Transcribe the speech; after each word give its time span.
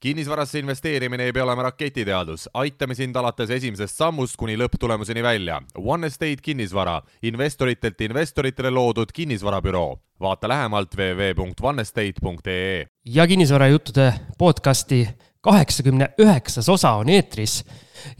kinnisvarasse 0.00 0.58
investeerimine 0.58 1.24
ei 1.24 1.32
pea 1.32 1.44
olema 1.44 1.62
raketiteadus, 1.62 2.48
aitame 2.54 2.94
sind 2.94 3.16
alates 3.16 3.50
esimesest 3.50 3.96
sammust 3.98 4.36
kuni 4.38 4.56
lõpptulemuseni 4.58 5.22
välja. 5.22 5.60
One 5.78 6.06
Estate 6.06 6.42
kinnisvara, 6.42 7.00
investoritelt 7.22 8.00
investoritele 8.00 8.70
loodud 8.70 9.12
kinnisvarabüroo. 9.14 9.98
vaata 10.20 10.48
lähemalt 10.48 10.94
www.onestate.ee. 10.96 12.86
ja 13.04 13.26
kinnisvarajuttude 13.26 14.14
podcasti 14.38 15.08
kaheksakümne 15.40 16.08
üheksas 16.18 16.68
osa 16.68 16.90
on 16.90 17.08
eetris 17.08 17.64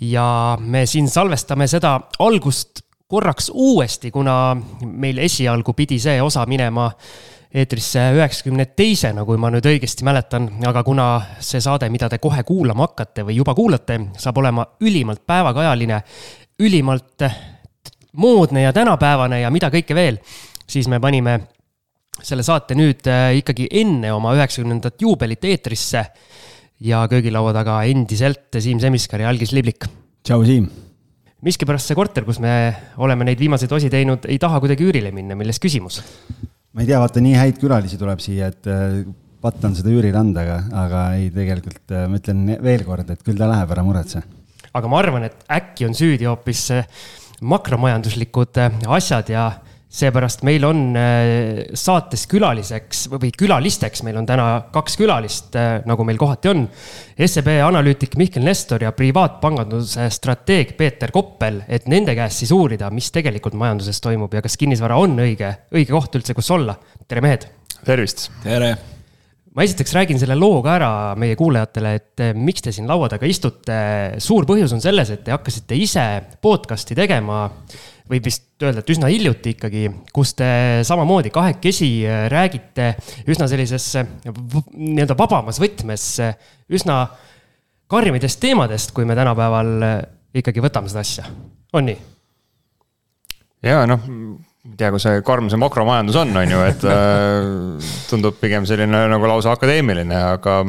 ja 0.00 0.58
me 0.60 0.86
siin 0.86 1.08
salvestame 1.08 1.66
seda 1.66 2.00
algust 2.18 2.80
korraks 3.08 3.50
uuesti, 3.54 4.10
kuna 4.10 4.56
meil 4.84 5.18
esialgu 5.18 5.72
pidi 5.72 5.98
see 5.98 6.22
osa 6.22 6.46
minema 6.46 6.90
eetrisse 7.54 8.02
üheksakümne 8.16 8.66
teisena, 8.76 9.24
kui 9.24 9.38
ma 9.40 9.50
nüüd 9.52 9.66
õigesti 9.68 10.04
mäletan, 10.04 10.50
aga 10.68 10.82
kuna 10.84 11.08
see 11.40 11.62
saade, 11.64 11.88
mida 11.92 12.10
te 12.12 12.20
kohe 12.20 12.42
kuulama 12.46 12.88
hakkate 12.88 13.24
või 13.28 13.38
juba 13.38 13.54
kuulate, 13.56 13.98
saab 14.20 14.40
olema 14.42 14.66
ülimalt 14.84 15.24
päevakajaline, 15.26 16.02
ülimalt 16.60 17.24
moodne 18.20 18.66
ja 18.66 18.72
tänapäevane 18.76 19.40
ja 19.40 19.52
mida 19.54 19.70
kõike 19.72 19.96
veel, 19.96 20.20
siis 20.68 20.88
me 20.92 21.00
panime 21.00 21.38
selle 22.22 22.42
saate 22.42 22.74
nüüd 22.74 23.06
äh, 23.08 23.38
ikkagi 23.38 23.68
enne 23.80 24.10
oma 24.12 24.34
üheksakümnendat 24.36 25.00
juubelit 25.02 25.44
eetrisse. 25.44 26.04
ja 26.80 27.08
köögilaua 27.10 27.52
taga 27.52 27.82
endiselt 27.90 28.54
Siim 28.60 28.78
Semiskar 28.80 29.20
ja 29.20 29.28
Algis 29.28 29.52
Liblik. 29.52 29.86
tšau, 30.22 30.44
Siim 30.44 30.68
miskipärast 31.42 31.86
see 31.86 31.94
korter, 31.94 32.24
kus 32.26 32.40
me 32.42 32.52
oleme 32.98 33.24
neid 33.24 33.38
viimaseid 33.38 33.72
osi 33.72 33.90
teinud, 33.90 34.26
ei 34.26 34.38
taha 34.42 34.58
kuidagi 34.60 34.84
üürile 34.84 35.12
minna, 35.14 35.36
milles 35.38 35.60
küsimus? 35.62 36.02
Ma 36.74 36.84
ei 36.84 36.88
tea, 36.88 36.98
vaata 37.00 37.22
nii 37.24 37.36
häid 37.38 37.60
külalisi 37.62 37.98
tuleb 38.00 38.20
siia, 38.22 38.50
et 38.52 38.68
äh, 38.70 39.00
pattan 39.44 39.76
seda 39.78 39.92
üürilanda, 39.92 40.44
aga, 40.44 40.58
aga 40.84 41.04
ei, 41.18 41.30
tegelikult 41.34 41.94
äh, 41.94 42.08
ma 42.10 42.20
ütlen 42.20 42.44
veel 42.64 42.84
kord, 42.86 43.08
et 43.14 43.22
küll 43.24 43.38
ta 43.38 43.48
läheb, 43.50 43.72
ära 43.74 43.86
muretse. 43.86 44.24
aga 44.72 44.90
ma 44.90 45.00
arvan, 45.00 45.28
et 45.30 45.48
äkki 45.58 45.88
on 45.88 45.96
süüdi 45.96 46.28
hoopis 46.28 46.66
äh, 46.76 46.86
makromajanduslikud 47.40 48.58
asjad 48.98 49.30
ja 49.30 49.48
seepärast 49.88 50.42
meil 50.44 50.64
on 50.68 50.80
äh, 50.96 51.62
saates 51.76 52.26
külaliseks 52.28 53.06
või 53.14 53.30
külalisteks, 53.32 54.02
meil 54.04 54.18
on 54.20 54.26
täna 54.28 54.48
kaks 54.72 54.98
külalist, 55.00 55.56
äh, 55.56 55.78
nagu 55.88 56.04
meil 56.04 56.20
kohati 56.20 56.52
on. 56.52 56.66
SEB 57.18 57.48
analüütik 57.64 58.18
Mihkel 58.20 58.44
Nestor 58.44 58.84
ja 58.84 58.92
privaatpanganduse 58.96 60.10
strateeg 60.12 60.76
Peeter 60.78 61.12
Koppel, 61.14 61.62
et 61.68 61.88
nende 61.88 62.14
käest 62.18 62.44
siis 62.44 62.52
uurida, 62.54 62.92
mis 62.92 63.08
tegelikult 63.14 63.56
majanduses 63.58 64.02
toimub 64.04 64.36
ja 64.36 64.44
kas 64.44 64.60
kinnisvara 64.60 65.00
on 65.00 65.16
õige, 65.24 65.54
õige 65.72 65.96
koht 65.96 66.20
üldse, 66.20 66.36
kus 66.36 66.52
olla. 66.54 66.76
tere, 67.08 67.24
mehed. 67.24 67.48
tervist. 67.84 68.28
tere 68.44 68.76
ma 69.58 69.64
esiteks 69.66 69.90
räägin 69.96 70.20
selle 70.20 70.36
loo 70.38 70.60
ka 70.62 70.76
ära 70.76 70.90
meie 71.18 71.34
kuulajatele, 71.38 71.92
et 71.98 72.22
eh, 72.22 72.36
miks 72.36 72.62
te 72.62 72.70
siin 72.74 72.86
laua 72.86 73.08
taga 73.10 73.26
istute. 73.26 73.78
suur 74.22 74.46
põhjus 74.46 74.74
on 74.76 74.82
selles, 74.84 75.10
et 75.10 75.24
te 75.26 75.34
hakkasite 75.34 75.74
ise 75.74 76.04
podcast'i 76.44 76.94
tegema, 76.94 77.48
võib 78.08 78.28
vist 78.28 78.48
öelda, 78.62 78.82
et 78.82 78.92
üsna 78.94 79.10
hiljuti 79.12 79.54
ikkagi, 79.56 79.86
kus 80.14 80.34
te 80.38 80.50
samamoodi 80.88 81.32
kahekesi 81.34 81.90
eh, 82.04 82.26
räägite 82.32 82.90
üsna 83.28 83.48
sellises 83.50 83.90
nii-öelda 83.98 85.16
vabamas 85.18 85.60
võtmes 85.62 86.10
üsna 86.72 87.00
karmidest 87.88 88.40
teemadest, 88.42 88.92
kui 88.96 89.08
me 89.08 89.16
tänapäeval 89.16 89.72
ikkagi 90.36 90.64
võtame 90.64 90.90
seda 90.92 91.04
asja, 91.04 91.30
on 91.76 91.88
nii? 91.88 91.98
ja 93.64 93.82
noh 93.88 94.04
ei 94.68 94.76
tea, 94.76 94.90
kui 94.92 95.00
see 95.02 95.22
karm 95.26 95.48
see 95.50 95.60
makromajandus 95.60 96.18
on, 96.20 96.34
on 96.36 96.52
ju, 96.52 96.60
et 96.68 96.84
äh, 96.88 97.88
tundub 98.10 98.36
pigem 98.40 98.66
selline 98.68 99.06
nagu 99.12 99.30
lausa 99.30 99.54
akadeemiline, 99.56 100.18
aga 100.34 100.60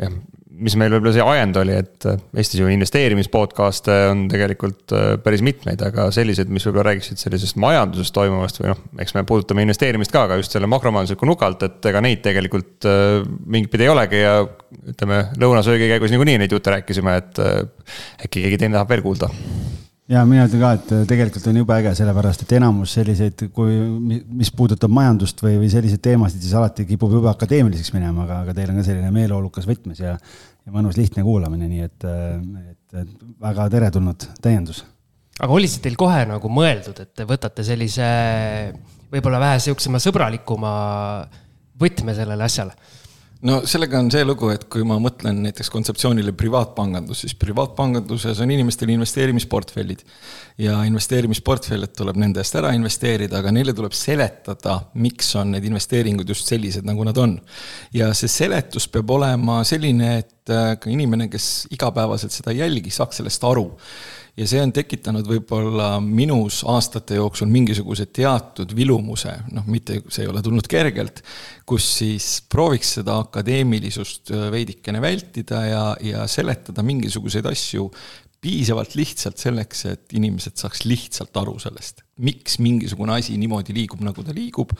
jah, 0.00 0.14
mis 0.58 0.76
meil 0.78 0.92
võib-olla 0.92 1.14
see 1.14 1.24
ajend 1.24 1.58
oli, 1.60 1.76
et 1.78 2.06
Eestis 2.08 2.60
ju 2.60 2.68
investeerimispodcast'e 2.72 3.96
on 4.10 4.24
tegelikult 4.30 4.94
äh, 4.96 5.08
päris 5.22 5.42
mitmeid, 5.46 5.82
aga 5.84 6.08
sellised, 6.14 6.50
mis 6.52 6.66
võib-olla 6.66 6.88
räägiksid 6.90 7.22
sellisest 7.22 7.58
majandusest 7.62 8.14
toimuvast 8.16 8.62
või 8.62 8.72
noh, 8.72 8.82
eks 9.04 9.16
me 9.16 9.24
puudutame 9.28 9.64
investeerimist 9.66 10.14
ka, 10.14 10.26
aga 10.28 10.38
just 10.40 10.54
selle 10.54 10.70
makromajandusliku 10.70 11.28
nuka 11.28 11.48
alt, 11.48 11.64
et 11.68 11.90
ega 11.92 12.02
neid 12.04 12.22
tegelikult 12.26 12.88
äh, 12.88 13.18
mingit 13.46 13.72
pidi 13.74 13.88
ei 13.88 13.92
olegi 13.94 14.22
ja 14.22 14.38
ütleme, 14.94 15.24
lõunasöögi 15.40 15.90
käigus 15.94 16.14
niikuinii 16.14 16.38
neid 16.42 16.54
jutte 16.54 16.74
rääkisime, 16.74 17.18
et 17.22 17.42
äkki 18.26 18.44
keegi 18.44 18.60
teine 18.60 18.78
tahab 18.78 18.96
veel 18.96 19.04
kuulda 19.06 19.32
ja 20.08 20.24
mina 20.28 20.46
ütlen 20.48 20.62
ka, 20.62 20.72
et 20.78 20.92
äh, 20.94 21.06
tegelikult 21.08 21.46
on 21.50 21.60
jube 21.60 21.74
äge, 21.76 21.92
sellepärast 21.98 22.44
et 22.44 22.52
enamus 22.58 22.94
selliseid, 22.96 23.46
kui, 23.54 23.78
mis 24.40 24.50
puudutab 24.56 24.92
majandust 24.94 25.42
või, 25.44 25.56
või 25.62 25.70
selliseid 25.72 26.02
teemasid, 26.04 26.42
siis 26.44 26.54
alati 26.58 26.86
kipub 26.88 27.12
jube 27.18 27.30
akadeemiliseks 27.32 27.92
minema, 27.96 28.24
aga, 28.24 28.42
aga 28.46 28.56
teil 28.56 28.72
on 28.72 28.80
ka 28.80 28.86
selline 28.88 29.10
meeleolukas 29.14 29.68
võtmes 29.68 30.00
ja, 30.02 30.14
ja 30.16 30.74
mõnus 30.74 30.98
lihtne 31.00 31.24
kuulamine, 31.26 31.68
nii 31.70 31.88
et, 31.88 32.06
äh, 32.08 32.70
et, 32.72 33.02
et 33.04 33.26
väga 33.44 33.68
teretulnud 33.74 34.30
täiendus. 34.44 34.84
aga 35.38 35.52
oli 35.54 35.68
see 35.70 35.84
teil 35.84 35.98
kohe 36.00 36.24
nagu 36.28 36.52
mõeldud, 36.52 37.04
et 37.04 37.12
te 37.14 37.28
võtate 37.28 37.66
sellise 37.66 38.08
võib-olla 39.12 39.42
vähe 39.44 39.60
sihukesema 39.64 40.00
sõbralikuma 40.02 40.72
võtme 41.78 42.16
sellele 42.16 42.48
asjale? 42.48 42.74
No 43.46 43.60
sellega 43.68 44.00
on 44.00 44.08
see 44.10 44.24
lugu, 44.26 44.48
et 44.50 44.64
kui 44.72 44.82
ma 44.86 44.96
mõtlen 45.02 45.42
näiteks 45.44 45.70
kontseptsioonile 45.70 46.32
privaatpangandus, 46.38 47.22
siis 47.24 47.36
privaatpanganduses 47.38 48.40
on 48.42 48.50
inimestel 48.54 48.90
investeerimisportfellid. 48.94 50.02
ja 50.58 50.80
investeerimisportfellid 50.88 51.92
tuleb 51.94 52.16
nende 52.18 52.42
eest 52.42 52.56
ära 52.58 52.72
investeerida, 52.74 53.38
aga 53.38 53.52
neile 53.54 53.74
tuleb 53.78 53.94
seletada, 53.94 54.80
miks 54.98 55.30
on 55.38 55.52
need 55.54 55.68
investeeringud 55.70 56.28
just 56.28 56.50
sellised, 56.50 56.86
nagu 56.88 57.04
nad 57.06 57.18
on. 57.18 57.38
ja 57.94 58.10
see 58.14 58.28
seletus 58.28 58.88
peab 58.88 59.10
olema 59.10 59.62
selline, 59.64 60.18
et 60.18 60.54
äh, 60.54 60.74
ka 60.80 60.90
inimene, 60.90 61.28
kes 61.30 61.68
igapäevaselt 61.70 62.34
seda 62.34 62.54
ei 62.54 62.64
jälgi, 62.64 62.90
saaks 62.90 63.22
sellest 63.22 63.44
aru 63.44 63.68
ja 64.38 64.46
see 64.46 64.60
on 64.62 64.72
tekitanud 64.74 65.26
võib-olla 65.26 65.96
minus 66.02 66.60
aastate 66.68 67.18
jooksul 67.18 67.50
mingisuguse 67.50 68.06
teatud 68.14 68.72
vilumuse, 68.76 69.34
noh, 69.54 69.66
mitte, 69.70 70.00
see 70.12 70.24
ei 70.24 70.30
ole 70.30 70.42
tulnud 70.44 70.68
kergelt, 70.70 71.24
kus 71.68 71.86
siis 71.98 72.28
prooviks 72.50 72.94
seda 73.00 73.18
akadeemilisust 73.24 74.32
äh, 74.34 74.46
veidikene 74.54 75.02
vältida 75.02 75.62
ja, 75.66 75.84
ja 76.04 76.26
seletada 76.30 76.84
mingisuguseid 76.86 77.48
asju 77.50 77.88
piisavalt 78.38 78.94
lihtsalt 78.94 79.40
selleks, 79.42 79.80
et 79.90 80.14
inimesed 80.14 80.60
saaks 80.60 80.84
lihtsalt 80.86 81.34
aru 81.40 81.56
sellest, 81.58 82.04
miks 82.22 82.60
mingisugune 82.62 83.16
asi 83.16 83.34
niimoodi 83.40 83.74
liigub, 83.74 84.04
nagu 84.06 84.22
ta 84.22 84.34
liigub, 84.36 84.70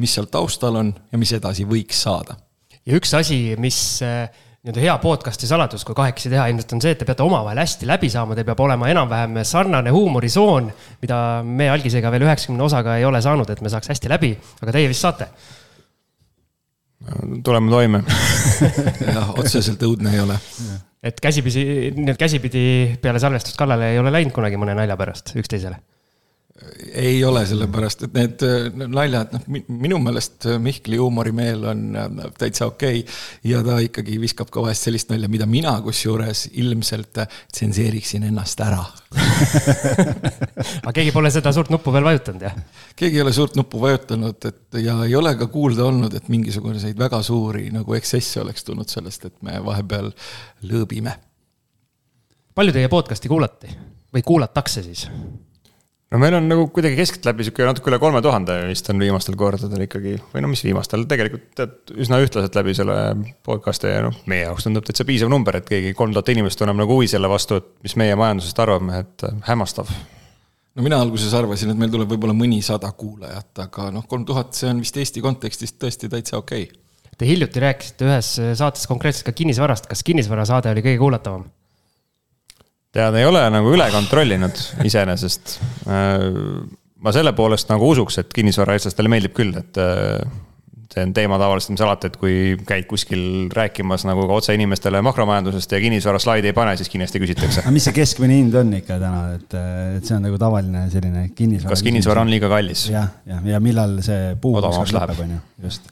mis 0.00 0.16
seal 0.16 0.30
taustal 0.32 0.80
on 0.80 0.94
ja 1.12 1.20
mis 1.20 1.34
edasi 1.36 1.68
võiks 1.68 2.00
saada. 2.06 2.38
ja 2.86 2.96
üks 2.96 3.12
asi, 3.18 3.42
mis 3.60 3.76
äh, 4.06 4.32
nii-öelda 4.62 4.82
hea 4.84 4.92
podcast'i 5.02 5.48
saladus, 5.50 5.82
kui 5.82 5.96
kahekesi 5.98 6.30
teha, 6.30 6.44
ilmselt 6.52 6.76
on 6.76 6.82
see, 6.84 6.92
et 6.94 7.00
te 7.02 7.06
peate 7.06 7.24
omavahel 7.24 7.58
hästi 7.58 7.88
läbi 7.90 8.10
saama, 8.12 8.36
teil 8.38 8.46
peab 8.46 8.60
olema 8.62 8.86
enam-vähem 8.92 9.40
sarnane 9.48 9.90
huumorisoon, 9.90 10.68
mida 11.02 11.16
me 11.42 11.66
algisega 11.72 12.12
veel 12.14 12.28
üheksakümne 12.28 12.62
osaga 12.68 12.94
ei 13.00 13.06
ole 13.08 13.18
saanud, 13.24 13.50
et 13.50 13.62
me 13.64 13.72
saaks 13.72 13.90
hästi 13.90 14.12
läbi, 14.12 14.30
aga 14.62 14.76
teie 14.76 14.92
vist 14.92 15.02
saate? 15.02 15.28
tuleme 17.42 17.66
toime 17.66 17.98
jah, 19.16 19.32
otseselt 19.34 19.80
õudne 19.82 20.12
ei 20.14 20.20
ole. 20.22 20.36
et 21.02 21.18
käsipidi, 21.18 21.64
nii-öelda 21.96 22.20
käsipidi 22.20 22.62
peale 23.02 23.18
salvestust 23.18 23.58
kallale 23.58 23.90
ei 23.90 23.98
ole 23.98 24.14
läinud 24.14 24.30
kunagi 24.36 24.60
mõne 24.62 24.78
nalja 24.78 24.94
pärast 25.00 25.34
üksteisele 25.34 25.80
ei 26.92 27.24
ole, 27.24 27.42
sellepärast 27.48 28.04
et 28.06 28.16
need 28.16 28.42
naljad, 28.92 29.32
noh, 29.34 29.62
minu 29.72 29.98
meelest 30.02 30.46
Mihkli 30.62 30.98
huumorimeel 31.00 31.64
on 31.72 31.84
äh, 31.96 32.10
täitsa 32.38 32.66
okei 32.68 33.00
okay. 33.00 33.14
ja 33.48 33.62
ta 33.64 33.78
ikkagi 33.82 34.18
viskab 34.20 34.50
ka 34.52 34.62
vahest 34.62 34.86
sellist 34.86 35.10
nalja, 35.10 35.30
mida 35.32 35.46
mina 35.48 35.72
kusjuures 35.82 36.44
ilmselt 36.52 37.22
tsenseeriksin 37.52 38.28
ennast 38.28 38.60
ära 38.62 38.84
aga 40.82 40.92
keegi 40.94 41.12
pole 41.14 41.30
seda 41.32 41.52
suurt 41.54 41.72
nuppu 41.72 41.92
veel 41.94 42.06
vajutanud, 42.06 42.44
jah? 42.44 42.56
keegi 42.96 43.18
ei 43.18 43.24
ole 43.24 43.32
suurt 43.36 43.56
nuppu 43.58 43.80
vajutanud, 43.82 44.48
et 44.48 44.80
ja 44.84 44.96
ei 45.06 45.16
ole 45.18 45.34
ka 45.40 45.48
kuulda 45.52 45.86
olnud, 45.88 46.14
et 46.16 46.28
mingisuguseid 46.32 46.98
väga 46.98 47.22
suuri 47.26 47.70
nagu 47.74 47.96
eksesse 47.98 48.42
oleks 48.44 48.68
tulnud 48.68 48.92
sellest, 48.92 49.30
et 49.30 49.38
me 49.46 49.56
vahepeal 49.64 50.12
lõõbime. 50.68 51.16
palju 52.54 52.76
teie 52.76 52.92
podcast'i 52.92 53.32
kuulati 53.32 53.72
või 54.12 54.24
kuulatakse 54.26 54.84
siis? 54.84 55.08
No 56.12 56.20
meil 56.20 56.36
on 56.36 56.48
nagu 56.48 56.66
kuidagi 56.74 56.98
keskeltläbi 56.98 57.46
sihuke 57.46 57.64
natuke 57.66 57.88
üle 57.90 57.98
kolme 58.02 58.20
tuhande 58.24 58.58
vist 58.68 58.88
on 58.92 59.00
viimastel 59.00 59.36
kordadel 59.40 59.86
ikkagi, 59.86 60.16
või 60.34 60.44
no 60.44 60.50
mis 60.52 60.62
viimastel, 60.66 61.06
tegelikult 61.08 61.46
tead 61.58 61.94
üsna 62.04 62.20
ühtlaselt 62.22 62.58
läbi 62.58 62.74
selle 62.76 62.96
podcast'i 63.46 63.92
ja 63.92 64.02
noh, 64.06 64.18
meie 64.30 64.44
jaoks 64.44 64.68
tundub 64.68 64.86
täitsa 64.88 65.06
piisav 65.08 65.32
number, 65.32 65.56
et 65.58 65.68
keegi 65.68 65.94
kolm 65.98 66.12
tuhat 66.14 66.32
inimest 66.34 66.60
tunneb 66.60 66.78
nagu 66.82 66.98
huvi 66.98 67.08
selle 67.10 67.30
vastu, 67.32 67.62
et 67.62 67.70
mis 67.86 67.96
meie 68.00 68.18
majandusest 68.18 68.60
arvame, 68.64 69.00
et 69.06 69.26
hämmastav. 69.48 69.94
no 70.76 70.84
mina 70.84 71.00
alguses 71.00 71.32
arvasin, 71.38 71.72
et 71.72 71.80
meil 71.80 71.92
tuleb 71.94 72.12
võib-olla 72.12 72.36
mõnisada 72.36 72.92
kuulajat, 72.98 73.64
aga 73.64 73.88
noh, 73.96 74.06
kolm 74.08 74.28
tuhat, 74.28 74.52
see 74.58 74.68
on 74.68 74.84
vist 74.84 75.00
Eesti 75.00 75.24
kontekstis 75.24 75.76
tõesti 75.78 76.12
täitsa 76.12 76.38
okei 76.42 76.68
okay.. 76.68 76.78
Te 77.12 77.26
hiljuti 77.28 77.60
rääkisite 77.60 78.06
ühes 78.08 78.28
saates 78.58 78.88
konkreetselt 78.88 79.28
ka 79.28 79.34
kinnisvarast, 79.36 79.84
kas 79.86 80.00
kinnisvarasaade 80.02 80.72
oli 80.72 80.82
kõige 80.82 80.98
kuulatavam? 80.98 81.44
Tead, 82.92 83.18
ei 83.18 83.26
ole 83.28 83.42
nagu 83.52 83.72
üle 83.72 83.88
kontrollinud 83.92 84.62
iseenesest. 84.86 85.58
Äh, 85.88 86.28
ma 87.02 87.12
selle 87.14 87.34
poolest 87.36 87.70
nagu 87.72 87.92
usuks, 87.94 88.20
et 88.22 88.32
kinnisvaraeestlastele 88.36 89.10
meeldib 89.10 89.34
küll, 89.36 89.54
et 89.58 89.80
äh, 89.80 90.20
see 90.92 91.04
on 91.06 91.14
teema 91.16 91.38
tavaliselt, 91.40 91.72
mis 91.74 91.82
alati, 91.84 92.10
et 92.10 92.18
kui 92.20 92.34
käid 92.68 92.84
kuskil 92.90 93.24
rääkimas 93.54 94.04
nagu 94.08 94.26
ka 94.28 94.36
otse 94.42 94.56
inimestele 94.56 95.00
makromajandusest 95.06 95.72
ja 95.72 95.80
kinnisvara 95.82 96.20
slaidi 96.22 96.52
ei 96.52 96.56
pane, 96.56 96.76
siis 96.80 96.92
kindlasti 96.92 97.22
küsitakse. 97.22 97.64
aga 97.64 97.72
mis 97.74 97.88
see 97.88 97.96
keskmine 97.96 98.36
hind 98.36 98.58
on 98.60 98.74
ikka 98.76 99.00
täna, 99.00 99.22
et, 99.38 99.56
et 99.96 100.04
see 100.04 100.18
on 100.18 100.26
nagu 100.28 100.40
tavaline 100.40 100.84
selline 100.92 101.24
kinnisvara. 101.36 101.72
kas 101.72 101.84
kinnisvara 101.86 102.26
on 102.26 102.32
liiga 102.32 102.52
kallis? 102.52 102.86
jah, 102.92 103.08
jah, 103.28 103.40
ja 103.54 103.62
millal 103.64 103.98
see 104.04 104.36
puu 104.42 104.60
lõpeb, 104.60 105.16
on 105.24 105.36
ju, 105.38 105.42
just 105.70 105.88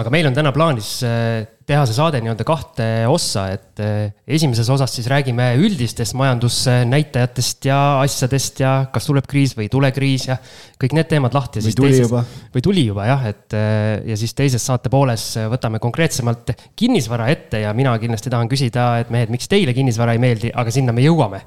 aga 0.00 0.12
meil 0.12 0.28
on 0.30 0.36
täna 0.36 0.52
plaanis 0.54 1.00
äh, 1.06 1.42
teha 1.70 1.84
see 1.86 1.94
saade 1.94 2.18
nii-öelda 2.22 2.44
kahte 2.46 2.86
ossa, 3.10 3.44
et 3.54 3.80
äh, 3.82 4.12
esimeses 4.26 4.68
osas 4.72 4.92
siis 4.96 5.06
räägime 5.10 5.52
üldistest 5.60 6.16
majandusnäitajatest 6.18 7.68
ja 7.68 7.78
asjadest 8.00 8.62
ja 8.64 8.72
kas 8.92 9.06
tuleb 9.06 9.28
kriis 9.30 9.54
või 9.56 9.68
ei 9.68 9.72
tule 9.72 9.90
kriis 9.94 10.26
ja 10.30 10.38
kõik 10.80 10.96
need 10.96 11.10
teemad 11.10 11.36
lahti. 11.36 11.62
või 11.64 11.76
tuli 11.76 11.92
teises, 11.92 12.08
juba. 12.08 12.24
või 12.54 12.64
tuli 12.64 12.86
juba 12.88 13.06
jah, 13.10 13.28
et 13.30 13.56
äh, 13.58 14.00
ja 14.10 14.18
siis 14.18 14.34
teises 14.38 14.64
saate 14.66 14.92
pooles 14.92 15.26
võtame 15.52 15.82
konkreetsemalt 15.82 16.54
kinnisvara 16.78 17.28
ette 17.34 17.62
ja 17.66 17.74
mina 17.76 17.94
kindlasti 18.02 18.32
tahan 18.32 18.50
küsida, 18.50 18.88
et 19.04 19.14
mehed, 19.14 19.30
miks 19.32 19.50
teile 19.50 19.76
kinnisvara 19.76 20.16
ei 20.16 20.22
meeldi, 20.22 20.50
aga 20.54 20.74
sinna 20.74 20.96
me 20.96 21.04
jõuame. 21.06 21.44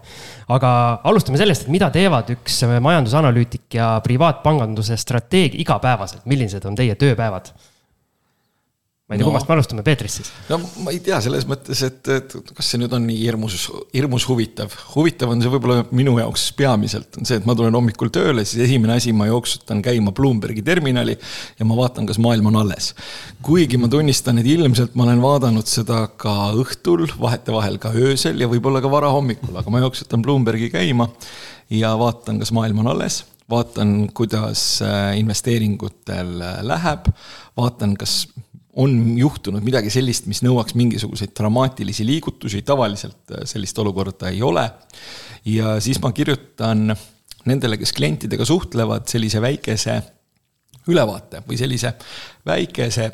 aga 0.53 0.71
alustame 1.09 1.41
sellest, 1.41 1.67
et 1.67 1.73
mida 1.73 1.89
teevad 1.91 2.31
üks 2.38 2.63
majandusanalüütik 2.79 3.79
ja 3.79 3.95
privaatpanganduse 4.05 4.97
strateeg 5.00 5.59
igapäevaselt, 5.59 6.27
millised 6.29 6.63
on 6.69 6.79
teie 6.79 6.95
tööpäevad? 6.95 7.51
Ma 9.13 9.18
ei 9.18 9.21
tea 9.21 9.25
no., 9.25 9.31
kummast 9.31 9.50
me 9.50 9.56
alustame, 9.56 9.83
Peetrist 9.86 10.19
siis? 10.19 10.31
no 10.50 10.60
ma 10.83 10.94
ei 10.94 11.00
tea, 11.04 11.19
selles 11.24 11.45
mõttes, 11.50 11.81
et, 11.86 12.10
et 12.12 12.36
kas 12.50 12.69
see 12.71 12.81
nüüd 12.81 12.94
on 12.95 13.06
nii 13.07 13.19
hirmus, 13.19 13.68
hirmus 13.94 14.25
huvitav. 14.30 14.74
huvitav 14.95 15.33
on 15.33 15.44
see 15.44 15.51
võib-olla 15.54 15.86
minu 15.95 16.15
jaoks 16.19 16.48
peamiselt, 16.57 17.19
on 17.19 17.30
see, 17.30 17.39
et 17.42 17.48
ma 17.50 17.56
tulen 17.57 17.75
hommikul 17.77 18.12
tööle, 18.13 18.45
siis 18.48 18.65
esimene 18.68 18.98
asi, 18.98 19.13
ma 19.15 19.30
jooksutan 19.30 19.83
käima 19.86 20.13
Bloombergi 20.15 20.65
terminali 20.65 21.18
ja 21.60 21.68
ma 21.69 21.77
vaatan, 21.80 22.07
kas 22.10 22.21
maailm 22.24 22.50
on 22.51 22.62
alles. 22.63 22.94
kuigi 23.45 23.80
ma 23.81 23.89
tunnistan, 23.92 24.42
et 24.42 24.50
ilmselt 24.50 24.98
ma 25.00 25.07
olen 25.07 25.21
vaadanud 25.24 25.69
seda 25.69 26.06
ka 26.18 26.54
õhtul, 26.60 27.06
vahetevahel 27.19 27.80
ka 27.81 27.94
öösel 27.94 28.42
ja 28.42 28.50
võib-olla 28.51 28.81
ka 28.83 28.92
varahommikul, 28.92 29.54
aga 29.60 29.74
ma 29.74 29.83
jooksutan 29.86 30.25
Bloombergi 30.25 30.71
käima 30.74 31.12
ja 31.74 31.94
vaatan, 32.00 32.42
kas 32.42 32.54
maailm 32.56 32.83
on 32.83 32.92
alles 32.95 33.24
vaatan, 33.50 34.10
kuidas 34.13 34.81
äh, 34.81 35.18
investeeringutel 35.19 36.42
äh, 36.42 36.60
läheb, 36.65 37.10
vaatan, 37.57 37.95
kas 38.00 38.27
on 38.75 39.18
juhtunud 39.18 39.64
midagi 39.66 39.92
sellist, 39.94 40.25
mis 40.30 40.42
nõuaks 40.46 40.74
mingisuguseid 40.78 41.34
dramaatilisi 41.38 42.06
liigutusi, 42.08 42.64
tavaliselt 42.66 43.36
äh, 43.36 43.44
sellist 43.50 43.80
olukorda 43.80 44.31
ei 44.34 44.42
ole. 44.42 44.70
ja 45.46 45.80
siis 45.84 46.00
ma 46.02 46.12
kirjutan 46.12 46.96
nendele, 47.46 47.78
kes 47.78 47.94
klientidega 47.94 48.46
suhtlevad, 48.46 49.06
sellise 49.12 49.42
väikese 49.44 50.00
ülevaate 50.88 51.44
või 51.48 51.58
sellise 51.60 51.94
väikese 52.46 53.12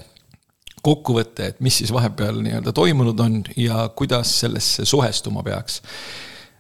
kokkuvõtte, 0.86 1.52
et 1.52 1.60
mis 1.60 1.82
siis 1.82 1.92
vahepeal 1.94 2.40
nii-öelda 2.44 2.74
toimunud 2.76 3.20
on 3.20 3.42
ja 3.60 3.90
kuidas 3.96 4.32
sellesse 4.40 4.86
suhestuma 4.88 5.44
peaks. 5.44 5.82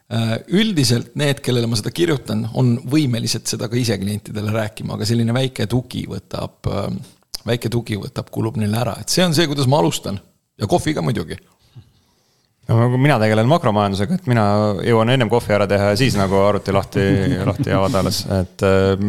Äh, 0.09 0.39
üldiselt 0.57 1.13
need, 1.19 1.39
kellele 1.45 1.69
ma 1.69 1.77
seda 1.77 1.93
kirjutan, 1.93 2.47
on 2.57 2.75
võimelised 2.89 3.45
seda 3.47 3.69
ka 3.69 3.77
ise 3.77 3.95
klientidele 4.01 4.51
rääkima, 4.51 4.97
aga 4.97 5.07
selline 5.07 5.35
väike 5.37 5.69
tugi 5.69 6.03
võtab 6.09 6.67
äh, 6.67 6.87
väike 7.47 7.69
tugi 7.69 7.97
võtab, 7.99 8.29
kulub 8.33 8.57
neile 8.57 8.81
ära, 8.81 8.97
et 8.99 9.09
see 9.09 9.25
on 9.25 9.35
see, 9.35 9.47
kuidas 9.47 9.69
ma 9.69 9.79
alustan. 9.79 10.19
Ja 10.59 10.67
kohvi 10.67 10.93
ka 10.93 11.01
muidugi 11.01 11.37
no 12.69 12.87
mina 12.97 13.17
tegelen 13.21 13.49
makromajandusega, 13.49 14.19
et 14.19 14.27
mina 14.29 14.45
jõuan 14.85 15.13
ennem 15.13 15.29
kohvi 15.31 15.55
ära 15.55 15.67
teha 15.69 15.91
ja 15.93 15.99
siis 15.99 16.17
nagu 16.19 16.37
arvuti 16.43 16.73
lahti, 16.75 17.05
lahti 17.47 17.73
avada 17.75 18.03
alles, 18.03 18.23
et 18.39 18.65
äh,. 18.65 19.05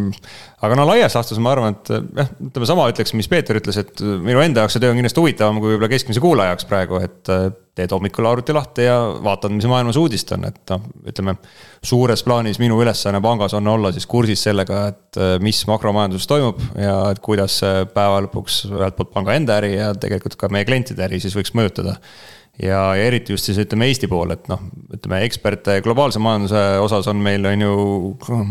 aga 0.65 0.77
no 0.77 0.87
laias 0.89 1.17
laastus 1.17 1.41
ma 1.43 1.55
arvan, 1.55 1.77
et 1.77 1.91
jah, 1.93 2.31
ütleme 2.49 2.69
sama 2.69 2.87
ütleks, 2.93 3.15
mis 3.17 3.29
Peeter 3.31 3.59
ütles, 3.61 3.81
et 3.81 4.01
minu 4.01 4.43
enda 4.45 4.65
jaoks 4.65 4.77
see 4.77 4.85
töö 4.85 4.95
on 4.95 5.01
kindlasti 5.01 5.23
huvitavam 5.23 5.61
kui 5.61 5.75
võib-olla 5.75 5.91
keskmise 5.93 6.23
kuulaja 6.25 6.55
jaoks 6.55 6.69
praegu, 6.71 7.03
et 7.05 7.33
äh, 7.33 7.51
teed 7.81 7.93
hommikul 7.95 8.27
arvuti 8.29 8.57
lahti 8.57 8.89
ja 8.89 8.97
vaatad, 9.25 9.53
mis 9.55 9.69
maailmas 9.71 9.97
uudist 10.01 10.33
on, 10.37 10.49
et 10.49 10.73
noh, 10.73 10.89
ütleme. 11.13 11.37
suures 11.85 12.21
plaanis 12.27 12.59
minu 12.61 12.77
ülesanne 12.83 13.23
pangas 13.25 13.55
on 13.57 13.69
olla 13.73 13.93
siis 13.93 14.09
kursis 14.09 14.43
sellega, 14.49 14.83
et 14.93 15.21
äh, 15.21 15.37
mis 15.45 15.63
makromajanduses 15.69 16.29
toimub 16.29 16.61
ja 16.81 16.97
et 17.13 17.23
kuidas 17.25 17.61
päeva 17.95 18.21
lõpuks 18.27 18.67
ühelt 18.73 18.97
poolt 18.99 19.15
panga 19.15 19.37
enda 19.37 19.61
äri 19.61 19.77
ja 19.77 19.95
tegelikult 19.97 20.37
ka 20.41 20.53
meie 20.53 20.69
klientide 20.69 21.09
äri 21.09 21.21
siis 21.23 21.37
võiks 21.37 21.57
mõjutada 21.57 21.97
ja, 22.59 22.81
ja 22.97 23.07
eriti 23.07 23.35
just 23.35 23.49
siis 23.49 23.61
ütleme 23.63 23.89
Eesti 23.91 24.09
pool, 24.11 24.35
et 24.35 24.51
noh, 24.51 24.61
ütleme 24.95 25.23
eksperte 25.27 25.79
globaalse 25.85 26.21
majanduse 26.23 26.63
osas 26.83 27.09
on 27.11 27.23
meil, 27.23 27.47
on 27.49 27.65
ju 27.65 27.75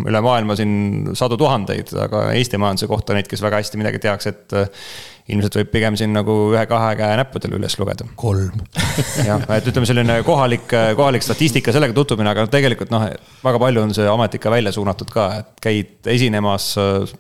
üle 0.10 0.24
maailma 0.26 0.58
siin 0.60 1.14
sadu 1.18 1.38
tuhandeid, 1.40 1.94
aga 2.08 2.30
Eesti 2.38 2.62
majanduse 2.62 2.90
kohta 2.90 3.18
neid, 3.18 3.30
kes 3.30 3.44
väga 3.46 3.62
hästi 3.62 3.82
midagi 3.82 4.02
tehakse, 4.04 4.34
et 4.36 4.58
äh, 4.58 4.90
ilmselt 5.30 5.60
võib 5.60 5.70
pigem 5.74 5.98
siin 6.00 6.14
nagu 6.16 6.36
ühe-kahe 6.54 6.96
käe 6.98 7.18
näppudel 7.20 7.54
üles 7.60 7.76
lugeda. 7.80 8.08
kolm 8.20 8.64
jah, 9.30 9.46
et 9.56 9.70
ütleme, 9.70 9.90
selline 9.90 10.20
kohalik, 10.28 10.66
kohalik 10.98 11.26
statistika, 11.26 11.74
sellega 11.76 11.96
tutvumine, 11.98 12.32
aga 12.34 12.48
tegelikult 12.52 12.94
noh, 12.94 13.06
väga 13.44 13.62
palju 13.62 13.86
on 13.86 13.96
see 13.98 14.10
amet 14.10 14.40
ikka 14.40 14.54
välja 14.54 14.74
suunatud 14.76 15.14
ka, 15.14 15.30
et 15.44 15.54
käid 15.64 16.12
esinemas, 16.16 16.72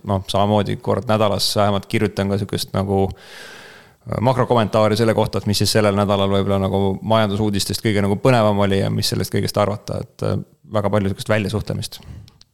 noh, 0.09 0.25
samamoodi 0.31 0.79
kord 0.81 1.09
nädalas 1.09 1.51
vähemalt 1.59 1.89
kirjutan 1.91 2.31
ka 2.31 2.41
sihukest 2.41 2.73
nagu 2.77 3.05
makrokommentaari 4.21 4.97
selle 4.97 5.13
kohta, 5.13 5.39
et 5.39 5.47
mis 5.49 5.59
siis 5.61 5.71
sellel 5.75 5.97
nädalal 5.97 6.31
võib-olla 6.31 6.59
nagu 6.63 6.95
majandusuudistest 7.11 7.83
kõige 7.85 8.03
nagu 8.03 8.17
põnevam 8.23 8.57
oli 8.65 8.81
ja 8.81 8.89
mis 8.93 9.11
sellest 9.11 9.33
kõigest 9.33 9.59
arvata, 9.61 10.01
et 10.03 10.25
äh, 10.25 10.37
väga 10.73 10.91
palju 10.93 11.11
sihukest 11.11 11.29
väljasuhtlemist. 11.29 11.99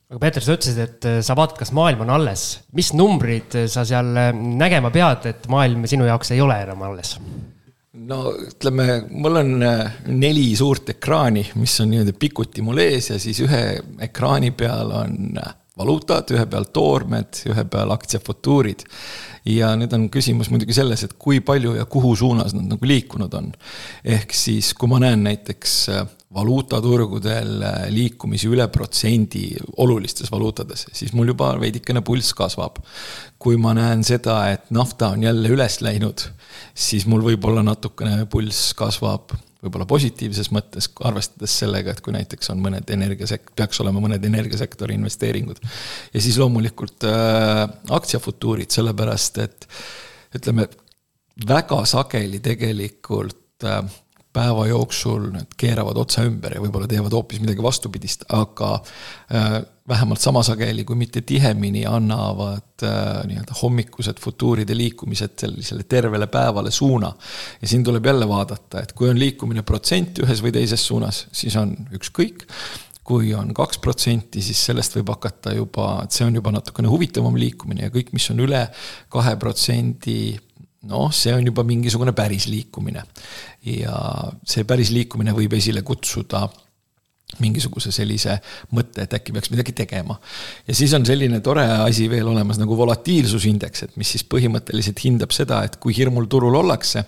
aga 0.09 0.19
Peeter, 0.19 0.43
sa 0.43 0.55
ütlesid, 0.57 0.79
et 0.83 1.09
äh, 1.09 1.19
sa 1.25 1.37
vaatad, 1.37 1.57
kas 1.61 1.71
maailm 1.75 2.05
on 2.05 2.13
alles. 2.17 2.45
mis 2.75 2.91
numbrid 2.93 3.57
sa 3.71 3.85
seal 3.87 4.11
äh, 4.19 4.31
nägema 4.33 4.91
pead, 4.91 5.29
et 5.31 5.47
maailm 5.51 5.85
sinu 5.87 6.07
jaoks 6.09 6.33
ei 6.35 6.41
ole 6.41 6.61
enam 6.67 6.81
alles? 6.89 7.17
no 8.05 8.23
ütleme, 8.35 9.05
mul 9.09 9.39
on 9.39 9.53
neli 10.11 10.49
suurt 10.57 10.89
ekraani, 10.97 11.45
mis 11.61 11.77
on 11.81 11.93
nii-öelda 11.93 12.13
pikuti 12.19 12.65
mul 12.65 12.81
ees 12.83 13.13
ja 13.13 13.19
siis 13.21 13.39
ühe 13.45 13.61
ekraani 14.09 14.51
peal 14.51 14.91
on 14.91 15.37
valuutad, 15.77 16.29
ühe 16.35 16.43
peal 16.51 16.67
toormed, 16.75 17.39
ühe 17.51 17.63
peal 17.71 17.93
aktsiafutuurid 17.95 18.83
ja 19.45 19.71
nüüd 19.77 19.93
on 19.93 20.07
küsimus 20.13 20.49
muidugi 20.51 20.75
selles, 20.75 21.03
et 21.05 21.15
kui 21.21 21.39
palju 21.45 21.75
ja 21.77 21.85
kuhu 21.89 22.15
suunas 22.17 22.55
nad 22.55 22.67
nagu 22.71 22.89
liikunud 22.89 23.33
on. 23.37 23.51
ehk 24.03 24.33
siis, 24.33 24.73
kui 24.73 24.89
ma 24.89 24.99
näen 25.03 25.23
näiteks 25.25 25.75
äh, 25.93 26.05
valuutaturgudel 26.33 27.61
äh, 27.63 27.79
liikumisi 27.93 28.49
üle 28.51 28.67
protsendi 28.67 29.47
olulistes 29.77 30.31
valuutades, 30.31 30.87
siis 30.93 31.13
mul 31.13 31.33
juba 31.33 31.53
veidikene 31.61 32.01
pulss 32.01 32.33
kasvab. 32.33 32.81
kui 33.39 33.57
ma 33.61 33.75
näen 33.77 34.03
seda, 34.03 34.39
et 34.49 34.71
nafta 34.73 35.11
on 35.13 35.23
jälle 35.23 35.49
üles 35.53 35.81
läinud, 35.85 36.29
siis 36.73 37.05
mul 37.05 37.21
võib-olla 37.21 37.63
natukene 37.63 38.25
pulss 38.25 38.73
kasvab 38.73 39.35
võib-olla 39.65 39.87
positiivses 39.89 40.51
mõttes, 40.55 40.89
arvestades 41.07 41.57
sellega, 41.63 41.93
et 41.93 42.01
kui 42.05 42.13
näiteks 42.15 42.51
on 42.53 42.61
mõned 42.63 42.89
energiasek-, 42.95 43.51
peaks 43.57 43.81
olema 43.83 44.03
mõned 44.03 44.23
energiasektori 44.29 44.97
investeeringud. 44.99 45.61
ja 46.13 46.23
siis 46.23 46.39
loomulikult 46.41 47.07
äh, 47.09 47.65
aktsiafutuurid, 47.97 48.71
sellepärast 48.73 49.41
et 49.43 49.69
ütleme, 50.35 50.69
väga 51.47 51.81
sageli 51.89 52.39
tegelikult 52.43 53.67
äh, 53.67 53.83
päeva 54.35 54.67
jooksul 54.67 55.29
need 55.33 55.55
keeravad 55.57 55.97
otsa 56.01 56.25
ümber 56.27 56.57
ja 56.57 56.63
võib-olla 56.63 56.89
teevad 56.91 57.13
hoopis 57.15 57.41
midagi 57.43 57.63
vastupidist, 57.63 58.27
aga 58.35 58.75
äh, 58.75 59.57
vähemalt 59.87 60.21
sama 60.21 60.43
sageli, 60.43 60.83
kui 60.83 60.97
mitte 60.99 61.21
tihemini, 61.21 61.85
annavad 61.87 62.83
äh, 62.83 63.21
nii-öelda 63.29 63.57
hommikused 63.61 64.19
futuuride 64.21 64.77
liikumised 64.77 65.37
sellisele 65.45 65.85
tervele 65.89 66.27
päevale 66.27 66.71
suuna. 66.71 67.13
ja 67.61 67.67
siin 67.67 67.83
tuleb 67.83 68.05
jälle 68.05 68.27
vaadata, 68.27 68.81
et 68.81 68.93
kui 68.93 69.09
on 69.09 69.19
liikumine 69.19 69.63
protsent 69.63 70.19
ühes 70.25 70.43
või 70.43 70.55
teises 70.55 70.87
suunas, 70.87 71.25
siis 71.31 71.55
on 71.61 71.75
ükskõik 71.93 72.47
kui 73.05 73.35
on 73.37 73.51
kaks 73.53 73.77
protsenti, 73.77 74.41
siis 74.41 74.57
sellest 74.65 74.95
võib 74.97 75.11
hakata 75.13 75.53
juba, 75.53 75.99
et 76.03 76.15
see 76.15 76.25
on 76.25 76.39
juba 76.39 76.49
natukene 76.55 76.89
huvitavam 76.89 77.37
liikumine 77.37 77.85
ja 77.85 77.93
kõik, 77.93 78.09
mis 78.17 78.25
on 78.33 78.41
üle 78.41 78.63
kahe 79.13 79.35
protsendi 79.37 80.17
noh, 80.89 81.09
see 81.13 81.33
on 81.35 81.45
juba 81.45 81.65
mingisugune 81.67 82.13
päris 82.17 82.49
liikumine. 82.51 83.03
ja 83.65 83.95
see 84.45 84.63
päris 84.67 84.91
liikumine 84.93 85.33
võib 85.35 85.57
esile 85.57 85.81
kutsuda 85.85 86.45
mingisuguse 87.41 87.91
sellise 87.91 88.37
mõtte, 88.75 89.03
et 89.03 89.13
äkki 89.17 89.33
peaks 89.35 89.49
midagi 89.51 89.73
tegema. 89.75 90.15
ja 90.67 90.75
siis 90.77 90.93
on 90.95 91.05
selline 91.07 91.41
tore 91.43 91.65
asi 91.65 92.07
veel 92.09 92.27
olemas 92.31 92.59
nagu 92.61 92.77
volatiilsusindeks, 92.77 93.83
et 93.83 93.97
mis 93.99 94.11
siis 94.13 94.23
põhimõtteliselt 94.29 95.01
hindab 95.03 95.33
seda, 95.35 95.63
et 95.65 95.75
kui 95.81 95.95
hirmul 95.97 96.29
turul 96.31 96.55
ollakse. 96.61 97.03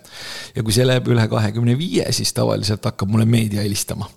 ja 0.56 0.66
kui 0.66 0.76
see 0.76 0.88
läheb 0.88 1.08
üle 1.14 1.28
kahekümne 1.32 1.78
viie, 1.80 2.08
siis 2.12 2.34
tavaliselt 2.36 2.86
hakkab 2.90 3.14
mulle 3.14 3.28
meedia 3.30 3.64
helistama 3.64 4.10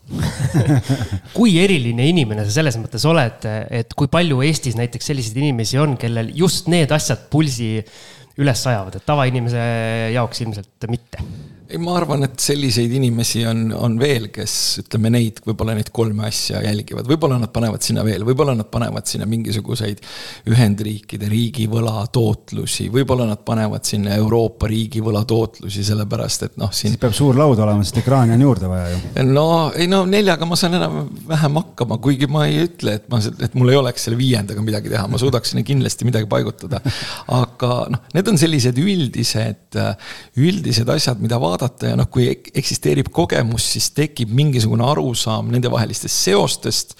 kui 1.36 1.58
eriline 1.62 2.08
inimene 2.10 2.46
sa 2.46 2.58
selles 2.58 2.80
mõttes 2.80 3.04
oled, 3.06 3.46
et 3.70 3.94
kui 3.94 4.10
palju 4.10 4.40
Eestis 4.48 4.78
näiteks 4.80 5.12
selliseid 5.12 5.36
inimesi 5.44 5.78
on, 5.78 5.98
kellel 6.00 6.32
just 6.34 6.70
need 6.72 6.90
asjad 6.96 7.28
pulsi 7.30 7.76
üles 8.40 8.66
ajavad, 8.66 8.96
et 8.96 9.06
tavainimese 9.06 9.62
jaoks 10.14 10.44
ilmselt 10.46 10.88
mitte 10.90 11.24
ei, 11.70 11.78
ma 11.78 11.94
arvan, 11.98 12.24
et 12.26 12.40
selliseid 12.42 12.92
inimesi 12.98 13.44
on, 13.46 13.68
on 13.76 13.96
veel, 14.00 14.28
kes 14.34 14.54
ütleme 14.82 15.12
neid, 15.14 15.40
võib-olla 15.46 15.76
neid 15.76 15.90
kolme 15.94 16.26
asja 16.26 16.62
jälgivad, 16.64 17.06
võib-olla 17.08 17.38
nad 17.40 17.52
panevad 17.54 17.84
sinna 17.84 18.02
veel, 18.06 18.24
võib-olla 18.26 18.56
nad 18.58 18.68
panevad 18.72 19.06
sinna 19.10 19.28
mingisuguseid 19.30 20.02
Ühendriikide 20.50 21.28
riigivõla 21.30 22.06
tootlusi, 22.12 22.88
võib-olla 22.92 23.28
nad 23.30 23.44
panevad 23.46 23.86
sinna 23.86 24.16
Euroopa 24.18 24.70
riigivõla 24.70 25.22
tootlusi, 25.28 25.84
sellepärast 25.86 26.46
et 26.48 26.58
noh, 26.60 26.72
siin. 26.74 26.94
siis 26.94 27.02
peab 27.02 27.14
suur 27.16 27.38
laud 27.38 27.60
olema, 27.62 27.84
sest 27.86 28.00
ekraani 28.02 28.34
on 28.34 28.44
juurde 28.48 28.70
vaja 28.70 28.90
ju. 28.90 29.00
no 29.30 29.46
ei 29.76 29.86
no 29.90 30.02
neljaga 30.10 30.48
ma 30.48 30.58
saan 30.58 30.78
enam-vähem 30.80 31.60
hakkama, 31.62 32.00
kuigi 32.02 32.30
ma 32.30 32.46
ei 32.50 32.64
ütle, 32.66 32.96
et 32.98 33.08
ma, 33.12 33.22
et 33.22 33.56
mul 33.58 33.70
ei 33.74 33.78
oleks 33.78 34.08
selle 34.08 34.18
viiendaga 34.18 34.64
midagi 34.64 34.90
teha, 34.90 35.06
ma 35.10 35.20
suudaks 35.22 35.54
sinna 35.54 35.66
kindlasti 35.66 36.08
midagi 36.08 36.26
paigutada. 36.30 36.82
aga 37.40 37.72
noh, 37.94 38.04
need 38.16 38.34
on 38.34 38.40
sellised 38.40 38.78
üldised, 38.80 39.80
üldised 40.40 40.94
asjad, 40.98 41.22
mida 41.22 41.38
vaadata 41.40 41.59
vaadata 41.60 41.92
ja 41.92 41.98
noh, 41.98 42.08
kui 42.12 42.28
eksisteerib 42.30 43.10
kogemus, 43.12 43.66
siis 43.74 43.90
tekib 43.96 44.32
mingisugune 44.36 44.84
arusaam 44.86 45.50
nendevahelistest 45.52 46.24
seostest. 46.26 46.96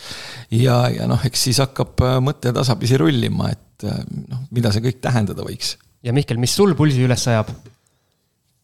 ja, 0.51 0.89
ja 0.93 1.07
noh, 1.11 1.21
eks 1.25 1.49
siis 1.49 1.61
hakkab 1.63 2.01
äh, 2.05 2.19
mõte 2.25 2.53
tasapisi 2.53 2.99
rullima, 3.01 3.51
et 3.51 3.87
äh, 3.89 4.03
noh, 4.29 4.45
mida 4.51 4.73
see 4.73 4.85
kõik 4.85 5.01
tähendada 5.01 5.47
võiks. 5.47 5.77
ja 6.03 6.13
Mihkel, 6.13 6.39
mis 6.39 6.55
sul 6.55 6.75
pulsi 6.75 7.05
üles 7.05 7.27
ajab? 7.29 7.53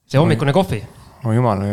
see 0.07 0.21
hommikune 0.21 0.53
kohvi? 0.53 0.83
no 1.25 1.33
jumal, 1.35 1.65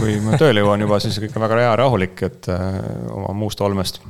kui 0.00 0.16
ma 0.24 0.38
tööle 0.40 0.62
jõuan 0.62 0.86
juba, 0.86 1.00
siis 1.02 1.18
kõik 1.20 1.36
on 1.36 1.46
väga 1.46 1.60
hea 1.66 1.76
rahulik, 1.82 2.24
et 2.28 2.48
äh, 2.52 2.80
oma 3.12 3.34
muust 3.36 3.60
olmest 3.60 4.02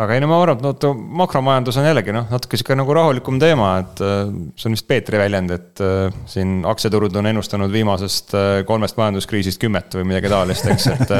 aga 0.00 0.16
ei 0.16 0.22
no 0.22 0.30
ma 0.30 0.38
arvan, 0.40 0.60
et 0.70 0.84
no 0.86 0.90
makromajandus 1.20 1.76
on 1.80 1.86
jällegi 1.88 2.14
noh, 2.14 2.26
natuke 2.32 2.58
sihuke 2.58 2.76
nagu 2.78 2.94
rahulikum 2.96 3.40
teema, 3.42 3.70
et 3.82 4.02
äh, 4.04 4.32
see 4.56 4.70
on 4.70 4.76
vist 4.76 4.86
Peetri 4.88 5.20
väljend, 5.20 5.52
et 5.52 5.82
äh, 5.84 6.20
siin 6.30 6.60
aktsiaturud 6.68 7.16
on 7.20 7.28
ennustanud 7.30 7.72
viimasest 7.74 8.34
äh, 8.38 8.50
kolmest 8.68 8.96
majanduskriisist 9.00 9.60
kümmet 9.60 9.98
või 9.98 10.06
midagi 10.12 10.32
taolist, 10.32 10.68
eks, 10.72 10.88
et 10.94 11.12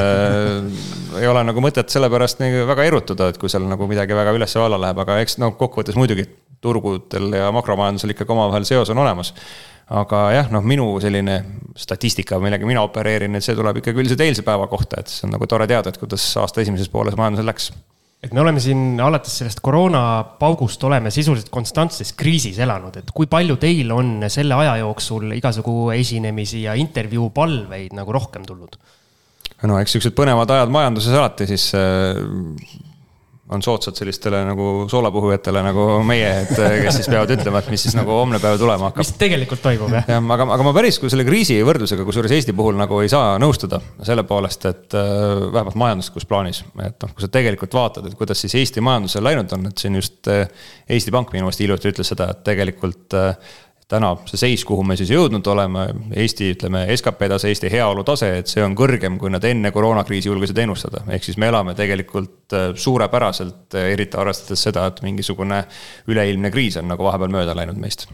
ei 1.21 1.29
ole 1.29 1.43
nagu 1.45 1.63
mõtet 1.63 1.93
selle 1.93 2.09
pärast 2.11 2.41
nii 2.41 2.65
väga 2.69 2.87
erutuda, 2.89 3.29
et 3.31 3.41
kui 3.41 3.51
seal 3.51 3.67
nagu 3.69 3.89
midagi 3.89 4.17
väga 4.17 4.33
üles 4.37 4.57
ja 4.57 4.65
alla 4.65 4.81
läheb, 4.81 5.03
aga 5.05 5.19
eks 5.21 5.37
no 5.41 5.53
kokkuvõttes 5.59 5.99
muidugi 5.99 6.25
turgudel 6.61 7.37
ja 7.37 7.51
makromajandusel 7.53 8.15
ikkagi 8.15 8.33
omavahel 8.33 8.65
seos 8.69 8.89
on 8.93 9.01
olemas. 9.01 9.33
Aga 9.91 10.19
jah, 10.31 10.51
noh, 10.53 10.63
minu 10.63 10.85
selline 11.03 11.41
statistika, 11.75 12.37
millega 12.39 12.67
mina 12.69 12.83
opereerin, 12.85 13.35
et 13.35 13.43
see 13.43 13.57
tuleb 13.57 13.81
ikkagi 13.81 13.99
üldiselt 13.99 14.21
eilse 14.23 14.45
päeva 14.47 14.69
kohta, 14.71 15.01
et 15.01 15.11
see 15.11 15.25
on 15.27 15.35
nagu 15.35 15.49
tore 15.51 15.67
teada, 15.67 15.91
et 15.91 15.99
kuidas 15.99 16.23
aasta 16.39 16.63
esimeses 16.63 16.87
pooles 16.93 17.17
majandusel 17.19 17.49
läks 17.51 17.73
et 18.21 18.33
me 18.33 18.41
oleme 18.43 18.61
siin 18.61 18.99
alates 19.01 19.39
sellest 19.41 19.61
koroonapaugust 19.65 20.83
oleme 20.85 21.11
sisuliselt 21.13 21.49
konstantses 21.53 22.13
kriisis 22.17 22.59
elanud, 22.61 22.99
et 23.01 23.09
kui 23.15 23.29
palju 23.31 23.57
teil 23.61 23.91
on 23.95 24.27
selle 24.29 24.57
aja 24.61 24.77
jooksul 24.83 25.33
igasugu 25.39 25.89
esinemisi 25.95 26.65
ja 26.67 26.77
intervjuu 26.77 27.31
palveid 27.33 27.97
nagu 27.97 28.13
rohkem 28.13 28.45
tulnud? 28.47 28.77
no 29.69 29.77
eks 29.81 29.97
siuksed 29.97 30.15
põnevad 30.17 30.49
ajad 30.53 30.71
majanduses 30.73 31.17
alati 31.17 31.49
siis 31.49 31.67
äh, 31.77 32.17
on 33.51 33.63
soodsad 33.63 33.97
sellistele 33.99 34.41
nagu 34.47 34.67
soolapuhujatele 34.91 35.63
nagu 35.65 35.85
meie, 36.07 36.29
et 36.45 36.51
kes 36.55 36.99
siis 37.01 37.09
peavad 37.11 37.33
ütlema, 37.35 37.61
et 37.61 37.71
mis 37.73 37.83
siis 37.85 37.95
nagu 37.97 38.13
homne 38.15 38.39
päev 38.41 38.59
tulema 38.61 38.89
hakkab. 38.89 39.03
mis 39.03 39.13
tegelikult 39.19 39.63
toimub, 39.63 39.91
jah? 39.97 40.07
jah, 40.07 40.29
aga, 40.35 40.47
aga 40.55 40.67
ma 40.67 40.73
päris 40.75 40.99
kui 41.01 41.11
selle 41.11 41.25
kriisi 41.27 41.57
võrdlusega, 41.67 42.05
kusjuures 42.07 42.35
Eesti 42.37 42.55
puhul 42.57 42.79
nagu 42.79 43.01
ei 43.03 43.11
saa 43.11 43.35
nõustuda 43.41 43.81
selle 44.07 44.23
poolest, 44.27 44.67
et 44.71 44.97
äh, 44.97 45.15
vähemalt 45.51 45.79
majanduslikus 45.81 46.27
plaanis, 46.29 46.63
et 46.79 47.03
noh, 47.03 47.15
kui 47.15 47.25
sa 47.25 47.31
tegelikult 47.31 47.75
vaatad, 47.75 48.07
et 48.07 48.15
kuidas 48.19 48.43
siis 48.45 48.55
Eesti 48.61 48.83
majandusel 48.85 49.27
läinud 49.27 49.51
on, 49.57 49.67
et 49.71 49.83
siin 49.83 49.99
just 49.99 50.31
äh, 50.31 50.47
Eesti 50.89 51.11
Pank 51.11 51.35
minu 51.35 51.49
meelest 51.49 51.65
hiljuti 51.65 51.91
ütles 51.91 52.13
seda, 52.13 52.31
et 52.31 52.45
tegelikult 52.47 53.19
äh, 53.19 53.35
täna 53.91 54.11
see 54.29 54.39
seis, 54.39 54.63
kuhu 54.67 54.83
me 54.87 54.97
siis 54.99 55.11
jõudnud 55.11 55.47
oleme, 55.51 55.85
Eesti, 56.23 56.51
ütleme, 56.55 56.83
skp 56.95 57.29
tase, 57.33 57.51
Eesti 57.51 57.71
heaolu 57.73 58.05
tase, 58.07 58.31
et 58.41 58.51
see 58.51 58.63
on 58.65 58.75
kõrgem, 58.77 59.17
kui 59.21 59.31
nad 59.33 59.45
enne 59.47 59.73
koroonakriisi 59.75 60.31
julgesid 60.31 60.63
ennustada. 60.63 61.03
ehk 61.11 61.27
siis 61.27 61.39
me 61.41 61.51
elame 61.51 61.75
tegelikult 61.77 62.57
äh, 62.57 62.69
suurepäraselt, 62.75 63.65
äh, 63.75 63.91
eriti 63.95 64.19
arvestades 64.19 64.67
seda, 64.69 64.87
et 64.91 65.01
mingisugune 65.05 65.63
üleilmne 66.11 66.51
kriis 66.53 66.79
on 66.81 66.87
nagu 66.91 67.07
vahepeal 67.07 67.33
mööda 67.39 67.57
läinud 67.57 67.79
meist 67.81 68.07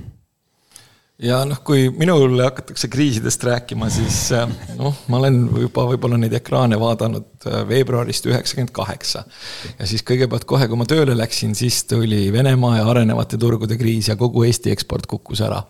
ja 1.22 1.40
noh, 1.50 1.62
kui 1.66 1.88
minule 1.90 2.46
hakatakse 2.46 2.90
kriisidest 2.94 3.44
rääkima, 3.48 3.90
siis 3.94 4.20
äh, 4.38 4.50
noh, 4.78 4.96
ma 5.10 5.22
olen 5.22 5.40
juba 5.64 5.88
võib-olla 5.92 6.20
neid 6.22 6.36
ekraane 6.38 6.78
vaadanud 6.80 7.37
veebruarist 7.70 8.26
üheksakümmend 8.30 8.72
kaheksa. 8.76 9.24
ja 9.80 9.88
siis 9.88 10.04
kõigepealt 10.08 10.46
kohe, 10.50 10.68
kui 10.68 10.80
ma 10.80 10.86
tööle 10.90 11.16
läksin, 11.18 11.56
siis 11.56 11.84
tuli 11.90 12.28
Venemaa 12.34 12.78
ja 12.78 12.88
arenevate 12.90 13.38
turgude 13.38 13.78
kriis 13.78 14.10
ja 14.12 14.16
kogu 14.16 14.44
Eesti 14.48 14.72
eksport 14.72 15.08
kukkus 15.08 15.42
ära. 15.46 15.62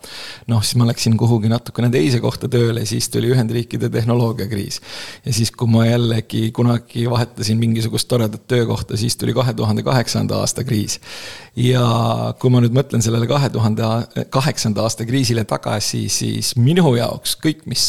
noh, 0.46 0.62
siis 0.62 0.78
ma 0.80 0.88
läksin 0.88 1.16
kuhugi 1.16 1.50
natukene 1.52 1.90
teise 1.90 2.20
kohta 2.20 2.48
tööle, 2.48 2.84
siis 2.86 3.08
tuli 3.08 3.32
Ühendriikide 3.32 3.90
tehnoloogiakriis. 3.92 4.80
ja 5.24 5.32
siis, 5.32 5.50
kui 5.50 5.68
ma 5.70 5.86
jällegi 5.86 6.50
kunagi 6.52 7.08
vahetasin 7.10 7.58
mingisugust 7.58 8.08
toredat 8.08 8.46
töökohta, 8.48 8.96
siis 8.96 9.16
tuli 9.16 9.34
kahe 9.34 9.54
tuhande 9.54 9.82
kaheksanda 9.82 10.42
aasta 10.42 10.64
kriis. 10.64 11.00
ja 11.56 12.34
kui 12.38 12.50
ma 12.50 12.62
nüüd 12.64 12.76
mõtlen 12.76 13.02
sellele 13.02 13.26
kahe 13.26 13.50
tuhande 13.50 13.82
kaheksanda 14.30 14.82
aasta 14.82 15.06
kriisile, 15.08 15.44
tagasi, 15.44 16.08
siis 16.12 16.54
minu 16.56 16.94
jaoks 16.96 17.36
kõik, 17.42 17.64
mis 17.66 17.88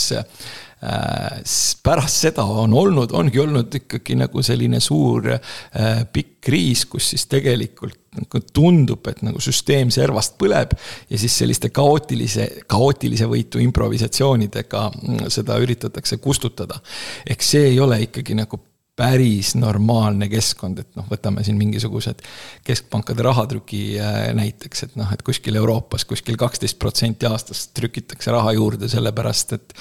pärast 1.84 2.22
seda 2.24 2.46
on 2.48 2.74
olnud, 2.74 3.12
ongi 3.12 3.40
olnud 3.42 3.74
ikkagi 3.82 4.16
nagu 4.16 4.44
selline 4.46 4.80
suur 4.80 5.34
äh, 5.34 6.06
pikk 6.14 6.38
kriis, 6.48 6.86
kus 6.88 7.10
siis 7.12 7.26
tegelikult 7.28 7.98
nagu 8.16 8.40
tundub, 8.56 9.04
et 9.12 9.20
nagu 9.26 9.42
süsteem 9.44 9.92
servast 9.94 10.38
põleb 10.40 10.72
ja 11.10 11.20
siis 11.20 11.36
selliste 11.42 11.70
kaootilise, 11.76 12.48
kaootilise 12.72 13.28
võitu 13.30 13.60
improvisatsioonidega 13.64 14.86
mm, 14.90 15.28
seda 15.34 15.60
üritatakse 15.62 16.18
kustutada. 16.24 16.80
ehk 17.28 17.44
see 17.44 17.74
ei 17.74 17.80
ole 17.84 18.02
ikkagi 18.08 18.40
nagu 18.40 18.62
päris 19.00 19.54
normaalne 19.56 20.28
keskkond, 20.32 20.82
et 20.84 20.98
noh, 21.00 21.06
võtame 21.08 21.44
siin 21.48 21.58
mingisugused 21.60 22.20
keskpankade 22.68 23.24
rahatrüki 23.24 23.84
äh, 23.96 24.18
näiteks, 24.36 24.88
et 24.90 24.96
noh, 25.00 25.08
et 25.16 25.24
kuskil 25.26 25.56
Euroopas 25.60 26.04
kuskil 26.10 26.36
kaksteist 26.40 26.80
protsenti 26.82 27.30
aastas 27.30 27.70
trükitakse 27.76 28.34
raha 28.36 28.52
juurde, 28.58 28.90
sellepärast 28.92 29.54
et 29.56 29.76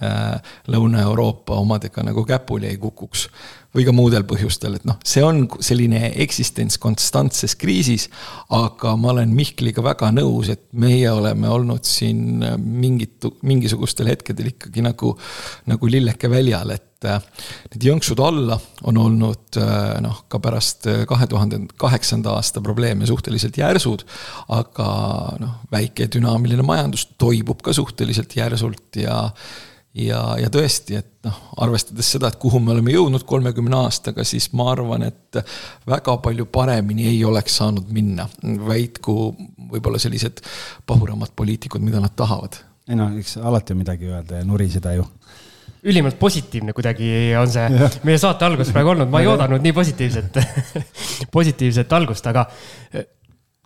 äh, 0.00 0.54
Lõuna-Euroopa 0.72 1.58
omadega 1.60 2.04
nagu 2.06 2.24
käpuli 2.28 2.70
ei 2.70 2.78
kukuks. 2.80 3.28
või 3.72 3.86
ka 3.88 3.92
muudel 3.96 4.24
põhjustel, 4.28 4.74
et 4.76 4.82
noh, 4.84 4.98
see 5.00 5.22
on 5.24 5.46
selline 5.64 6.10
eksistents 6.20 6.76
konstantses 6.76 7.54
kriisis, 7.56 8.10
aga 8.52 8.92
ma 9.00 9.14
olen 9.14 9.32
Mihkliga 9.32 9.80
väga 9.84 10.10
nõus, 10.12 10.50
et 10.52 10.66
meie 10.76 11.08
oleme 11.08 11.48
olnud 11.48 11.88
siin 11.88 12.44
mingit, 12.60 13.24
mingisugustel 13.40 14.12
hetkedel 14.12 14.52
ikkagi 14.52 14.84
nagu, 14.84 15.14
nagu 15.72 15.88
lilleke 15.88 16.28
väljal, 16.28 16.76
et 16.76 16.91
et 17.02 17.10
äh, 17.10 17.48
need 17.72 17.88
jõnksud 17.88 18.20
alla 18.22 18.58
on 18.88 19.00
olnud 19.00 19.58
äh, 19.60 19.98
noh, 20.04 20.22
ka 20.30 20.40
pärast 20.42 20.86
äh, 20.90 21.02
kahe 21.08 21.26
tuhande 21.30 21.64
kaheksanda 21.80 22.36
aasta 22.36 22.62
probleeme 22.64 23.06
suhteliselt 23.06 23.58
järsud. 23.58 24.06
aga 24.48 24.86
noh, 25.42 25.58
väike 25.72 26.08
dünaamiline 26.12 26.64
majandus 26.66 27.08
toibub 27.18 27.62
ka 27.62 27.74
suhteliselt 27.76 28.36
järsult 28.36 28.96
ja 29.02 29.18
ja, 29.92 30.20
ja 30.40 30.48
tõesti, 30.52 30.96
et 30.96 31.26
noh, 31.26 31.36
arvestades 31.60 32.08
seda, 32.14 32.30
et 32.32 32.38
kuhu 32.40 32.60
me 32.64 32.72
oleme 32.72 32.94
jõudnud 32.94 33.26
kolmekümne 33.28 33.76
aastaga, 33.82 34.24
siis 34.24 34.48
ma 34.56 34.70
arvan, 34.72 35.04
et 35.04 35.40
väga 35.88 36.16
palju 36.24 36.46
paremini 36.52 37.10
ei 37.10 37.18
oleks 37.28 37.58
saanud 37.60 37.90
minna, 37.92 38.24
väitku 38.42 39.16
võib-olla 39.72 40.00
sellised 40.00 40.40
pahuramad 40.88 41.34
poliitikud, 41.36 41.84
mida 41.84 42.00
nad 42.00 42.16
tahavad. 42.16 42.56
ei 42.88 42.96
noh, 42.98 43.12
eks 43.20 43.36
alati 43.36 43.76
on 43.76 43.82
midagi 43.84 44.08
öelda 44.08 44.40
ja 44.40 44.48
nuriseda 44.48 44.96
ju 44.96 45.04
ülimalt 45.82 46.18
positiivne 46.18 46.74
kuidagi 46.76 47.08
on 47.38 47.50
see 47.50 47.64
ja. 47.66 47.88
meie 48.06 48.20
saate 48.20 48.46
algus 48.46 48.70
praegu 48.74 48.92
olnud, 48.94 49.10
ma 49.10 49.22
ei 49.22 49.30
oodanud 49.30 49.62
nii 49.64 49.74
positiivset 49.74 50.38
positiivset 51.36 51.92
algust, 51.98 52.26
aga 52.30 52.46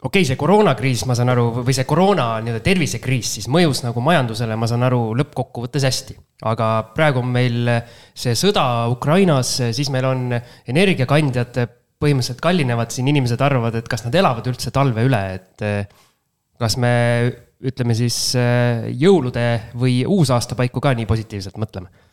okei 0.07 0.23
okay,, 0.23 0.29
see 0.29 0.39
koroonakriis, 0.41 1.05
ma 1.09 1.17
saan 1.19 1.33
aru, 1.35 1.49
või 1.67 1.77
see 1.77 1.87
koroona 1.89 2.29
nii-öelda 2.45 2.65
tervisekriis 2.65 3.35
siis 3.39 3.49
mõjus 3.53 3.83
nagu 3.85 4.01
majandusele, 4.05 4.57
ma 4.57 4.69
saan 4.71 4.87
aru, 4.89 5.01
lõppkokkuvõttes 5.21 5.87
hästi. 5.89 6.17
aga 6.49 6.71
praegu 6.97 7.21
on 7.21 7.33
meil 7.33 7.73
see 8.17 8.37
sõda 8.39 8.87
Ukrainas, 8.93 9.59
siis 9.77 9.93
meil 9.93 10.09
on 10.09 10.31
energiakandjad 10.37 11.61
põhimõtteliselt 12.01 12.43
kallinevad, 12.45 12.93
siin 12.93 13.09
inimesed 13.09 13.41
arvavad, 13.41 13.77
et 13.77 13.89
kas 13.89 14.05
nad 14.05 14.17
elavad 14.17 14.49
üldse 14.49 14.73
talve 14.73 15.05
üle, 15.05 15.23
et 15.37 15.69
kas 16.61 16.77
me 16.81 16.93
ütleme 17.67 17.97
siis 17.97 18.37
jõulude 19.01 19.47
või 19.81 20.03
uusaasta 20.05 20.57
paiku 20.59 20.81
ka 20.85 20.93
nii 20.97 21.09
positiivselt 21.09 21.57
mõtleme 21.61 22.06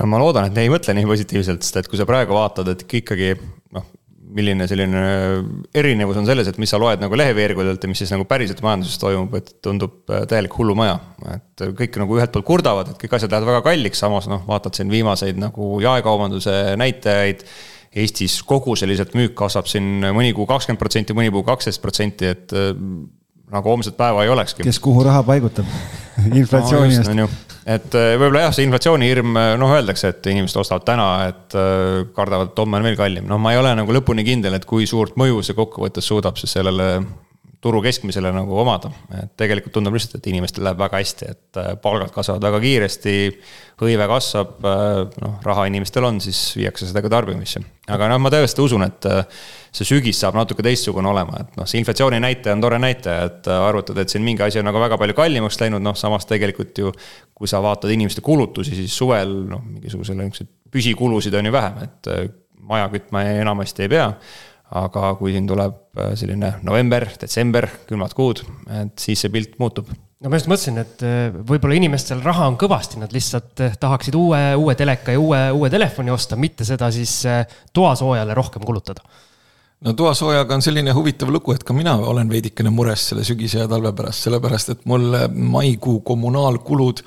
no 0.00 0.08
ma 0.08 0.20
loodan, 0.22 0.48
et 0.48 0.60
ei 0.62 0.70
mõtle 0.72 0.94
nii 0.96 1.08
positiivselt, 1.08 1.64
sest 1.64 1.82
et 1.82 1.90
kui 1.90 2.00
sa 2.00 2.06
praegu 2.08 2.36
vaatad, 2.36 2.70
et 2.72 2.84
ikkagi 3.00 3.32
noh, 3.76 3.88
milline 4.32 4.66
selline 4.70 5.02
erinevus 5.76 6.20
on 6.20 6.28
selles, 6.28 6.48
et 6.48 6.60
mis 6.62 6.70
sa 6.72 6.80
loed 6.80 7.02
nagu 7.02 7.18
leheveergudelt 7.18 7.82
ja 7.84 7.90
mis 7.90 8.00
siis 8.00 8.12
nagu 8.14 8.24
päriselt 8.28 8.62
majanduses 8.64 9.00
toimub, 9.02 9.34
et 9.38 9.52
tundub 9.64 10.12
äh, 10.12 10.24
täielik 10.30 10.56
hullumaja. 10.56 10.96
et 11.34 11.66
kõik 11.78 12.00
nagu 12.00 12.16
ühelt 12.18 12.32
poolt 12.32 12.48
kurdavad, 12.48 12.92
et 12.92 13.02
kõik 13.02 13.18
asjad 13.18 13.34
lähevad 13.34 13.52
väga 13.52 13.66
kalliks, 13.68 14.00
samas 14.02 14.30
noh, 14.32 14.44
vaatad 14.48 14.78
siin 14.78 14.92
viimaseid 14.92 15.40
nagu 15.40 15.74
jaekaubanduse 15.84 16.76
näitajaid. 16.80 17.46
Eestis 17.92 18.38
kogu 18.48 18.72
selliselt 18.72 19.12
müük 19.12 19.34
kasvab 19.36 19.66
siin 19.68 19.98
mõni 20.16 20.30
kuu 20.32 20.46
kakskümmend 20.48 20.80
protsenti, 20.80 21.12
mõni 21.12 21.28
kuu 21.28 21.42
kaksteist 21.44 21.82
protsenti, 21.82 22.30
et 22.32 22.54
äh, 22.56 22.70
nagu 23.52 23.68
homset 23.68 23.96
päeva 23.98 24.24
ei 24.24 24.32
olekski. 24.32 24.64
kes 24.64 24.80
kuhu 24.80 25.04
raha 25.04 25.20
paigutab 25.26 25.68
inflatsiooni 26.40 26.96
eest 26.96 27.12
no, 27.12 27.28
et 27.66 27.96
äh, 27.98 28.12
võib-olla 28.18 28.46
jah, 28.46 28.54
see 28.56 28.66
inflatsioonihirm, 28.66 29.34
noh, 29.60 29.74
öeldakse, 29.76 30.12
et 30.14 30.30
inimesed 30.32 30.62
ostavad 30.62 30.86
täna, 30.88 31.08
et 31.30 31.58
kardavad, 32.16 32.52
et 32.52 32.62
homme 32.64 32.80
on 32.80 32.88
veel 32.88 32.98
kallim. 32.98 33.26
noh, 33.30 33.40
ma 33.42 33.54
ei 33.54 33.60
ole 33.60 33.74
nagu 33.78 33.98
lõpuni 33.98 34.26
kindel, 34.26 34.58
et 34.58 34.68
kui 34.68 34.88
suurt 34.90 35.18
mõju 35.20 35.44
see 35.46 35.58
kokkuvõttes 35.58 36.08
suudab 36.08 36.40
siis 36.40 36.58
sellele 36.58 36.94
turu 37.62 37.78
keskmisele 37.82 38.32
nagu 38.34 38.56
omada. 38.58 38.90
et 39.14 39.30
tegelikult 39.38 39.76
tundub 39.76 39.94
lihtsalt, 39.94 40.16
et 40.18 40.28
inimestel 40.32 40.64
läheb 40.66 40.80
väga 40.82 40.98
hästi, 40.98 41.28
et 41.30 41.60
äh, 41.60 41.68
palgad 41.82 42.10
kasvavad 42.14 42.42
väga 42.48 42.58
kiiresti, 42.64 43.14
hõive 43.82 44.08
kasvab, 44.10 44.56
äh, 44.66 45.02
noh, 45.22 45.36
raha 45.46 45.68
inimestel 45.70 46.08
on, 46.08 46.18
siis 46.24 46.40
viiakse 46.58 46.88
seda 46.90 47.04
ka 47.04 47.12
tarbimisse. 47.12 47.62
aga 47.92 48.10
noh, 48.10 48.18
ma 48.22 48.32
tõesti 48.34 48.64
usun, 48.64 48.82
et 48.86 49.06
äh, 49.10 49.22
see 49.70 49.86
sügis 49.86 50.18
saab 50.24 50.38
natuke 50.38 50.64
teistsugune 50.66 51.10
olema, 51.12 51.44
et 51.44 51.56
noh, 51.60 51.68
see 51.70 51.78
inflatsiooni 51.82 52.18
näitaja 52.24 52.58
on 52.58 52.66
tore 52.66 52.82
näitaja, 52.82 53.30
et 53.30 53.50
arvutada, 53.54 54.02
et 54.02 54.10
siin 54.10 54.26
mingi 54.26 54.42
asi 54.42 54.58
on 54.58 54.66
nagu 54.66 54.82
väga 54.82 54.98
palju 54.98 55.18
kallimaks 55.22 55.60
läinud, 55.62 55.86
noh, 55.86 55.98
samas 55.98 56.26
tegelikult 56.30 56.82
ju 56.82 56.90
kui 57.34 57.50
sa 57.50 57.62
vaatad 57.62 57.94
inimeste 57.94 58.26
kulutusi, 58.26 58.74
siis 58.74 58.94
suvel 58.96 59.36
noh, 59.54 59.62
mingisugusele 59.62 60.26
niisuguseid 60.26 60.50
püsikulusid 60.72 61.34
on 61.38 61.46
ju 61.46 61.54
vähem, 61.54 61.84
et 61.86 62.14
maja 62.62 62.88
kütma 62.90 63.22
enamasti 63.42 63.86
ei 63.86 63.90
pea 63.92 64.08
aga 64.78 65.12
kui 65.20 65.34
siin 65.34 65.48
tuleb 65.48 65.76
äh, 65.98 66.12
selline 66.18 66.56
november, 66.66 67.06
detsember, 67.20 67.68
külmad 67.88 68.14
kuud, 68.16 68.42
et 68.72 68.94
siis 69.00 69.24
see 69.24 69.32
pilt 69.32 69.58
muutub. 69.60 69.90
no 69.92 70.30
ma 70.30 70.38
just 70.38 70.48
mõtlesin, 70.50 70.78
et 70.82 71.02
äh, 71.06 71.26
võib-olla 71.32 71.76
inimestel 71.78 72.22
raha 72.24 72.48
on 72.50 72.56
kõvasti, 72.60 73.00
nad 73.02 73.12
lihtsalt 73.14 73.64
äh, 73.64 73.76
tahaksid 73.80 74.16
uue, 74.18 74.40
uue 74.60 74.76
teleka 74.78 75.16
ja 75.16 75.20
uue, 75.20 75.42
uue 75.58 75.72
telefoni 75.72 76.14
osta, 76.14 76.40
mitte 76.40 76.66
seda 76.68 76.90
siis 76.94 77.20
toasoojale 77.76 78.38
rohkem 78.38 78.64
kulutada 78.64 79.04
no 79.82 79.92
toasoojaga 79.98 80.54
on 80.54 80.62
selline 80.64 80.94
huvitav 80.94 81.32
lugu, 81.34 81.52
et 81.56 81.64
ka 81.66 81.74
mina 81.76 81.96
olen 81.98 82.30
veidikene 82.30 82.70
mures 82.72 83.08
selle 83.10 83.26
sügise 83.26 83.64
ja 83.64 83.68
talve 83.68 83.90
pärast, 83.98 84.28
sellepärast 84.28 84.76
et 84.76 84.84
mul 84.88 85.18
maikuu 85.52 85.98
kommunaalkulud 86.06 87.02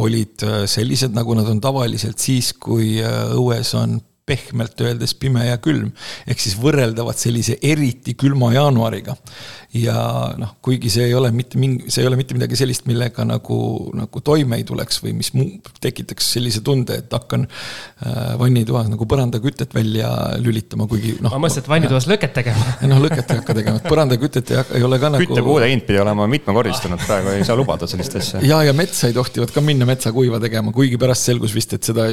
olid 0.00 0.46
sellised, 0.70 1.12
nagu 1.16 1.34
nad 1.36 1.50
on 1.50 1.60
tavaliselt 1.60 2.22
siis, 2.22 2.52
kui 2.54 3.00
õues 3.02 3.74
on 3.76 3.98
pehmelt 4.30 4.80
öeldes 4.84 5.14
pime 5.18 5.46
ja 5.48 5.58
külm. 5.62 5.90
ehk 6.26 6.40
siis 6.42 6.56
võrreldavad 6.60 7.18
sellise 7.18 7.58
eriti 7.62 8.14
külma 8.14 8.52
jaanuariga. 8.54 9.16
Ja 9.76 9.96
noh, 10.40 10.56
kuigi 10.64 10.90
see 10.92 11.06
ei 11.08 11.14
ole 11.14 11.30
mitte 11.34 11.58
mingi, 11.60 11.90
see 11.92 12.02
ei 12.04 12.08
ole 12.10 12.18
mitte 12.18 12.34
midagi 12.34 12.58
sellist, 12.58 12.86
millega 12.90 13.24
nagu, 13.28 13.58
nagu 13.96 14.22
toime 14.24 14.60
ei 14.60 14.64
tuleks 14.66 15.02
või 15.04 15.14
mis 15.20 15.32
muu, 15.36 15.60
tekitaks 15.82 16.32
sellise 16.36 16.62
tunde, 16.66 17.00
et 17.04 17.14
hakkan 17.14 17.46
äh, 17.46 18.32
vannitoas 18.40 18.90
nagu 18.90 19.06
põrandakütet 19.10 19.74
välja 19.76 20.10
lülitama, 20.42 20.88
kuigi 20.90 21.16
noh. 21.20 21.34
ma 21.34 21.44
mõtlesin, 21.44 21.64
et 21.64 21.72
vannitoas 21.74 22.08
lõket 22.12 22.34
tegema. 22.40 22.76
noh, 22.90 23.02
lõket 23.04 23.34
ei 23.34 23.42
hakka 23.42 23.58
tegema, 23.60 23.82
et 23.82 23.90
põrandakütet 23.90 24.54
ei 24.54 24.64
ei 24.80 24.86
ole 24.86 25.00
ka 25.02 25.12
nagu. 25.14 25.26
küttepuude 25.26 25.70
hind 25.70 25.86
pidi 25.88 26.02
olema 26.02 26.26
mitmekordistunud, 26.30 27.04
praegu 27.06 27.34
ei 27.34 27.46
saa 27.46 27.58
lubada 27.58 27.88
sellist 27.90 28.16
asja. 28.20 28.42
ja, 28.46 28.62
ja 28.66 28.74
metsa 28.76 29.10
ei 29.10 29.16
tohtivad 29.16 29.54
ka 29.54 29.62
minna 29.64 29.88
metsakuiva 29.88 30.40
tegema, 30.42 30.74
kuigi 30.74 30.98
pärast 31.00 31.30
selgus 31.30 31.54
vist, 31.56 31.76
et 31.78 31.86
seda 31.86 32.08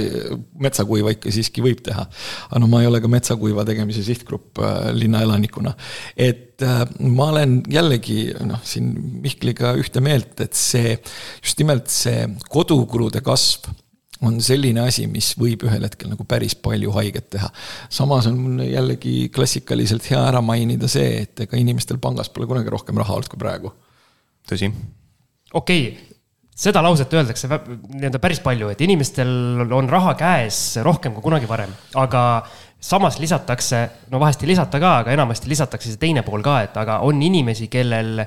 metsakuiva 0.62 1.16
ikka 1.18 1.34
siiski 1.34 1.66
võib 1.66 1.82
teha 1.86 2.08
aga 2.50 2.62
no 2.62 2.70
ma 2.72 2.82
ei 2.84 2.90
ole 2.90 3.02
ka 3.04 3.10
metsakuiva 3.12 3.66
tegemise 3.68 4.04
sihtgrupp 4.06 4.62
äh, 4.62 4.92
linnaelanikuna. 4.96 5.74
et 6.16 6.47
äh, 6.66 6.84
ma 7.00 7.32
olen 7.34 7.60
jällegi 7.72 8.32
noh, 8.46 8.62
siin 8.66 8.94
Mihkliga 9.24 9.74
ühte 9.80 10.04
meelt, 10.04 10.40
et 10.44 10.58
see, 10.58 10.96
just 11.44 11.60
nimelt 11.62 11.92
see 11.94 12.26
kodukulude 12.54 13.22
kasv 13.26 13.70
on 14.26 14.40
selline 14.42 14.82
asi, 14.82 15.06
mis 15.12 15.32
võib 15.38 15.68
ühel 15.68 15.86
hetkel 15.86 16.10
nagu 16.10 16.26
päris 16.30 16.56
palju 16.58 16.94
haiget 16.96 17.30
teha. 17.36 17.52
samas 17.94 18.26
on 18.30 18.62
jällegi 18.66 19.30
klassikaliselt 19.34 20.10
hea 20.10 20.24
ära 20.32 20.42
mainida 20.42 20.90
see, 20.90 21.24
et 21.28 21.46
ega 21.46 21.60
inimestel 21.60 22.02
pangas 22.02 22.32
pole 22.34 22.50
kunagi 22.50 22.74
rohkem 22.74 22.98
raha 22.98 23.18
olnud 23.18 23.30
kui 23.30 23.42
praegu. 23.42 23.74
tõsi. 24.50 24.72
okei 25.54 25.90
okay 25.92 26.16
seda 26.58 26.82
lauset 26.82 27.12
öeldakse 27.14 27.50
nii-öelda 27.52 28.20
päris 28.22 28.40
palju, 28.42 28.72
et 28.74 28.82
inimestel 28.82 29.30
on 29.78 29.90
raha 29.92 30.16
käes 30.18 30.80
rohkem 30.86 31.14
kui 31.14 31.26
kunagi 31.30 31.50
varem, 31.50 31.74
aga 32.02 32.22
samas 32.80 33.20
lisatakse, 33.20 33.82
no 34.12 34.20
vahest 34.22 34.44
ei 34.44 34.54
lisata 34.54 34.80
ka, 34.82 34.98
aga 35.04 35.16
enamasti 35.16 35.50
lisatakse 35.50 35.94
see 35.94 36.02
teine 36.02 36.24
pool 36.26 36.46
ka, 36.46 36.62
et 36.68 36.78
aga 36.78 37.02
on 37.08 37.22
inimesi, 37.26 37.70
kellel 37.74 38.26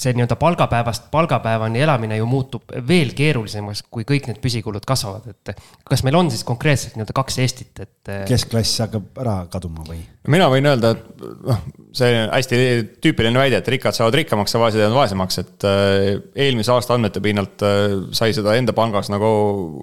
see 0.00 0.12
nii-öelda 0.16 0.36
palgapäevast 0.40 1.08
palgapäevani 1.12 1.80
elamine 1.82 2.16
ju 2.16 2.26
muutub 2.28 2.72
veel 2.88 3.12
keerulisemaks, 3.16 3.82
kui 3.92 4.06
kõik 4.08 4.28
need 4.30 4.38
püsikulud 4.40 4.84
kasvavad, 4.88 5.26
et 5.32 5.52
kas 5.88 6.04
meil 6.06 6.16
on 6.16 6.30
siis 6.32 6.44
konkreetselt 6.46 6.96
nii-öelda 6.96 7.16
kaks 7.16 7.38
Eestit, 7.44 7.82
et. 7.82 8.12
keskklass 8.28 8.80
hakkab 8.84 9.20
ära 9.20 9.36
kaduma 9.52 9.84
või? 9.88 10.00
mina 10.30 10.48
võin 10.52 10.68
öelda, 10.70 10.94
et 10.94 11.24
noh, 11.48 11.62
see 11.96 12.24
hästi 12.30 12.60
tüüpiline 13.04 13.40
väide, 13.40 13.60
et 13.60 13.72
rikkad 13.76 13.96
saavad 13.96 14.20
rikkamaks 14.20 14.56
ja 14.56 14.62
vaesed 14.62 14.84
jäävad 14.84 14.98
vaesemaks, 15.02 15.40
et 15.42 15.68
äh, 15.68 16.10
eelmise 16.46 16.72
aasta 16.76 16.96
andmete 16.96 17.24
pinnalt 17.24 17.64
äh, 17.66 17.96
sai 18.16 18.36
seda 18.36 18.56
enda 18.60 18.76
pangas 18.76 19.12
nagu 19.12 19.30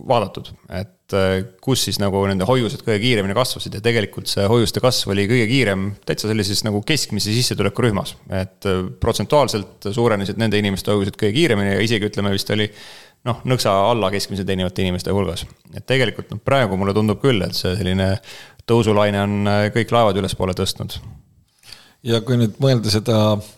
vaadatud, 0.08 0.54
et 0.70 0.97
kus 1.63 1.86
siis 1.88 2.02
nagu 2.04 2.20
nende 2.28 2.43
hoiused 2.48 2.82
kõige 2.84 3.00
kiiremini 3.00 3.36
kasvasid 3.38 3.78
ja 3.78 3.82
tegelikult 3.84 4.28
see 4.28 4.43
hoiuste 4.50 4.82
kasv 4.84 5.13
oli 5.13 5.24
kõige 5.30 5.46
kiirem 5.48 5.86
täitsa 6.08 6.28
sellises 6.28 6.65
nagu 6.67 6.82
keskmise 6.84 7.32
sissetulekurühmas. 7.32 8.15
et 8.36 8.67
protsentuaalselt 9.00 9.88
suurenesid 9.96 10.39
nende 10.41 10.60
inimeste 10.60 10.91
hoiused 10.91 11.15
kõige 11.15 11.34
kiiremini 11.38 11.78
ja 11.78 11.84
isegi 11.86 12.10
ütleme 12.10 12.34
vist 12.36 12.52
oli 12.52 12.67
noh, 13.28 13.39
nõksa 13.48 13.74
alla 13.91 14.12
keskmise 14.13 14.46
teenivate 14.48 14.84
inimeste 14.84 15.13
hulgas. 15.15 15.46
et 15.74 15.86
tegelikult 15.88 16.32
noh, 16.34 16.41
praegu 16.43 16.78
mulle 16.80 16.96
tundub 16.98 17.22
küll, 17.24 17.41
et 17.46 17.56
see 17.56 17.76
selline 17.80 18.15
tõusulaine 18.67 19.24
on 19.24 19.38
äh, 19.48 19.67
kõik 19.76 19.93
laevad 19.96 20.20
ülespoole 20.20 20.56
tõstnud. 20.58 21.00
ja 22.04 22.22
kui 22.22 22.39
nüüd 22.39 22.60
mõelda 22.63 22.91
seda 22.93 23.22
äh, 23.38 23.54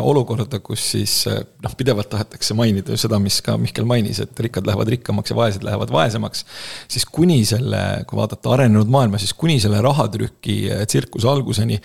olukorda, 0.00 0.60
kus 0.64 0.82
siis 0.94 1.12
äh, 1.28 1.42
noh, 1.64 1.74
pidevalt 1.76 2.08
tahetakse 2.12 2.56
mainida 2.56 2.94
ju 2.94 3.00
seda, 3.00 3.18
mis 3.20 3.40
ka 3.44 3.58
Mihkel 3.60 3.84
mainis, 3.88 4.22
et 4.24 4.40
rikkad 4.40 4.66
lähevad 4.68 4.88
rikkamaks 4.94 5.32
ja 5.32 5.36
vaesed 5.36 5.66
lähevad 5.66 5.92
vaesemaks. 5.92 6.44
siis 6.88 7.04
kuni 7.04 7.42
selle, 7.44 7.82
kui 8.08 8.16
vaadata 8.16 8.54
arenenud 8.56 8.88
maailma, 8.88 9.20
siis 9.20 9.34
kuni 9.36 9.58
selle 9.60 9.82
rahatrüki 9.84 10.58
tsirkuse 10.88 11.28
alguseni 11.28 11.80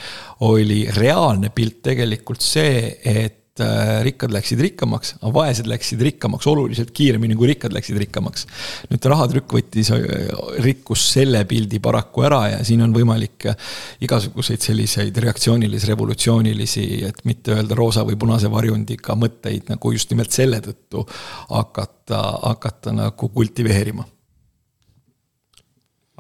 oli 0.48 0.84
reaalne 0.96 1.52
pilt 1.56 1.82
tegelikult 1.84 2.41
see, 2.41 3.00
et 3.04 3.42
Äh, 3.62 4.00
rikkad 4.02 4.32
läksid 4.34 4.58
rikkamaks, 4.66 5.12
aga 5.20 5.30
vaesed 5.30 5.68
läksid 5.70 6.00
rikkamaks 6.02 6.48
oluliselt 6.50 6.89
kiiremini, 6.89 7.36
kui 7.38 7.52
rikkad 7.52 7.76
läksid 7.76 8.00
rikkamaks. 8.02 8.48
nüüd 8.89 9.06
rahatrükk 9.12 9.54
võttis, 9.54 9.92
äh, 9.94 10.32
rikkus 10.66 11.04
selle 11.12 11.44
pildi 11.46 11.78
paraku 11.78 12.24
ära 12.26 12.39
ja 12.50 12.63
siin 12.66 12.82
on 12.82 12.96
võimalik 12.96 13.46
äh, 13.52 13.76
igasuguseid 14.02 14.66
selliseid 14.66 15.22
reaktsioonilis-revolutsioonilisi, 15.22 16.88
et 17.06 17.22
mitte 17.30 17.54
öelda 17.54 17.78
roosa 17.78 18.02
või 18.08 18.18
punase 18.18 18.50
varjundiga 18.50 19.13
mõtteid 19.22 19.70
nagu 19.70 19.92
just 19.94 20.10
nimelt 20.10 20.34
selle 20.34 20.58
tõttu 20.58 21.06
hakata, 21.52 22.24
hakata 22.50 22.98
nagu 23.04 23.30
kultiveerima. 23.38 24.08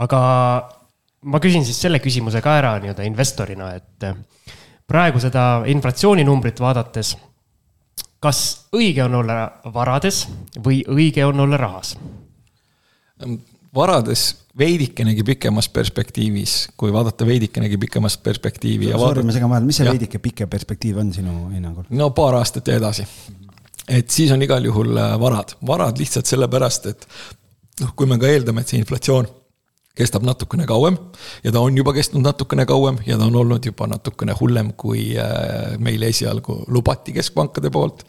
aga 0.05 0.19
ma 1.25 1.41
küsin 1.41 1.65
siis 1.65 1.81
selle 1.81 1.97
küsimuse 1.97 2.45
ka 2.45 2.59
ära 2.61 2.77
nii-öelda 2.77 3.09
investorina, 3.09 3.73
et 3.73 4.13
praegu 4.87 5.21
seda 5.23 5.63
inflatsiooninumbrit 5.69 6.59
vaadates, 6.59 7.15
kas 8.23 8.39
õige 8.75 9.03
on 9.05 9.19
olla 9.21 9.39
varades 9.73 10.25
või 10.63 10.83
õige 10.87 11.25
on 11.25 11.39
olla 11.45 11.59
rahas? 11.59 11.95
varades 13.73 14.23
veidikenegi 14.57 15.23
pikemas 15.23 15.69
perspektiivis, 15.69 16.55
kui 16.77 16.93
vaadata 16.93 17.25
veidikenegi 17.25 17.77
pikemas 17.77 18.17
perspektiivi. 18.21 18.91
Sorry, 18.91 19.23
ma 19.25 19.33
segan 19.33 19.49
vahele, 19.49 19.65
mis 19.65 19.79
see 19.79 19.87
ja. 19.87 19.93
veidike 19.95 20.19
pikem 20.21 20.49
perspektiiv 20.49 20.99
on 21.01 21.13
sinu 21.15 21.37
hinnangul? 21.53 21.87
no 21.89 22.11
paar 22.13 22.37
aastat 22.41 22.69
ja 22.69 22.77
edasi. 22.81 23.05
et 23.87 24.09
siis 24.09 24.31
on 24.31 24.41
igal 24.45 24.65
juhul 24.65 24.97
äh, 24.97 25.15
varad, 25.19 25.55
varad 25.65 25.97
lihtsalt 26.01 26.29
sellepärast, 26.29 26.91
et 26.91 27.07
noh, 27.81 27.95
kui 27.95 28.09
me 28.09 28.19
ka 28.21 28.29
eeldame, 28.29 28.61
et 28.61 28.73
see 28.73 28.81
inflatsioon 28.81 29.29
kestab 29.97 30.23
natukene 30.25 30.65
kauem 30.65 30.97
ja 31.45 31.51
ta 31.53 31.61
on 31.61 31.75
juba 31.77 31.93
kestnud 31.93 32.23
natukene 32.25 32.65
kauem 32.65 32.97
ja 33.05 33.17
ta 33.19 33.27
on 33.29 33.35
olnud 33.43 33.65
juba 33.65 33.85
natukene 33.91 34.33
hullem, 34.39 34.71
kui 34.77 35.11
äh, 35.21 35.75
meile 35.77 36.09
esialgu 36.09 36.63
lubati 36.73 37.13
keskpankade 37.13 37.69
poolt, 37.73 38.01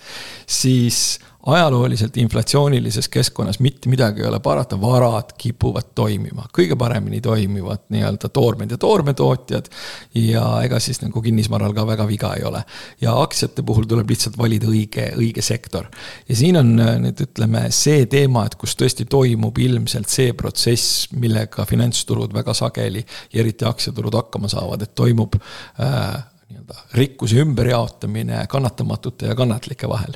siis 0.47 1.21
ajalooliselt 1.47 2.17
inflatsioonilises 2.17 3.09
keskkonnas 3.09 3.61
mitte 3.61 3.89
midagi 3.89 4.23
ei 4.23 4.29
ole 4.29 4.41
parata, 4.41 4.81
varad 4.81 5.35
kipuvad 5.39 5.93
toimima, 5.95 6.47
kõige 6.57 6.77
paremini 6.81 7.21
toimivad 7.21 7.85
nii-öelda 7.93 8.29
toormed 8.33 8.71
ja 8.71 8.79
toormetootjad. 8.81 9.69
ja 10.15 10.45
ega 10.65 10.81
siis 10.81 11.03
nagu 11.03 11.23
kinnisvaral 11.23 11.75
ka 11.75 11.87
väga 11.87 12.07
viga 12.09 12.35
ei 12.39 12.45
ole. 12.45 12.65
ja 13.01 13.17
aktsiate 13.23 13.63
puhul 13.63 13.85
tuleb 13.85 14.11
lihtsalt 14.11 14.39
valida 14.39 14.67
õige, 14.67 15.11
õige 15.17 15.43
sektor. 15.43 15.87
ja 16.29 16.37
siin 16.37 16.57
on 16.57 16.79
äh, 16.81 16.97
nüüd 16.99 17.21
ütleme 17.27 17.67
see 17.71 18.07
teema, 18.07 18.47
et 18.47 18.55
kus 18.55 18.77
tõesti 18.77 19.05
toimub 19.05 19.59
ilmselt 19.59 20.09
see 20.09 20.33
protsess, 20.33 21.09
millega 21.13 21.65
finantsturud 21.69 22.33
väga 22.35 22.55
sageli 22.55 23.05
ja 23.33 23.41
eriti 23.41 23.69
aktsiaturud 23.69 24.15
hakkama 24.15 24.49
saavad, 24.49 24.83
et 24.83 24.95
toimub 24.95 25.37
äh, 25.37 26.23
nii-öelda 26.49 26.75
rikkuse 26.93 27.37
ümberjaotamine 27.37 28.47
kannatamatute 28.49 29.27
ja 29.27 29.35
kannatlike 29.35 29.89
vahel. 29.89 30.13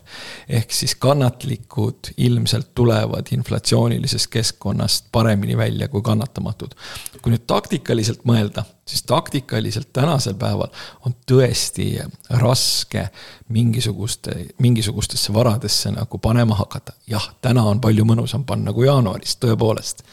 ehk 0.48 0.72
siis 0.72 0.94
kannatlikud 0.94 2.12
ilmselt 2.16 2.74
tulevad 2.74 3.26
inflatsioonilisest 3.30 4.26
keskkonnast 4.30 5.06
paremini 5.12 5.56
välja 5.56 5.88
kui 5.88 6.02
kannatamatud. 6.02 6.74
kui 7.22 7.32
nüüd 7.32 7.46
taktikaliselt 7.46 8.24
mõelda, 8.24 8.64
siis 8.86 9.02
taktikaliselt 9.02 9.92
tänasel 9.92 10.34
päeval 10.34 10.68
on 11.06 11.16
tõesti 11.32 11.88
raske 12.30 13.08
mingisuguste, 13.48 14.36
mingisugustesse 14.58 15.32
varadesse 15.34 15.90
nagu 15.90 16.18
panema 16.18 16.54
hakata. 16.54 16.92
jah, 17.06 17.32
täna 17.40 17.62
on 17.62 17.80
palju 17.80 18.04
mõnusam 18.04 18.44
panna 18.44 18.72
kui 18.72 18.86
jaanuaris, 18.86 19.36
tõepoolest 19.36 20.04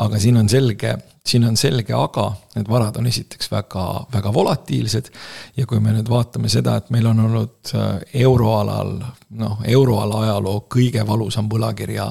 aga 0.00 0.20
siin 0.20 0.38
on 0.40 0.48
selge, 0.48 0.94
siin 1.26 1.44
on 1.44 1.56
selge 1.56 1.94
aga, 1.94 2.30
need 2.56 2.68
varad 2.68 2.96
on 2.96 3.06
esiteks 3.06 3.50
väga, 3.52 3.84
väga 4.12 4.32
volatiilsed. 4.34 5.10
ja 5.56 5.66
kui 5.66 5.80
me 5.80 5.92
nüüd 5.92 6.08
vaatame 6.08 6.48
seda, 6.48 6.76
et 6.80 6.90
meil 6.90 7.06
on 7.06 7.20
olnud 7.26 7.74
äh, 7.74 7.88
euroalal, 8.24 8.96
noh, 9.38 9.58
euroala 9.64 10.22
ajaloo 10.24 10.66
kõige 10.72 11.04
valusam 11.06 11.48
võlakirja 11.50 12.08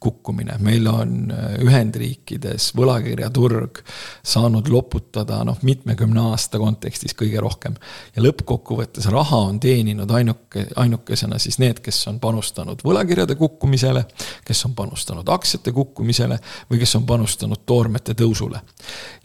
kukkumine, 0.00 0.58
meil 0.62 0.86
on 0.86 1.32
äh, 1.32 1.54
Ühendriikides 1.64 2.70
võlakirjaturg 2.78 3.80
saanud 4.26 4.68
loputada 4.70 5.40
noh, 5.46 5.58
mitmekümne 5.62 6.22
aasta 6.30 6.58
kontekstis 6.58 7.16
kõige 7.18 7.40
rohkem. 7.42 7.74
ja 8.16 8.22
lõppkokkuvõttes 8.22 9.08
raha 9.10 9.40
on 9.50 9.60
teeninud 9.60 10.10
ainuke, 10.10 10.66
ainukesena 10.76 11.38
siis 11.38 11.58
need, 11.58 11.80
kes 11.82 12.06
on 12.08 12.20
panustanud 12.20 12.82
võlakirjade 12.84 13.34
kukkumisele, 13.34 14.04
kes 14.44 14.64
on 14.66 14.74
panustanud 14.78 15.28
aktsiate 15.28 15.72
kukkumisele 15.72 16.38
või 16.70 16.78
kes 16.78 16.94
on 16.96 17.06
panustanud 17.06 17.66
toormete 17.66 18.14
tõusule. 18.14 18.47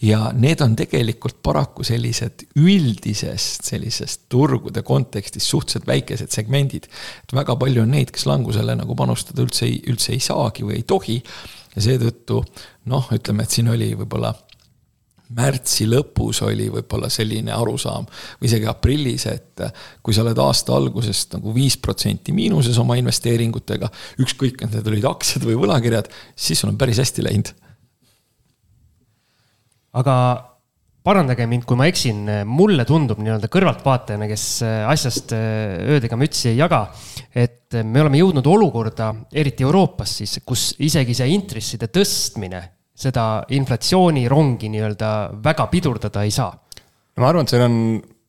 Ja 0.01 0.31
need 0.35 0.61
on 0.65 0.75
tegelikult 0.79 1.39
paraku 1.45 1.85
sellised 1.87 2.45
üldisest 2.59 3.69
sellisest 3.69 4.27
turgude 4.29 4.83
kontekstis 4.85 5.47
suhteliselt 5.49 5.87
väikesed 5.87 6.31
segmendid. 6.31 6.87
et 7.23 7.35
väga 7.35 7.55
palju 7.59 7.83
on 7.83 7.93
neid, 7.95 8.11
kes 8.11 8.25
langusele 8.29 8.75
nagu 8.79 8.95
panustada 8.95 9.43
üldse 9.45 9.65
ei, 9.67 9.81
üldse 9.87 10.13
ei 10.13 10.23
saagi 10.23 10.63
või 10.67 10.81
ei 10.81 10.87
tohi. 10.87 11.21
ja 11.75 11.81
seetõttu 11.81 12.43
noh, 12.91 13.07
ütleme, 13.13 13.43
et 13.43 13.49
siin 13.49 13.71
oli 13.73 13.93
võib-olla 13.97 14.33
märtsi 15.33 15.87
lõpus 15.89 16.41
oli 16.45 16.67
võib-olla 16.71 17.09
selline 17.11 17.53
arusaam 17.55 18.05
või 18.05 18.49
isegi 18.49 18.67
aprillis, 18.69 19.25
et 19.31 19.63
kui 20.03 20.15
sa 20.15 20.23
oled 20.25 20.39
aasta 20.43 20.75
algusest 20.75 21.37
nagu 21.37 21.53
viis 21.55 21.77
protsenti 21.81 22.35
miinuses 22.35 22.77
oma 22.81 22.97
investeeringutega, 22.99 23.89
ükskõik, 24.23 24.61
et 24.61 24.75
need 24.75 24.91
olid 24.91 25.07
aktsiad 25.09 25.45
või 25.47 25.57
võlakirjad, 25.63 26.11
siis 26.35 26.61
sul 26.61 26.73
on 26.73 26.79
päris 26.79 27.01
hästi 27.01 27.25
läinud. 27.25 27.53
Aga 29.99 30.15
parandage 31.03 31.45
mind, 31.49 31.65
kui 31.67 31.77
ma 31.77 31.87
eksin, 31.89 32.21
mulle 32.47 32.85
tundub 32.87 33.19
nii-öelda 33.19 33.49
kõrvaltvaatajana, 33.51 34.27
kes 34.29 34.45
asjast 34.87 35.33
öödega 35.35 36.15
mütsi 36.19 36.53
ei 36.53 36.61
jaga, 36.61 36.85
et 37.35 37.75
me 37.83 38.03
oleme 38.05 38.21
jõudnud 38.21 38.47
olukorda, 38.47 39.09
eriti 39.35 39.67
Euroopas 39.67 40.15
siis, 40.21 40.37
kus 40.47 40.71
isegi 40.79 41.17
see 41.17 41.27
intresside 41.35 41.91
tõstmine 41.91 42.63
seda 43.03 43.43
inflatsioonirongi 43.57 44.69
nii-öelda 44.71 45.11
väga 45.43 45.67
pidurdada 45.71 46.23
ei 46.23 46.31
saa. 46.31 46.53
ma 47.17 47.29
arvan, 47.29 47.45
et 47.45 47.51
seal 47.53 47.65
on 47.67 47.77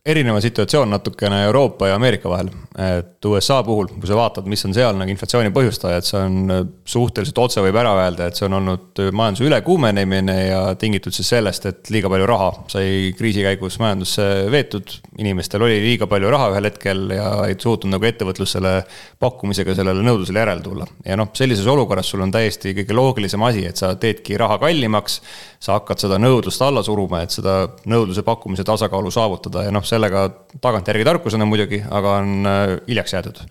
erineva 0.05 0.41
situatsioon 0.41 0.91
natukene 0.93 1.45
Euroopa 1.47 1.89
ja 1.89 1.95
Ameerika 1.95 2.29
vahel. 2.29 2.51
et 2.75 3.25
USA 3.25 3.63
puhul, 3.63 3.87
kui 3.87 4.09
sa 4.11 4.17
vaatad, 4.19 4.49
mis 4.51 4.65
on 4.67 4.73
seal 4.75 4.97
nagu 4.99 5.13
inflatsiooni 5.13 5.53
põhjustajad, 5.55 6.05
see 6.05 6.19
on 6.19 6.51
äh, 6.51 6.63
suhteliselt 6.91 7.39
otse 7.39 7.63
võib 7.63 7.77
ära 7.79 7.93
öelda, 8.01 8.27
et 8.27 8.35
see 8.37 8.49
on 8.49 8.57
olnud 8.59 8.99
äh, 9.01 9.13
majanduse 9.15 9.47
ülekuumenemine 9.47 10.35
ja 10.49 10.59
tingitud 10.77 11.15
siis 11.15 11.31
sellest, 11.31 11.69
et 11.71 11.93
liiga 11.95 12.11
palju 12.11 12.27
raha 12.27 12.49
sai 12.75 13.13
kriisi 13.17 13.45
käigus 13.47 13.79
majandusse 13.79 14.27
veetud. 14.51 14.97
inimestel 15.23 15.63
oli 15.63 15.79
liiga 15.85 16.09
palju 16.11 16.33
raha 16.35 16.51
ühel 16.51 16.69
hetkel 16.69 17.05
ja 17.15 17.29
ei 17.47 17.55
suutnud 17.55 17.95
nagu 17.95 18.11
ettevõtlusele 18.11 18.75
pakkumisega 19.23 19.79
sellele 19.79 20.03
nõudlusele 20.03 20.43
järele 20.43 20.67
tulla. 20.67 20.91
ja 21.07 21.17
noh, 21.17 21.31
sellises 21.33 21.71
olukorras 21.71 22.11
sul 22.11 22.27
on 22.27 22.35
täiesti 22.35 22.75
kõige 22.81 22.99
loogilisem 22.99 23.47
asi, 23.47 23.65
et 23.71 23.81
sa 23.81 23.95
teedki 23.95 24.37
raha 24.37 24.59
kallimaks. 24.67 25.21
sa 25.65 25.79
hakkad 25.79 26.03
seda 26.03 26.19
nõudlust 26.19 26.61
alla 26.61 26.83
suruma, 26.83 27.23
et 27.23 27.31
seda 27.31 27.71
nõudluse 27.87 28.27
pakkumise 28.27 28.67
tasakaalu 28.67 29.15
saavutada 29.15 29.63
ja 29.65 29.71
noh, 29.73 29.87
sellega 29.95 30.27
tagantjärgi 30.63 31.07
tarkusena 31.07 31.49
muidugi, 31.49 31.81
aga 31.91 32.19
on 32.21 32.51
äh, 32.51 32.77
hiljaks 32.91 33.17
jäädud. 33.17 33.43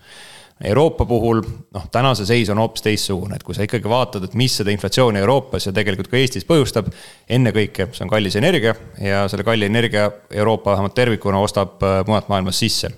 Euroopa 0.64 1.02
puhul 1.04 1.40
noh, 1.42 1.86
tänase 1.92 2.22
seis 2.28 2.48
on 2.52 2.60
hoopis 2.62 2.84
teistsugune, 2.84 3.34
et 3.34 3.42
kui 3.42 3.56
sa 3.56 3.64
ikkagi 3.66 3.90
vaatad, 3.90 4.28
et 4.28 4.36
mis 4.38 4.54
seda 4.60 4.70
inflatsiooni 4.70 5.18
Euroopas 5.18 5.66
ja 5.66 5.72
tegelikult 5.74 6.12
ka 6.12 6.20
Eestis 6.20 6.46
põhjustab. 6.46 6.92
ennekõike 7.28 7.88
see 7.90 8.04
on 8.06 8.12
kallis 8.12 8.36
energia 8.38 8.76
ja 9.02 9.24
selle 9.28 9.42
kalli 9.44 9.66
energia 9.66 10.06
Euroopa 10.30 10.76
vähemalt 10.76 10.94
tervikuna 10.94 11.42
ostab 11.42 11.82
äh, 11.82 12.04
mujalt 12.06 12.30
maailmast 12.30 12.62
sisse 12.62 12.92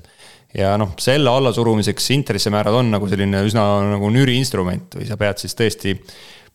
ja 0.56 0.76
noh, 0.80 0.92
selle 1.00 1.30
allasurumiseks 1.30 2.10
intressimäärad 2.16 2.76
on 2.76 2.90
nagu 2.92 3.08
selline 3.08 3.42
üsna 3.48 3.64
nagu 3.94 4.10
nüri 4.12 4.36
instrument 4.40 4.98
või 4.98 5.08
sa 5.08 5.18
pead 5.20 5.40
siis 5.40 5.56
tõesti 5.56 5.96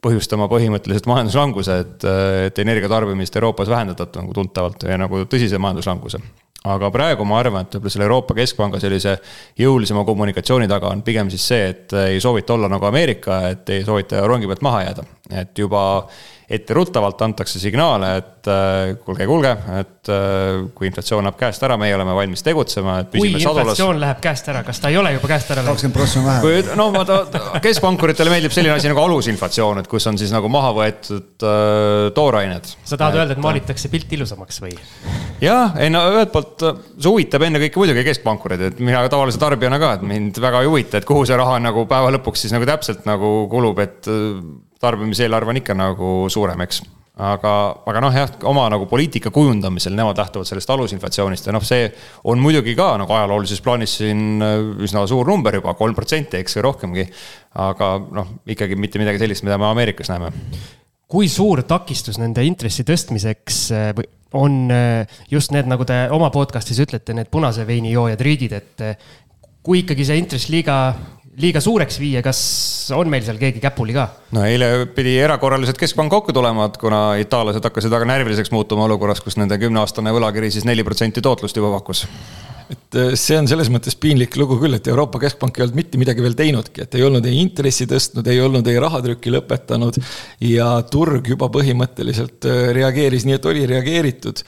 põhjustama 0.02 0.48
põhimõtteliselt 0.50 1.10
majanduslanguse, 1.10 1.80
et, 1.84 2.06
et 2.48 2.62
energiatarbimist 2.64 3.36
Euroopas 3.38 3.70
vähendada 3.70 4.08
nagu 4.18 4.34
tuntavalt 4.38 4.88
ja 4.90 4.98
nagu 5.02 5.26
tõsise 5.30 5.62
majanduslanguse 5.62 6.22
aga 6.64 6.92
praegu 6.94 7.26
ma 7.26 7.40
arvan, 7.42 7.66
et 7.66 7.76
võib-olla 7.76 7.94
selle 7.94 8.06
Euroopa 8.06 8.36
Keskpanga 8.38 8.80
sellise 8.82 9.16
jõulisema 9.58 10.04
kommunikatsiooni 10.06 10.70
taga 10.70 10.92
on 10.94 11.02
pigem 11.06 11.32
siis 11.34 11.48
see, 11.54 11.70
et 11.74 11.96
ei 12.04 12.22
soovita 12.22 12.54
olla 12.54 12.70
nagu 12.70 12.86
Ameerika, 12.86 13.42
et 13.50 13.70
ei 13.74 13.86
soovita 13.86 14.22
rongi 14.28 14.50
pealt 14.50 14.62
maha 14.66 14.84
jääda. 14.86 15.08
Et 15.32 15.58
juba 15.58 15.84
etteruttavalt 16.52 17.22
antakse 17.24 17.60
signaale, 17.62 18.10
et 18.20 18.50
äh, 18.52 18.92
kuulge, 19.06 19.26
kuulge, 19.30 19.52
et 19.80 20.10
äh, 20.12 20.66
kui 20.76 20.90
inflatsioon 20.90 21.24
läheb 21.24 21.38
käest 21.40 21.64
ära, 21.64 21.78
meie 21.80 21.96
oleme 21.96 22.16
valmis 22.18 22.44
tegutsema, 22.44 22.98
et 23.04 23.14
kui 23.14 23.30
inflatsioon 23.30 23.72
sadulas... 23.72 24.02
läheb 24.04 24.22
käest 24.24 24.50
ära, 24.52 24.64
kas 24.68 24.82
ta 24.84 24.92
ei 24.92 24.98
ole 25.00 25.14
juba 25.16 25.30
käest 25.32 25.54
ära 25.54 25.64
läinud? 25.64 25.78
kakskümmend 25.78 25.96
prossa 25.96 26.20
on 26.20 26.26
vähe. 26.28 26.42
kui 26.44 26.78
no 26.80 26.88
vaata, 26.96 27.20
keskpankuritele 27.64 28.34
meeldib 28.34 28.56
selline 28.56 28.76
asi 28.76 28.92
nagu 28.92 29.00
alusinflatsioon, 29.06 29.80
et 29.84 29.88
kus 29.92 30.08
on 30.12 30.20
siis 30.20 30.34
nagu 30.36 30.52
maha 30.52 30.74
võetud 30.76 31.46
äh, 31.48 32.10
toorained. 32.18 32.68
sa 32.84 33.00
tahad 33.00 33.16
et, 33.16 33.22
öelda, 33.24 33.38
et 33.38 33.44
maalitakse 33.46 33.92
pilt 33.94 34.12
ilusamaks 34.18 34.60
või? 34.66 34.74
jah, 35.44 35.78
ei 35.80 35.94
no 35.94 36.04
ühelt 36.12 36.34
poolt 36.36 36.66
see 36.66 37.08
huvitab 37.08 37.46
ennekõike 37.48 37.80
muidugi 37.80 38.04
keskpankureid, 38.10 38.66
et 38.74 38.84
mina 38.84 39.06
tavalise 39.14 39.40
tarbijana 39.40 39.80
ka, 39.80 39.94
et 40.00 40.04
mind 40.12 40.42
väga 40.44 40.66
ei 40.66 40.74
huvita, 40.74 41.00
et 41.00 41.08
kuhu 41.08 41.24
see 41.30 41.40
raha 41.40 41.62
nagu 41.64 41.86
päeva 41.88 42.12
lõpuks 42.18 42.44
siis 42.44 42.58
nagu 42.58 42.68
täpselt 42.68 43.08
nagu 43.08 43.32
kulub, 43.52 43.80
et 43.80 44.12
tarbimiseelarve 44.82 45.54
on 45.54 45.62
ikka 45.62 45.76
nagu 45.78 46.10
suurem, 46.32 46.62
eks. 46.66 46.82
aga, 47.22 47.52
aga 47.86 48.02
noh, 48.02 48.16
jah, 48.16 48.30
oma 48.50 48.64
nagu 48.72 48.88
poliitika 48.90 49.30
kujundamisel 49.34 49.94
nemad 49.98 50.18
lähtuvad 50.18 50.48
sellest 50.48 50.70
alusinflatsioonist 50.74 51.50
ja 51.50 51.54
noh, 51.54 51.64
see 51.66 51.90
on 52.32 52.42
muidugi 52.42 52.74
ka 52.78 52.94
nagu 53.02 53.14
ajaloolises 53.14 53.62
plaanis 53.62 53.98
siin 54.00 54.42
äh, 54.42 54.56
üsna 54.88 55.04
suur 55.10 55.28
number 55.30 55.60
juba, 55.60 55.76
kolm 55.78 55.98
protsenti, 55.98 56.40
eks, 56.42 56.58
või 56.58 56.66
rohkemgi. 56.70 57.08
aga 57.62 57.92
noh, 58.18 58.38
ikkagi 58.50 58.80
mitte 58.80 59.02
midagi 59.02 59.22
sellist, 59.22 59.46
mida 59.46 59.60
me 59.62 59.70
Ameerikas 59.70 60.10
näeme. 60.14 60.32
kui 61.12 61.28
suur 61.28 61.62
takistus 61.68 62.18
nende 62.18 62.44
intressi 62.48 62.88
tõstmiseks 62.88 63.64
äh, 63.76 64.04
on 64.34 64.72
äh, 64.72 65.20
just 65.30 65.52
need, 65.52 65.68
nagu 65.70 65.86
te 65.86 66.06
oma 66.16 66.32
podcast'is 66.34 66.80
ütlete, 66.82 67.14
need 67.14 67.30
punase 67.30 67.68
veini 67.68 67.92
joojad 67.92 68.22
riigid, 68.24 68.56
et 68.56 68.86
kui 69.62 69.84
ikkagi 69.84 70.08
see 70.08 70.22
intress 70.22 70.50
liiga 70.50 70.78
liiga 71.40 71.62
suureks 71.64 72.00
viia, 72.02 72.22
kas 72.26 72.42
on 72.96 73.10
meil 73.12 73.24
seal 73.24 73.40
keegi 73.40 73.62
käpuli 73.64 73.96
ka? 73.96 74.08
no 74.36 74.44
eile 74.48 74.88
pidi 74.96 75.16
erakorraliselt 75.22 75.80
keskpank 75.80 76.12
kokku 76.12 76.36
tulema, 76.36 76.68
et 76.68 76.80
kuna 76.82 77.02
itaallased 77.22 77.64
hakkasid 77.64 77.94
väga 77.94 78.10
närviliseks 78.10 78.52
muutuma 78.52 78.88
olukorras, 78.90 79.24
kus 79.24 79.40
nende 79.40 79.60
kümneaastane 79.62 80.14
võlakiri 80.16 80.52
siis 80.52 80.68
neli 80.68 80.84
protsenti 80.88 81.24
tootlust 81.24 81.60
juba 81.60 81.72
pakkus 81.78 82.06
et 82.72 82.98
äh, 82.98 83.14
see 83.20 83.38
on 83.40 83.48
selles 83.50 83.70
mõttes 83.72 83.96
piinlik 84.00 84.36
lugu 84.40 84.58
küll, 84.62 84.76
et 84.78 84.88
Euroopa 84.88 85.20
Keskpank 85.22 85.58
ei 85.58 85.66
olnud 85.66 85.78
mitte 85.78 86.00
midagi 86.02 86.24
veel 86.24 86.36
teinudki, 86.38 86.86
et 86.86 86.96
ei 86.98 87.04
olnud 87.06 87.26
ei 87.28 87.40
intressi 87.42 87.88
tõstnud, 87.90 88.28
ei 88.32 88.40
olnud 88.44 88.68
ei 88.72 88.80
rahatrükki 88.82 89.34
lõpetanud. 89.34 90.00
ja 90.48 90.70
turg 90.92 91.28
juba 91.34 91.50
põhimõtteliselt 91.54 92.48
äh, 92.50 92.62
reageeris 92.78 93.28
nii, 93.28 93.38
et 93.40 93.50
oli 93.52 93.66
reageeritud. 93.70 94.44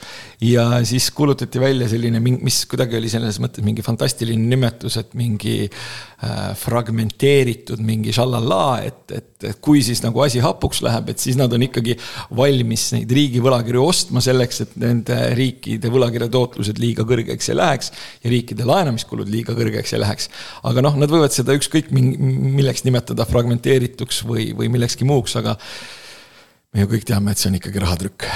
ja 0.48 0.66
siis 0.88 1.10
kuulutati 1.14 1.60
välja 1.60 1.88
selline, 1.92 2.20
mis 2.20 2.64
kuidagi 2.70 2.98
oli 3.00 3.12
selles 3.12 3.40
mõttes 3.42 3.64
mingi 3.64 3.84
fantastiline 3.84 4.48
nimetus, 4.54 4.98
et 5.00 5.14
mingi 5.18 5.56
äh, 5.68 6.52
fragmenteeritud 6.74 7.82
mingi 7.84 8.12
šallallaa, 8.14 8.74
et, 8.88 9.02
et, 9.14 9.30
et 9.50 9.60
kui 9.64 9.82
siis 9.86 10.02
nagu 10.04 10.22
asi 10.24 10.42
hapuks 10.42 10.82
läheb, 10.84 11.12
et 11.12 11.22
siis 11.22 11.38
nad 11.38 11.52
on 11.54 11.64
ikkagi 11.66 11.96
valmis 12.34 12.88
neid 12.96 13.14
riigi 13.14 13.42
võlakirju 13.44 13.84
ostma 13.84 14.22
selleks, 14.24 14.62
et 14.64 14.76
nende 14.82 15.18
riikide 15.38 15.92
võlakirja 15.94 16.30
tootlused 16.34 16.80
liiga 16.82 17.06
kõrgeks 17.08 17.50
ei 17.52 17.58
läheks 17.60 17.92
ja 18.24 18.34
riikide 18.34 18.66
laenamiskulud 18.68 19.30
liiga 19.30 19.56
kõrgeks 19.56 19.94
ei 19.94 20.02
läheks. 20.02 20.30
aga 20.66 20.84
noh, 20.84 20.98
nad 21.00 21.12
võivad 21.12 21.34
seda 21.34 21.56
ükskõik 21.56 21.92
milleks 21.94 22.84
nimetada 22.86 23.26
fragmenteerituks 23.28 24.24
või, 24.28 24.50
või 24.56 24.70
millekski 24.74 25.06
muuks, 25.08 25.38
aga 25.40 25.56
me 26.74 26.84
ju 26.84 26.94
kõik 26.94 27.10
teame, 27.10 27.32
et 27.32 27.40
see 27.40 27.52
on 27.52 27.60
ikkagi 27.60 27.84
rahatrükk 27.84 28.30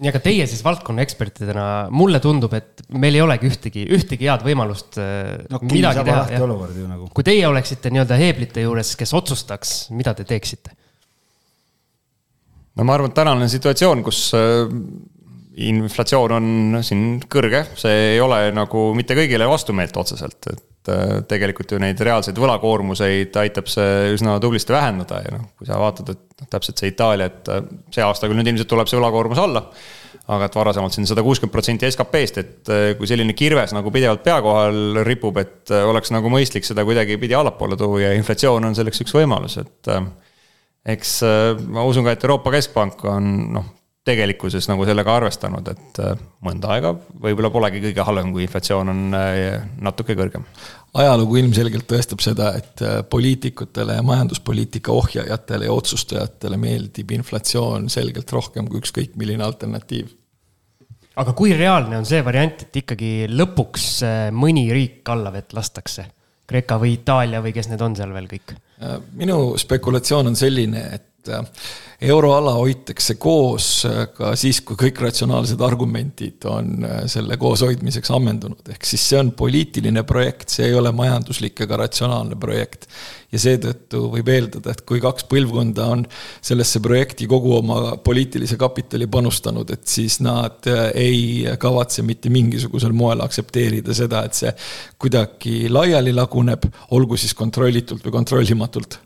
nii, 0.00 0.08
aga 0.08 0.20
teie 0.24 0.46
siis 0.48 0.62
valdkonna 0.64 1.04
ekspertidena, 1.04 1.64
mulle 1.92 2.20
tundub, 2.24 2.54
et 2.56 2.82
meil 2.96 3.18
ei 3.18 3.24
olegi 3.24 3.50
ühtegi, 3.50 3.84
ühtegi 3.96 4.28
head 4.30 4.44
võimalust 4.46 4.96
äh, 5.00 5.42
no, 5.52 5.60
midagi 5.68 6.04
teha. 6.08 6.46
Nagu. 6.90 7.10
kui 7.14 7.26
teie 7.26 7.44
oleksite 7.48 7.92
nii-öelda 7.92 8.18
heeblite 8.20 8.64
juures, 8.64 8.94
kes 8.98 9.14
otsustaks, 9.20 9.74
mida 9.96 10.14
te 10.16 10.26
teeksite? 10.28 10.72
no 12.78 12.86
ma 12.86 12.96
arvan, 12.96 13.12
et 13.12 13.18
tänane 13.18 13.50
situatsioon, 13.52 14.04
kus 14.06 14.22
äh, 14.38 14.64
inflatsioon 15.70 16.36
on 16.38 16.80
siin 16.86 17.04
kõrge, 17.28 17.66
see 17.78 18.14
ei 18.14 18.20
ole 18.24 18.46
nagu 18.56 18.90
mitte 18.96 19.16
kõigile 19.18 19.48
vastumeelt 19.50 19.96
otseselt, 20.00 20.48
et 20.54 20.69
äh, 20.88 21.20
tegelikult 21.28 21.72
ju 21.74 21.78
neid 21.82 22.00
reaalseid 22.00 22.38
võlakoormuseid 22.40 23.36
aitab 23.42 23.68
see 23.70 24.12
üsna 24.14 24.38
tublisti 24.42 24.74
vähendada 24.74 25.20
ja 25.24 25.34
noh, 25.36 25.48
kui 25.58 25.68
sa 25.68 25.80
vaatad, 25.80 26.12
et 26.14 26.42
noh, 26.42 26.50
täpselt 26.52 26.80
see 26.80 26.92
Itaalia, 26.92 27.30
et 27.30 27.50
äh, 27.52 27.64
see 27.94 28.04
aasta 28.04 28.30
küll 28.30 28.40
nüüd 28.40 28.52
ilmselt 28.52 28.70
tuleb 28.70 28.90
see 28.90 29.00
võlakoormus 29.00 29.42
alla 29.42 29.66
aga 30.30 30.46
et 30.46 30.54
varasemalt 30.54 30.94
siin 30.94 31.08
sada 31.10 31.24
kuuskümmend 31.26 31.52
protsenti 31.52 31.88
SKP-st, 31.90 32.44
et 32.44 32.70
äh, 32.72 32.84
kui 32.98 33.10
selline 33.10 33.34
kirves 33.36 33.74
nagu 33.76 33.92
pidevalt 33.94 34.22
pea 34.24 34.38
kohal 34.44 35.02
ripub, 35.06 35.40
et 35.42 35.74
oleks 35.80 36.14
nagu 36.14 36.32
mõistlik 36.32 36.68
seda 36.68 36.86
kuidagipidi 36.86 37.36
allapoole 37.36 37.78
tuua 37.80 38.06
ja 38.06 38.14
inflatsioon 38.18 38.70
on 38.70 38.78
selleks 38.78 39.04
üks 39.04 39.16
võimalus, 39.16 39.58
et 39.60 39.92
eks 40.94 41.18
ma 41.68 41.84
usun 41.84 42.06
ka, 42.06 42.14
et 42.14 42.24
Euroopa 42.24 42.54
Keskpank 42.54 43.04
on 43.10 43.34
noh, 43.58 43.68
tegelikkuses 44.06 44.64
nagu 44.70 44.84
sellega 44.88 45.12
arvestanud, 45.18 45.66
et 45.68 45.98
äh, 46.00 46.20
mõnda 46.44 46.70
aega 46.74 46.92
võib-olla 46.96 47.50
polegi 47.52 47.82
kõige 47.84 48.04
halvem, 48.08 48.30
kui 48.32 48.46
inflatsioon 48.46 48.92
on 48.92 49.16
äh, 49.16 49.58
natuke 49.84 50.16
kõrgem. 50.16 50.46
ajalugu 50.96 51.36
ilmselgelt 51.42 51.86
tõestab 51.90 52.24
seda, 52.24 52.54
et 52.56 52.80
äh, 52.86 53.02
poliitikutele 53.10 53.98
ja 53.98 54.06
majanduspoliitika 54.06 54.94
ohjajatele 54.96 55.68
ja 55.68 55.74
otsustajatele 55.76 56.56
meeldib 56.60 57.12
inflatsioon 57.18 57.90
selgelt 57.92 58.32
rohkem 58.32 58.70
kui 58.70 58.80
ükskõik 58.80 59.20
milline 59.20 59.44
alternatiiv 59.44 60.08
aga 61.20 61.36
kui 61.36 61.52
reaalne 61.52 62.00
on 62.00 62.08
see 62.08 62.22
variant, 62.24 62.64
et 62.64 62.80
ikkagi 62.80 63.28
lõpuks 63.28 63.90
mõni 64.32 64.70
riik 64.72 65.08
allavett 65.12 65.52
lastakse? 65.52 66.06
Kreeka 66.50 66.80
või 66.80 66.96
Itaalia 66.96 67.42
või 67.44 67.52
kes 67.54 67.68
need 67.70 67.82
on 67.84 67.92
seal 67.98 68.16
veel 68.16 68.26
kõik? 68.30 68.56
minu 69.20 69.58
spekulatsioon 69.60 70.30
on 70.30 70.36
selline, 70.40 70.86
et 70.96 71.09
euroala 72.00 72.52
hoitakse 72.56 73.14
koos 73.20 73.84
äh, 73.84 74.06
ka 74.16 74.32
siis, 74.38 74.62
kui 74.64 74.78
kõik 74.80 75.00
ratsionaalsed 75.04 75.60
argumendid 75.64 76.46
on 76.48 76.84
äh, 76.86 77.02
selle 77.12 77.36
kooshoidmiseks 77.40 78.12
ammendunud, 78.16 78.62
ehk 78.72 78.86
siis 78.88 79.04
see 79.10 79.20
on 79.20 79.32
poliitiline 79.36 80.04
projekt, 80.08 80.48
see 80.54 80.70
ei 80.70 80.76
ole 80.78 80.92
majanduslik 80.96 81.60
ega 81.66 81.82
ratsionaalne 81.84 82.38
projekt. 82.40 82.88
ja 83.30 83.38
seetõttu 83.38 84.08
võib 84.10 84.26
eeldada, 84.32 84.72
et 84.72 84.80
kui 84.82 84.98
kaks 84.98 85.28
põlvkonda 85.30 85.84
on 85.92 86.00
sellesse 86.42 86.80
projekti 86.82 87.28
kogu 87.30 87.52
oma 87.60 87.92
poliitilise 88.02 88.56
kapitali 88.58 89.06
panustanud, 89.06 89.70
et 89.70 89.86
siis 89.86 90.18
nad 90.24 90.66
äh, 90.66 90.88
ei 90.94 91.20
kavatse 91.60 92.02
mitte 92.02 92.32
mingisugusel 92.32 92.96
moel 92.96 93.22
aktsepteerida 93.26 93.94
seda, 93.94 94.24
et 94.24 94.40
see 94.40 94.50
kuidagi 94.98 95.68
laiali 95.68 96.16
laguneb, 96.16 96.66
olgu 96.96 97.20
siis 97.20 97.36
kontrollitult 97.36 98.08
või 98.08 98.18
kontrollimatult 98.18 98.98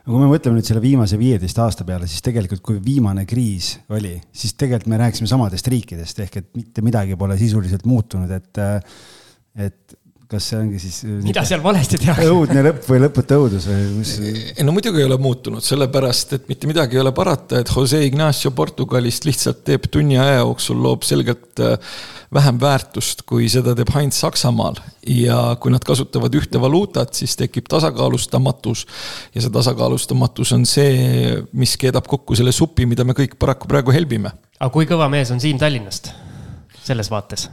aga 0.00 0.10
kui 0.10 0.20
me 0.22 0.30
mõtleme 0.30 0.58
nüüd 0.58 0.68
selle 0.68 0.82
viimase 0.82 1.18
viieteist 1.20 1.58
aasta 1.62 1.86
peale, 1.88 2.08
siis 2.10 2.24
tegelikult, 2.24 2.62
kui 2.64 2.80
viimane 2.84 3.26
kriis 3.28 3.74
oli, 3.92 4.16
siis 4.32 4.56
tegelikult 4.58 4.92
me 4.92 5.00
rääkisime 5.02 5.30
samadest 5.30 5.68
riikidest 5.72 6.22
ehk 6.24 6.40
et 6.40 6.50
mitte 6.56 6.84
midagi 6.86 7.18
pole 7.20 7.36
sisuliselt 7.40 7.84
muutunud, 7.88 8.32
et, 8.32 8.62
et 9.68 9.99
kas 10.30 10.46
see 10.52 10.58
ongi 10.60 10.78
siis. 10.78 11.00
mida 11.24 11.42
seal 11.48 11.62
valesti 11.64 11.98
tehakse? 11.98 12.28
õudne 12.30 12.62
lõpp 12.68 12.86
või 12.86 13.00
lõputu 13.02 13.38
õudus 13.40 13.66
või 13.66 13.88
mis? 13.96 14.12
ei 14.22 14.66
no 14.66 14.74
muidugi 14.76 15.02
ei 15.02 15.08
ole 15.08 15.18
muutunud, 15.22 15.64
sellepärast 15.64 16.36
et 16.38 16.48
mitte 16.50 16.70
midagi 16.70 16.98
ei 16.98 17.02
ole 17.02 17.12
parata, 17.16 17.58
et 17.60 17.72
Jose 17.74 17.98
Ignacio 18.06 18.52
Portugalist 18.54 19.26
lihtsalt 19.26 19.64
teeb 19.66 19.88
tunni 19.90 20.18
aja 20.20 20.40
jooksul, 20.44 20.78
loob 20.84 21.06
selgelt 21.08 21.62
äh, 21.64 21.78
vähem 22.34 22.60
väärtust, 22.62 23.24
kui 23.26 23.48
seda 23.50 23.74
teeb 23.78 23.90
Heinz 23.94 24.20
Saksamaal. 24.22 24.78
ja 25.06 25.56
kui 25.60 25.72
nad 25.72 25.82
kasutavad 25.86 26.34
ühte 26.38 26.60
valuutat, 26.62 27.14
siis 27.18 27.34
tekib 27.40 27.66
tasakaalustamatus. 27.72 28.86
ja 29.34 29.42
see 29.42 29.54
tasakaalustamatus 29.56 30.52
on 30.54 30.66
see, 30.66 31.40
mis 31.52 31.74
keedab 31.80 32.06
kokku 32.06 32.38
selle 32.38 32.54
supi, 32.54 32.86
mida 32.86 33.04
me 33.04 33.18
kõik 33.18 33.34
paraku 33.38 33.70
praegu 33.70 33.94
helbime. 33.96 34.30
aga 34.60 34.70
kui 34.70 34.86
kõva 34.86 35.10
mees 35.10 35.34
on 35.34 35.42
Siim 35.42 35.58
Tallinnast 35.58 36.12
selles 36.84 37.10
vaates? 37.10 37.48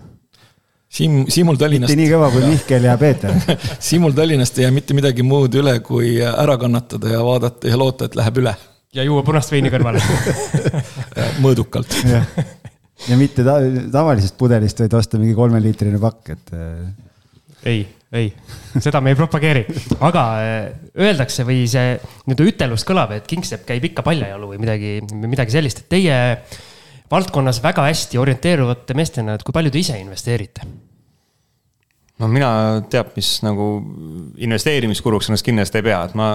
Siim, 0.88 1.26
Siimul 1.28 1.58
Tallinnast. 1.60 1.92
mitte 1.92 2.00
nii 2.00 2.12
kõva 2.14 2.30
kui 2.32 2.46
Mihkel 2.48 2.86
ja 2.88 2.96
Peeter 3.00 3.34
Siimul 3.90 4.16
Tallinnast 4.16 4.58
ei 4.58 4.68
jää 4.68 4.76
mitte 4.76 4.96
midagi 4.98 5.26
muud 5.28 5.56
üle, 5.60 5.80
kui 5.86 6.16
ära 6.24 6.56
kannatada 6.62 7.12
ja 7.12 7.24
vaadata 7.28 7.68
ja 7.70 7.80
loota, 7.80 8.08
et 8.08 8.16
läheb 8.16 8.40
üle. 8.44 8.56
ja 8.96 9.04
juua 9.04 9.26
punast 9.28 9.52
veini 9.52 9.74
kõrvale 9.74 10.02
mõõdukalt 11.44 12.00
ja 13.06 13.18
mitte 13.20 13.46
ta, 13.46 13.60
tavalisest 13.94 14.38
pudelist, 14.40 14.82
vaid 14.82 14.96
osta 14.98 15.20
mingi 15.22 15.36
kolmeliitrine 15.38 16.00
pakk, 16.02 16.34
et. 16.34 16.54
Äh, 16.56 17.68
ei, 17.68 17.84
ei, 18.16 18.32
seda 18.82 19.02
me 19.04 19.14
ei 19.14 19.20
propageeri, 19.20 19.66
aga 20.08 20.24
äh, 20.42 20.56
öeldakse 21.04 21.46
või 21.48 21.66
see 21.70 21.98
nii-öelda 22.00 22.48
ütelus 22.52 22.88
kõlab, 22.88 23.14
et 23.18 23.28
kingsepp 23.30 23.68
käib 23.70 23.86
ikka 23.92 24.06
paljajalu 24.08 24.54
või 24.54 24.64
midagi, 24.64 24.98
midagi 25.28 25.58
sellist, 25.58 25.84
et 25.84 25.92
teie 25.98 26.18
valdkonnas 27.12 27.62
väga 27.64 27.88
hästi 27.88 28.20
orienteeruvate 28.22 28.98
meestena, 28.98 29.38
et 29.38 29.46
kui 29.46 29.56
palju 29.56 29.74
te 29.74 29.84
ise 29.84 30.00
investeerite? 30.02 30.68
no 32.18 32.28
mina 32.32 32.50
teab, 32.90 33.12
mis 33.18 33.38
nagu 33.46 33.76
investeerimiskuluks 34.42 35.30
ennast 35.30 35.46
kindlasti 35.46 35.82
ei 35.82 35.86
pea, 35.86 36.02
et 36.08 36.18
ma 36.18 36.32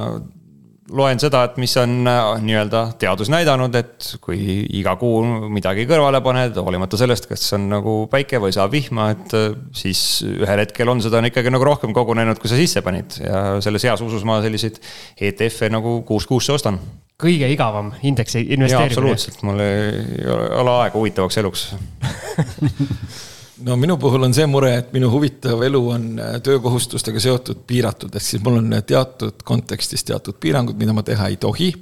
loen 0.93 1.21
seda, 1.23 1.43
et 1.47 1.59
mis 1.63 1.73
on 1.81 2.09
äh, 2.09 2.21
nii-öelda 2.43 2.83
teadus 3.01 3.31
näidanud, 3.33 3.75
et 3.79 4.09
kui 4.23 4.39
iga 4.79 4.95
kuu 5.01 5.23
midagi 5.53 5.87
kõrvale 5.89 6.21
paned, 6.25 6.59
hoolimata 6.59 6.99
sellest, 7.01 7.29
kas 7.31 7.45
on 7.57 7.69
nagu 7.71 7.97
päike 8.13 8.41
või 8.43 8.55
saab 8.55 8.75
vihma, 8.75 9.09
et 9.15 9.37
äh, 9.39 9.49
siis 9.77 10.03
ühel 10.27 10.65
hetkel 10.65 10.91
on 10.93 11.03
seda 11.05 11.21
on 11.21 11.31
ikkagi 11.31 11.53
nagu 11.55 11.67
rohkem 11.69 11.95
kogunenud, 11.97 12.41
kui 12.43 12.51
sa 12.51 12.59
sisse 12.59 12.83
panid 12.85 13.21
ja 13.23 13.45
selles 13.65 13.87
heas 13.89 14.03
usus 14.05 14.27
ma 14.29 14.41
selliseid 14.45 14.81
ETF-e 15.31 15.73
nagu 15.73 16.01
kuust 16.09 16.31
kuusse 16.31 16.55
ostan. 16.57 16.81
Kõige 17.21 17.49
igavam 17.53 17.93
indeksi 18.03 18.41
investeerimine. 18.43 18.93
absoluutselt, 18.93 19.43
mul 19.47 19.61
ei 19.65 20.27
ole 20.31 20.77
aega 20.83 20.99
huvitavaks 20.99 21.39
eluks 21.43 21.69
no 23.61 23.77
minu 23.77 23.97
puhul 24.01 24.25
on 24.25 24.35
see 24.35 24.47
mure, 24.49 24.71
et 24.81 24.93
minu 24.97 25.11
huvitav 25.13 25.61
elu 25.67 25.81
on 25.95 26.07
äh, 26.21 26.37
töökohustustega 26.45 27.21
seotud 27.21 27.63
piiratud, 27.69 28.15
ehk 28.17 28.25
siis 28.25 28.43
mul 28.45 28.59
on 28.63 28.77
teatud 28.87 29.45
kontekstis 29.45 30.07
teatud 30.09 30.39
piirangud, 30.41 30.79
mida 30.81 30.95
ma 30.97 31.05
teha 31.07 31.29
ei 31.29 31.37
tohi. 31.41 31.73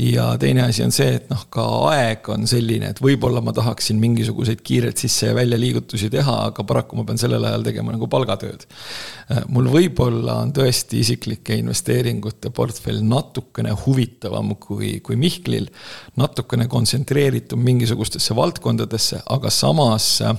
ja 0.00 0.30
teine 0.40 0.62
asi 0.64 0.80
on 0.80 0.94
see, 0.96 1.10
et 1.18 1.26
noh, 1.28 1.42
ka 1.52 1.64
aeg 1.90 2.28
on 2.32 2.46
selline, 2.48 2.88
et 2.94 3.02
võib-olla 3.04 3.42
ma 3.44 3.52
tahaksin 3.52 3.98
mingisuguseid 4.00 4.62
kiireid 4.64 4.96
sisse 4.96 5.28
ja 5.28 5.34
välja 5.36 5.58
liigutusi 5.60 6.08
teha, 6.10 6.36
aga 6.46 6.64
paraku 6.64 6.96
ma 6.96 7.04
pean 7.04 7.20
sellel 7.20 7.44
ajal 7.44 7.66
tegema 7.66 7.92
nagu 7.92 8.08
palgatööd. 8.08 8.64
Äh, 8.64 9.42
mul 9.52 9.68
võib-olla 9.74 10.38
on 10.44 10.54
tõesti 10.56 11.02
isiklike 11.02 11.58
investeeringute 11.60 12.54
portfell 12.54 13.02
natukene 13.04 13.74
huvitavam 13.84 14.54
kui, 14.62 15.00
kui 15.04 15.18
Mihklil. 15.20 15.68
natukene 16.16 16.66
kontsentreeritum 16.68 17.60
mingisugustesse 17.64 18.36
valdkondadesse, 18.36 19.24
aga 19.26 19.50
samas 19.50 20.14
äh, 20.24 20.36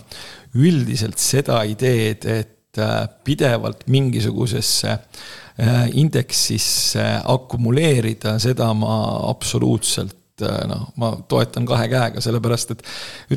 üldiselt 0.58 1.22
seda 1.22 1.62
ideed, 1.68 2.26
et 2.28 2.80
äh, 2.80 3.06
pidevalt 3.24 3.86
mingisugusesse 3.92 4.92
äh, 4.92 5.86
indeksisse 6.00 7.06
akumuleerida, 7.32 8.38
seda 8.42 8.72
ma 8.78 8.96
absoluutselt 9.30 10.44
äh, 10.44 10.64
noh, 10.70 10.90
ma 11.00 11.14
toetan 11.32 11.68
kahe 11.70 11.88
käega, 11.92 12.24
sellepärast 12.24 12.76
et 12.76 12.86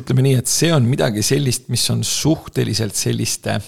ütleme 0.01 0.25
nii, 0.27 0.39
et 0.41 0.51
see 0.51 0.73
on 0.75 0.87
midagi 0.89 1.23
sellist, 1.25 1.69
mis 1.73 1.85
on 1.93 2.03
suhteliselt 2.07 2.97
selliste 2.99 3.59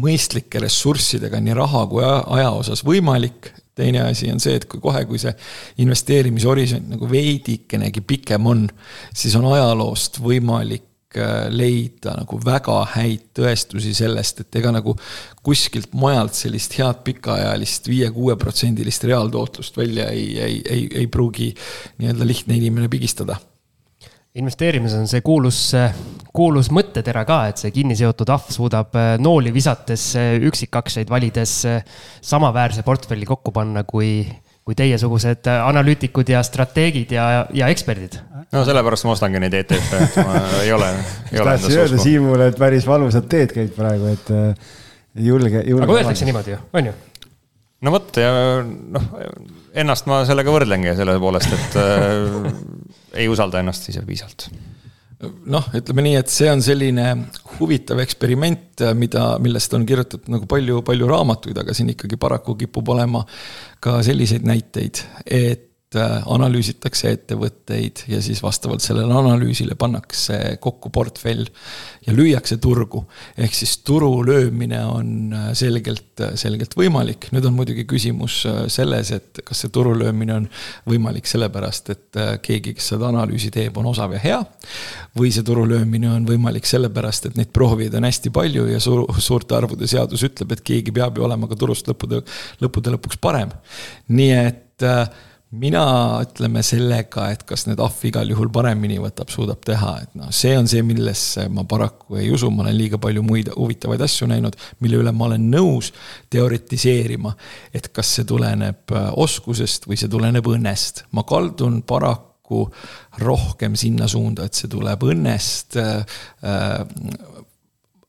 mõistlike 0.00 0.60
ressurssidega 0.62 1.40
nii 1.42 1.56
raha 1.56 1.82
kui 1.90 2.04
aja 2.06 2.52
osas 2.56 2.80
võimalik. 2.86 3.52
teine 3.74 4.02
asi 4.04 4.28
on 4.28 4.40
see, 4.40 4.56
et 4.56 4.64
kui 4.68 4.80
kohe, 4.80 5.04
kui 5.08 5.18
see 5.20 5.32
investeerimishorisont 5.80 6.90
nagu 6.92 7.06
veidikenegi 7.08 8.02
pikem 8.04 8.46
on, 8.46 8.66
siis 9.16 9.36
on 9.36 9.46
ajaloost 9.48 10.18
võimalik 10.20 10.91
leida 11.52 12.16
nagu 12.18 12.38
väga 12.44 12.78
häid 12.94 13.28
tõestusi 13.36 13.94
sellest, 13.96 14.44
et 14.44 14.60
ega 14.60 14.72
nagu 14.74 14.94
kuskilt 15.44 15.94
mujalt 15.98 16.36
sellist 16.38 16.76
head 16.78 17.02
pikaajalist 17.06 17.88
viie-kuueprotsendilist 17.90 19.08
reaaltootlust 19.10 19.76
välja 19.76 20.10
ei, 20.10 20.28
ei, 20.40 20.60
ei, 20.68 20.84
ei 21.02 21.08
pruugi 21.10 21.52
nii-öelda 21.98 22.28
lihtne 22.28 22.58
inimene 22.58 22.90
pigistada. 22.92 23.38
Investeerimises 24.32 24.96
on 24.96 25.10
see 25.10 25.20
kuulus, 25.20 25.58
kuulus 26.32 26.70
mõttetera 26.72 27.26
ka, 27.28 27.42
et 27.50 27.60
see 27.60 27.72
kinniseotud 27.74 28.30
ahv 28.32 28.48
suudab 28.54 28.96
äh, 28.96 29.10
nooli 29.20 29.52
visates 29.52 30.06
äh, 30.16 30.38
üksikaktsiaid 30.48 31.12
valides 31.12 31.58
samaväärse 32.24 32.80
portfelli 32.86 33.28
kokku 33.28 33.52
panna 33.52 33.84
kui 33.84 34.22
kui 34.22 34.51
teiesugused 34.78 35.48
analüütikud 35.50 36.28
ja 36.30 36.42
strateegid 36.46 37.10
ja, 37.16 37.46
ja 37.52 37.68
eksperdid. 37.72 38.18
no 38.54 38.64
sellepärast 38.66 39.06
ma 39.08 39.14
ostangi 39.16 39.40
neid 39.42 39.56
ETF-e, 39.58 40.02
et 40.06 40.18
ma 40.22 40.42
ei 40.62 40.72
ole, 40.74 40.90
ei 41.32 41.40
ole 41.42 41.56
endas 41.58 41.78
usku. 41.86 42.02
Siimule, 42.04 42.50
et 42.52 42.60
päris 42.60 42.86
valusat 42.86 43.26
teed 43.32 43.54
käid 43.56 43.72
praegu, 43.74 44.12
et 44.12 44.30
äh, 44.30 44.76
julge, 45.30 45.64
julge. 45.66 45.86
aga 45.86 45.98
öeldakse 45.98 46.28
niimoodi 46.28 46.54
ju, 46.54 46.60
on 46.78 46.92
ju? 46.92 46.98
no 47.82 47.94
vot 47.96 48.22
ja 48.22 48.30
noh, 48.62 49.08
ennast 49.82 50.06
ma 50.10 50.22
sellega 50.28 50.54
võrdlengi 50.54 50.94
selle 50.98 51.18
poolest, 51.22 51.58
et 51.58 51.80
äh, 51.82 52.52
ei 53.24 53.26
usalda 53.32 53.64
ennast 53.64 53.90
ise 53.90 54.06
piisavalt 54.06 54.46
noh, 55.22 55.66
ütleme 55.76 56.04
nii, 56.06 56.14
et 56.20 56.32
see 56.32 56.50
on 56.52 56.62
selline 56.64 57.08
huvitav 57.56 58.00
eksperiment, 58.02 58.84
mida, 58.98 59.26
millest 59.42 59.74
on 59.76 59.86
kirjutatud 59.88 60.30
nagu 60.32 60.48
palju, 60.50 60.80
palju 60.86 61.10
raamatuid, 61.10 61.58
aga 61.62 61.74
siin 61.76 61.92
ikkagi 61.94 62.18
paraku 62.20 62.56
kipub 62.64 62.94
olema 62.94 63.24
ka 63.82 64.00
selliseid 64.06 64.46
näiteid, 64.48 65.04
et 65.26 65.68
äh, 65.98 66.22
analüüsitakse 66.30 67.12
ettevõtteid 67.16 68.04
ja 68.10 68.20
siis 68.24 68.42
vastavalt 68.42 68.84
sellele 68.84 69.14
analüüsile 69.14 69.76
pannakse 69.78 70.56
kokku 70.62 70.90
portfell 70.94 71.46
ja 72.06 72.14
lüüakse 72.14 72.58
turgu. 72.62 73.04
ehk 73.38 73.54
siis 73.54 73.76
turu 73.78 74.10
löömine 74.26 74.84
on 74.86 75.32
äh, 75.32 75.48
selgelt, 75.58 76.20
äh, 76.20 76.34
selgelt 76.34 76.76
võimalik, 76.78 77.28
nüüd 77.32 77.46
on 77.48 77.56
muidugi 77.56 77.84
küsimus 77.88 78.42
selles, 78.72 79.12
et 79.12 79.42
kas 79.44 79.64
see 79.64 79.72
turu 79.72 79.94
löömine 79.98 80.34
on 80.34 80.48
võimalik 80.88 81.26
sellepärast, 81.30 81.90
et 81.90 82.20
keegi, 82.42 82.74
kes 82.76 82.92
seda 82.94 83.08
analüüsi 83.12 83.50
teeb, 83.54 83.76
on 83.76 83.90
osav 83.92 84.12
ja 84.16 84.22
hea. 84.22 84.40
või 85.18 85.30
see 85.32 85.44
turu 85.44 85.66
löömine 85.68 86.08
on 86.10 86.26
võimalik 86.26 86.66
sellepärast, 86.66 87.26
et 87.26 87.36
neid 87.36 87.50
proovijaid 87.52 87.94
on 87.98 88.08
hästi 88.08 88.30
palju 88.32 88.66
ja 88.70 88.80
suur, 88.80 89.04
suurte 89.20 89.56
arvude 89.56 89.86
seadus 89.86 90.24
ütleb, 90.24 90.52
et 90.52 90.64
keegi 90.64 90.94
peab 90.94 91.18
ju 91.18 91.26
olema 91.26 91.48
ka 91.50 91.58
turust 91.58 91.88
lõppude, 91.90 92.22
lõppude 92.62 92.94
lõpuks 92.96 93.20
parem. 93.20 93.52
nii 94.08 94.32
et 94.32 94.86
äh, 94.86 95.06
mina 95.52 95.84
ütleme 96.24 96.62
sellega, 96.64 97.26
et 97.32 97.42
kas 97.48 97.66
nüüd 97.68 97.80
ahv 97.84 98.06
igal 98.08 98.30
juhul 98.32 98.48
paremini 98.52 98.96
võtab, 99.02 99.28
suudab 99.32 99.60
teha, 99.66 99.92
et 100.04 100.14
noh, 100.16 100.30
see 100.32 100.54
on 100.56 100.68
see, 100.70 100.80
millesse 100.86 101.44
ma 101.52 101.66
paraku 101.68 102.16
ei 102.22 102.30
usu, 102.32 102.48
ma 102.50 102.64
olen 102.64 102.76
liiga 102.78 103.00
palju 103.02 103.24
muid 103.26 103.52
huvitavaid 103.52 104.04
asju 104.06 104.30
näinud, 104.32 104.56
mille 104.80 105.02
üle 105.02 105.12
ma 105.12 105.28
olen 105.28 105.50
nõus 105.52 105.92
teoritiseerima. 106.32 107.34
et 107.74 107.88
kas 107.92 108.14
see 108.16 108.28
tuleneb 108.28 108.96
äh, 108.96 109.10
oskusest 109.12 109.88
või 109.88 110.00
see 110.00 110.08
tuleneb 110.08 110.48
õnnest, 110.48 111.04
ma 111.12 111.26
kaldun 111.28 111.82
paraku 111.82 112.64
rohkem 113.20 113.76
sinna 113.76 114.08
suunda, 114.08 114.48
et 114.48 114.56
see 114.56 114.72
tuleb 114.72 115.04
õnnest 115.04 115.76
äh, 115.80 116.20
äh 116.42 117.41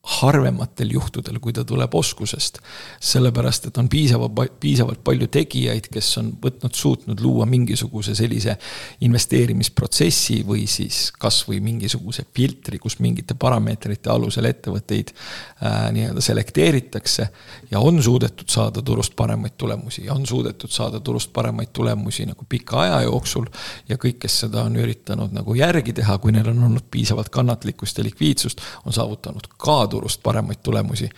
harvematel 0.04 0.90
juhtudel, 0.92 1.38
kui 1.40 1.52
ta 1.52 1.64
tuleb 1.64 1.94
oskusest. 1.94 2.58
sellepärast, 3.00 3.66
et 3.66 3.78
on 3.78 3.88
piisava, 3.88 4.28
piisavalt 4.60 5.00
palju 5.04 5.26
tegijaid, 5.32 5.88
kes 5.92 6.10
on 6.20 6.30
võtnud, 6.42 6.74
suutnud 6.76 7.20
luua 7.20 7.46
mingisuguse 7.48 8.14
sellise 8.14 8.56
investeerimisprotsessi 9.00 10.42
või 10.46 10.66
siis 10.68 11.08
kasvõi 11.18 11.60
mingisuguse 11.64 12.26
filtri, 12.36 12.78
kus 12.78 12.98
mingite 13.00 13.34
parameetrite 13.34 14.10
alusel 14.12 14.44
ettevõtteid 14.50 15.14
äh, 15.14 15.88
nii-öelda 15.96 16.20
selekteeritakse. 16.20 17.28
ja 17.70 17.80
on 17.80 18.02
suudetud 18.02 18.48
saada 18.48 18.82
turust 18.82 19.16
paremaid 19.16 19.56
tulemusi 19.56 20.04
ja 20.04 20.14
on 20.14 20.26
suudetud 20.26 20.70
saada 20.70 21.00
turust 21.00 21.32
paremaid 21.32 21.72
tulemusi 21.72 22.26
nagu 22.26 22.44
pika 22.48 22.80
aja 22.80 23.00
jooksul. 23.02 23.46
ja 23.88 23.96
kõik, 23.96 24.18
kes 24.18 24.40
seda 24.44 24.62
on 24.68 24.76
üritanud 24.76 25.32
nagu 25.32 25.54
järgi 25.54 25.92
teha, 25.92 26.18
kui 26.18 26.32
neil 26.32 26.48
on 26.52 26.62
olnud 26.68 26.84
piisavalt 26.90 27.28
kannatlikkust 27.28 27.98
ja 27.98 28.04
likviidsust, 28.04 28.60
on 28.84 28.92
saavutanud 28.92 29.48
ka 29.56 29.93
turust 29.94 30.22
paremaid 30.22 30.62
tulemusi. 30.62 31.08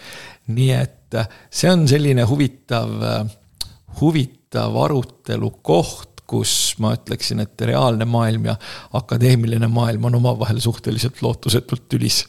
nii 0.53 0.73
et 0.77 1.17
äh, 1.19 1.29
see 1.51 1.71
on 1.73 1.87
selline 1.89 2.27
huvitav, 2.29 2.93
äh, 3.03 3.33
huvitav 4.01 4.77
arutelu 4.85 5.51
koht, 5.63 6.13
kus 6.27 6.75
ma 6.83 6.91
ütleksin, 6.97 7.39
et 7.45 7.63
reaalne 7.69 8.05
maailm 8.11 8.49
ja 8.49 8.57
akadeemiline 8.99 9.69
maailm 9.71 10.09
on 10.09 10.19
omavahel 10.19 10.59
suhteliselt 10.63 11.23
lootusetult 11.23 11.87
tülis. 11.89 12.25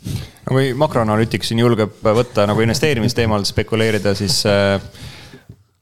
no 0.46 0.54
kui 0.54 0.74
makroanalüütik 0.78 1.46
siin 1.48 1.64
julgeb 1.64 1.98
võtta 2.06 2.46
nagu 2.50 2.62
investeerimisteemal 2.66 3.46
spekuleerida, 3.50 4.14
siis 4.18 4.44
äh, 4.50 4.78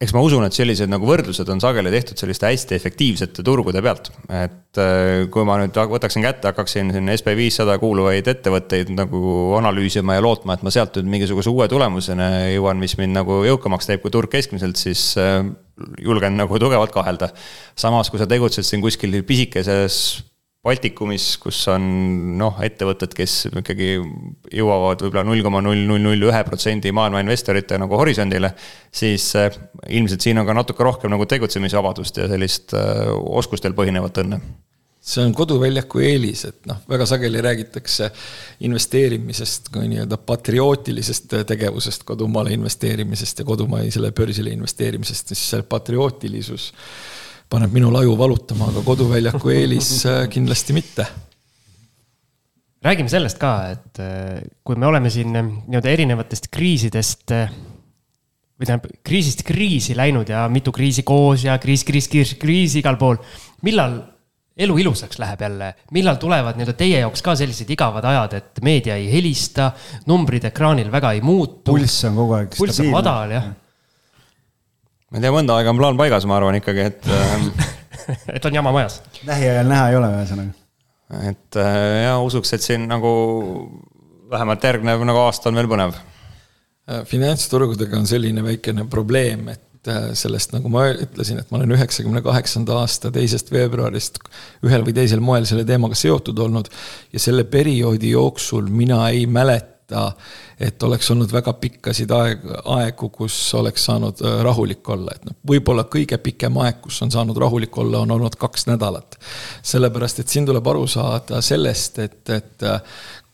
eks 0.05 0.13
ma 0.15 0.21
usun, 0.25 0.45
et 0.45 0.55
sellised 0.55 0.91
nagu 0.91 1.07
võrdlused 1.09 1.49
on 1.49 1.61
sageli 1.63 1.91
tehtud 1.93 2.21
selliste 2.21 2.49
hästi 2.51 2.77
efektiivsete 2.77 3.45
turgude 3.45 3.81
pealt. 3.85 4.11
et 4.29 4.81
äh, 4.81 5.25
kui 5.33 5.45
ma 5.47 5.57
nüüd 5.61 5.77
võtaksin 5.91 6.25
kätte, 6.25 6.51
hakkaksin 6.51 6.93
siin 6.93 7.09
SB 7.15 7.33
viissada 7.39 7.77
kuuluvaid 7.81 8.27
ettevõtteid 8.35 8.93
nagu 8.95 9.55
analüüsima 9.57 10.17
ja 10.17 10.25
lootma, 10.25 10.55
et 10.55 10.65
ma 10.65 10.73
sealt 10.73 10.99
nüüd 10.99 11.09
mingisuguse 11.15 11.49
uue 11.49 11.67
tulemuseni 11.71 12.55
jõuan, 12.55 12.79
mis 12.81 12.97
mind 13.01 13.17
nagu 13.17 13.41
jõukamaks 13.47 13.89
teeb 13.89 14.05
kui 14.05 14.13
turg 14.13 14.31
keskmiselt, 14.31 14.77
siis 14.79 15.11
äh, 15.21 15.41
julgen 16.05 16.37
nagu 16.39 16.61
tugevalt 16.61 16.93
kahelda. 16.95 17.31
samas, 17.75 18.11
kui 18.11 18.21
sa 18.21 18.29
tegutsed 18.29 18.67
siin 18.67 18.83
kuskil 18.85 19.21
pisikeses 19.27 19.97
Baltikumis, 20.65 21.27
kus 21.37 21.59
on 21.69 21.83
noh, 22.39 22.57
ettevõtted, 22.65 23.11
kes 23.13 23.35
ikkagi 23.51 23.89
jõuavad 24.57 25.03
võib-olla 25.05 25.21
null 25.27 25.43
koma 25.45 25.61
null 25.61 25.83
null 25.85 26.01
null 26.01 26.25
ühe 26.31 26.39
protsendi 26.47 26.89
maailma 26.95 27.21
investorite 27.21 27.77
nagu 27.77 27.99
horisondile, 27.99 28.49
siis 28.89 29.27
eh, 29.37 29.59
ilmselt 29.93 30.25
siin 30.25 30.41
on 30.41 30.47
ka 30.47 30.55
natuke 30.57 30.87
rohkem 30.87 31.13
nagu 31.13 31.27
tegutsemisvabadust 31.29 32.17
ja 32.17 32.29
sellist 32.31 32.73
eh, 32.73 33.11
oskustel 33.13 33.77
põhinevat 33.77 34.23
õnne. 34.23 34.41
See 35.05 35.21
on 35.21 35.35
koduväljaku 35.37 36.01
eelis, 36.01 36.47
et 36.49 36.63
noh, 36.65 36.79
väga 36.89 37.05
sageli 37.05 37.43
räägitakse 37.45 38.07
investeerimisest 38.65 39.69
kui 39.69 39.85
nii-öelda 39.91 40.17
patriootilisest 40.17 41.35
tegevusest, 41.45 42.07
kodumaale 42.09 42.55
investeerimisest 42.57 43.43
ja 43.43 43.45
kodumaisele 43.45 44.09
börsile 44.17 44.55
investeerimisest, 44.57 45.29
siis 45.29 45.45
see 45.51 45.67
patriootilisus 45.69 46.71
paneb 47.51 47.75
minul 47.75 47.95
aju 47.99 48.15
valutama, 48.19 48.69
aga 48.71 48.83
koduväljaku 48.85 49.53
eelis 49.53 49.91
äh, 50.09 50.25
kindlasti 50.31 50.75
mitte. 50.75 51.05
räägime 52.85 53.09
sellest 53.09 53.39
ka, 53.41 53.53
et 53.73 54.01
äh, 54.01 54.41
kui 54.63 54.77
me 54.77 54.89
oleme 54.89 55.09
siin 55.13 55.35
äh, 55.35 55.45
nii-öelda 55.67 55.93
erinevatest 55.93 56.49
kriisidest 56.53 57.35
või 58.55 58.67
tähendab, 58.67 58.91
kriisist 59.03 59.43
kriisi 59.45 59.95
läinud 59.97 60.29
ja 60.31 60.45
mitu 60.49 60.71
kriisi 60.71 61.03
koos 61.03 61.45
ja 61.47 61.57
kriis, 61.59 61.83
kriis, 61.83 62.09
kriis, 62.11 62.35
kriis 62.39 62.77
igal 62.79 62.97
pool. 62.97 63.17
millal 63.65 63.99
elu 64.55 64.77
ilusaks 64.85 65.19
läheb 65.19 65.41
jälle, 65.41 65.73
millal 65.91 66.15
tulevad 66.21 66.55
nii-öelda 66.55 66.77
teie 66.79 67.01
jaoks 67.01 67.21
ka 67.21 67.35
sellised 67.35 67.69
igavad 67.75 68.05
ajad, 68.07 68.37
et 68.39 68.63
meedia 68.63 68.95
ei 68.95 69.09
helista, 69.11 69.73
numbrid 70.07 70.47
ekraanil 70.47 70.91
väga 70.91 71.11
ei 71.17 71.21
muutu. 71.21 71.73
pulss 71.73 72.07
on 72.07 72.17
kogu 72.21 72.39
aeg 72.39 72.53
stabiilne. 72.53 72.73
pulss 72.73 72.83
on 72.85 72.91
madal, 72.95 73.35
jah 73.35 73.47
ja 73.49 73.64
ma 75.15 75.21
ei 75.21 75.23
tea, 75.23 75.31
mõnda 75.31 75.55
aega 75.55 75.71
on 75.71 75.77
plaan 75.79 75.95
paigas, 75.95 76.25
ma 76.27 76.35
arvan 76.35 76.57
ikkagi, 76.59 76.89
et 76.89 77.05
ähm, 77.07 77.45
et 78.35 78.45
on 78.49 78.55
jama 78.57 78.73
majas. 78.75 78.97
lähiajal 79.23 79.69
näha 79.69 79.85
ei 79.87 79.95
ole, 79.95 80.09
ühesõnaga. 80.17 80.65
et 81.29 81.59
äh, 81.61 81.83
ja 82.03 82.17
usuks, 82.19 82.51
et 82.57 82.65
siin 82.65 82.83
nagu 82.91 83.11
vähemalt 84.31 84.67
järgnev 84.67 85.05
nagu 85.07 85.21
aasta 85.23 85.47
on 85.47 85.55
veel 85.55 85.69
põnev. 85.71 85.95
Äh, 85.95 87.05
finantsturgudega 87.07 87.95
on 87.95 88.09
selline 88.11 88.43
väikene 88.43 88.83
probleem, 88.91 89.47
et 89.53 89.87
äh, 89.87 90.09
sellest, 90.19 90.51
nagu 90.57 90.67
ma 90.73 90.89
ütlesin, 90.91 91.39
et 91.39 91.47
ma 91.47 91.61
olen 91.61 91.77
üheksakümne 91.77 92.19
kaheksanda 92.25 92.81
aasta 92.81 93.13
teisest 93.15 93.53
veebruarist 93.55 94.19
ühel 94.67 94.83
või 94.83 94.97
teisel 94.99 95.23
moel 95.23 95.47
selle 95.47 95.63
teemaga 95.63 95.95
seotud 95.95 96.43
olnud 96.43 96.67
ja 97.15 97.23
selle 97.23 97.47
perioodi 97.47 98.11
jooksul 98.17 98.67
mina 98.67 99.05
ei 99.15 99.23
mäleta, 99.31 99.74
et 100.59 100.83
oleks 100.83 101.09
olnud 101.13 101.31
väga 101.33 101.53
pikkasid 101.61 102.11
aeg, 102.11 102.45
aegu, 102.73 103.09
kus 103.13 103.35
oleks 103.57 103.85
saanud 103.85 104.21
äh, 104.25 104.37
rahulik 104.45 104.89
olla, 104.89 105.13
et 105.15 105.27
noh, 105.27 105.35
võib-olla 105.51 105.85
kõige 105.91 106.17
pikem 106.21 106.57
aeg, 106.63 106.79
kus 106.81 107.01
on 107.05 107.13
saanud 107.13 107.37
rahulik 107.37 107.77
olla, 107.77 108.01
on 108.01 108.15
olnud 108.15 108.37
kaks 108.39 108.65
nädalat. 108.71 109.19
sellepärast, 109.61 110.19
et 110.19 110.31
siin 110.31 110.45
tuleb 110.45 110.67
aru 110.67 110.87
saada 110.87 111.41
sellest, 111.41 111.99
et, 111.99 112.21
et 112.29 112.65
äh, 112.65 112.81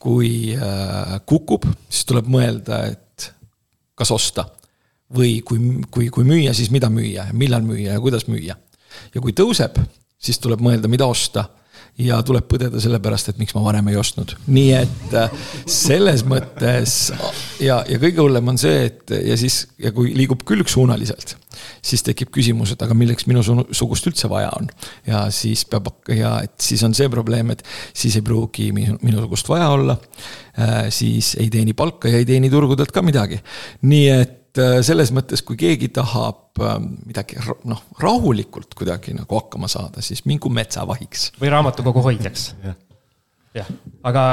kui 0.02 0.56
äh, 0.56 1.16
kukub, 1.26 1.68
siis 1.90 2.10
tuleb 2.10 2.28
mõelda, 2.32 2.84
et 2.92 3.32
kas 3.96 4.12
osta. 4.12 4.50
või 5.12 5.42
kui, 5.44 5.60
kui, 5.92 6.08
kui 6.08 6.24
müüa, 6.24 6.54
siis 6.56 6.70
mida 6.72 6.88
müüa 6.90 7.26
millal 7.34 7.66
müüa 7.68 7.98
ja 7.98 8.00
kuidas 8.00 8.28
müüa. 8.28 8.56
ja 9.16 9.22
kui 9.22 9.32
tõuseb, 9.32 9.80
siis 10.20 10.40
tuleb 10.40 10.60
mõelda, 10.60 10.88
mida 10.88 11.06
osta 11.06 11.48
ja 12.00 12.18
tuleb 12.26 12.48
põdeda 12.50 12.80
sellepärast, 12.82 13.32
et 13.32 13.40
miks 13.42 13.54
ma 13.56 13.64
varem 13.66 13.92
ei 13.92 13.98
ostnud. 14.00 14.34
nii 14.52 14.72
et 14.78 15.16
äh, 15.18 15.34
selles 15.70 16.24
mõttes 16.28 16.96
ja, 17.62 17.82
ja 17.88 18.00
kõige 18.02 18.24
hullem 18.24 18.54
on 18.54 18.60
see, 18.62 18.88
et 18.90 19.14
ja 19.28 19.38
siis, 19.40 19.64
ja 19.82 19.92
kui 19.96 20.14
liigub 20.18 20.46
külgsuunaliselt, 20.48 21.36
siis 21.84 22.04
tekib 22.08 22.32
küsimus, 22.34 22.74
et 22.74 22.82
aga 22.86 22.96
milleks 22.98 23.28
minusugust 23.30 24.10
üldse 24.10 24.30
vaja 24.32 24.52
on. 24.58 24.70
ja 25.08 25.26
siis 25.36 25.66
peab, 25.70 25.92
ja 26.10 26.38
et 26.46 26.56
siis 26.64 26.84
on 26.88 26.96
see 26.98 27.10
probleem, 27.12 27.54
et 27.54 27.64
siis 27.94 28.18
ei 28.18 28.26
pruugi 28.26 28.72
minu, 28.76 28.98
minusugust 29.06 29.50
vaja 29.52 29.70
olla. 29.76 29.98
Äh, 30.60 30.90
siis 30.92 31.36
ei 31.40 31.50
teeni 31.54 31.74
palka 31.78 32.12
ja 32.12 32.20
ei 32.20 32.28
teeni 32.28 32.50
turgudelt 32.52 32.92
ka 32.92 33.04
midagi. 33.06 33.40
nii 33.88 34.08
et 34.16 34.41
Äh, 34.60 34.82
selles 34.84 35.14
mõttes, 35.16 35.40
kui 35.48 35.56
keegi 35.56 35.88
tahab 35.96 36.60
ähm, 36.60 36.90
midagi 37.08 37.38
noh, 37.72 37.86
rahulikult 38.04 38.74
kuidagi 38.76 39.14
nagu 39.16 39.38
hakkama 39.38 39.70
saada, 39.72 40.04
siis 40.04 40.26
mingu 40.28 40.50
metsavahiks. 40.52 41.30
või 41.40 41.52
raamatukogu 41.54 42.02
hoidjaks 42.04 42.50
jah, 43.58 43.70
aga 44.04 44.24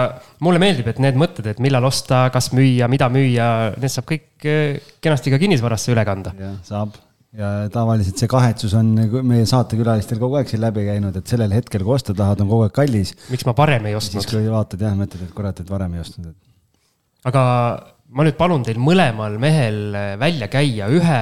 mulle 0.42 0.58
meeldib, 0.62 0.88
et 0.90 0.98
need 1.02 1.18
mõtted, 1.18 1.46
et 1.52 1.60
millal 1.62 1.86
osta, 1.86 2.24
kas 2.34 2.50
müüa, 2.50 2.88
mida 2.90 3.06
müüa, 3.14 3.46
need 3.78 3.94
saab 3.94 4.08
kõik 4.08 4.46
äh, 4.50 4.80
kenasti 5.04 5.30
ka 5.30 5.38
kinnisvarasse 5.38 5.94
üle 5.94 6.02
kanda. 6.08 6.32
jah, 6.34 6.56
saab 6.66 6.96
ja 7.38 7.52
tavaliselt 7.70 8.18
see 8.18 8.30
kahetsus 8.32 8.74
on 8.74 8.90
meie 9.22 9.44
saatekülalistel 9.46 10.18
kogu 10.18 10.40
aeg 10.40 10.50
siin 10.50 10.64
läbi 10.64 10.82
käinud, 10.88 11.14
et 11.14 11.30
sellel 11.30 11.54
hetkel, 11.54 11.84
kui 11.86 11.94
osta 11.94 12.16
tahad, 12.16 12.42
on 12.42 12.50
kogu 12.50 12.66
aeg 12.66 12.74
kallis. 12.74 13.14
miks 13.30 13.46
ma 13.46 13.54
varem 13.54 13.86
ei 13.86 13.94
ostnud? 13.94 14.24
siis 14.24 14.34
kui 14.34 14.50
vaatad 14.50 14.82
jah, 14.82 14.98
mõtled, 14.98 15.28
et 15.28 15.38
kurat, 15.38 15.62
et 15.62 15.70
varem 15.70 15.94
ei 15.94 16.02
ostnud. 16.02 16.34
aga 17.30 17.44
ma 18.14 18.24
nüüd 18.24 18.38
palun 18.38 18.64
teil 18.64 18.80
mõlemal 18.80 19.36
mehel 19.40 19.94
äh, 19.96 20.10
välja 20.20 20.48
käia 20.52 20.88
ühe 20.92 21.20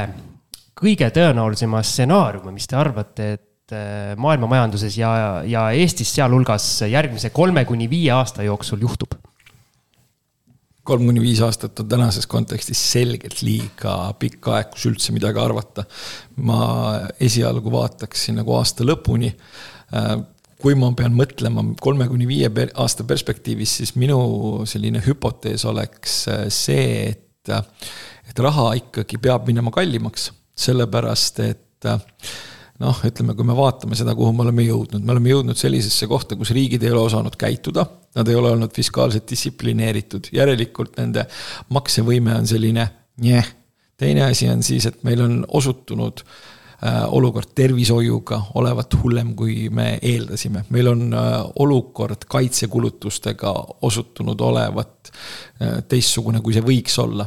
kõige 0.77 1.09
tõenäolisema 1.15 1.81
stsenaariumi, 1.85 2.55
mis 2.57 2.69
te 2.69 2.77
arvate, 2.79 3.29
et 3.39 3.75
äh, 3.75 4.13
maailma 4.21 4.51
majanduses 4.53 4.99
ja, 5.01 5.13
ja 5.49 5.71
Eestis 5.75 6.13
sealhulgas 6.15 6.69
järgmise 6.87 7.33
kolme 7.35 7.65
kuni 7.69 7.89
viie 7.91 8.13
aasta 8.15 8.47
jooksul 8.47 8.85
juhtub? 8.87 9.17
kolm 10.87 11.09
kuni 11.09 11.19
viis 11.19 11.41
aastat 11.43 11.81
on 11.83 11.89
tänases 11.91 12.29
kontekstis 12.31 12.79
selgelt 12.93 13.41
liiga 13.43 13.97
pikk 14.21 14.53
aeg, 14.55 14.69
kus 14.71 14.85
üldse 14.87 15.15
midagi 15.17 15.41
arvata. 15.43 15.83
ma 16.47 16.61
esialgu 17.19 17.73
vaataksin 17.75 18.39
nagu 18.39 18.55
aasta 18.55 18.87
lõpuni. 18.87 19.33
Äh, 20.57 20.63
kui 20.63 20.75
ma 20.75 20.91
pean 20.97 21.15
mõtlema 21.17 21.65
kolme 21.81 22.09
kuni 22.09 22.27
viie 22.27 22.51
aasta 22.75 23.05
perspektiivis, 23.05 23.77
siis 23.81 23.95
minu 23.97 24.65
selline 24.67 25.03
hüpotees 25.05 25.65
oleks 25.69 26.27
äh, 26.29 26.47
see, 26.49 27.13
et, 27.13 27.51
et 28.29 28.39
raha 28.39 28.75
ikkagi 28.81 29.19
peab 29.19 29.47
minema 29.47 29.71
kallimaks, 29.71 30.31
sellepärast 30.57 31.41
et 31.45 31.87
noh, 32.81 33.03
ütleme, 33.05 33.37
kui 33.37 33.45
me 33.47 33.55
vaatame 33.57 33.95
seda, 33.95 34.15
kuhu 34.17 34.33
me 34.33 34.43
oleme 34.47 34.65
jõudnud, 34.65 35.05
me 35.05 35.13
oleme 35.13 35.31
jõudnud 35.31 35.61
sellisesse 35.61 36.09
kohta, 36.09 36.37
kus 36.37 36.51
riigid 36.57 36.83
ei 36.83 36.91
ole 36.91 37.05
osanud 37.05 37.37
käituda, 37.39 37.85
nad 38.17 38.29
ei 38.29 38.35
ole 38.35 38.51
olnud 38.57 38.73
fiskaalselt 38.75 39.29
distsiplineeritud, 39.29 40.33
järelikult 40.35 40.97
nende 40.99 41.29
maksevõime 41.77 42.35
on 42.41 42.49
selline 42.49 42.89
njeh. 43.23 43.53
teine 43.97 44.25
asi 44.27 44.49
on 44.49 44.65
siis, 44.65 44.89
et 44.89 45.05
meil 45.05 45.21
on 45.25 45.39
osutunud 45.61 46.25
äh, 46.25 46.35
Äh, 46.35 46.56
olukord 47.09 47.55
tervishoiuga 47.55 48.43
olevat 48.55 48.95
hullem, 49.03 49.33
kui 49.37 49.69
me 49.73 49.99
eeldasime. 50.03 50.65
meil 50.71 50.89
on 50.91 51.15
äh, 51.15 51.45
olukord 51.59 52.27
kaitsekulutustega 52.29 53.53
osutunud 53.83 54.41
olevat 54.41 55.09
äh, 55.09 55.79
teistsugune, 55.89 56.43
kui 56.45 56.53
see 56.53 56.65
võiks 56.65 56.99
olla. 57.01 57.27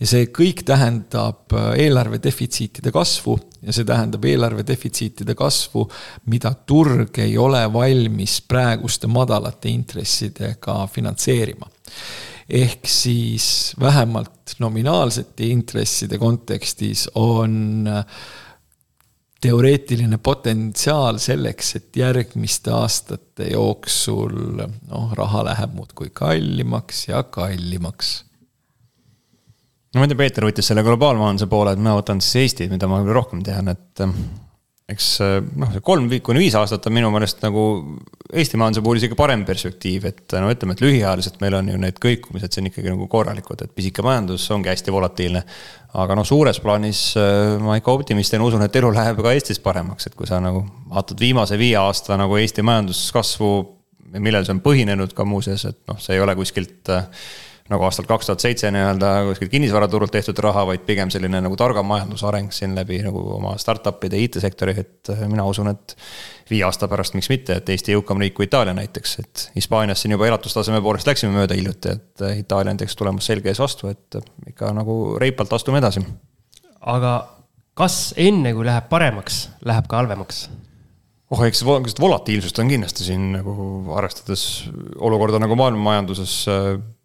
ja 0.00 0.08
see 0.08 0.30
kõik 0.32 0.64
tähendab 0.64 1.52
eelarve 1.76 2.22
defitsiitide 2.24 2.92
kasvu 2.92 3.36
ja 3.62 3.74
see 3.76 3.84
tähendab 3.84 4.24
eelarve 4.24 4.64
defitsiitide 4.66 5.34
kasvu, 5.36 5.84
mida 6.32 6.54
turg 6.66 7.20
ei 7.20 7.36
ole 7.38 7.66
valmis 7.72 8.40
praeguste 8.48 9.06
madalate 9.12 9.68
intressidega 9.68 10.86
finantseerima 10.92 11.68
ehk 12.48 12.86
siis 12.88 13.74
vähemalt 13.80 14.56
nominaalsete 14.62 15.46
intresside 15.50 16.18
kontekstis 16.18 17.08
on 17.14 17.88
äh, 17.90 18.04
teoreetiline 19.40 20.18
potentsiaal 20.18 21.18
selleks, 21.22 21.74
et 21.76 21.98
järgmiste 22.00 22.72
aastate 22.72 23.50
jooksul 23.52 24.32
noh, 24.62 25.10
raha 25.18 25.44
läheb 25.50 25.74
muudkui 25.76 26.10
kallimaks 26.12 27.08
ja 27.08 27.22
kallimaks. 27.22 28.14
no 29.94 30.00
ma 30.00 30.06
ei 30.06 30.12
tea, 30.12 30.22
Peeter 30.22 30.48
võttis 30.48 30.72
selle 30.72 30.84
globaalmajanduse 30.86 31.50
poole, 31.52 31.76
et 31.76 31.82
ma 31.82 31.98
võtan 31.98 32.22
siis 32.24 32.42
Eesti, 32.46 32.70
mida 32.72 32.88
ma 32.90 33.02
rohkem 33.04 33.44
tean, 33.44 33.68
et 33.72 34.06
eks 34.86 35.06
äh, 35.24 35.38
noh, 35.58 35.70
see 35.74 35.82
kolm 35.84 36.06
kuni 36.22 36.44
viis 36.44 36.54
aastat 36.58 36.84
on 36.86 36.94
minu 36.94 37.08
meelest 37.14 37.40
nagu 37.42 37.62
Eesti 38.26 38.58
majanduse 38.58 38.82
puhul 38.82 38.98
isegi 38.98 39.16
parem 39.18 39.44
perspektiiv, 39.46 40.06
et 40.08 40.34
no 40.42 40.48
ütleme, 40.50 40.74
et 40.74 40.82
lühiajaliselt 40.82 41.38
meil 41.42 41.54
on 41.58 41.68
ju 41.70 41.78
need 41.78 41.98
kõikumised 42.02 42.54
siin 42.54 42.66
ikkagi 42.70 42.90
nagu 42.90 43.06
korralikud, 43.10 43.62
et 43.62 43.74
pisike 43.74 44.02
majandus 44.06 44.46
ongi 44.54 44.70
hästi 44.70 44.94
volatiilne. 44.94 45.42
aga 45.96 46.16
noh, 46.18 46.26
suures 46.26 46.58
plaanis 46.62 47.00
äh, 47.18 47.56
ma 47.62 47.78
ikka 47.78 47.94
optimistina 47.98 48.46
usun, 48.46 48.62
et 48.66 48.78
elu 48.78 48.90
läheb 48.94 49.22
ka 49.22 49.34
Eestis 49.34 49.62
paremaks, 49.62 50.06
et 50.06 50.18
kui 50.18 50.26
sa 50.26 50.38
nagu 50.42 50.64
vaatad 50.90 51.22
viimase 51.22 51.58
viie 51.58 51.78
aasta 51.82 52.18
nagu 52.18 52.38
Eesti 52.38 52.62
majanduskasvu, 52.66 53.50
millel 54.22 54.46
see 54.46 54.54
on 54.54 54.62
põhinenud 54.62 55.14
ka 55.16 55.26
muuseas, 55.26 55.66
et 55.70 55.82
noh, 55.90 55.98
see 56.02 56.14
ei 56.14 56.22
ole 56.22 56.34
kuskilt 56.38 56.94
äh, 56.94 57.10
nagu 57.70 57.86
aastal 57.86 58.06
kaks 58.06 58.28
tuhat 58.28 58.42
seitse 58.44 58.70
nii-öelda 58.74 59.10
kuskilt 59.28 59.50
kinnisvaraturult 59.50 60.12
tehtud 60.14 60.38
raha, 60.44 60.64
vaid 60.68 60.84
pigem 60.86 61.10
selline 61.12 61.40
nagu 61.42 61.56
targam 61.58 61.88
majandusareng 61.90 62.52
siin 62.54 62.76
läbi 62.78 63.00
nagu 63.04 63.22
oma 63.36 63.56
startup'ide, 63.60 64.20
IT-sektori, 64.26 64.76
et 64.82 65.10
äh, 65.12 65.24
mina 65.30 65.44
usun, 65.48 65.72
et 65.72 65.96
viie 66.50 66.62
aasta 66.66 66.88
pärast, 66.90 67.16
miks 67.18 67.30
mitte, 67.32 67.58
et 67.58 67.72
Eesti 67.74 67.96
jõukam 67.96 68.22
riik 68.22 68.36
kui 68.38 68.46
Itaalia 68.46 68.76
näiteks, 68.76 69.16
et 69.22 69.46
Hispaanias 69.56 70.04
siin 70.04 70.14
juba 70.14 70.28
elatustaseme 70.30 70.82
poolest 70.84 71.10
läksime 71.10 71.34
mööda 71.34 71.58
hiljuti, 71.58 71.96
et 71.98 72.26
äh, 72.26 72.38
Itaalia 72.44 72.70
on 72.70 72.78
näiteks 72.78 72.98
tulemas 72.98 73.26
selge 73.32 73.50
ees 73.50 73.62
vastu, 73.62 73.90
et 73.90 74.20
äh, 74.20 74.28
ikka 74.52 74.70
nagu 74.76 75.16
reipalt 75.22 75.56
astume 75.58 75.82
edasi. 75.82 76.04
aga 76.80 77.16
kas 77.76 78.14
enne, 78.16 78.54
kui 78.54 78.66
läheb 78.68 78.86
paremaks, 78.92 79.46
läheb 79.66 79.90
ka 79.90 80.04
halvemaks? 80.04 80.46
oh, 81.34 81.42
eks 81.42 81.64
volatiilsust 81.66 82.62
on 82.62 82.68
kindlasti 82.70 83.08
siin 83.08 83.32
nagu 83.34 83.56
arvestades 83.98 84.68
olukorda 85.02 85.40
nagu 85.42 85.58
maailma 85.58 85.82
majanduses 85.90 86.44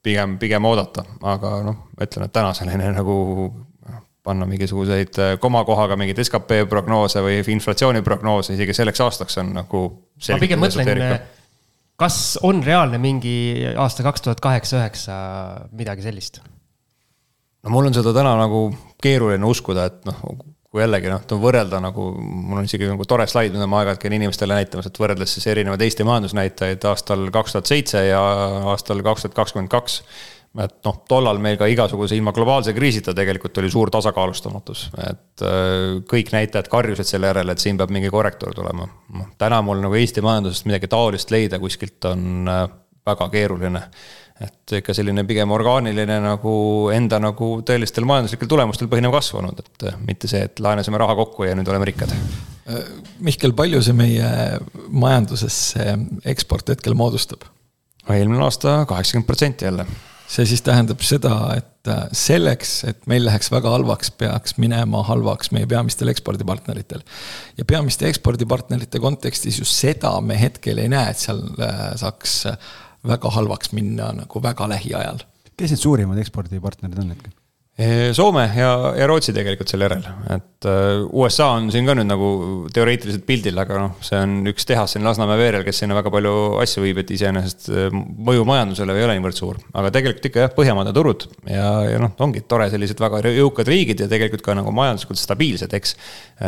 pigem, 0.04 0.38
pigem 0.42 0.66
oodata, 0.66 1.04
aga 1.24 1.58
noh, 1.66 1.84
ütlen, 2.02 2.28
et 2.28 2.34
täna 2.36 2.54
selline 2.58 2.92
nagu 3.00 3.18
panna 4.24 4.46
mingisuguseid 4.46 5.18
äh, 5.18 5.36
komakohaga 5.42 5.98
mingeid 5.98 6.22
skp 6.22 6.64
prognoose 6.70 7.24
või 7.26 7.42
inflatsiooniprognoose 7.56 8.54
isegi 8.54 8.76
selleks 8.78 9.02
aastaks 9.02 9.40
on 9.42 9.54
nagu. 9.58 9.84
ma 10.30 10.40
pigem 10.42 10.62
mõtlen, 10.62 11.18
kas 12.02 12.38
on 12.46 12.62
reaalne 12.66 13.02
mingi 13.02 13.34
aasta 13.74 14.06
kaks 14.06 14.28
tuhat 14.28 14.44
kaheksa, 14.44 14.78
üheksa, 14.82 15.18
midagi 15.74 16.06
sellist? 16.06 16.42
no 17.62 17.74
mul 17.74 17.90
on 17.90 17.98
seda 17.98 18.14
täna 18.14 18.36
nagu 18.38 18.68
keeruline 19.02 19.46
uskuda, 19.50 19.90
et 19.90 20.06
noh, 20.10 20.22
kui 20.72 20.80
jällegi 20.80 21.10
noh, 21.12 21.24
võrrelda 21.44 21.82
nagu, 21.84 22.04
mul 22.22 22.62
on 22.62 22.68
isegi 22.68 22.88
nagu 22.88 23.06
tore 23.08 23.26
slaid, 23.28 23.52
mida 23.52 23.68
ma 23.68 23.82
aeg-ajalt 23.82 24.02
käin 24.02 24.16
inimestele 24.16 24.56
näitamas, 24.56 24.88
et 24.88 25.00
võrreldes 25.04 25.34
siis 25.36 25.48
erinevaid 25.52 25.82
Eesti 25.84 26.06
majandusnäitajaid 26.08 26.86
aastal 26.88 27.26
kaks 27.36 27.58
tuhat 27.58 27.72
seitse 27.72 28.06
ja 28.08 28.22
aastal 28.72 29.04
kaks 29.04 29.26
tuhat 29.26 29.36
kakskümmend 29.42 29.72
kaks. 29.72 29.98
et 30.64 30.78
noh, 30.88 30.98
tollal 31.08 31.40
meil 31.44 31.58
ka 31.60 31.68
igasuguse 31.72 32.16
ilma 32.16 32.32
globaalse 32.36 32.74
kriisita 32.76 33.14
tegelikult 33.16 33.60
oli 33.60 33.70
suur 33.72 33.92
tasakaalustamatus, 33.92 34.86
et 35.10 35.44
äh, 35.48 36.00
kõik 36.08 36.32
näitajad 36.36 36.72
karjusid 36.72 37.08
selle 37.08 37.32
järele, 37.32 37.52
et 37.52 37.64
siin 37.64 37.80
peab 37.80 37.92
mingi 37.92 38.12
korrektuur 38.12 38.56
tulema. 38.56 38.88
noh, 39.16 39.30
täna 39.40 39.62
mul 39.64 39.84
nagu 39.84 40.00
Eesti 40.00 40.24
majandusest 40.24 40.72
midagi 40.72 40.92
taolist 40.92 41.32
leida 41.36 41.60
kuskilt 41.60 42.08
on 42.12 42.48
äh, 42.48 42.66
väga 43.08 43.28
keeruline 43.34 43.84
et 44.42 44.76
ikka 44.80 44.96
selline 44.96 45.24
pigem 45.28 45.52
orgaaniline 45.54 46.20
nagu 46.24 46.54
enda 46.94 47.20
nagu 47.22 47.54
tõelistel 47.68 48.08
majanduslikel 48.10 48.50
tulemustel 48.50 48.90
põhinev 48.92 49.14
kasv 49.16 49.42
olnud, 49.42 49.62
et 49.62 49.88
eh, 49.90 49.98
mitte 50.08 50.30
see, 50.32 50.44
et 50.48 50.62
laenasime 50.64 51.02
raha 51.02 51.18
kokku 51.20 51.48
ja 51.50 51.56
nüüd 51.58 51.70
oleme 51.72 51.90
rikkad. 51.92 52.14
Mihkel, 53.26 53.52
palju 53.58 53.82
see 53.84 53.96
meie 53.98 54.28
majandusesse 54.88 55.96
eksport 56.32 56.70
hetkel 56.72 56.96
moodustab? 56.98 57.44
eelmine 58.10 58.42
aasta 58.44 58.86
kaheksakümmend 58.90 59.28
protsenti 59.28 59.66
jälle. 59.66 59.86
see 60.32 60.46
siis 60.48 60.62
tähendab 60.64 61.02
seda, 61.04 61.34
et 61.58 61.88
eh, 61.92 62.04
selleks, 62.16 62.70
et 62.88 63.02
meil 63.12 63.26
läheks 63.28 63.52
väga 63.52 63.74
halvaks, 63.74 64.14
peaks 64.16 64.56
minema 64.64 65.02
halvaks 65.04 65.52
meie 65.52 65.68
peamistel 65.68 66.08
ekspordipartneritel. 66.14 67.02
ja 67.58 67.66
peamiste 67.66 68.08
ekspordipartnerite 68.08 69.00
kontekstis 69.00 69.60
just 69.60 69.76
seda 69.76 70.14
me 70.22 70.40
hetkel 70.40 70.80
ei 70.80 70.90
näe, 70.90 71.12
et 71.12 71.20
seal 71.20 71.44
eh, 71.60 71.84
saaks 72.00 72.46
väga 73.08 73.34
halvaks 73.38 73.76
minna 73.78 74.12
nagu 74.16 74.44
väga 74.44 74.68
lähiajal. 74.72 75.24
kes 75.58 75.76
need 75.76 75.82
suurimad 75.82 76.20
ekspordipartnerid 76.22 77.00
on 77.02 77.14
hetkel? 77.14 77.38
Soome 78.14 78.44
ja, 78.54 78.72
ja 79.00 79.06
Rootsi 79.10 79.32
tegelikult 79.34 79.72
selle 79.72 79.88
järel, 79.88 80.04
et 80.36 80.68
äh, 80.70 81.00
USA 81.18 81.48
on 81.56 81.70
siin 81.74 81.88
ka 81.88 81.96
nüüd 81.98 82.10
nagu 82.10 82.28
teoreetiliselt 82.76 83.24
pildil, 83.26 83.58
aga 83.58 83.80
noh, 83.80 83.94
see 84.06 84.20
on 84.22 84.36
üks 84.52 84.68
tehas 84.70 84.94
siin 84.94 85.08
Lasnamäe 85.08 85.40
veerel, 85.40 85.64
kes 85.66 85.80
sinna 85.82 85.96
väga 85.98 86.12
palju 86.14 86.34
asju 86.62 86.84
viib, 86.84 87.00
et 87.02 87.14
iseenesest 87.16 87.70
äh, 87.72 87.88
mõju 88.28 88.44
majandusele 88.50 88.98
ei 89.00 89.08
ole 89.08 89.16
niivõrd 89.18 89.40
suur. 89.40 89.62
aga 89.72 89.94
tegelikult 89.96 90.28
ikka 90.30 90.44
jah, 90.44 90.54
Põhjamaade 90.58 90.94
turud 90.94 91.26
ja, 91.48 91.70
ja 91.88 92.04
noh, 92.04 92.12
ongi 92.22 92.44
tore, 92.44 92.68
sellised 92.74 93.02
väga 93.02 93.24
jõukad 93.40 93.72
riigid 93.72 94.04
ja 94.04 94.10
tegelikult 94.12 94.46
ka 94.46 94.58
nagu 94.60 94.76
majanduslikult 94.76 95.24
stabiilsed, 95.24 95.74
eks. 95.80 95.96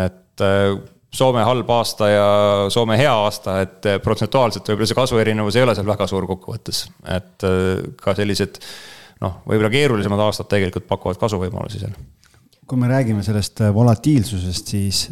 et 0.04 0.44
äh, 0.44 0.76
Soome 1.14 1.44
halb 1.46 1.70
aasta 1.70 2.08
ja 2.10 2.28
Soome 2.74 2.98
hea 2.98 3.12
aasta, 3.14 3.60
et 3.62 3.86
protsentuaalselt 4.04 4.70
võib-olla 4.72 4.90
see 4.90 4.98
kasvuerinevus 4.98 5.58
ei 5.60 5.66
ole 5.66 5.76
seal 5.78 5.86
väga 5.88 6.08
suur 6.10 6.26
kokkuvõttes, 6.30 6.88
et 7.14 7.46
äh, 7.48 7.84
ka 8.02 8.16
sellised 8.18 8.58
noh, 9.22 9.44
võib-olla 9.46 9.70
keerulisemad 9.74 10.24
aastad 10.26 10.50
tegelikult 10.52 10.88
pakuvad 10.90 11.22
kasvuvõimalusi 11.22 11.84
seal. 11.84 11.94
kui 12.68 12.80
me 12.82 12.90
räägime 12.90 13.24
sellest 13.24 13.62
äh, 13.62 13.74
volatiilsusest, 13.76 14.74
siis 14.74 15.06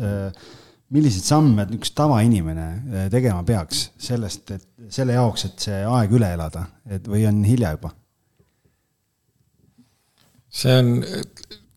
milliseid 0.92 1.24
samme 1.24 1.68
üks 1.78 1.94
tavainimene 1.96 3.08
tegema 3.14 3.44
peaks 3.48 3.92
sellest, 4.02 4.52
et 4.52 4.92
selle 4.92 5.16
jaoks, 5.16 5.46
et 5.48 5.66
see 5.70 5.82
aeg 5.88 6.18
üle 6.18 6.34
elada, 6.36 6.66
et 6.90 7.08
või 7.08 7.24
on 7.30 7.44
hilja 7.48 7.76
juba? 7.78 7.94
see 10.52 10.74
on 10.76 10.90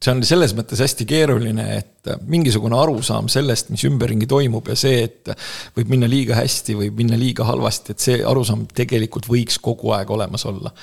see 0.04 0.12
on 0.12 0.22
selles 0.26 0.52
mõttes 0.56 0.82
hästi 0.84 1.06
keeruline, 1.08 1.64
et 1.78 2.12
mingisugune 2.28 2.76
arusaam 2.76 3.30
sellest, 3.32 3.70
mis 3.72 3.84
ümberringi 3.88 4.28
toimub 4.30 4.68
ja 4.68 4.76
see, 4.78 5.04
et 5.06 5.32
võib 5.76 5.92
minna 5.94 6.08
liiga 6.10 6.36
hästi, 6.38 6.76
võib 6.82 7.00
minna 7.00 7.18
liiga 7.20 7.46
halvasti, 7.48 7.94
et 7.94 8.04
see 8.04 8.18
arusaam 8.20 8.66
tegelikult 8.76 9.28
võiks 9.30 9.60
kogu 9.64 9.94
aeg 9.96 10.10
olemas 10.12 10.44
olla. 10.50 10.74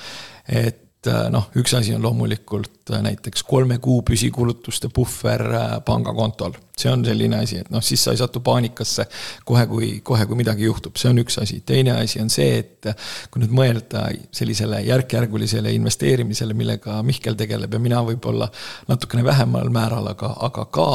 et 0.48 1.10
noh, 1.30 1.48
üks 1.58 1.74
asi 1.74 1.94
on 1.94 2.02
loomulikult 2.02 2.81
äh, 2.90 3.02
näiteks 3.02 3.42
kolme 3.46 3.78
kuu 3.78 4.02
püsikulutuste 4.02 4.88
puhver 4.88 5.42
äh, 5.54 5.80
pangakontol. 5.84 6.52
see 6.82 6.88
on 6.90 7.04
selline 7.04 7.36
asi, 7.36 7.58
et 7.60 7.68
noh, 7.70 7.82
siis 7.84 8.00
sa 8.02 8.14
ei 8.14 8.18
satu 8.18 8.40
paanikasse 8.40 9.04
kohe, 9.44 9.66
kui, 9.68 9.88
kohe, 10.02 10.24
kui 10.26 10.38
midagi 10.40 10.64
juhtub, 10.64 10.96
see 10.98 11.10
on 11.12 11.20
üks 11.20 11.36
asi. 11.38 11.60
teine 11.66 11.92
asi 11.92 12.20
on 12.20 12.30
see, 12.32 12.62
et 12.62 12.88
kui 13.30 13.42
nüüd 13.42 13.52
mõelda 13.54 14.06
sellisele 14.34 14.80
järk-järgulisele 14.86 15.70
investeerimisele, 15.76 16.56
millega 16.58 16.96
Mihkel 17.06 17.36
tegeleb 17.38 17.76
ja 17.76 17.80
mina 17.82 18.00
võib-olla 18.02 18.48
natukene 18.88 19.22
vähemal 19.24 19.68
määral, 19.70 20.08
aga, 20.14 20.32
aga 20.48 20.64
ka, 20.74 20.88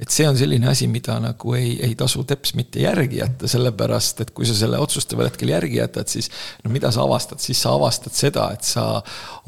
et 0.00 0.10
see 0.10 0.26
on 0.26 0.40
selline 0.40 0.72
asi, 0.72 0.88
mida 0.90 1.20
nagu 1.22 1.54
ei, 1.54 1.76
ei 1.86 1.94
tasu 1.94 2.24
teps 2.26 2.56
mitte 2.58 2.82
järgi 2.82 3.20
jätta, 3.20 3.52
sellepärast 3.52 4.24
et 4.24 4.32
kui 4.34 4.48
sa 4.48 4.56
selle 4.56 4.80
otsustaval 4.80 5.28
hetkel 5.28 5.52
järgi 5.52 5.78
jätad, 5.78 6.08
siis 6.10 6.32
no 6.64 6.72
mida 6.72 6.90
sa 6.90 7.04
avastad, 7.04 7.44
siis 7.44 7.60
sa 7.62 7.76
avastad 7.76 8.16
seda, 8.16 8.48
et 8.56 8.66
sa 8.66 8.88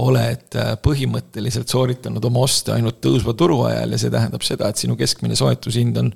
oled 0.05 0.61
põhimõtteliselt 0.85 1.73
sooritanud 1.73 1.81
oma 2.31 2.47
oste 2.47 2.73
ainult 2.75 3.01
tõusva 3.05 3.35
turu 3.37 3.63
ajal 3.69 3.95
ja 3.95 4.01
see 4.01 4.13
tähendab 4.13 4.45
seda, 4.47 4.71
et 4.71 4.81
sinu 4.81 4.97
keskmine 4.97 5.37
soetushind 5.39 6.01
on 6.01 6.13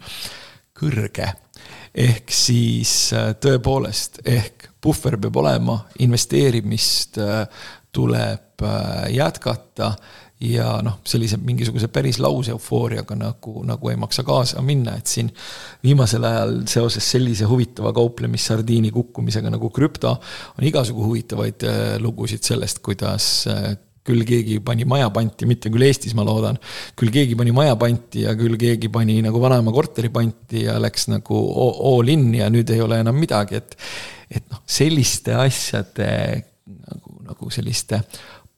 kõrge. 0.74 1.30
ehk 1.94 2.32
siis 2.34 3.12
äh, 3.14 3.32
tõepoolest, 3.38 4.18
ehk 4.26 4.68
puhver 4.82 5.16
peab 5.22 5.36
olema, 5.38 5.78
investeerimist 6.02 7.20
äh, 7.22 7.46
tuleb 7.94 8.64
äh, 8.66 9.12
jätkata 9.14 9.92
ja 10.42 10.80
noh, 10.82 10.98
sellise 11.06 11.38
mingisuguse 11.38 11.86
päris 11.94 12.18
lauseeufooriaga 12.18 13.14
nagu, 13.16 13.62
nagu 13.64 13.92
ei 13.92 13.96
maksa 13.96 14.24
kaasa 14.26 14.62
minna, 14.66 14.96
et 14.98 15.06
siin 15.06 15.30
viimasel 15.86 16.26
ajal 16.26 16.56
seoses 16.68 17.06
sellise 17.14 17.46
huvitava 17.48 17.94
kauplemissardiini 17.94 18.90
kukkumisega 18.92 19.54
nagu 19.54 19.70
krüpto 19.70 20.16
on 20.58 20.66
igasugu 20.66 21.06
huvitavaid 21.06 21.64
lugusid 22.02 22.42
sellest, 22.42 22.82
kuidas 22.82 23.46
küll 24.04 24.24
keegi 24.28 24.58
pani 24.64 24.84
maja 24.88 25.08
panti, 25.14 25.48
mitte 25.48 25.70
küll 25.72 25.86
Eestis, 25.86 26.14
ma 26.16 26.26
loodan. 26.26 26.58
küll 26.98 27.12
keegi 27.14 27.36
pani 27.40 27.54
maja 27.56 27.76
panti 27.80 28.24
ja 28.26 28.34
küll 28.38 28.58
keegi 28.60 28.90
pani 28.92 29.20
nagu 29.24 29.40
vanaema 29.40 29.72
korteri 29.72 30.10
panti 30.12 30.66
ja 30.66 30.76
läks 30.82 31.08
nagu 31.12 31.40
all 31.94 32.12
in 32.12 32.28
ja 32.36 32.50
nüüd 32.52 32.70
ei 32.74 32.84
ole 32.84 33.00
enam 33.04 33.16
midagi, 33.18 33.62
et. 33.62 33.76
et 34.34 34.44
noh, 34.50 34.62
selliste 34.66 35.34
asjade 35.36 36.08
nagu, 36.66 37.18
nagu 37.28 37.50
selliste 37.52 38.00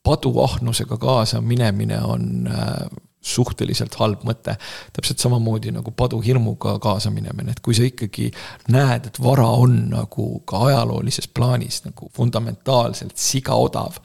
paduahnusega 0.06 0.98
kaasa 1.02 1.40
minemine 1.42 1.98
on 2.06 2.46
äh, 2.46 2.86
suhteliselt 3.26 3.94
halb 3.98 4.22
mõte. 4.26 4.54
täpselt 4.94 5.22
samamoodi 5.22 5.72
nagu 5.74 5.90
paduhirmuga 5.90 6.76
kaasa 6.82 7.10
minemine, 7.10 7.54
et 7.56 7.62
kui 7.64 7.74
sa 7.74 7.86
ikkagi 7.86 8.30
näed, 8.72 9.10
et 9.10 9.20
vara 9.22 9.48
on 9.58 9.76
nagu 9.90 10.28
ka 10.48 10.66
ajaloolises 10.68 11.28
plaanis 11.34 11.82
nagu 11.88 12.10
fundamentaalselt 12.16 13.16
sigaodav, 13.18 13.98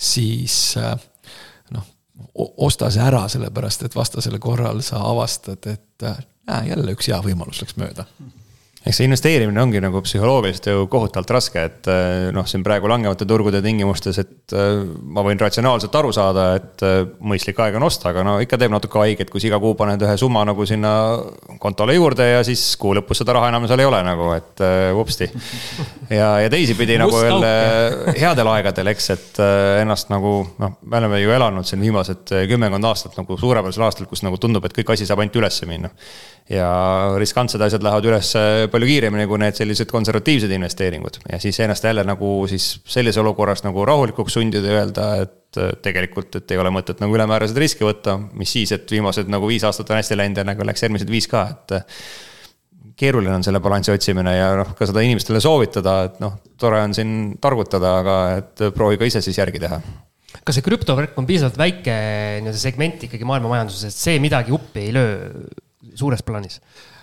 siis 0.00 0.56
äh, 0.80 0.96
noh, 1.76 1.86
osta 2.56 2.90
see 2.90 3.04
ära, 3.04 3.26
sellepärast 3.28 3.84
et 3.86 3.96
vastasel 3.96 4.38
korral 4.42 4.82
sa 4.86 5.04
avastad, 5.10 5.66
et 5.68 6.08
äh, 6.08 6.20
jälle 6.70 6.96
üks 6.96 7.10
hea 7.12 7.20
võimalus 7.24 7.60
läks 7.62 7.76
mööda 7.80 8.08
eks 8.80 8.96
see 8.96 9.04
investeerimine 9.04 9.60
ongi 9.60 9.80
nagu 9.82 10.00
psühholoogiliselt 10.04 10.70
ju 10.70 10.86
kohutavalt 10.90 11.32
raske, 11.36 11.64
et 11.68 11.88
eh, 11.92 12.28
noh, 12.32 12.46
siin 12.48 12.62
praegu 12.64 12.88
langevate 12.88 13.26
turgude 13.28 13.60
tingimustes, 13.64 14.20
et 14.22 14.54
eh, 14.56 14.80
ma 15.04 15.24
võin 15.26 15.40
ratsionaalselt 15.40 15.98
aru 16.00 16.12
saada, 16.16 16.46
et 16.56 16.84
mõistlik 17.20 17.60
aeg 17.60 17.76
on 17.76 17.84
osta, 17.90 18.14
aga 18.14 18.24
no 18.24 18.38
ikka 18.40 18.56
teeb 18.60 18.72
natuke 18.72 19.02
haiget, 19.02 19.32
kui 19.32 19.42
sa 19.42 19.50
iga 19.50 19.60
kuu 19.60 19.76
paned 19.78 20.00
ühe 20.06 20.16
summa 20.20 20.46
nagu 20.48 20.64
sinna 20.68 20.94
kontole 21.60 21.98
juurde 21.98 22.30
ja 22.30 22.40
siis 22.46 22.64
kuu 22.80 22.94
lõpus 22.96 23.20
seda 23.20 23.36
raha 23.36 23.52
enam 23.52 23.68
seal 23.68 23.84
ei 23.84 23.90
ole 23.90 24.00
nagu, 24.06 24.32
et 24.38 24.64
vupsti. 24.96 25.28
Ja, 26.10 26.28
ja 26.42 26.50
teisipidi 26.50 26.98
nagu 27.00 27.20
jälle 27.22 27.50
headel 28.18 28.50
aegadel, 28.52 28.90
eks, 28.92 29.08
et 29.14 29.40
ennast 29.80 30.10
nagu 30.12 30.34
noh, 30.60 30.76
me 30.82 31.00
oleme 31.00 31.20
ju 31.22 31.32
elanud 31.36 31.68
siin 31.68 31.82
viimased 31.84 32.34
kümmekond 32.50 32.88
aastat 32.90 33.16
nagu 33.20 33.38
suurepärasel 33.38 33.86
aastal, 33.86 34.08
kus 34.10 34.24
nagu 34.26 34.38
tundub, 34.42 34.66
et 34.66 34.76
kõik 34.76 34.94
asi 34.94 35.08
saab 35.08 35.22
ainult 35.22 35.38
ülesse 35.40 35.68
minna. 35.70 35.92
Ja 36.50 36.70
riskantsed 37.20 37.62
asjad 37.62 37.84
lähevad 37.86 38.08
üles 38.10 38.32
palju 38.72 38.88
kiiremini 38.88 39.28
kui 39.30 39.38
need 39.38 39.58
sellised 39.58 39.90
konservatiivsed 39.92 40.50
investeeringud. 40.56 41.20
Ja 41.30 41.38
siis 41.42 41.60
ennast 41.62 41.84
jälle 41.86 42.02
nagu 42.06 42.32
siis 42.50 42.72
sellises 42.90 43.20
olukorras 43.22 43.62
nagu 43.62 43.84
rahulikuks 43.86 44.34
sundida 44.34 44.72
ja 44.72 44.80
öelda, 44.80 45.10
et 45.26 45.60
tegelikult, 45.82 46.34
et 46.38 46.50
ei 46.54 46.58
ole 46.62 46.70
mõtet 46.74 47.00
nagu 47.02 47.14
ülemääraseid 47.14 47.58
riske 47.58 47.86
võtta, 47.86 48.16
mis 48.38 48.50
siis, 48.54 48.72
et 48.74 48.90
viimased 48.90 49.30
nagu 49.30 49.46
viis 49.50 49.64
aastat 49.66 49.90
on 49.90 49.98
hästi 49.98 50.18
läinud 50.18 50.42
ja 50.42 50.46
nagu 50.46 50.66
läks 50.66 50.84
järgmised 50.86 51.10
viis 51.10 51.26
ka, 51.30 51.46
et 51.50 51.94
keeruline 53.00 53.32
on 53.38 53.46
selle 53.46 53.62
balansi 53.64 53.94
otsimine 53.94 54.36
ja 54.36 54.52
noh, 54.60 54.74
ka 54.76 54.88
seda 54.88 55.02
inimestele 55.06 55.40
soovitada, 55.42 55.96
et 56.10 56.20
noh, 56.22 56.36
tore 56.60 56.82
on 56.84 56.94
siin 56.96 57.16
targutada, 57.40 57.96
aga 58.02 58.20
et 58.38 58.64
proovi 58.76 59.00
ka 59.00 59.08
ise 59.08 59.24
siis 59.24 59.40
järgi 59.40 59.62
teha 59.62 59.80
kas 60.46 60.56
see 60.56 60.64
krüptovärk 60.64 61.16
on 61.18 61.26
piisavalt 61.28 61.58
väike 61.58 61.94
nii-öelda 62.40 62.60
segment 62.60 63.02
ikkagi 63.06 63.26
maailma 63.28 63.50
majanduses, 63.50 63.90
et 63.90 63.98
see 63.98 64.20
midagi 64.22 64.54
uppi 64.54 64.86
ei 64.86 64.94
löö 64.94 65.42
suures 65.98 66.22
plaanis? 66.26 66.60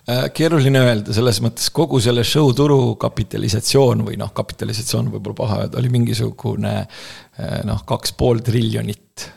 Äh, 0.08 0.30
keeruline 0.32 0.80
öelda, 0.80 1.12
selles 1.16 1.42
mõttes 1.44 1.68
kogu 1.76 2.00
selle 2.04 2.24
show 2.28 2.54
turu 2.56 2.96
kapitalisatsioon 3.02 4.06
või 4.08 4.16
noh, 4.20 4.32
kapitalisatsioon 4.36 5.12
võib-olla 5.12 5.40
paha 5.42 5.58
öelda, 5.66 5.82
oli 5.82 5.92
mingisugune 5.92 6.74
äh, 6.80 7.58
noh, 7.68 7.84
kaks 7.88 8.16
pool 8.18 8.40
triljonit 8.46 9.28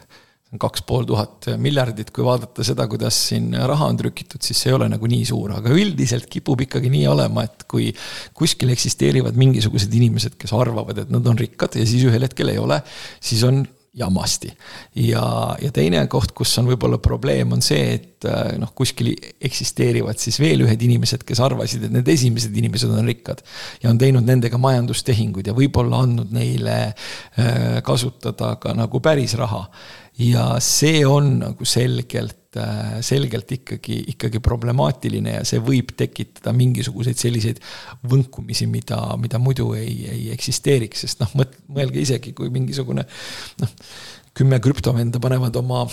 kaks 0.58 0.82
pool 0.86 1.04
tuhat 1.06 1.46
miljardit, 1.62 2.08
kui 2.14 2.24
vaadata 2.26 2.64
seda, 2.66 2.88
kuidas 2.90 3.18
siin 3.28 3.52
raha 3.54 3.86
on 3.92 3.98
trükitud, 4.00 4.42
siis 4.42 4.58
see 4.58 4.72
ei 4.72 4.76
ole 4.78 4.88
nagu 4.90 5.10
nii 5.10 5.26
suur, 5.28 5.52
aga 5.54 5.70
üldiselt 5.70 6.26
kipub 6.30 6.64
ikkagi 6.66 6.90
nii 6.90 7.04
olema, 7.10 7.44
et 7.46 7.66
kui 7.70 7.90
kuskil 8.34 8.72
eksisteerivad 8.74 9.38
mingisugused 9.38 9.94
inimesed, 9.94 10.34
kes 10.40 10.54
arvavad, 10.56 11.04
et 11.04 11.12
nad 11.14 11.26
on 11.30 11.38
rikkad 11.38 11.78
ja 11.78 11.86
siis 11.86 12.08
ühel 12.08 12.26
hetkel 12.26 12.50
ei 12.50 12.58
ole, 12.58 12.80
siis 13.22 13.44
on 13.46 13.62
jamasti. 13.94 14.52
ja, 14.94 15.56
ja 15.62 15.70
teine 15.74 16.02
koht, 16.06 16.32
kus 16.36 16.52
on 16.60 16.68
võib-olla 16.70 17.00
probleem, 17.02 17.52
on 17.56 17.62
see, 17.64 17.96
et 17.96 18.26
äh, 18.28 18.52
noh, 18.60 18.70
kuskil 18.76 19.10
eksisteerivad 19.42 20.18
siis 20.20 20.38
veel 20.40 20.62
ühed 20.66 20.82
inimesed, 20.86 21.24
kes 21.26 21.42
arvasid, 21.42 21.88
et 21.88 21.94
need 21.94 22.10
esimesed 22.14 22.54
inimesed 22.56 22.92
on 22.94 23.08
rikkad. 23.10 23.42
ja 23.82 23.90
on 23.90 23.98
teinud 23.98 24.26
nendega 24.26 24.60
majandustehinguid 24.62 25.50
ja 25.50 25.56
võib-olla 25.56 26.04
andnud 26.04 26.30
neile 26.34 26.76
äh, 26.86 27.80
kasutada 27.86 28.54
ka 28.62 28.76
nagu 28.78 29.02
päris 29.02 29.34
raha. 29.38 29.66
Ja 30.20 30.52
see 30.64 31.00
on 31.08 31.38
nagu 31.40 31.66
selgelt 31.68 32.40
Äh, 32.56 32.96
selgelt 33.06 33.52
ikkagi, 33.54 34.00
ikkagi 34.10 34.40
problemaatiline 34.42 35.36
ja 35.36 35.42
see 35.46 35.60
võib 35.62 35.92
tekitada 35.94 36.50
mingisuguseid 36.50 37.20
selliseid 37.20 37.60
võnkumisi, 38.10 38.66
mida, 38.66 38.96
mida 39.22 39.38
muidu 39.38 39.68
ei, 39.78 39.92
ei 40.10 40.24
eksisteeriks, 40.34 41.04
sest 41.04 41.22
noh, 41.22 41.30
mõelge 41.70 42.00
isegi, 42.02 42.32
kui 42.34 42.50
mingisugune 42.50 43.04
noh, 43.62 43.76
kümme 44.34 44.58
krüptovenda 44.64 45.20
panevad 45.22 45.60
oma 45.60 45.84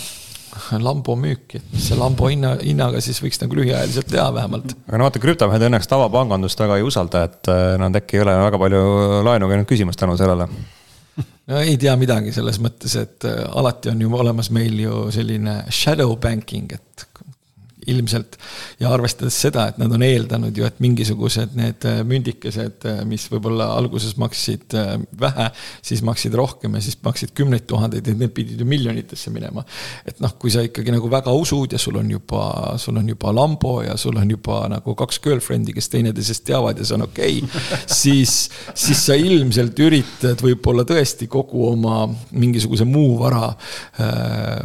lambo 0.82 1.14
müüki, 1.14 1.60
mis 1.70 1.86
see 1.92 2.00
lambo 2.00 2.26
hinna, 2.26 2.56
hinnaga 2.58 3.04
siis 3.06 3.22
võiks 3.22 3.38
nagu 3.38 3.54
lühiajaliselt 3.60 4.10
teha 4.10 4.26
vähemalt. 4.34 4.74
aga 4.88 4.98
no 4.98 5.06
vaata, 5.06 5.22
krüptomehed 5.22 5.68
õnneks 5.68 5.92
tavapangandust 5.94 6.58
väga 6.58 6.80
ei 6.80 6.88
usalda, 6.90 7.22
et 7.30 7.52
äh, 7.54 7.76
nad 7.78 8.02
äkki 8.02 8.18
ei 8.18 8.26
ole 8.26 8.34
väga 8.48 8.60
palju 8.64 8.82
laenu 9.30 9.52
käinud 9.54 9.70
küsimas 9.70 10.02
tänu 10.02 10.18
sellele 10.18 10.50
no 11.48 11.60
ei 11.60 11.76
tea 11.80 11.94
midagi 12.00 12.32
selles 12.34 12.60
mõttes, 12.62 12.96
et 13.00 13.28
äh, 13.28 13.42
alati 13.60 13.92
on 13.92 14.02
ju 14.04 14.12
olemas 14.16 14.50
meil 14.54 14.78
ju 14.82 15.06
selline 15.14 15.60
shadow 15.70 16.16
banking, 16.20 16.72
et 16.76 17.08
ilmselt. 17.88 18.36
ja 18.80 18.90
arvestades 18.94 19.36
seda, 19.40 19.66
et 19.70 19.78
nad 19.80 19.92
on 19.94 20.02
eeldanud 20.04 20.56
ju, 20.56 20.66
et 20.68 20.78
mingisugused 20.82 21.54
need 21.58 21.84
äh, 21.88 22.00
mündikesed, 22.06 22.84
äh, 22.88 23.00
mis 23.08 23.26
võib-olla 23.32 23.70
alguses 23.76 24.16
maksid 24.20 24.74
äh, 24.78 24.94
vähe, 25.20 25.48
siis 25.84 26.02
maksid 26.06 26.34
rohkem 26.38 26.76
ja 26.76 26.82
siis 26.84 26.98
maksid 27.04 27.34
kümneid 27.38 27.66
tuhandeid, 27.70 28.06
et 28.06 28.20
need 28.20 28.34
pidid 28.36 28.60
ju 28.60 28.68
miljonitesse 28.68 29.32
minema. 29.34 29.64
et 30.06 30.20
noh, 30.22 30.34
kui 30.38 30.52
sa 30.54 30.62
ikkagi 30.66 30.94
nagu 30.94 31.10
väga 31.10 31.32
usud 31.34 31.74
ja 31.74 31.80
sul 31.80 31.98
on 32.00 32.10
juba, 32.12 32.42
sul 32.80 32.96
on 33.00 33.08
juba 33.08 33.32
Lambo 33.34 33.80
ja 33.82 33.96
sul 34.00 34.16
on 34.20 34.30
juba 34.30 34.60
nagu 34.70 34.94
kaks 34.98 35.20
girlfriend'i, 35.24 35.74
kes 35.76 35.90
teineteisest 35.94 36.46
teavad 36.48 36.78
ja 36.78 36.86
see 36.86 36.98
on 36.98 37.06
okei 37.08 37.40
okay, 37.42 37.82
siis, 38.02 38.36
siis 38.74 39.04
sa 39.10 39.18
ilmselt 39.18 39.78
üritad 39.82 40.44
võib-olla 40.44 40.86
tõesti 40.88 41.28
kogu 41.30 41.66
oma 41.72 42.04
mingisuguse 42.30 42.86
muu 42.88 43.16
vara 43.18 43.50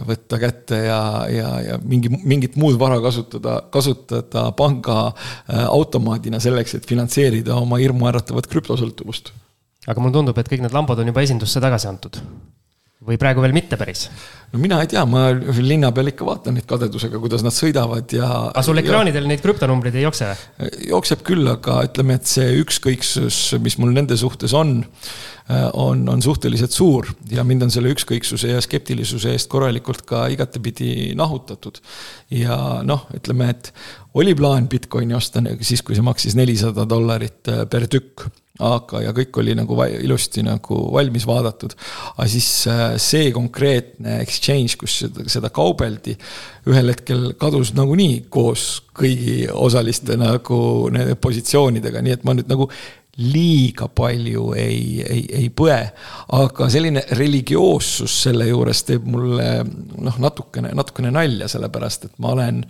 võtta 0.08 0.38
kätte 0.42 0.78
ja, 0.86 1.02
ja, 1.32 1.50
ja 1.64 1.78
mingi, 1.82 2.12
mingit 2.24 2.58
muud 2.60 2.78
vara 2.80 3.00
kasutada 3.02 3.13
kasutada, 3.14 3.60
kasutada 3.74 4.48
panga 4.58 4.98
äh, 5.08 5.64
automaadina 5.68 6.42
selleks, 6.44 6.76
et 6.80 6.90
finantseerida 6.90 7.56
oma 7.62 7.80
hirmuäratavat 7.82 8.50
krüptosõltuvust. 8.52 9.32
aga 9.88 10.02
mulle 10.02 10.18
tundub, 10.18 10.38
et 10.38 10.50
kõik 10.50 10.66
need 10.66 10.74
lambad 10.74 11.00
on 11.00 11.14
juba 11.14 11.24
esindusse 11.24 11.62
tagasi 11.62 11.88
antud 11.92 12.20
või 13.04 13.18
praegu 13.20 13.44
veel 13.44 13.54
mitte 13.56 13.78
päris? 13.80 14.06
no 14.54 14.60
mina 14.62 14.80
ei 14.84 14.90
tea, 14.92 15.04
ma 15.10 15.28
linna 15.34 15.92
peal 15.96 16.12
ikka 16.12 16.28
vaatan 16.28 16.58
neid 16.58 16.68
kadedusega, 16.70 17.20
kuidas 17.22 17.44
nad 17.46 17.56
sõidavad 17.56 18.16
ja. 18.16 18.30
aga 18.52 18.64
sul 18.66 18.80
ekraanidel 18.80 19.26
ja, 19.26 19.32
neid 19.34 19.44
krüptonumbreid 19.44 19.98
ei 20.00 20.06
jookse 20.06 20.30
või? 20.30 20.72
jookseb 20.92 21.24
küll, 21.28 21.48
aga 21.52 21.82
ütleme, 21.90 22.18
et 22.20 22.30
see 22.30 22.48
ükskõiksus, 22.62 23.42
mis 23.64 23.78
mul 23.82 23.94
nende 23.96 24.18
suhtes 24.20 24.56
on, 24.58 24.80
on, 25.74 26.06
on 26.10 26.22
suhteliselt 26.24 26.72
suur 26.72 27.10
ja 27.32 27.44
mind 27.44 27.66
on 27.66 27.72
selle 27.74 27.92
ükskõiksuse 27.92 28.54
ja 28.54 28.62
skeptilisuse 28.64 29.34
eest 29.36 29.50
korralikult 29.52 30.06
ka 30.08 30.22
igatepidi 30.32 31.12
nahutatud. 31.20 31.82
ja 32.32 32.56
noh, 32.88 33.10
ütleme, 33.18 33.50
et 33.52 33.74
oli 34.14 34.36
plaan 34.40 34.70
Bitcoini 34.72 35.18
osta 35.18 35.44
siis, 35.62 35.84
kui 35.84 35.98
see 35.98 36.06
maksis 36.06 36.38
nelisada 36.40 36.88
dollarit 36.90 37.52
per 37.70 37.90
tükk 37.92 38.30
aga, 38.62 39.02
ja 39.02 39.14
kõik 39.16 39.38
oli 39.42 39.56
nagu 39.58 39.78
ilusti 39.98 40.44
nagu 40.46 40.78
valmis 40.94 41.26
vaadatud. 41.26 41.74
aga 42.16 42.28
siis 42.30 42.50
äh, 42.70 42.84
see 43.02 43.32
konkreetne 43.34 44.20
exchange, 44.22 44.78
kus 44.80 45.00
seda, 45.04 45.26
seda 45.28 45.50
kaubeldi, 45.54 46.16
ühel 46.70 46.94
hetkel 46.94 47.32
kadus 47.40 47.74
nagunii 47.74 48.26
koos 48.30 48.84
kõigi 48.94 49.48
osaliste 49.50 50.18
nagu 50.20 50.90
nende 50.94 51.16
positsioonidega, 51.16 52.02
nii 52.02 52.18
et 52.18 52.28
ma 52.28 52.38
nüüd 52.38 52.52
nagu 52.52 52.70
liiga 53.18 53.88
palju 53.94 54.48
ei, 54.58 55.04
ei, 55.06 55.24
ei 55.38 55.50
põe. 55.54 55.78
aga 56.34 56.68
selline 56.74 57.04
religioossus 57.14 58.16
selle 58.26 58.48
juures 58.50 58.82
teeb 58.88 59.06
mulle 59.06 59.50
noh, 59.64 60.18
natukene, 60.24 60.72
natukene 60.74 61.12
nalja, 61.14 61.48
sellepärast 61.52 62.08
et 62.10 62.16
ma 62.24 62.32
olen 62.34 62.64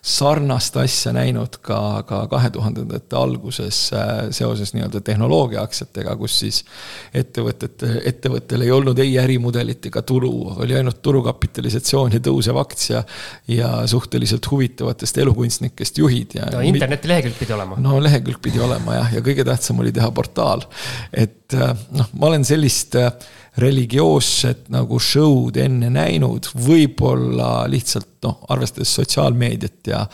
sarnast 0.00 0.78
asja 0.80 1.12
näinud 1.12 1.58
ka, 1.60 2.00
ka 2.08 2.22
kahe 2.32 2.48
tuhandendate 2.54 3.16
alguses 3.16 3.82
äh, 3.92 4.30
seoses 4.32 4.72
nii-öelda 4.72 5.02
tehnoloogiaaktsiatega, 5.04 6.14
kus 6.16 6.38
siis 6.46 6.62
ettevõtete, 7.12 7.98
ettevõttel 8.08 8.64
ei 8.64 8.72
olnud 8.72 8.98
ei 9.04 9.18
ärimudelit 9.20 9.90
ega 9.90 10.00
tulu, 10.06 10.32
oli 10.64 10.78
ainult 10.78 11.02
turukapitalisatsioon 11.04 12.16
ja 12.16 12.22
tõusev 12.24 12.56
aktsia 12.62 13.02
ja 13.52 13.70
suhteliselt 13.90 14.48
huvitavatest 14.48 15.20
elukunstnikest 15.20 16.00
juhid 16.00 16.38
ja 16.40 16.48
no 16.54 16.64
internetilehekülg 16.64 17.36
pidi 17.36 17.52
olema. 17.58 17.76
no 17.76 18.00
lehekülg 18.00 18.40
pidi 18.40 18.64
olema 18.64 18.96
jah, 19.02 19.14
ja 19.18 19.24
kõige 19.28 19.44
tähtsam 19.44 19.84
oli 19.84 19.89
teha 19.96 20.10
portaal. 20.14 20.64
et 21.12 21.54
äh, 21.56 21.74
noh, 21.96 22.10
ma 22.18 22.30
olen 22.30 22.46
sellist 22.46 22.96
äh, 22.98 23.10
religioosset 23.60 24.68
nagu 24.72 25.00
show'd 25.02 25.58
enne 25.60 25.90
näinud, 25.92 26.52
võib-olla 26.54 27.66
lihtsalt 27.70 28.20
noh, 28.26 28.38
arvestades 28.52 28.92
sotsiaalmeediat 29.00 29.90
ja, 29.90 30.04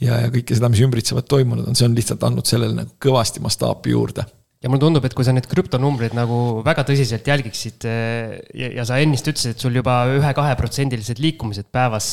ja, 0.00 0.22
ja 0.24 0.32
kõike 0.32 0.56
seda, 0.56 0.70
mis 0.72 0.82
ümbritsevad 0.86 1.28
toimunud 1.28 1.68
on, 1.68 1.76
see 1.76 1.88
on 1.88 1.96
lihtsalt 1.98 2.24
andnud 2.26 2.48
sellele 2.48 2.76
nagu 2.78 2.96
kõvasti 3.02 3.44
mastaapi 3.44 3.94
juurde 3.94 4.26
ja 4.62 4.70
mulle 4.72 4.82
tundub, 4.82 5.04
et 5.06 5.14
kui 5.14 5.26
sa 5.26 5.34
neid 5.36 5.46
krüptonumbreid 5.50 6.16
nagu 6.16 6.62
väga 6.66 6.86
tõsiselt 6.88 7.28
jälgiksid 7.28 7.86
eh, 7.90 8.36
ja, 8.56 8.72
ja 8.80 8.86
sa 8.88 8.98
ennist 9.02 9.28
ütlesid, 9.28 9.54
et 9.54 9.62
sul 9.62 9.76
juba 9.76 10.00
ühe-kaheprotsendilised 10.16 11.20
liikumised 11.22 11.68
päevas 11.74 12.08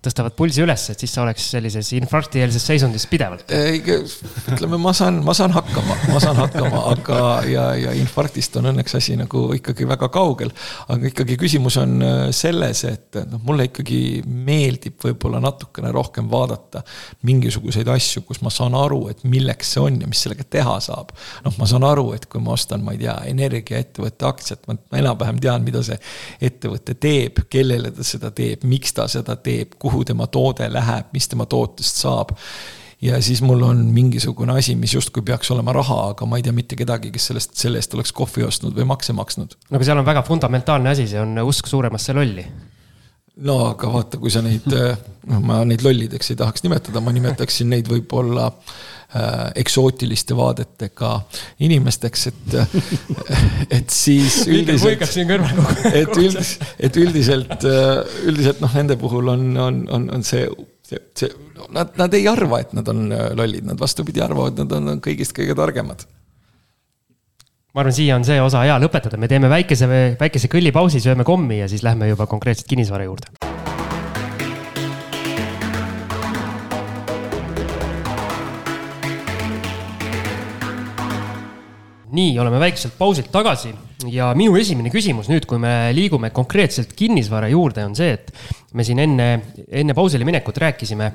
tõstavad 0.00 0.32
pulsi 0.36 0.62
üles, 0.64 0.86
et 0.92 1.02
siis 1.02 1.12
sa 1.12 1.24
oleks 1.26 1.44
sellises 1.52 1.90
infarktieelses 1.98 2.64
seisundis 2.70 3.04
pidevalt. 3.10 3.50
ütleme, 4.54 4.78
ma 4.80 4.94
saan, 4.96 5.18
ma 5.24 5.34
saan 5.36 5.52
hakkama, 5.52 5.96
ma 6.08 6.20
saan 6.22 6.38
hakkama, 6.40 6.80
aga, 6.94 7.18
ja, 7.50 7.64
ja 7.76 7.92
infarktist 7.98 8.56
on 8.56 8.70
õnneks 8.72 8.96
asi 8.96 9.16
nagu 9.20 9.50
ikkagi 9.58 9.88
väga 9.88 10.08
kaugel. 10.12 10.52
aga 10.88 11.10
ikkagi 11.10 11.36
küsimus 11.40 11.76
on 11.82 11.96
äh, 12.06 12.22
selles, 12.36 12.84
et 12.88 13.20
noh, 13.28 13.42
mulle 13.44 13.68
ikkagi 13.68 14.22
meeldib 14.24 14.96
võib-olla 15.04 15.42
natukene 15.44 15.92
rohkem 15.92 16.30
vaadata 16.32 16.80
mingisuguseid 17.28 17.88
asju, 17.92 18.24
kus 18.28 18.40
ma 18.40 18.52
saan 18.54 18.78
aru, 18.78 19.02
et 19.12 19.20
milleks 19.28 19.74
see 19.74 19.84
on 19.84 20.00
ja 20.00 20.08
mis 20.08 20.24
sellega 20.24 20.48
teha 20.48 20.78
saab. 20.80 21.12
noh, 21.44 21.58
ma 21.60 21.68
saan 21.68 21.84
aru, 21.84 22.14
et 22.16 22.24
kui 22.30 22.40
ma 22.40 22.56
ostan, 22.56 22.80
ma 22.86 22.96
ei 22.96 23.02
tea, 23.04 23.18
energiaettevõtte 23.34 24.30
aktsiat, 24.32 24.64
ma 24.64 24.78
enam-vähem 25.02 25.44
tean, 25.44 25.66
mida 25.66 25.84
see 25.84 26.00
ettevõte 26.40 26.96
teeb, 26.96 27.44
kellele 27.52 27.92
ta 27.92 28.06
seda 28.06 28.32
teeb, 28.32 28.64
miks 28.64 28.96
ta 28.96 29.04
seda 29.10 29.36
teeb 29.36 29.76
kuhu 29.76 29.89
tema 30.06 30.26
toode 30.26 30.68
läheb, 30.72 31.10
mis 31.12 31.28
tema 31.28 31.46
tootest 31.46 32.02
saab 32.04 32.36
ja 33.02 33.20
siis 33.22 33.42
mul 33.42 33.62
on 33.64 33.84
mingisugune 33.94 34.58
asi, 34.58 34.74
mis 34.76 34.94
justkui 34.94 35.22
peaks 35.22 35.50
olema 35.50 35.72
raha, 35.72 36.00
aga 36.14 36.26
ma 36.28 36.38
ei 36.38 36.44
tea 36.44 36.52
mitte 36.56 36.76
kedagi, 36.76 37.12
kes 37.14 37.30
sellest, 37.30 37.54
selle 37.60 37.80
eest 37.80 37.94
oleks 37.96 38.12
kohvi 38.16 38.44
ostnud 38.46 38.76
või 38.76 38.86
makse 38.88 39.16
maksnud. 39.16 39.56
no 39.70 39.78
aga 39.78 39.88
seal 39.88 40.02
on 40.02 40.08
väga 40.08 40.22
fundamentaalne 40.26 40.92
asi, 40.92 41.08
see 41.08 41.20
on 41.20 41.38
usk 41.44 41.70
suuremasse 41.70 42.16
lolli. 42.16 42.44
No 43.46 43.56
aga 43.70 43.90
vaata, 43.92 44.20
kui 44.20 44.32
sa 44.32 44.42
neid, 44.44 44.66
noh, 44.70 45.42
ma 45.44 45.60
neid 45.68 45.84
lollideks 45.84 46.32
ei 46.32 46.38
tahaks 46.40 46.64
nimetada, 46.66 47.02
ma 47.04 47.12
nimetaksin 47.14 47.70
neid 47.72 47.88
võib-olla 47.90 48.48
äh, 48.50 49.50
eksootiliste 49.62 50.36
vaadetega 50.38 51.12
inimesteks, 51.66 52.26
et, 52.32 52.56
et 53.78 53.94
siis 53.94 54.42
üldiselt. 54.46 55.06
et 55.92 56.20
üldiselt, 56.20 56.68
et 56.78 57.00
üldiselt, 57.00 57.68
üldiselt 58.26 58.62
noh, 58.64 58.78
nende 58.82 58.98
puhul 59.00 59.32
on, 59.32 59.50
on, 59.56 59.82
on, 59.88 60.08
on 60.18 60.26
see, 60.26 60.44
see, 60.86 61.02
see, 61.16 61.34
nad, 61.72 61.94
nad 62.00 62.18
ei 62.18 62.28
arva, 62.30 62.62
et 62.64 62.74
nad 62.76 62.88
on 62.92 63.08
lollid, 63.38 63.66
nad 63.72 63.80
vastupidi 63.80 64.22
arvavad, 64.24 64.58
nad 64.64 64.78
on 64.78 65.04
kõigist 65.04 65.36
kõige 65.36 65.56
targemad 65.58 66.06
ma 67.70 67.84
arvan, 67.84 67.94
siia 67.94 68.16
on 68.18 68.24
see 68.26 68.40
osa 68.42 68.64
hea 68.66 68.76
lõpetada, 68.82 69.18
me 69.20 69.28
teeme 69.30 69.46
väikese, 69.50 69.86
väikese 70.18 70.50
kõllipausi, 70.50 70.98
sööme 71.02 71.22
kommi 71.26 71.60
ja 71.60 71.68
siis 71.70 71.84
lähme 71.86 72.08
juba 72.10 72.26
konkreetselt 72.26 72.66
kinnisvara 72.70 73.06
juurde. 73.06 73.30
Nii, 82.10 82.32
oleme 82.42 82.58
väikeselt 82.58 82.96
pausilt 82.98 83.30
tagasi 83.30 83.70
ja 84.10 84.32
minu 84.34 84.56
esimene 84.58 84.90
küsimus 84.90 85.30
nüüd, 85.30 85.46
kui 85.46 85.62
me 85.62 85.92
liigume 85.94 86.32
konkreetselt 86.34 86.90
kinnisvara 86.98 87.52
juurde, 87.52 87.86
on 87.86 87.94
see, 87.94 88.18
et 88.18 88.34
me 88.74 88.82
siin 88.82 88.98
enne, 88.98 89.30
enne 89.70 89.94
pausile 89.94 90.26
minekut 90.26 90.58
rääkisime 90.58 91.12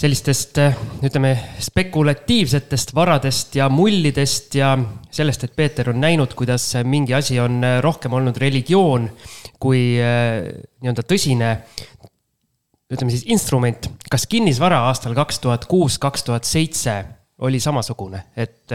sellistest, 0.00 0.58
ütleme, 1.04 1.34
spekulatiivsetest 1.60 2.94
varadest 2.96 3.58
ja 3.58 3.68
mullidest 3.72 4.56
ja 4.56 4.72
sellest, 5.12 5.44
et 5.44 5.56
Peeter 5.56 5.90
on 5.92 6.00
näinud, 6.00 6.32
kuidas 6.38 6.72
mingi 6.88 7.14
asi 7.16 7.36
on 7.42 7.60
rohkem 7.84 8.16
olnud 8.16 8.38
religioon 8.40 9.10
kui 9.60 9.82
nii-öelda 10.00 11.04
tõsine, 11.04 11.52
ütleme 12.90 13.12
siis 13.12 13.26
instrument. 13.28 13.90
kas 14.10 14.24
kinnisvara 14.30 14.86
aastal 14.88 15.14
kaks 15.18 15.42
tuhat 15.44 15.68
kuus, 15.70 15.98
kaks 16.00 16.24
tuhat 16.26 16.48
seitse 16.48 16.96
oli 17.44 17.60
samasugune, 17.60 18.24
et 18.36 18.72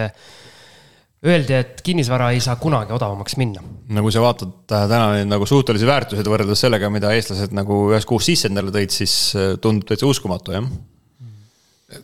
öeldi, 1.26 1.53
et 1.57 1.82
kinnisvara 1.86 2.32
ei 2.36 2.41
saa 2.43 2.55
kunagi 2.61 2.93
odavamaks 2.93 3.38
minna. 3.41 3.63
no 3.89 4.05
kui 4.05 4.13
sa 4.13 4.21
vaatad 4.23 4.73
äh, 4.78 4.88
täna 4.89 5.13
neid 5.17 5.30
nagu 5.32 5.47
suhtelisi 5.49 5.88
väärtuseid 5.89 6.30
võrreldes 6.30 6.61
sellega, 6.67 6.89
mida 6.93 7.13
eestlased 7.17 7.55
nagu 7.55 7.88
ühes 7.91 8.05
kuus 8.09 8.30
sisse 8.30 8.49
endale 8.51 8.73
tõid, 8.76 8.93
siis 8.93 9.15
äh, 9.38 9.55
tundub 9.61 9.89
täitsa 9.89 10.09
uskumatu, 10.09 10.53
jah 10.55 10.69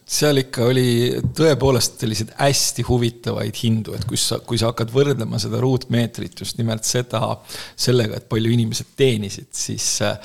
seal 0.05 0.37
ikka 0.43 0.67
oli 0.69 0.87
tõepoolest 1.37 2.03
selliseid 2.03 2.35
hästi 2.37 2.85
huvitavaid 2.85 3.57
hindu, 3.63 3.95
et 3.97 4.05
kui 4.09 4.19
sa, 4.19 4.37
kui 4.45 4.59
sa 4.61 4.69
hakkad 4.69 4.93
võrdlema 4.93 5.39
seda 5.41 5.61
ruutmeetrit 5.63 6.43
just 6.43 6.59
nimelt 6.61 6.85
seda, 6.87 7.23
sellega, 7.75 8.21
et 8.21 8.29
palju 8.29 8.53
inimesed 8.53 8.93
teenisid, 8.99 9.49
siis 9.57 9.87
äh, 10.05 10.19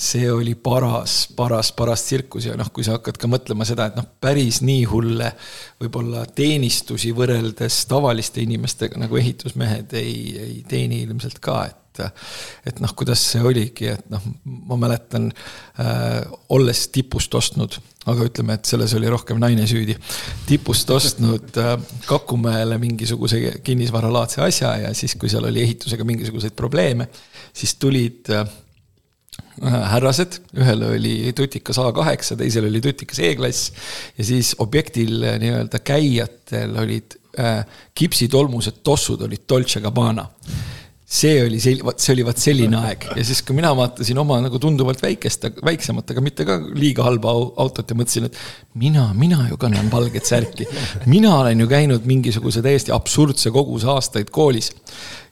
see 0.00 0.30
oli 0.32 0.54
paras, 0.54 1.28
paras, 1.36 1.72
paras 1.76 2.06
tsirkus. 2.06 2.46
Ja 2.48 2.56
noh, 2.56 2.70
kui 2.72 2.84
sa 2.86 2.96
hakkad 2.96 3.20
ka 3.20 3.28
mõtlema 3.28 3.66
seda, 3.68 3.90
et 3.90 3.98
noh, 3.98 4.06
päris 4.22 4.62
nii 4.64 4.86
hulle 4.88 5.28
võib-olla 5.82 6.24
teenistusi 6.36 7.12
võrreldes 7.16 7.82
tavaliste 7.90 8.40
inimestega 8.40 9.00
nagu 9.00 9.20
ehitusmehed 9.20 9.92
ei, 10.00 10.16
ei 10.40 10.56
teeni 10.68 11.02
ilmselt 11.04 11.40
ka, 11.44 11.60
et 11.68 11.79
et 11.98 12.80
noh, 12.82 12.92
kuidas 12.96 13.22
see 13.32 13.42
oligi, 13.44 13.88
et 13.92 14.06
noh, 14.12 14.22
ma 14.70 14.78
mäletan 14.80 15.28
äh, 15.30 16.20
olles 16.54 16.86
tipust 16.94 17.34
ostnud, 17.34 17.76
aga 18.10 18.28
ütleme, 18.30 18.56
et 18.56 18.70
selles 18.70 18.94
oli 18.96 19.10
rohkem 19.12 19.40
naine 19.42 19.66
süüdi. 19.68 19.96
tipust 20.46 20.90
ostnud 20.90 21.58
äh, 21.60 21.74
Kakumäele 22.06 22.78
mingisuguse 22.78 23.58
kinnisvaralaadse 23.64 24.42
asja 24.46 24.76
ja 24.86 24.94
siis, 24.94 25.16
kui 25.20 25.28
seal 25.32 25.44
oli 25.50 25.62
ehitusega 25.66 26.06
mingisuguseid 26.06 26.56
probleeme, 26.56 27.08
siis 27.52 27.74
tulid 27.80 28.30
äh, 28.34 28.46
härrased, 29.60 30.40
ühel 30.56 30.84
oli 30.88 31.14
tutikas 31.36 31.78
A8, 31.80 32.36
teisel 32.40 32.68
oli 32.70 32.80
tutikas 32.80 33.20
E-klass 33.24 33.72
ja 34.16 34.24
siis 34.24 34.54
objektil 34.58 35.20
nii-öelda 35.42 35.82
käijatel 35.84 36.76
olid 36.80 37.16
äh, 37.38 37.64
kipsitolmused 37.94 38.80
tossud 38.86 39.22
olid 39.26 39.44
Dolce 39.48 39.80
Gabbana 39.84 40.26
see 41.10 41.40
oli 41.42 41.58
sel-, 41.62 41.82
vot 41.82 41.98
see 41.98 42.14
oli 42.14 42.24
vot 42.26 42.38
selline 42.38 42.78
aeg 42.84 43.08
ja 43.18 43.24
siis, 43.26 43.42
kui 43.46 43.56
mina 43.58 43.72
vaatasin 43.76 44.18
oma 44.22 44.38
nagu 44.44 44.60
tunduvalt 44.62 45.02
väikest, 45.02 45.48
väiksemat, 45.66 46.12
aga 46.14 46.22
mitte 46.22 46.46
ka 46.46 46.58
liiga 46.70 47.06
halba 47.06 47.32
autot 47.34 47.90
ja 47.90 47.98
mõtlesin, 47.98 48.28
et 48.30 48.38
mina, 48.78 49.08
mina 49.18 49.48
ju 49.48 49.58
kannan 49.60 49.90
valget 49.90 50.30
särki. 50.30 50.68
mina 51.10 51.34
olen 51.40 51.64
ju 51.64 51.70
käinud 51.70 52.06
mingisuguse 52.06 52.62
täiesti 52.62 52.94
absurdse 52.94 53.50
koguse 53.50 53.90
aastaid 53.90 54.30
koolis 54.30 54.70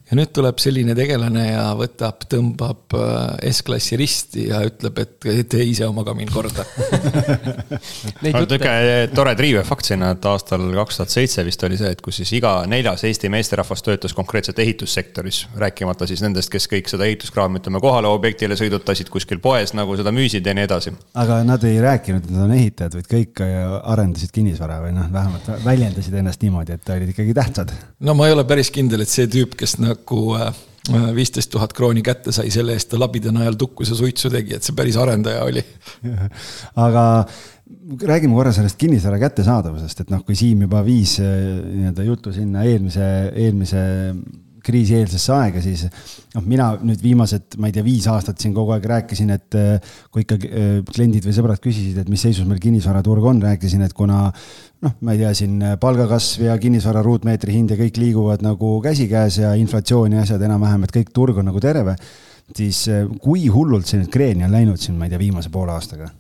ja 0.09 0.17
nüüd 0.17 0.31
tuleb 0.33 0.61
selline 0.63 0.95
tegelane 0.97 1.43
ja 1.51 1.65
võtab, 1.77 2.23
tõmbab 2.33 2.95
äh, 2.97 3.51
S-klassi 3.53 3.99
risti 4.01 4.47
ja 4.49 4.63
ütleb, 4.65 5.03
et 5.03 5.27
tee 5.53 5.67
ise 5.69 5.85
oma 5.89 6.05
kamin 6.07 6.31
korda 6.33 6.65
niisugune 8.25 9.11
tore 9.13 9.35
triivefakt 9.37 9.91
sinna, 9.91 10.15
et 10.17 10.29
aastal 10.31 10.65
kaks 10.79 11.01
tuhat 11.01 11.13
seitse 11.13 11.45
vist 11.45 11.65
oli 11.69 11.77
see, 11.81 11.93
et 11.93 12.01
kus 12.05 12.23
siis 12.23 12.33
iga 12.39 12.55
neljas 12.71 13.05
Eesti 13.09 13.29
meesterahvas 13.33 13.85
töötas 13.85 14.17
konkreetselt 14.17 14.59
ehitussektoris. 14.65 15.43
rääkimata 15.61 16.09
siis 16.09 16.25
nendest, 16.25 16.51
kes 16.53 16.69
kõik 16.73 16.89
seda 16.89 17.05
ehituskraami, 17.09 17.61
ütleme, 17.61 17.83
kohale 17.85 18.09
objektile 18.09 18.57
sõidutasid 18.57 19.13
kuskil 19.13 19.43
poes 19.45 19.75
nagu 19.77 19.97
seda 20.01 20.13
müüsid 20.15 20.47
ja 20.47 20.57
nii 20.57 20.69
edasi. 20.71 20.95
aga 21.21 21.43
nad 21.45 21.69
ei 21.69 21.83
rääkinud, 21.85 22.25
et 22.25 22.33
nad 22.33 22.47
on 22.49 22.57
ehitajad, 22.57 22.97
vaid 22.97 23.13
kõik 23.13 23.45
arendasid 23.45 24.33
kinnisvara 24.33 24.81
või 24.87 24.97
noh, 24.97 25.13
vähemalt 25.13 25.53
väljendasid 25.69 26.17
ennast 26.23 26.43
niimoodi, 26.45 26.81
et 26.81 26.93
olid 26.97 27.13
ikkagi 27.13 27.37
tähtsad. 27.37 27.77
no 28.01 28.17
ma 28.17 28.29
ei 28.29 28.37
ole 28.37 28.49
päris 28.49 28.73
kindel, 28.73 29.05
et 29.05 29.13
see 29.13 29.29
tüüp, 29.29 29.53
kes 29.59 29.77
nagu 29.83 29.98
nagu 29.99 30.23
äh, 30.39 30.51
viisteist 31.17 31.51
tuhat 31.53 31.75
krooni 31.77 32.03
kätte 32.07 32.33
sai, 32.33 32.49
selle 32.55 32.77
eest 32.77 32.91
ta 32.93 33.01
labida 33.01 33.33
najal 33.35 33.59
tukkus 33.61 33.93
ja 33.93 33.99
suitsu 33.99 34.31
tegi, 34.33 34.57
et 34.57 34.65
see 34.65 34.77
päris 34.79 34.97
arendaja 34.97 35.45
oli. 35.45 35.63
aga 36.87 37.05
räägime 38.09 38.37
korra 38.37 38.53
sellest 38.57 38.79
kinnisvara 38.81 39.21
kättesaadavusest, 39.21 40.05
et 40.05 40.13
noh, 40.13 40.25
kui 40.25 40.37
Siim 40.39 40.65
juba 40.65 40.81
viis 40.87 41.19
nii-öelda 41.21 42.05
juttu 42.07 42.33
sinna 42.33 42.65
eelmise, 42.69 43.09
eelmise 43.37 43.85
kriisieelsesse 44.69 45.33
aega, 45.35 45.63
siis 45.65 45.85
noh, 46.35 46.45
mina 46.49 46.71
nüüd 46.85 47.03
viimased, 47.03 47.57
ma 47.61 47.71
ei 47.71 47.75
tea, 47.77 47.85
viis 47.87 48.09
aastat 48.11 48.41
siin 48.43 48.55
kogu 48.57 48.75
aeg 48.75 48.87
rääkisin, 48.91 49.33
et 49.35 49.59
äh, 49.59 49.95
kui 50.13 50.25
ikka 50.25 50.39
äh, 50.45 50.67
kliendid 50.89 51.27
või 51.27 51.37
sõbrad 51.37 51.63
küsisid, 51.65 52.01
et 52.03 52.11
mis 52.13 52.23
seisus 52.25 52.49
meil 52.49 52.61
kinnisvaraturg 52.63 53.31
on, 53.33 53.43
rääkisin, 53.45 53.85
et 53.87 53.97
kuna 53.97 54.29
noh, 54.85 54.95
ma 55.03 55.15
ei 55.15 55.23
tea, 55.23 55.33
siin 55.35 55.59
palgakasv 55.81 56.47
ja 56.47 56.55
kinnisvara 56.61 57.03
ruutmeetri 57.07 57.57
hind 57.57 57.75
ja 57.75 57.81
kõik 57.81 57.99
liiguvad 58.01 58.45
nagu 58.47 58.77
käsikäes 58.85 59.41
ja 59.43 59.53
inflatsioon 59.59 60.17
ja 60.17 60.25
asjad 60.27 60.45
enam-vähem, 60.47 60.87
et 60.87 60.95
kõik 61.01 61.13
turg 61.15 61.41
on 61.41 61.51
nagu 61.51 61.63
terve, 61.63 61.97
siis 62.57 62.87
äh, 62.93 63.05
kui 63.23 63.49
hullult 63.53 63.89
see 63.89 64.01
nüüd 64.03 64.13
kreeni 64.15 64.47
on 64.47 64.55
läinud 64.55 64.81
siin, 64.81 64.99
ma 64.99 65.09
ei 65.09 65.15
tea, 65.15 65.23
viimase 65.27 65.53
poole 65.53 65.75
aastaga 65.75 66.11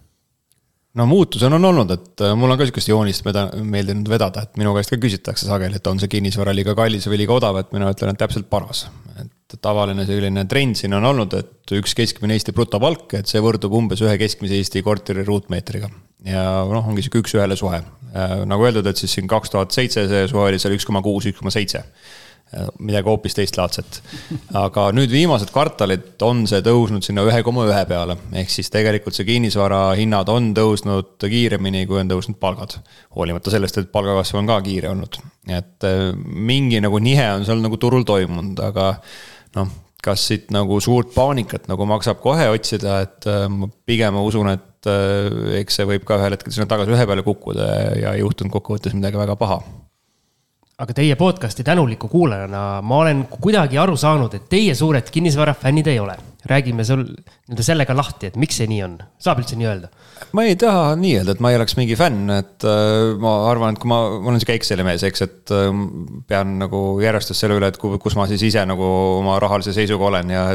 no 0.99 1.07
muutused 1.07 1.53
on 1.53 1.69
olnud, 1.71 1.93
et 1.95 2.25
äh, 2.25 2.35
mul 2.39 2.53
on 2.53 2.59
ka 2.59 2.67
sihukest 2.67 2.91
joonist 2.91 3.27
veda-, 3.27 3.51
meeldinud 3.63 4.09
vedada, 4.11 4.45
et 4.45 4.59
minu 4.61 4.75
käest 4.77 4.93
ka 4.93 5.01
küsitakse 5.01 5.49
sageli, 5.49 5.79
et 5.79 5.91
on 5.91 6.01
see 6.01 6.11
kinnisvara 6.13 6.55
liiga 6.57 6.75
kallis 6.79 7.07
või 7.11 7.23
liiga 7.23 7.37
odav, 7.37 7.61
et 7.61 7.71
mina 7.77 7.91
ütlen, 7.93 8.15
et 8.15 8.23
täpselt 8.25 8.49
paras. 8.51 8.89
et 9.19 9.57
tavaline 9.65 10.05
selline 10.07 10.45
trend 10.45 10.77
siin 10.77 10.95
on 10.99 11.05
olnud, 11.09 11.35
et 11.39 11.73
üks 11.79 11.95
keskmine 11.97 12.37
Eesti 12.37 12.53
brutopalk, 12.53 13.15
et 13.19 13.31
see 13.31 13.41
võrdub 13.43 13.73
umbes 13.75 14.03
ühe 14.05 14.19
keskmise 14.21 14.59
Eesti 14.59 14.83
korteri 14.85 15.25
ruutmeetriga. 15.25 15.89
Ja 16.27 16.45
noh, 16.69 16.89
ongi 16.89 17.05
sihuke 17.05 17.23
üks-ühele 17.23 17.57
suhe. 17.59 17.83
Äh, 18.15 18.39
nagu 18.49 18.65
öeldud, 18.65 18.87
et 18.89 19.01
siis 19.01 19.19
siin 19.19 19.29
kaks 19.31 19.53
tuhat 19.55 19.75
seitse 19.75 20.09
see 20.11 20.25
suhe 20.31 20.49
oli 20.49 20.59
seal 20.59 20.75
üks 20.77 20.89
koma 20.89 21.05
kuus, 21.05 21.29
üks 21.31 21.43
koma 21.43 21.55
seitse 21.55 21.85
midagi 22.81 23.09
hoopis 23.09 23.37
teistlaadset. 23.37 23.99
aga 24.57 24.89
nüüd 24.97 25.13
viimased 25.13 25.51
kvartalid 25.53 26.23
on 26.25 26.45
see 26.49 26.63
tõusnud 26.65 27.05
sinna 27.05 27.25
ühe 27.29 27.43
koma 27.47 27.67
ühe 27.69 27.83
peale, 27.89 28.17
ehk 28.41 28.53
siis 28.53 28.73
tegelikult 28.73 29.17
see 29.17 29.27
kinnisvara 29.29 29.83
hinnad 29.99 30.31
on 30.33 30.53
tõusnud 30.57 31.19
kiiremini, 31.21 31.85
kui 31.91 32.01
on 32.01 32.13
tõusnud 32.13 32.39
palgad. 32.41 32.79
hoolimata 33.17 33.53
sellest, 33.53 33.83
et 33.83 33.93
palgakasv 33.93 34.41
on 34.41 34.49
ka 34.49 34.61
kiire 34.65 34.93
olnud, 34.95 35.21
et 35.49 35.89
äh, 35.89 36.07
mingi 36.15 36.81
nagu 36.85 37.03
nihe 37.03 37.29
on 37.37 37.45
seal 37.49 37.61
nagu 37.65 37.77
turul 37.81 38.09
toimunud, 38.09 38.65
aga 38.65 38.95
noh, 39.59 39.77
kas 40.05 40.29
siit 40.31 40.53
nagu 40.55 40.81
suurt 40.81 41.13
paanikat 41.13 41.69
nagu 41.69 41.85
maksab 41.91 42.23
kohe 42.25 42.49
otsida, 42.55 43.03
et 43.05 43.29
äh, 43.29 43.45
ma 43.53 43.69
pigem 43.89 44.17
usun, 44.23 44.55
et 44.55 44.65
äh, 44.87 45.59
eks 45.61 45.81
see 45.81 45.89
võib 45.89 46.07
ka 46.07 46.21
ühel 46.21 46.37
hetkel 46.37 46.55
sinna 46.55 46.69
tagasi 46.71 46.95
ühe 46.95 47.07
peale 47.11 47.27
kukkuda 47.27 47.69
ja 47.99 48.15
ei 48.15 48.23
juhtunud 48.23 48.55
kokkuvõttes 48.55 48.95
midagi 48.95 49.19
väga 49.19 49.37
paha 49.41 49.59
aga 50.79 50.95
teie 50.95 51.17
podcast'i 51.19 51.65
tänuliku 51.67 52.09
kuulajana 52.09 52.59
ma 52.87 52.99
olen 53.03 53.25
kuidagi 53.41 53.79
aru 53.83 53.97
saanud, 53.99 54.35
et 54.35 54.45
teie 54.51 54.75
suured 54.79 55.11
kinnisvarafännid 55.11 55.87
ei 55.91 55.99
ole. 55.99 56.17
räägime 56.49 56.85
sul 56.85 57.03
nii-öelda 57.03 57.63
sellega 57.67 57.97
lahti, 57.97 58.29
et 58.31 58.37
miks 58.39 58.57
see 58.61 58.69
nii 58.71 58.79
on, 58.87 58.93
saab 59.21 59.41
üldse 59.43 59.57
nii 59.59 59.67
öelda? 59.69 59.89
ma 60.33 60.45
ei 60.47 60.55
taha 60.57 60.95
nii 60.97 61.17
öelda, 61.19 61.35
et 61.35 61.43
ma 61.43 61.51
ei 61.51 61.59
oleks 61.59 61.75
mingi 61.77 61.97
fänn, 61.99 62.31
et 62.31 62.65
äh, 62.65 63.19
ma 63.19 63.33
arvan, 63.51 63.75
et 63.75 63.83
kui 63.83 63.91
ma, 63.91 63.99
ma 64.23 64.31
olen 64.31 64.39
sihuke 64.39 64.55
Exceli 64.55 64.87
mees, 64.87 65.03
eks, 65.03 65.25
et 65.27 65.53
äh, 65.53 65.67
pean 66.31 66.55
nagu 66.63 66.85
järjestust 67.03 67.43
selle 67.43 67.59
üle, 67.59 67.73
et 67.75 67.83
kus 67.83 68.17
ma 68.17 68.29
siis 68.31 68.47
ise 68.47 68.63
nagu 68.71 68.87
oma 69.19 69.35
rahalise 69.43 69.75
seisuga 69.75 70.09
olen 70.13 70.31
ja 70.31 70.47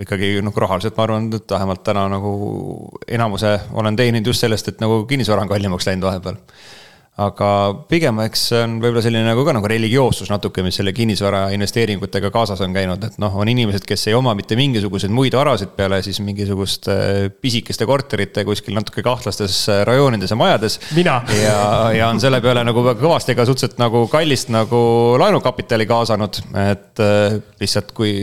ikkagi 0.00 0.32
nagu 0.48 0.64
rahaliselt 0.64 0.96
ma 0.96 1.04
arvan, 1.04 1.28
et 1.36 1.56
vähemalt 1.58 1.84
täna 1.84 2.08
nagu 2.16 2.34
enamuse 3.06 3.52
olen 3.76 4.00
teeninud 4.00 4.32
just 4.32 4.48
sellest, 4.48 4.72
et 4.72 4.80
nagu 4.80 5.02
kinnisvara 5.12 5.44
on 5.44 5.52
kallimaks 5.52 5.92
läinud 5.92 6.08
vahepeal 6.08 6.40
aga 7.18 7.50
pigem 7.90 8.20
eks 8.22 8.42
see 8.52 8.60
on 8.62 8.76
võib-olla 8.78 9.02
selline 9.02 9.26
nagu 9.26 9.42
ka 9.46 9.54
nagu 9.56 9.68
religioossus 9.70 10.30
natuke, 10.30 10.62
mis 10.62 10.76
selle 10.78 10.92
kinnisvara 10.94 11.48
investeeringutega 11.56 12.30
kaasas 12.34 12.62
on 12.62 12.76
käinud, 12.76 13.02
et 13.08 13.16
noh, 13.18 13.34
on 13.42 13.50
inimesed, 13.50 13.82
kes 13.88 14.06
ei 14.10 14.14
oma 14.14 14.36
mitte 14.38 14.54
mingisuguseid 14.58 15.10
muid 15.14 15.34
varasid 15.34 15.72
peale 15.78 15.98
siis 16.06 16.20
mingisuguste 16.22 16.94
pisikeste 17.42 17.88
korterite 17.90 18.44
kuskil 18.46 18.76
natuke 18.78 19.02
kahtlastes 19.02 19.64
rajoonides 19.88 20.34
ja 20.34 20.38
majades. 20.38 20.78
ja, 21.42 21.58
ja 21.96 22.12
on 22.12 22.22
selle 22.22 22.40
peale 22.44 22.62
nagu 22.68 22.86
kõvasti 22.86 23.34
ka 23.38 23.48
suhteliselt 23.48 23.82
nagu 23.82 24.04
kallist 24.12 24.54
nagu 24.54 24.80
laenukapitali 25.18 25.88
kaasanud, 25.90 26.38
et 26.68 27.02
äh, 27.02 27.40
lihtsalt 27.58 27.90
kui 27.98 28.14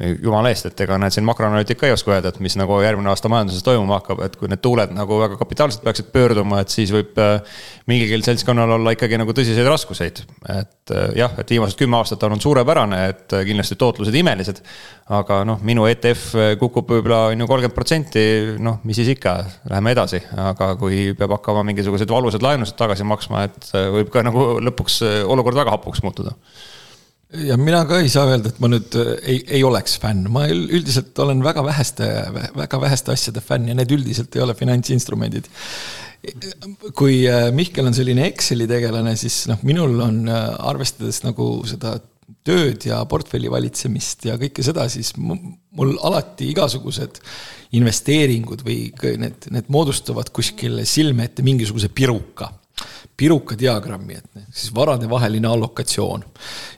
jumala 0.00 0.54
eest, 0.54 0.70
et 0.70 0.86
ega 0.86 0.96
näed 1.00 1.14
siin 1.14 1.26
makroanalüütik 1.26 1.82
ka 1.82 1.90
ei 1.90 1.96
oska 1.96 2.14
öelda, 2.14 2.30
et 2.30 2.40
mis 2.44 2.54
nagu 2.60 2.78
järgmine 2.84 3.10
aasta 3.10 3.28
majanduses 3.32 3.66
toimuma 3.66 3.98
hakkab, 3.98 4.22
et 4.24 4.38
kui 4.38 4.48
need 4.50 4.62
tuuled 4.64 4.94
nagu 4.94 5.18
väga 5.20 5.36
kapitaalselt 5.40 5.82
peaksid 5.84 6.14
pöörduma, 6.14 6.62
et 6.62 6.72
siis 6.72 6.94
võib 6.94 7.18
äh, 7.20 7.42
mingil 7.90 8.08
mingil 8.20 8.26
seltskonnal 8.28 8.76
olla 8.76 8.92
ikkagi 8.94 9.18
nagu 9.20 9.32
tõsiseid 9.34 9.68
raskuseid. 9.68 10.22
et 10.48 10.92
äh, 10.92 11.12
jah, 11.16 11.32
et 11.38 11.50
viimased 11.50 11.78
kümme 11.78 11.96
aastat 11.96 12.22
on 12.22 12.34
olnud 12.34 12.44
suurepärane, 12.44 12.98
et 13.08 13.32
äh, 13.32 13.44
kindlasti 13.48 13.76
tootlused 13.76 14.14
imelised. 14.14 14.60
aga 15.08 15.42
noh, 15.44 15.60
minu 15.62 15.86
ETF 15.88 16.34
äh, 16.36 16.50
kukub 16.60 16.90
võib-olla 16.90 17.30
on 17.30 17.40
ju 17.40 17.46
kolmkümmend 17.46 17.76
protsenti, 17.76 18.24
noh, 18.58 18.80
mis 18.84 19.00
siis 19.00 19.14
ikka, 19.16 19.36
läheme 19.70 19.94
edasi. 19.96 20.20
aga 20.36 20.74
kui 20.76 21.14
peab 21.14 21.38
hakkama 21.38 21.64
mingisuguseid 21.70 22.10
valusaid 22.10 22.44
laenusid 22.44 22.76
tagasi 22.76 23.06
maksma, 23.08 23.46
et 23.48 23.72
võib 23.72 24.12
ka 24.12 24.24
nagu 24.26 24.52
lõpuks 24.60 25.00
olukord 25.24 25.56
väga 25.62 25.78
hapuks 25.78 26.04
muutuda 26.04 26.36
ja 27.46 27.54
mina 27.56 27.84
ka 27.86 28.00
ei 28.02 28.08
saa 28.10 28.26
öelda, 28.26 28.50
et 28.50 28.58
ma 28.58 28.66
nüüd 28.66 28.96
ei, 29.22 29.38
ei 29.46 29.62
oleks 29.62 29.94
fänn, 30.02 30.26
ma 30.34 30.48
üldiselt 30.50 31.18
olen 31.22 31.44
väga 31.44 31.62
väheste, 31.62 32.08
väga 32.58 32.80
väheste 32.82 33.14
asjade 33.14 33.42
fänn 33.44 33.70
ja 33.70 33.76
need 33.78 33.92
üldiselt 33.94 34.34
ei 34.34 34.42
ole 34.42 34.56
finantsinstrumendid 34.58 35.46
kui 36.96 37.22
äh, 37.28 37.48
Mihkel 37.54 37.88
on 37.88 37.96
selline 37.96 38.26
Exceli 38.28 38.66
tegelane, 38.70 39.14
siis 39.20 39.42
noh, 39.50 39.60
minul 39.66 39.96
on 40.04 40.22
äh, 40.28 40.48
arvestades 40.70 41.22
nagu 41.24 41.52
seda 41.68 41.96
tööd 42.46 42.86
ja 42.88 43.00
portfelli 43.08 43.50
valitsemist 43.52 44.28
ja 44.28 44.36
kõike 44.40 44.64
seda, 44.64 44.86
siis 44.92 45.12
mul 45.18 45.96
alati 46.06 46.50
igasugused 46.52 47.20
investeeringud 47.76 48.64
või 48.66 48.90
need, 49.20 49.50
need 49.52 49.68
moodustavad 49.72 50.30
kuskil 50.34 50.80
silme 50.88 51.28
ette 51.28 51.44
mingisuguse 51.46 51.92
piruka 51.92 52.50
piruka 53.20 53.56
diagrammi, 53.58 54.16
et 54.16 54.44
siis 54.48 54.70
varadevaheline 54.74 55.48
allokatsioon. 55.48 56.24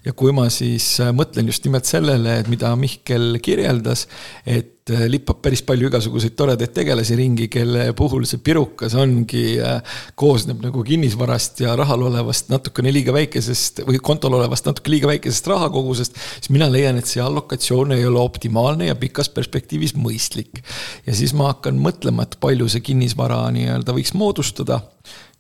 ja 0.05 0.13
kui 0.13 0.33
ma 0.35 0.49
siis 0.51 0.87
äh, 1.01 1.13
mõtlen 1.15 1.47
just 1.47 1.65
nimelt 1.67 1.87
sellele, 1.87 2.41
mida 2.51 2.73
Mihkel 2.77 3.39
kirjeldas, 3.43 4.09
et 4.47 4.72
äh, 4.91 5.05
lippab 5.11 5.43
päris 5.45 5.63
palju 5.67 5.91
igasuguseid 5.91 6.35
toredaid 6.39 6.73
tegelasi 6.75 7.17
ringi, 7.19 7.49
kelle 7.53 7.89
puhul 7.99 8.27
see 8.29 8.41
pirukas 8.43 8.97
ongi, 8.99 9.45
äh, 9.63 9.97
koosneb 10.19 10.63
nagu 10.65 10.83
kinnisvarast 10.87 11.63
ja 11.65 11.77
rahal 11.79 12.07
olevast 12.09 12.51
natukene 12.53 12.93
liiga 12.95 13.15
väikesest 13.15 13.85
või 13.89 14.01
kontol 14.03 14.39
olevast 14.41 14.67
natuke 14.69 14.93
liiga 14.93 15.11
väikesest 15.13 15.51
rahakogusest, 15.53 16.19
siis 16.39 16.53
mina 16.55 16.71
leian, 16.73 16.99
et 16.99 17.11
see 17.11 17.23
allokatsioon 17.23 17.97
ei 17.97 18.07
ole 18.09 18.23
optimaalne 18.23 18.91
ja 18.91 18.99
pikas 18.99 19.31
perspektiivis 19.33 19.97
mõistlik. 19.99 20.63
ja 21.07 21.15
siis 21.15 21.35
ma 21.37 21.53
hakkan 21.53 21.79
mõtlema, 21.79 22.27
et 22.27 22.39
palju 22.41 22.69
see 22.73 22.85
kinnisvara 22.93 23.45
nii-öelda 23.55 23.95
võiks 23.95 24.17
moodustada 24.19 24.83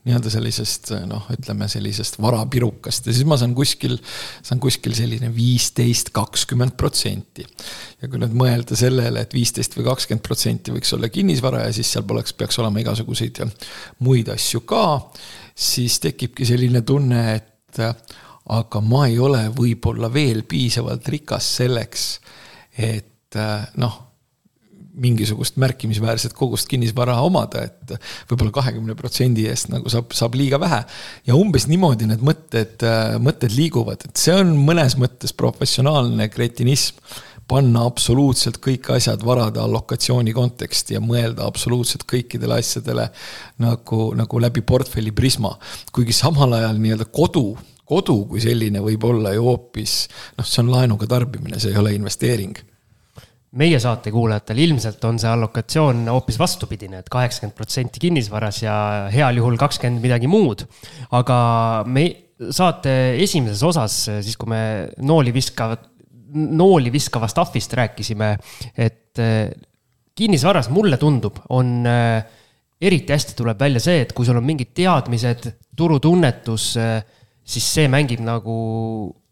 nii-öelda 0.02 0.30
sellisest 0.34 0.90
noh, 1.06 1.28
ütleme 1.30 1.68
sellisest 1.70 2.18
varapirukast 2.22 3.06
ja 3.06 3.14
siis 3.14 3.26
ma 3.28 3.36
saan 3.38 3.54
kuskil, 3.54 3.94
saan 4.42 4.60
kuskil 4.62 4.96
selline 4.98 5.30
viisteist, 5.34 6.10
kakskümmend 6.16 6.74
protsenti. 6.78 7.46
ja 8.02 8.10
kui 8.10 8.18
nüüd 8.18 8.34
mõelda 8.38 8.78
sellele, 8.78 9.22
et 9.22 9.36
viisteist 9.36 9.76
või 9.78 9.86
kakskümmend 9.92 10.24
protsenti 10.26 10.74
võiks 10.74 10.90
olla 10.96 11.10
kinnisvara 11.12 11.66
ja 11.68 11.76
siis 11.76 11.92
seal 11.94 12.06
poleks, 12.08 12.34
peaks 12.34 12.58
olema 12.58 12.82
igasuguseid 12.82 13.42
muid 14.02 14.32
asju 14.34 14.64
ka, 14.66 14.84
siis 15.54 16.00
tekibki 16.02 16.46
selline 16.50 16.82
tunne, 16.86 17.22
et 17.38 17.82
aga 18.52 18.80
ma 18.82 19.06
ei 19.06 19.20
ole 19.22 19.46
võib-olla 19.54 20.10
veel 20.12 20.42
piisavalt 20.48 21.06
rikas 21.14 21.46
selleks, 21.62 22.08
et 22.74 23.38
noh 23.78 24.00
mingisugust 24.92 25.56
märkimisväärset 25.60 26.34
kogust 26.36 26.68
kinnisvara 26.68 27.16
omada, 27.24 27.64
et 27.64 27.94
võib-olla 28.30 28.52
kahekümne 28.58 28.96
protsendi 28.98 29.46
eest 29.48 29.70
nagu 29.72 29.90
saab, 29.92 30.12
saab 30.16 30.36
liiga 30.36 30.60
vähe. 30.60 30.82
ja 31.26 31.36
umbes 31.38 31.66
niimoodi 31.70 32.08
need 32.10 32.24
mõtted, 32.24 32.84
mõtted 33.22 33.56
liiguvad, 33.56 34.04
et 34.04 34.20
see 34.20 34.34
on 34.36 34.54
mõnes 34.66 34.98
mõttes 35.00 35.32
professionaalne 35.36 36.28
kretinism 36.32 37.00
panna 37.48 37.84
absoluutselt 37.88 38.58
kõik 38.62 38.88
asjad 38.94 39.24
varade 39.26 39.60
allokatsiooni 39.60 40.32
konteksti 40.36 40.96
ja 40.96 41.02
mõelda 41.04 41.46
absoluutselt 41.48 42.06
kõikidele 42.08 42.60
asjadele 42.62 43.08
nagu, 43.62 44.12
nagu 44.16 44.40
läbi 44.40 44.62
portfelli 44.62 45.12
prisma. 45.12 45.56
kuigi 45.92 46.14
samal 46.16 46.52
ajal 46.58 46.78
nii-öelda 46.80 47.08
kodu, 47.12 47.56
kodu 47.84 48.24
kui 48.30 48.40
selline 48.40 48.80
võib 48.80 49.04
olla 49.04 49.34
ju 49.34 49.44
hoopis 49.48 49.96
noh, 50.38 50.46
see 50.46 50.62
on 50.62 50.70
laenuga 50.72 51.08
tarbimine, 51.10 51.60
see 51.60 51.74
ei 51.74 51.80
ole 51.80 51.94
investeering 51.98 52.71
meie 53.60 53.78
saate 53.82 54.10
kuulajatel 54.12 54.62
ilmselt 54.64 55.02
on 55.04 55.18
see 55.20 55.28
allokatsioon 55.28 56.06
hoopis 56.08 56.38
vastupidine 56.40 57.00
et, 57.00 57.06
et 57.06 57.12
kaheksakümmend 57.12 57.56
protsenti 57.56 58.00
kinnisvaras 58.00 58.62
ja 58.64 58.74
heal 59.12 59.36
juhul 59.40 59.58
kakskümmend 59.60 60.00
midagi 60.04 60.30
muud. 60.30 60.64
aga 61.12 61.38
me 61.86 62.06
saate 62.50 62.92
esimeses 63.22 63.62
osas, 63.66 63.98
siis 64.24 64.38
kui 64.40 64.50
me 64.50 64.62
nooli 65.04 65.34
viskavat, 65.34 65.84
nooli 66.32 66.92
viskavast 66.92 67.38
ahvist 67.38 67.74
rääkisime, 67.78 68.32
et 68.76 69.20
eh, 69.20 69.52
kinnisvaras 70.16 70.70
mulle 70.72 70.98
tundub, 71.00 71.42
on 71.54 71.86
eh, 71.86 72.24
eriti 72.82 73.14
hästi 73.14 73.36
tuleb 73.38 73.60
välja 73.60 73.82
see, 73.84 74.00
et 74.06 74.16
kui 74.16 74.26
sul 74.26 74.40
on 74.40 74.46
mingid 74.46 74.72
teadmised, 74.76 75.50
turutunnetus, 75.76 76.72
eh, 76.80 76.98
siis 77.44 77.68
see 77.76 77.88
mängib 77.92 78.24
nagu 78.24 78.56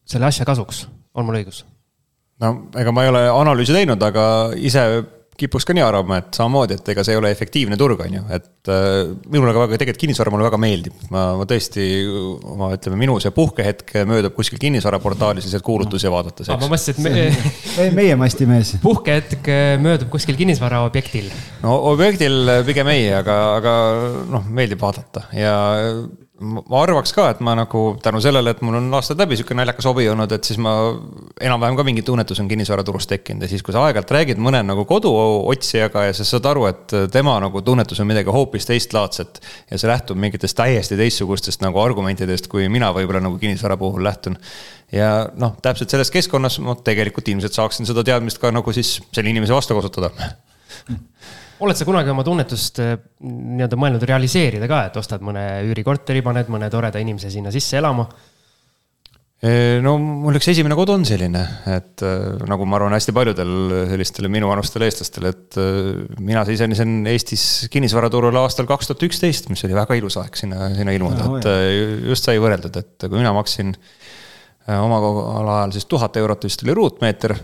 selle 0.04 0.28
asja 0.30 0.46
kasuks, 0.48 0.84
on 1.14 1.26
mul 1.28 1.40
õigus? 1.40 1.64
No 2.41 2.53
ega 2.80 2.93
ma 2.95 3.07
ei 3.07 3.12
ole 3.12 3.24
analüüsi 3.30 3.76
teinud, 3.76 4.03
aga 4.11 4.26
ise 4.59 4.84
kipuks 5.41 5.64
ka 5.64 5.72
nii 5.72 5.84
arvama, 5.84 6.18
et 6.20 6.36
samamoodi, 6.36 6.76
et 6.76 6.88
ega 6.93 7.05
see 7.07 7.14
ei 7.14 7.20
ole 7.20 7.30
efektiivne 7.32 7.78
turg, 7.80 8.03
on 8.05 8.16
ju, 8.18 8.22
et 8.36 8.70
äh, 8.72 9.12
minule 9.32 9.55
ka 9.57 9.62
väga, 9.62 9.78
tegelikult 9.80 10.03
kinnisvara 10.03 10.32
mulle 10.34 10.45
väga 10.45 10.61
meeldib. 10.61 10.99
ma, 11.12 11.22
ma 11.38 11.47
tõesti 11.49 11.86
oma, 12.53 12.72
ütleme, 12.76 12.99
minu 13.01 13.16
see 13.22 13.32
puhkehetk 13.32 13.95
möödub 14.11 14.36
kuskil 14.36 14.61
kinnisvaraportaalis 14.61 15.47
lihtsalt 15.47 15.64
kuulutusi 15.64 16.12
vaadates. 16.12 16.51
ma 16.53 16.61
mõtlesin, 16.61 16.99
et 16.99 17.05
me... 17.07 17.26
ei, 17.86 17.95
meie 17.97 18.18
mastimees. 18.20 18.74
puhkehetk 18.84 19.49
möödub 19.80 20.12
kuskil 20.12 20.36
kinnisvaraobjektil. 20.41 21.30
no 21.64 21.78
objektil 21.95 22.59
pigem 22.68 22.93
ei, 22.93 23.09
aga, 23.16 23.38
aga 23.61 23.76
noh, 24.28 24.51
meeldib 24.61 24.82
vaadata 24.84 25.24
ja 25.36 25.55
ma 26.41 26.80
arvaks 26.80 27.12
ka, 27.12 27.26
et 27.34 27.41
ma 27.45 27.53
nagu 27.59 27.82
tänu 28.01 28.20
sellele, 28.24 28.55
et 28.55 28.61
mul 28.64 28.78
on 28.78 28.86
aastaid 28.97 29.20
läbi 29.20 29.36
sihuke 29.36 29.55
naljakas 29.57 29.86
hobi 29.91 30.07
olnud, 30.09 30.32
et 30.32 30.47
siis 30.49 30.57
ma 30.62 30.72
enam-vähem 31.43 31.76
ka 31.76 31.84
mingi 31.84 32.05
tunnetus 32.07 32.41
on 32.41 32.49
kinnisvaraturust 32.49 33.11
tekkinud 33.12 33.45
ja 33.45 33.51
siis, 33.51 33.64
kui 33.66 33.74
sa 33.76 33.82
aeg-ajalt 33.84 34.14
räägid 34.16 34.41
mõne 34.41 34.62
nagu 34.64 34.86
koduotsijaga 34.88 36.07
ja 36.07 36.16
sa 36.16 36.24
saad 36.24 36.49
aru, 36.49 36.64
et 36.70 36.97
tema 37.12 37.36
nagu 37.45 37.61
tunnetus 37.66 38.01
on 38.01 38.09
midagi 38.09 38.32
hoopis 38.32 38.68
teistlaadset. 38.70 39.43
ja 39.70 39.78
see 39.78 39.91
lähtub 39.91 40.20
mingitest 40.20 40.57
täiesti 40.57 40.97
teistsugustest 40.97 41.61
nagu 41.64 41.80
argumentidest, 41.82 42.49
kui 42.49 42.68
mina 42.72 42.88
võib-olla 42.97 43.20
nagu 43.26 43.36
kinnisvara 43.38 43.76
puhul 43.76 44.05
lähtun. 44.05 44.38
ja 44.93 45.28
noh, 45.36 45.59
täpselt 45.62 45.93
selles 45.93 46.11
keskkonnas 46.11 46.59
ma 46.64 46.74
tegelikult 46.74 47.28
ilmselt 47.28 47.53
saaksin 47.53 47.86
seda 47.86 48.05
teadmist 48.05 48.41
ka 48.41 48.53
nagu 48.55 48.72
siis 48.72 48.97
selle 49.12 49.28
inimese 49.28 49.55
vastu 49.55 49.76
kasutada 49.76 50.11
oled 51.61 51.76
sa 51.78 51.86
kunagi 51.88 52.12
oma 52.12 52.24
tunnetust 52.26 52.82
äh, 52.82 52.96
nii-öelda 53.26 53.78
mõelnud 53.80 54.04
realiseerida 54.08 54.68
ka, 54.70 54.84
et 54.88 54.98
ostad 55.00 55.24
mõne 55.24 55.46
üürikorteri, 55.68 56.24
paned 56.24 56.50
mõne 56.52 56.70
toreda 56.72 57.02
inimese 57.02 57.32
sinna 57.32 57.52
sisse 57.54 57.80
elama? 57.80 58.08
no 59.40 59.94
mul 59.96 60.36
üks 60.36 60.50
esimene 60.52 60.76
kodu 60.76 60.92
on 60.98 61.04
selline, 61.08 61.40
et 61.72 62.02
äh, 62.04 62.42
nagu 62.44 62.66
ma 62.68 62.76
arvan, 62.76 62.92
hästi 62.92 63.14
paljudel 63.16 63.52
sellistele 63.88 64.28
minuvanustele 64.28 64.84
eestlastele, 64.90 65.32
et 65.32 65.56
äh, 65.61 66.02
mina 66.20 66.42
sisenesin 66.44 66.98
Eestis 67.08 67.44
kinnisvaraturule 67.72 68.36
aastal 68.42 68.68
kaks 68.68 68.90
tuhat 68.90 69.06
üksteist, 69.08 69.48
mis 69.48 69.64
oli 69.64 69.78
väga 69.78 69.96
ilus 69.96 70.18
aeg 70.20 70.36
sinna, 70.36 70.68
sinna 70.76 70.92
ilmuda, 70.92 71.30
et 71.38 71.48
just 72.11 72.28
sai 72.28 72.36
võrreldud, 72.42 72.76
et 72.82 73.08
kui 73.08 73.16
mina 73.16 73.32
maksin 73.32 73.72
omal 74.68 75.06
ajal 75.56 75.72
siis 75.74 75.86
tuhat 75.90 76.16
eurot 76.20 76.44
vist 76.44 76.62
oli 76.62 76.74
ruutmeeter, 76.76 77.34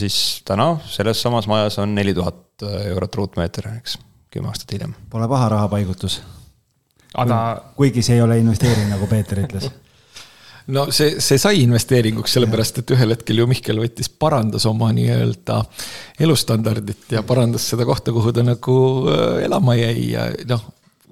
siis 0.00 0.42
täna 0.44 0.74
selles 0.90 1.22
samas 1.22 1.46
majas 1.48 1.78
on 1.78 1.94
neli 1.94 2.14
tuhat 2.14 2.64
eurot 2.84 3.14
ruutmeeter, 3.14 3.70
eks, 3.78 3.98
kümme 4.30 4.50
aastat 4.50 4.74
hiljem. 4.74 4.94
Pole 5.10 5.28
paha 5.28 5.48
rahapaigutus. 5.54 6.22
aga. 7.14 7.62
kuigi 7.76 8.02
see 8.02 8.18
ei 8.18 8.22
ole 8.22 8.38
investeering, 8.38 8.90
nagu 8.90 9.06
Peeter 9.06 9.38
ütles 9.46 9.70
no 10.66 10.86
see, 10.94 11.18
see 11.20 11.38
sai 11.40 11.62
investeeringuks, 11.64 12.34
sellepärast 12.36 12.80
et 12.80 12.92
ühel 12.94 13.12
hetkel 13.14 13.40
ju 13.42 13.46
Mihkel 13.48 13.80
võttis, 13.82 14.08
parandas 14.08 14.64
oma 14.68 14.90
nii-öelda 14.96 15.60
elustandardit 16.24 17.16
ja 17.16 17.24
parandas 17.26 17.66
seda 17.72 17.86
kohta, 17.88 18.14
kuhu 18.14 18.32
ta 18.34 18.44
nagu 18.46 18.76
äh, 19.12 19.44
elama 19.44 19.76
jäi 19.78 20.08
ja 20.14 20.28
noh, 20.48 20.64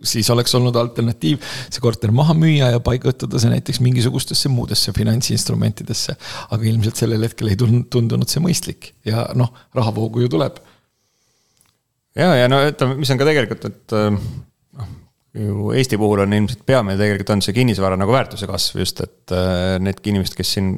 siis 0.04 0.30
oleks 0.34 0.54
olnud 0.58 0.76
alternatiiv 0.76 1.40
see 1.42 1.82
korter 1.82 2.12
maha 2.14 2.34
müüa 2.38 2.72
ja 2.74 2.82
paigutada 2.84 3.40
see 3.42 3.52
näiteks 3.52 3.80
mingisugustesse 3.84 4.50
muudesse 4.52 4.92
finantsinstrumentidesse. 4.96 6.16
aga 6.50 6.68
ilmselt 6.68 7.00
sellel 7.00 7.26
hetkel 7.26 7.52
ei 7.52 7.58
tundunud 7.58 8.28
see 8.28 8.42
mõistlik 8.44 8.92
ja 9.08 9.28
noh, 9.38 9.52
rahavoogu 9.74 10.26
ju 10.26 10.32
tuleb 10.32 10.62
ja, 12.18 12.32
ja 12.36 12.48
no 12.50 12.62
ütleme, 12.68 12.98
mis 13.00 13.12
on 13.12 13.20
ka 13.20 13.28
tegelikult, 13.28 13.68
et 13.70 13.96
äh, 13.96 14.08
noh, 14.78 14.90
ju 15.42 15.70
Eesti 15.76 15.98
puhul 16.00 16.24
on 16.26 16.36
ilmselt 16.36 16.64
peamine 16.68 16.98
tegelikult 17.00 17.36
on 17.36 17.44
see 17.44 17.56
kinnisvara 17.56 17.98
nagu 18.00 18.12
väärtuse 18.14 18.48
kasv 18.50 18.82
just, 18.82 19.04
et 19.04 19.36
äh, 19.36 19.78
need 19.82 20.02
inimesed, 20.12 20.36
kes 20.38 20.58
siin 20.58 20.74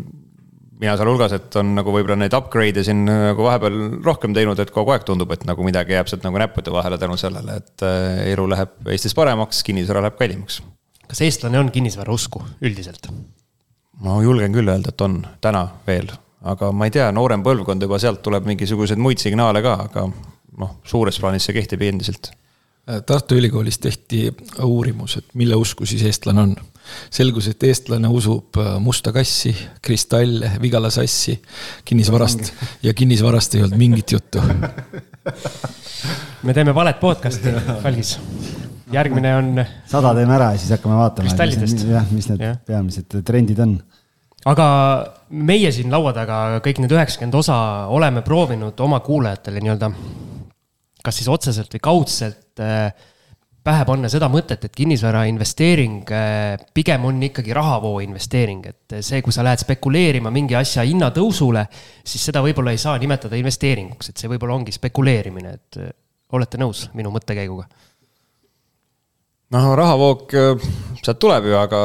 mina 0.81 0.97
sealhulgas, 0.99 1.35
et 1.37 1.57
on 1.61 1.75
nagu 1.77 1.93
võib-olla 1.95 2.17
neid 2.19 2.35
upgrade'e 2.37 2.85
siin 2.87 3.05
nagu 3.07 3.47
vahepeal 3.47 3.79
rohkem 4.05 4.35
teinud, 4.37 4.59
et 4.61 4.73
kogu 4.75 4.95
aeg 4.95 5.07
tundub, 5.07 5.31
et 5.35 5.47
nagu 5.49 5.67
midagi 5.67 5.95
jääb 5.97 6.11
sealt 6.11 6.27
nagu 6.27 6.41
näppude 6.41 6.73
vahele 6.75 6.99
tänu 7.01 7.19
sellele, 7.21 7.61
et 7.63 7.87
äh, 7.87 8.25
elu 8.33 8.49
läheb 8.51 8.91
Eestis 8.95 9.15
paremaks, 9.17 9.63
kinnisvara 9.67 10.03
läheb 10.05 10.19
kallimaks. 10.19 10.61
kas 11.09 11.23
eestlane 11.27 11.61
on 11.61 11.71
kinnisvara 11.71 12.13
usku 12.13 12.43
üldiselt? 12.63 13.09
ma 14.03 14.19
julgen 14.23 14.55
küll 14.55 14.69
öelda, 14.69 14.91
et 14.91 15.07
on 15.07 15.21
täna 15.45 15.67
veel, 15.87 16.11
aga 16.43 16.73
ma 16.75 16.89
ei 16.89 16.95
tea, 16.95 17.11
noorem 17.15 17.45
põlvkond 17.47 17.83
juba 17.87 18.01
sealt 18.03 18.23
tuleb 18.25 18.47
mingisuguseid 18.51 18.99
muid 18.99 19.23
signaale 19.23 19.63
ka, 19.63 19.77
aga 19.89 20.09
noh, 20.59 20.79
suures 20.87 21.19
plaanis 21.21 21.47
see 21.49 21.57
kehtib 21.57 21.83
endiselt. 21.87 22.33
Tartu 23.07 23.39
Ülikoolis 23.39 23.79
tehti 23.81 24.27
uurimus, 24.63 25.17
et 25.17 25.31
mille 25.41 25.57
usku 25.57 25.87
siis 25.89 26.03
eestlane 26.05 26.43
on. 26.43 26.57
Selgus, 27.13 27.49
et 27.53 27.67
eestlane 27.69 28.09
usub 28.13 28.59
äh, 28.61 28.75
musta 28.83 29.13
kassi, 29.15 29.55
kristalle, 29.85 30.55
Vigala 30.63 30.91
sassi, 30.95 31.37
kinnisvarast 31.85 32.53
ja 32.83 32.95
kinnisvarast 32.95 33.55
ei 33.55 33.65
olnud 33.65 33.79
mingit 33.81 34.17
juttu. 34.17 34.43
me 36.43 36.55
teeme 36.55 36.75
valet 36.75 37.01
podcast'i, 37.01 37.55
Algis. 37.89 38.19
järgmine 38.93 39.37
on. 39.37 39.65
sada 39.91 40.15
teeme 40.15 40.35
ära 40.37 40.53
ja 40.55 40.63
siis 40.63 40.77
hakkame 40.77 41.01
vaatama. 41.01 41.29
jah, 41.91 42.11
mis 42.11 42.31
need 42.33 42.49
ja. 42.49 42.57
peamised 42.67 43.21
trendid 43.25 43.61
on 43.65 43.79
aga 44.49 44.67
meie 45.33 45.73
siin 45.73 45.93
laua 45.93 46.13
taga 46.17 46.61
kõik 46.65 46.83
need 46.83 46.93
üheksakümmend 46.93 47.41
osa 47.41 47.57
oleme 47.93 48.23
proovinud 48.27 48.81
oma 48.85 49.01
kuulajatele 49.05 49.63
nii-öelda 49.65 49.91
kas 51.05 51.21
siis 51.21 51.29
otseselt 51.33 51.73
või 51.75 51.85
kaudselt 51.85 52.63
äh, 52.65 52.93
pähe 53.65 53.87
panna 53.89 54.11
seda 54.13 54.29
mõtet, 54.33 54.67
et 54.67 54.77
kinnisvara 54.77 55.25
investeering 55.31 56.11
äh, 56.13 56.67
pigem 56.77 57.07
on 57.09 57.23
ikkagi 57.29 57.55
rahavoo 57.57 57.99
investeering, 58.05 58.67
et 58.69 58.97
see, 59.01 59.23
kui 59.25 59.33
sa 59.35 59.45
lähed 59.47 59.65
spekuleerima 59.65 60.33
mingi 60.35 60.57
asja 60.59 60.85
hinnatõusule, 60.85 61.65
siis 62.05 62.29
seda 62.31 62.45
võib-olla 62.45 62.75
ei 62.75 62.83
saa 62.83 62.99
nimetada 63.01 63.41
investeeringuks, 63.41 64.13
et 64.13 64.21
see 64.21 64.31
võib-olla 64.33 64.59
ongi 64.59 64.77
spekuleerimine, 64.77 65.57
et 65.57 65.81
äh, 65.81 65.91
olete 66.37 66.61
nõus 66.61 66.89
minu 66.95 67.15
mõttekäiguga? 67.15 67.69
noh, 69.55 69.67
rahavoog 69.79 70.33
sealt 70.99 71.19
tuleb 71.23 71.45
ju, 71.47 71.53
aga 71.55 71.81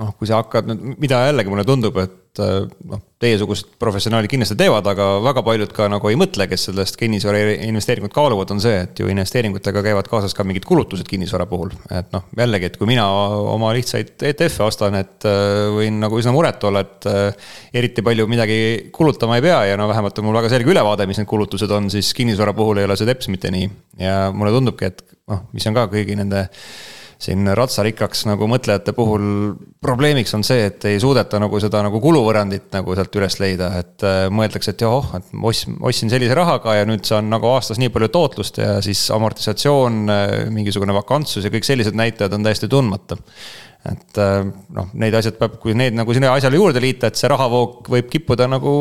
noh, 0.00 0.12
kui 0.16 0.28
sa 0.28 0.38
hakkad 0.40 0.70
nüüd, 0.70 0.94
mida 1.02 1.26
jällegi 1.26 1.50
mulle 1.52 1.66
tundub, 1.68 1.98
et 2.00 2.22
Äh, 2.25 2.25
noh, 2.40 3.00
teiesugused 3.22 3.70
professionaalid 3.80 4.28
kindlasti 4.28 4.56
teevad, 4.60 4.86
aga 4.90 5.06
väga 5.24 5.42
paljud 5.46 5.70
ka 5.76 5.86
nagu 5.88 6.10
ei 6.10 6.18
mõtle, 6.20 6.44
kes 6.50 6.66
sellest 6.68 6.98
kinnisvara 7.00 7.54
investeeringut 7.64 8.12
kaaluvad, 8.14 8.50
on 8.52 8.60
see, 8.60 8.82
et 8.84 9.00
ju 9.00 9.08
investeeringutega 9.12 9.82
käivad 9.86 10.10
kaasas 10.10 10.36
ka 10.36 10.44
mingid 10.44 10.66
kulutused 10.68 11.08
kinnisvara 11.08 11.46
puhul. 11.48 11.72
et 11.88 12.10
noh, 12.12 12.26
jällegi, 12.36 12.70
et 12.70 12.76
kui 12.80 12.90
mina 12.90 13.06
oma 13.54 13.72
lihtsaid 13.76 14.26
ETF-e 14.32 14.66
ostan, 14.66 14.98
et 15.00 15.28
äh, 15.28 15.68
võin 15.76 16.00
nagu 16.02 16.20
üsna 16.20 16.34
muret 16.36 16.68
olla, 16.68 16.84
et 16.84 17.08
äh, 17.08 17.48
eriti 17.80 18.04
palju 18.04 18.28
midagi 18.28 18.58
kulutama 18.92 19.40
ei 19.40 19.46
pea 19.48 19.62
ja 19.72 19.80
no 19.80 19.88
vähemalt 19.88 20.20
on 20.20 20.28
mul 20.28 20.40
väga 20.42 20.52
selge 20.52 20.74
ülevaade, 20.74 21.08
mis 21.08 21.22
need 21.22 21.30
kulutused 21.30 21.72
on, 21.72 21.88
siis 21.92 22.12
kinnisvara 22.16 22.52
puhul 22.56 22.82
ei 22.82 22.88
ole 22.88 22.98
see 23.00 23.08
teps 23.08 23.32
mitte 23.32 23.52
nii. 23.54 23.70
ja 24.02 24.26
mulle 24.34 24.52
tundubki, 24.58 24.92
et 24.92 25.02
noh, 25.30 25.46
mis 25.56 25.66
on 25.70 25.76
ka 25.76 25.88
kõigi 25.92 26.18
nende 26.20 26.46
siin 27.22 27.48
ratsarikkaks 27.56 28.26
nagu 28.28 28.48
mõtlejate 28.50 28.92
puhul 28.96 29.54
probleemiks 29.82 30.34
on 30.36 30.44
see, 30.46 30.66
et 30.68 30.84
ei 30.88 30.98
suudeta 31.00 31.40
nagu 31.40 31.60
seda 31.62 31.80
nagu 31.86 32.00
kuluvõrrandit 32.02 32.68
nagu 32.76 32.96
sealt 32.96 33.16
üles 33.16 33.38
leida, 33.40 33.70
et 33.80 34.04
äh, 34.06 34.26
mõeldakse, 34.32 34.74
et 34.74 34.84
joh, 34.84 35.08
et 35.16 35.30
ostsin, 35.36 35.78
ostsin 35.80 36.12
sellise 36.12 36.36
rahaga 36.36 36.76
ja 36.76 36.88
nüüd 36.88 37.06
saan 37.08 37.30
nagu 37.32 37.48
aastas 37.54 37.80
nii 37.80 37.92
palju 37.94 38.10
tootlust 38.12 38.60
ja 38.60 38.76
siis 38.84 39.06
amortisatsioon, 39.16 40.02
äh, 40.12 40.34
mingisugune 40.52 40.96
vakantsus 40.96 41.46
ja 41.46 41.54
kõik 41.54 41.68
sellised 41.68 41.96
näitajad 41.96 42.36
on 42.36 42.44
täiesti 42.46 42.68
tundmata 42.72 43.16
et 43.92 44.18
äh, 44.20 44.42
noh, 44.76 44.88
neid 44.98 45.14
asjad 45.16 45.36
peab, 45.38 45.58
kui 45.62 45.74
need 45.78 45.96
nagu 45.96 46.14
sinna 46.14 46.32
asjale 46.34 46.58
juurde 46.58 46.82
liita, 46.82 47.10
et 47.10 47.18
see 47.18 47.30
rahavoog 47.30 47.88
võib 47.92 48.08
kippuda 48.12 48.48
nagu 48.50 48.72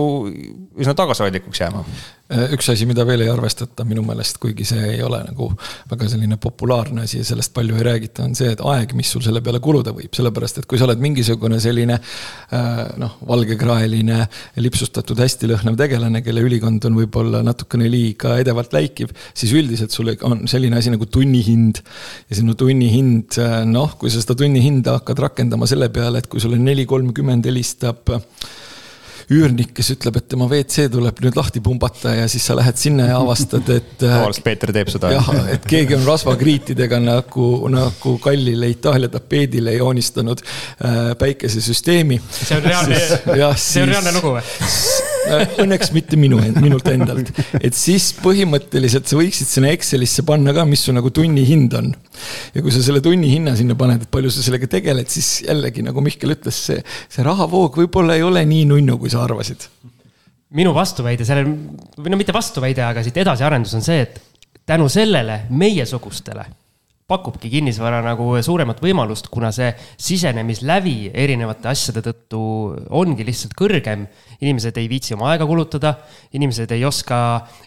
üsna 0.79 0.95
tagasihoidlikuks 0.97 1.61
jääma. 1.61 1.83
Äh, 2.25 2.55
üks 2.55 2.65
asi, 2.71 2.87
mida 2.89 3.03
veel 3.05 3.21
ei 3.21 3.27
arvestata 3.29 3.83
minu 3.85 4.01
meelest, 4.01 4.39
kuigi 4.41 4.65
see 4.65 4.81
ei 4.95 5.01
ole 5.05 5.19
nagu 5.27 5.51
väga 5.91 6.07
selline 6.09 6.39
populaarne 6.41 7.03
asi 7.05 7.19
ja 7.19 7.27
sellest 7.27 7.53
palju 7.53 7.77
ei 7.77 7.85
räägita, 7.85 8.23
on 8.25 8.33
see, 8.33 8.49
et 8.55 8.63
aeg, 8.65 8.95
mis 8.97 9.11
sul 9.13 9.21
selle 9.21 9.43
peale 9.45 9.61
kuluda 9.61 9.93
võib, 9.93 10.09
sellepärast 10.17 10.63
et 10.63 10.65
kui 10.65 10.81
sa 10.81 10.87
oled 10.87 11.03
mingisugune 11.05 11.59
selline 11.61 11.99
äh, 11.99 12.81
noh, 12.97 13.19
valgekraeline, 13.29 14.23
lipsustatud, 14.57 15.21
hästi 15.21 15.51
lõhnav 15.53 15.77
tegelane, 15.77 16.23
kelle 16.25 16.41
ülikond 16.49 16.89
on 16.89 16.97
võib-olla 16.97 17.45
natukene 17.45 17.91
liiga 17.93 18.39
edevalt 18.41 18.73
läikiv, 18.73 19.13
siis 19.37 19.53
üldiselt 19.53 19.93
sul 19.93 20.09
on 20.25 20.47
selline 20.49 20.81
asi 20.81 20.97
nagu 20.97 21.05
tunnihind. 21.05 21.85
ja 22.25 22.41
sinu 22.41 22.57
tunnihind, 22.57 23.37
noh, 23.69 23.99
kui 24.01 24.09
sa 24.09 24.25
seda 24.25 24.33
tunnihinda 24.41 24.97
hakkad 24.97 25.27
rakendama 25.29 25.69
selle 25.69 25.93
peale, 25.93 26.25
et 26.25 26.31
kui 26.31 26.41
sulle 26.41 26.57
neli 26.57 26.89
kolmkümmend 26.89 27.45
helistab 27.45 28.17
üürnik, 29.33 29.71
kes 29.75 29.91
ütleb, 29.95 30.19
et 30.19 30.27
tema 30.31 30.47
WC 30.51 30.87
tuleb 30.93 31.21
nüüd 31.25 31.37
lahti 31.37 31.61
pumbata 31.63 32.13
ja 32.15 32.27
siis 32.31 32.45
sa 32.45 32.57
lähed 32.57 32.77
sinna 32.79 33.09
ja 33.09 33.19
avastad, 33.21 33.69
et. 33.73 33.95
tavaliselt 34.01 34.45
Peeter 34.45 34.73
teeb 34.75 34.91
seda. 34.93 35.13
jah, 35.15 35.31
et 35.53 35.65
keegi 35.69 35.97
on 35.97 36.05
rasvakriitidega 36.07 36.99
nagu, 37.03 37.49
nagu 37.73 38.17
kallile 38.23 38.69
Itaalia 38.73 39.09
tapeedile 39.13 39.77
joonistanud 39.79 40.43
äh, 40.45 41.15
päikesesüsteemi. 41.21 42.21
see 42.31 42.59
on 42.59 42.69
reaalne, 42.69 43.01
see 43.57 43.85
on 43.85 43.93
reaalne 43.95 44.15
lugu 44.19 44.37
või? 44.37 44.45
Äh, 45.25 45.55
õnneks 45.63 45.91
mitte 45.95 46.17
minu, 46.19 46.39
minult 46.59 46.87
endalt. 46.91 47.31
et 47.59 47.77
siis 47.77 48.11
põhimõtteliselt 48.21 49.09
sa 49.09 49.17
võiksid 49.19 49.49
sinna 49.49 49.71
Excelisse 49.73 50.25
panna 50.27 50.53
ka, 50.55 50.65
mis 50.69 50.83
su 50.85 50.93
nagu 50.95 51.09
tunnihind 51.13 51.73
on. 51.79 51.91
ja 52.55 52.63
kui 52.63 52.73
sa 52.73 52.83
selle 52.85 53.01
tunnihinna 53.05 53.55
sinna 53.57 53.77
paned, 53.79 54.05
et 54.05 54.11
palju 54.11 54.33
sa 54.33 54.45
sellega 54.45 54.69
tegeled, 54.77 55.09
siis 55.11 55.41
jällegi 55.47 55.85
nagu 55.85 56.03
Mihkel 56.05 56.35
ütles, 56.35 56.59
see, 56.69 56.83
see 57.11 57.25
rahavoog 57.25 57.79
võib-olla 57.81 58.17
ei 58.19 58.25
ole 58.25 58.45
nii 58.47 58.67
nunnu, 58.71 58.99
kui 59.01 59.13
sa 59.13 59.23
arvasid 59.25 59.67
minu 60.55 60.71
vastuväide 60.75 61.25
sellele, 61.27 61.55
või 61.97 62.13
no 62.13 62.19
mitte 62.19 62.35
vastuväide, 62.35 62.85
aga 62.85 63.01
siit 63.03 63.17
edasiarendus 63.19 63.73
on 63.75 63.83
see, 63.83 64.05
et 64.05 64.21
tänu 64.69 64.87
sellele 64.91 65.41
meiesugustele 65.49 66.45
pakubki 67.05 67.51
kinnisvara 67.53 67.99
nagu 68.01 68.31
suuremat 68.41 68.79
võimalust, 68.81 69.27
kuna 69.29 69.51
see 69.53 69.67
sisenemislävi 70.01 71.11
erinevate 71.13 71.69
asjade 71.69 72.01
tõttu 72.07 72.39
ongi 72.97 73.25
lihtsalt 73.27 73.53
kõrgem. 73.57 74.07
inimesed 74.41 74.77
ei 74.81 74.89
viitsi 74.89 75.13
oma 75.13 75.29
aega 75.31 75.45
kulutada, 75.45 75.93
inimesed 76.33 76.71
ei 76.73 76.85
oska 76.85 77.17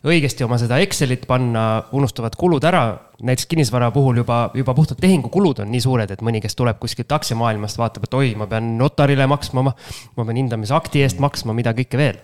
õigesti 0.02 0.44
oma 0.44 0.58
seda 0.58 0.80
Excelit 0.82 1.26
panna, 1.26 1.84
unustavad 1.92 2.34
kulud 2.34 2.64
ära. 2.64 2.98
näiteks 3.22 3.46
kinnisvara 3.46 3.90
puhul 3.90 4.16
juba, 4.16 4.50
juba 4.54 4.74
puhtalt 4.74 4.98
tehingukulud 5.00 5.60
on 5.60 5.70
nii 5.70 5.80
suured, 5.80 6.10
et 6.10 6.22
mõni, 6.22 6.42
kes 6.42 6.54
tuleb 6.54 6.78
kuskilt 6.78 7.12
aktsiamaailmast, 7.12 7.78
vaatab, 7.78 8.04
et 8.04 8.14
oi, 8.14 8.34
ma 8.34 8.46
pean 8.46 8.76
notarile 8.78 9.26
maksma, 9.26 9.62
ma, 9.62 9.74
pean 10.16 10.36
hindamisakti 10.36 11.02
eest 11.02 11.22
maksma, 11.22 11.54
mida 11.54 11.74
kõike 11.78 11.98
veel 11.98 12.18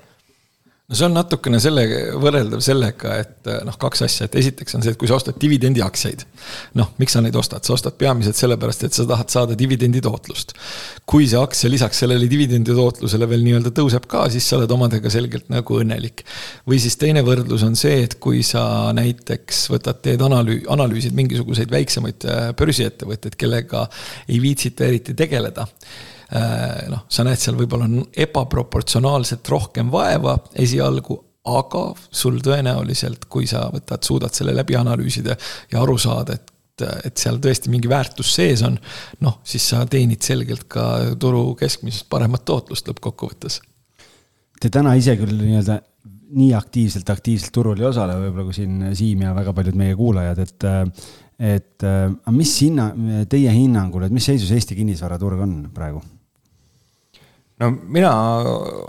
no 0.85 0.97
see 0.99 1.07
on 1.07 1.15
natukene 1.17 1.59
selle, 1.63 1.85
võrreldav 2.21 2.61
sellega, 2.65 3.15
et 3.23 3.49
noh, 3.65 3.77
kaks 3.81 4.05
asja, 4.05 4.27
et 4.29 4.35
esiteks 4.37 4.77
on 4.77 4.85
see, 4.85 4.93
et 4.93 5.01
kui 5.01 5.09
sa 5.09 5.17
ostad 5.17 5.39
dividendiaktsiaid. 5.41 6.25
noh, 6.77 6.91
miks 7.01 7.17
sa 7.17 7.23
neid 7.25 7.37
ostad, 7.41 7.65
sa 7.65 7.73
ostad 7.73 7.97
peamiselt 8.01 8.37
sellepärast, 8.37 8.85
et 8.85 8.97
sa 8.97 9.07
tahad 9.09 9.33
saada 9.33 9.57
dividendi 9.57 10.03
tootlust. 10.05 10.53
kui 11.09 11.29
see 11.31 11.41
aktsia 11.41 11.73
lisaks 11.73 12.05
sellele 12.05 12.29
dividendi 12.29 12.77
tootlusele 12.77 13.29
veel 13.31 13.47
nii-öelda 13.47 13.73
tõuseb 13.73 14.09
ka, 14.11 14.27
siis 14.35 14.45
sa 14.49 14.59
oled 14.59 14.77
omadega 14.77 15.13
selgelt 15.13 15.49
nagu 15.55 15.81
õnnelik. 15.81 16.27
või 16.69 16.83
siis 16.85 17.01
teine 17.01 17.25
võrdlus 17.25 17.65
on 17.65 17.81
see, 17.81 18.03
et 18.05 18.19
kui 18.21 18.45
sa 18.45 18.93
näiteks 18.93 19.71
võtad, 19.73 20.05
teed 20.05 20.21
analüü-, 20.21 20.67
analüüsid 20.69 21.17
mingisuguseid 21.17 21.73
väiksemaid 21.73 22.29
äh, 22.29 22.51
börsiettevõtteid, 22.61 23.41
kellega 23.41 23.89
ei 24.29 24.43
viitsita 24.45 24.85
eriti 24.85 25.17
tegeleda 25.17 25.65
noh, 26.91 27.05
sa 27.09 27.25
näed 27.27 27.41
seal 27.41 27.59
võib-olla 27.59 27.87
ebaproportsionaalselt 28.27 29.49
rohkem 29.53 29.93
vaeva 29.93 30.37
esialgu, 30.61 31.19
aga 31.45 31.85
sul 32.09 32.41
tõenäoliselt, 32.45 33.29
kui 33.29 33.47
sa 33.47 33.67
võtad, 33.73 34.03
suudad 34.07 34.33
selle 34.35 34.55
läbi 34.57 34.77
analüüsida 34.81 35.37
ja 35.73 35.83
aru 35.83 35.99
saada, 36.01 36.39
et 36.39 36.51
et 36.83 37.21
seal 37.23 37.37
tõesti 37.39 37.71
mingi 37.71 37.87
väärtus 37.87 38.33
sees 38.35 38.65
on, 38.67 38.75
noh, 39.23 39.37
siis 39.47 39.63
sa 39.71 39.85
teenid 39.87 40.25
selgelt 40.27 40.65
ka 40.67 41.15
turu 41.23 41.53
keskmisest 41.55 42.09
paremat 42.11 42.43
tootlust 42.43 42.89
lõppkokkuvõttes. 42.91 43.61
Te 44.59 44.71
täna 44.75 44.97
ise 44.99 45.15
küll 45.21 45.37
nii-öelda 45.39 45.77
nii 46.35 46.51
aktiivselt, 46.59 47.13
aktiivselt 47.15 47.55
turul 47.55 47.79
ei 47.79 47.87
osale, 47.87 48.17
võib-olla 48.19 48.49
kui 48.49 48.57
siin 48.57 48.89
Siim 48.99 49.23
ja 49.23 49.37
väga 49.37 49.55
paljud 49.55 49.79
meie 49.79 49.95
kuulajad, 49.99 50.43
et 50.43 50.67
et 51.55 51.87
aga 51.87 52.35
mis 52.35 52.57
hinna, 52.63 52.91
teie 53.31 53.55
hinnangul, 53.55 54.07
et 54.07 54.15
mis 54.15 54.27
seisus 54.27 54.51
Eesti 54.55 54.75
kinnisvaraturg 54.79 55.47
on 55.47 55.57
praegu? 55.75 56.03
No 57.65 57.73
mina 57.97 58.13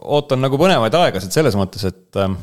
ootan 0.03 0.43
nagu 0.43 0.59
põnevaid 0.59 0.99
aegasid 0.99 1.34
selles 1.36 1.55
mõttes, 1.57 1.86
et 1.88 2.19
ähm, 2.21 2.38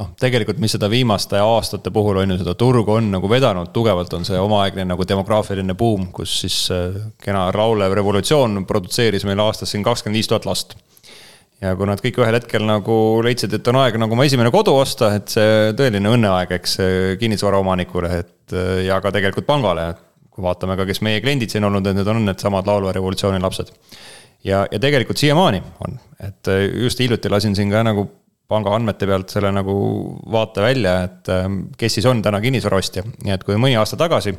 noh, 0.00 0.12
tegelikult, 0.20 0.60
mis 0.62 0.74
seda 0.76 0.88
viimaste 0.92 1.40
aastate 1.42 1.92
puhul 1.94 2.22
on 2.22 2.34
ju 2.34 2.38
seda 2.40 2.54
turgu 2.58 2.96
on 2.96 3.10
nagu 3.12 3.30
vedanud 3.30 3.72
tugevalt, 3.74 4.12
on 4.16 4.24
see 4.28 4.38
omaaegne 4.40 4.86
nagu 4.88 5.06
demograafiline 5.08 5.76
buum, 5.78 6.08
kus 6.14 6.38
siis 6.44 6.62
äh, 6.74 6.96
kena 7.22 7.48
raulev 7.54 7.94
revolutsioon 7.98 8.64
produtseeris 8.68 9.26
meile 9.28 9.44
aastas 9.46 9.74
siin 9.74 9.84
kakskümmend 9.86 10.20
viis 10.20 10.30
tuhat 10.30 10.48
last. 10.48 10.76
ja 11.62 11.76
kui 11.78 11.86
nad 11.86 12.00
kõik 12.02 12.16
ühel 12.18 12.34
hetkel 12.34 12.64
nagu 12.66 12.94
leidsid, 13.22 13.52
et 13.54 13.68
on 13.70 13.76
aeg 13.84 13.98
nagu 14.00 14.16
oma 14.16 14.24
esimene 14.26 14.50
kodu 14.50 14.74
osta, 14.74 15.12
et 15.18 15.30
see 15.30 15.74
tõeline 15.78 16.10
õnneaeg, 16.10 16.56
eks 16.58 16.78
kinnisvaraomanikule, 17.20 18.16
et 18.24 18.56
äh, 18.56 18.80
ja 18.88 19.02
ka 19.04 19.12
tegelikult 19.14 19.48
pangale. 19.48 19.92
kui 20.32 20.40
vaatame 20.40 20.78
ka, 20.80 20.86
kes 20.88 21.02
meie 21.04 21.20
kliendid 21.20 21.52
siin 21.52 21.64
olnud, 21.68 21.84
et 21.86 21.96
need 21.98 22.08
on 22.08 22.24
needsamad 22.24 22.64
laulva 22.66 22.94
revolutsiooni 22.96 23.40
lapsed 23.42 23.68
ja, 24.44 24.64
ja 24.70 24.80
tegelikult 24.82 25.20
siiamaani 25.20 25.62
on, 25.86 25.98
et 26.20 26.50
äh, 26.50 26.66
just 26.84 27.00
hiljuti 27.00 27.30
lasin 27.30 27.56
siin 27.56 27.70
ka 27.70 27.82
nagu 27.86 28.08
panga 28.52 28.74
andmete 28.76 29.06
pealt 29.08 29.32
selle 29.32 29.52
nagu 29.54 29.74
vaate 30.32 30.64
välja, 30.64 30.96
et 31.06 31.30
ähm, 31.32 31.58
kes 31.78 31.96
siis 31.98 32.06
on 32.10 32.20
täna 32.24 32.40
kinnisvaraostja. 32.42 33.04
nii 33.24 33.32
et 33.34 33.46
kui 33.46 33.56
mõni 33.60 33.78
aasta 33.80 33.96
tagasi 34.00 34.34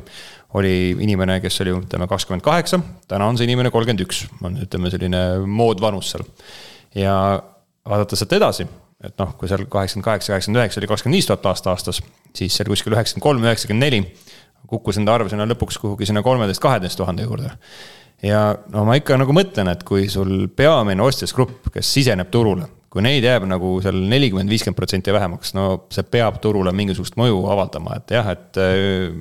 oli 0.54 0.74
inimene, 1.02 1.40
kes 1.42 1.58
oli 1.64 1.74
ütleme 1.80 2.06
kakskümmend 2.10 2.44
kaheksa, 2.44 2.78
täna 3.10 3.26
on 3.30 3.40
see 3.40 3.48
inimene 3.48 3.72
kolmkümmend 3.74 4.04
üks, 4.06 4.24
on 4.44 4.60
ütleme 4.62 4.92
selline 4.92 5.24
moodvanus 5.46 6.12
seal. 6.14 6.28
ja 6.94 7.16
vaadates 7.88 8.22
sealt 8.22 8.36
edasi, 8.38 8.68
et 9.04 9.18
noh, 9.18 9.34
kui 9.40 9.50
seal 9.50 9.66
kaheksakümmend 9.66 10.10
kaheksa, 10.10 10.34
kaheksakümmend 10.34 10.62
üheksa 10.62 10.82
oli 10.82 10.92
kakskümmend 10.92 11.18
viis 11.18 11.30
tuhat 11.30 11.50
last 11.50 11.72
aastas, 11.72 12.00
siis 12.36 12.54
seal 12.54 12.70
kuskil 12.70 12.94
üheksakümmend 12.94 13.28
kolm, 13.28 13.44
üheksakümmend 13.48 13.88
neli 13.88 14.04
kukkus 14.70 15.00
enda 15.00 15.18
arv 15.18 15.28
sinna 15.32 15.44
lõpuks 15.48 15.80
kuhugi 15.80 16.06
sinna 16.08 16.22
kolmeteist, 16.24 16.62
kaheteist 16.62 16.96
tuhande 17.00 17.26
juurde 17.26 17.50
ja 18.22 18.46
no 18.72 18.84
ma 18.86 18.96
ikka 19.00 19.18
nagu 19.20 19.34
mõtlen, 19.36 19.70
et 19.72 19.84
kui 19.86 20.06
sul 20.12 20.46
peamine 20.56 21.04
ostjasgrupp, 21.04 21.70
kes 21.74 21.92
siseneb 21.98 22.30
turule, 22.32 22.68
kui 22.92 23.02
neid 23.04 23.24
jääb 23.26 23.46
nagu 23.50 23.76
seal 23.82 23.98
nelikümmend, 24.10 24.50
viiskümmend 24.52 24.78
protsenti 24.78 25.14
vähemaks, 25.14 25.54
no 25.56 25.86
see 25.94 26.06
peab 26.06 26.38
turule 26.42 26.72
mingisugust 26.76 27.18
mõju 27.20 27.42
avaldama, 27.50 27.98
et 27.98 28.14
jah, 28.14 28.30
et 28.36 28.60
äh, 28.62 29.16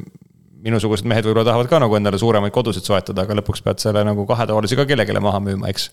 minusugused 0.63 1.07
mehed 1.09 1.25
võib-olla 1.27 1.47
tahavad 1.49 1.71
ka 1.71 1.81
nagu 1.83 1.97
endale 1.97 2.19
suuremaid 2.21 2.53
kodusid 2.55 2.85
soetada, 2.87 3.25
aga 3.25 3.39
lõpuks 3.39 3.63
pead 3.65 3.81
selle 3.83 4.05
nagu 4.07 4.27
kahetoalise 4.29 4.77
ka 4.79 4.85
kellelegi 4.87 5.17
maha 5.23 5.41
müüma, 5.43 5.71
eks. 5.73 5.89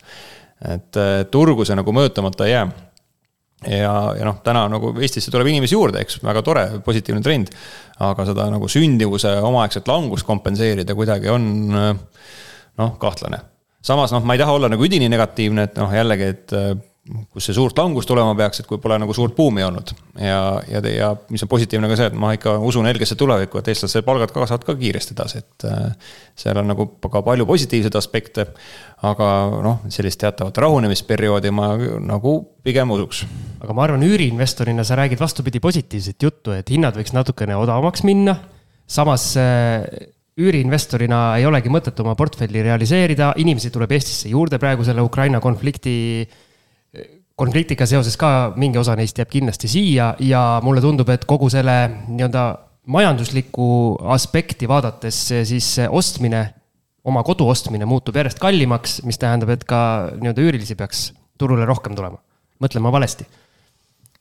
et 0.68 1.00
äh, 1.00 1.16
turgu 1.32 1.66
see 1.66 1.78
nagu 1.78 1.94
mõjutamata 1.96 2.46
ei 2.46 2.54
jää. 2.54 2.68
ja, 3.80 3.94
ja 4.16 4.28
noh, 4.28 4.38
täna 4.44 4.66
nagu 4.72 4.92
Eestisse 5.00 5.32
tuleb 5.32 5.50
inimesi 5.50 5.74
juurde, 5.74 6.04
eks, 6.04 6.20
väga 6.24 6.44
tore, 6.46 6.66
positiivne 6.84 7.24
trend. 7.24 7.50
aga 8.00 8.24
seda 8.28 8.46
nagu 8.52 8.68
sündivuse 8.68 9.34
omaaegset 9.44 9.88
langust 9.88 10.28
kompenseerida 10.28 10.94
kuidagi 10.96 11.28
on 11.32 11.50
äh, 11.74 11.90
noh, 12.78 12.94
kahtlane. 13.00 13.40
samas 13.82 14.12
noh, 14.12 14.22
ma 14.24 14.36
ei 14.36 14.42
taha 14.42 14.52
olla 14.58 14.68
nagu 14.68 14.84
üdini 14.84 15.08
negatiivne, 15.08 15.68
et 15.70 15.80
noh, 15.80 15.92
jällegi, 15.94 16.30
et 16.34 16.56
äh, 16.56 16.72
kus 17.32 17.46
see 17.48 17.56
suurt 17.56 17.78
langust 17.80 18.08
tulema 18.10 18.34
peaks, 18.38 18.60
et 18.60 18.68
kui 18.68 18.78
pole 18.82 18.98
nagu 19.00 19.14
suurt 19.16 19.32
buumi 19.36 19.64
olnud. 19.64 19.92
ja, 20.20 20.60
ja, 20.68 20.82
ja 20.92 21.08
mis 21.32 21.42
on 21.42 21.50
positiivne 21.50 21.88
ka 21.90 21.96
see, 21.98 22.10
et 22.10 22.18
ma 22.18 22.34
ikka 22.36 22.58
usun 22.66 22.86
helgesse 22.86 23.16
tulevikku, 23.18 23.58
et 23.58 23.70
eestlaste 23.72 24.02
palgad 24.06 24.32
kasvavad 24.34 24.66
ka 24.68 24.76
kiiresti 24.78 25.16
edasi, 25.16 25.40
et 25.42 25.66
äh, 25.68 26.12
seal 26.38 26.60
on 26.60 26.70
nagu 26.70 26.86
ka 27.00 27.24
palju 27.26 27.48
positiivseid 27.48 27.96
aspekte. 27.98 28.46
aga 29.00 29.26
noh, 29.64 29.78
sellist 29.88 30.20
teatavat 30.20 30.58
rahunemisperioodi 30.60 31.50
ma 31.56 31.70
nagu 32.04 32.36
pigem 32.62 32.90
usuks. 32.92 33.24
aga 33.64 33.76
ma 33.76 33.86
arvan, 33.88 34.04
üüriinvestorina 34.04 34.84
sa 34.84 35.00
räägid 35.00 35.20
vastupidi 35.20 35.60
positiivset 35.60 36.22
juttu, 36.22 36.52
et 36.52 36.70
hinnad 36.70 36.96
võiks 37.00 37.16
natukene 37.16 37.56
odavamaks 37.56 38.04
minna. 38.04 38.36
samas 38.86 39.32
äh, 39.40 39.88
üüriinvestorina 40.40 41.20
ei 41.38 41.46
olegi 41.48 41.70
mõtet 41.72 41.98
oma 42.02 42.14
portfelli 42.18 42.62
realiseerida, 42.64 43.34
inimesi 43.42 43.70
tuleb 43.74 43.92
Eestisse 43.96 44.30
juurde 44.32 44.58
praegu 44.62 44.86
selle 44.86 45.04
Ukraina 45.04 45.40
konflikti, 45.42 45.94
konfliktiga 47.38 47.86
seoses 47.88 48.16
ka 48.20 48.52
mingi 48.60 48.80
osa 48.80 48.96
neist 48.98 49.20
jääb 49.20 49.30
kindlasti 49.32 49.70
siia 49.70 50.14
ja 50.24 50.44
mulle 50.64 50.82
tundub, 50.84 51.08
et 51.12 51.26
kogu 51.28 51.50
selle 51.52 51.76
nii-öelda 52.08 52.46
majanduslikku 52.90 53.66
aspekti 54.16 54.68
vaadates 54.68 55.20
siis 55.48 55.68
ostmine, 55.88 56.42
oma 57.04 57.22
kodu 57.24 57.46
ostmine 57.48 57.86
muutub 57.88 58.16
järjest 58.16 58.40
kallimaks, 58.42 59.00
mis 59.08 59.20
tähendab, 59.20 59.52
et 59.54 59.64
ka 59.68 59.82
nii-öelda 60.16 60.48
üürilisi 60.48 60.76
peaks 60.76 61.10
turule 61.40 61.68
rohkem 61.68 61.96
tulema. 61.96 62.20
mõtlen 62.60 62.82
ma 62.84 62.92
valesti 62.92 63.24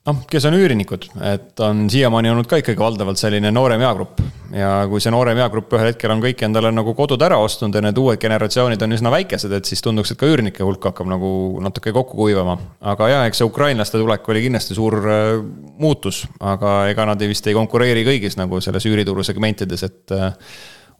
noh, 0.10 0.24
kes 0.30 0.48
on 0.50 0.58
üürinikud, 0.58 1.08
et 1.30 1.62
on 1.64 1.86
siiamaani 1.92 2.32
olnud 2.34 2.48
ka 2.50 2.60
ikkagi 2.62 2.80
valdavalt 2.82 3.20
selline 3.22 3.52
noorem 3.54 3.82
eagrupp. 3.86 4.22
ja 4.50 4.70
kui 4.90 4.98
see 5.04 5.12
noorem 5.14 5.38
eagrupp 5.38 5.76
ühel 5.78 5.92
hetkel 5.92 6.10
on 6.10 6.24
kõik 6.24 6.40
endale 6.48 6.72
nagu 6.74 6.96
kodud 6.98 7.22
ära 7.22 7.38
ostnud 7.38 7.76
ja 7.76 7.84
need 7.86 8.00
uued 8.02 8.18
generatsioonid 8.22 8.82
on 8.82 8.96
üsna 8.96 9.12
väikesed, 9.14 9.54
et 9.54 9.70
siis 9.70 9.84
tunduks, 9.86 10.12
et 10.12 10.20
ka 10.20 10.30
üürnike 10.30 10.66
hulk 10.66 10.90
hakkab 10.90 11.12
nagu 11.12 11.30
natuke 11.62 11.94
kokku 11.94 12.18
kuivama. 12.18 12.58
aga 12.82 13.12
jaa, 13.14 13.28
eks 13.30 13.44
see 13.44 13.50
ukrainlaste 13.50 14.02
tulek 14.02 14.26
oli 14.34 14.44
kindlasti 14.48 14.78
suur 14.78 14.98
äh, 15.06 15.38
muutus, 15.80 16.26
aga 16.40 16.82
ega 16.90 17.06
nad 17.12 17.22
vist 17.30 17.48
ei 17.48 17.58
konkureeri 17.58 18.08
kõigis 18.08 18.40
nagu 18.42 18.62
selles 18.64 18.90
üürituru 18.90 19.24
segmentides, 19.28 19.86
et 19.86 20.18
äh, 20.18 20.34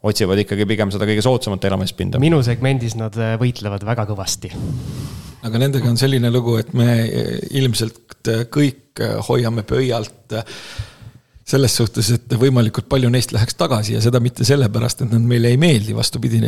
otsivad 0.02 0.44
ikkagi 0.44 0.66
pigem 0.68 0.92
seda 0.94 1.08
kõige 1.08 1.24
soodsamat 1.24 1.64
elamispinda. 1.70 2.20
minu 2.22 2.42
segmendis 2.46 2.96
nad 2.98 3.16
äh, 3.20 3.34
võitlevad 3.40 3.84
väga 3.86 4.06
kõvasti 4.10 4.52
aga 5.46 5.60
nendega 5.62 5.88
on 5.88 5.98
selline 6.00 6.30
lugu, 6.32 6.58
et 6.60 6.72
me 6.76 6.92
ilmselt 7.56 8.28
kõik 8.52 9.00
hoiame 9.28 9.64
pöialt 9.64 10.36
selles 11.50 11.74
suhtes, 11.74 12.10
et 12.14 12.36
võimalikult 12.38 12.86
palju 12.90 13.10
neist 13.12 13.32
läheks 13.34 13.56
tagasi 13.58 13.96
ja 13.96 14.02
seda 14.04 14.20
mitte 14.22 14.46
sellepärast, 14.46 15.04
et 15.04 15.14
nad 15.14 15.24
meile 15.26 15.50
ei 15.50 15.58
meeldi, 15.60 15.96
vastupidi, 15.96 16.40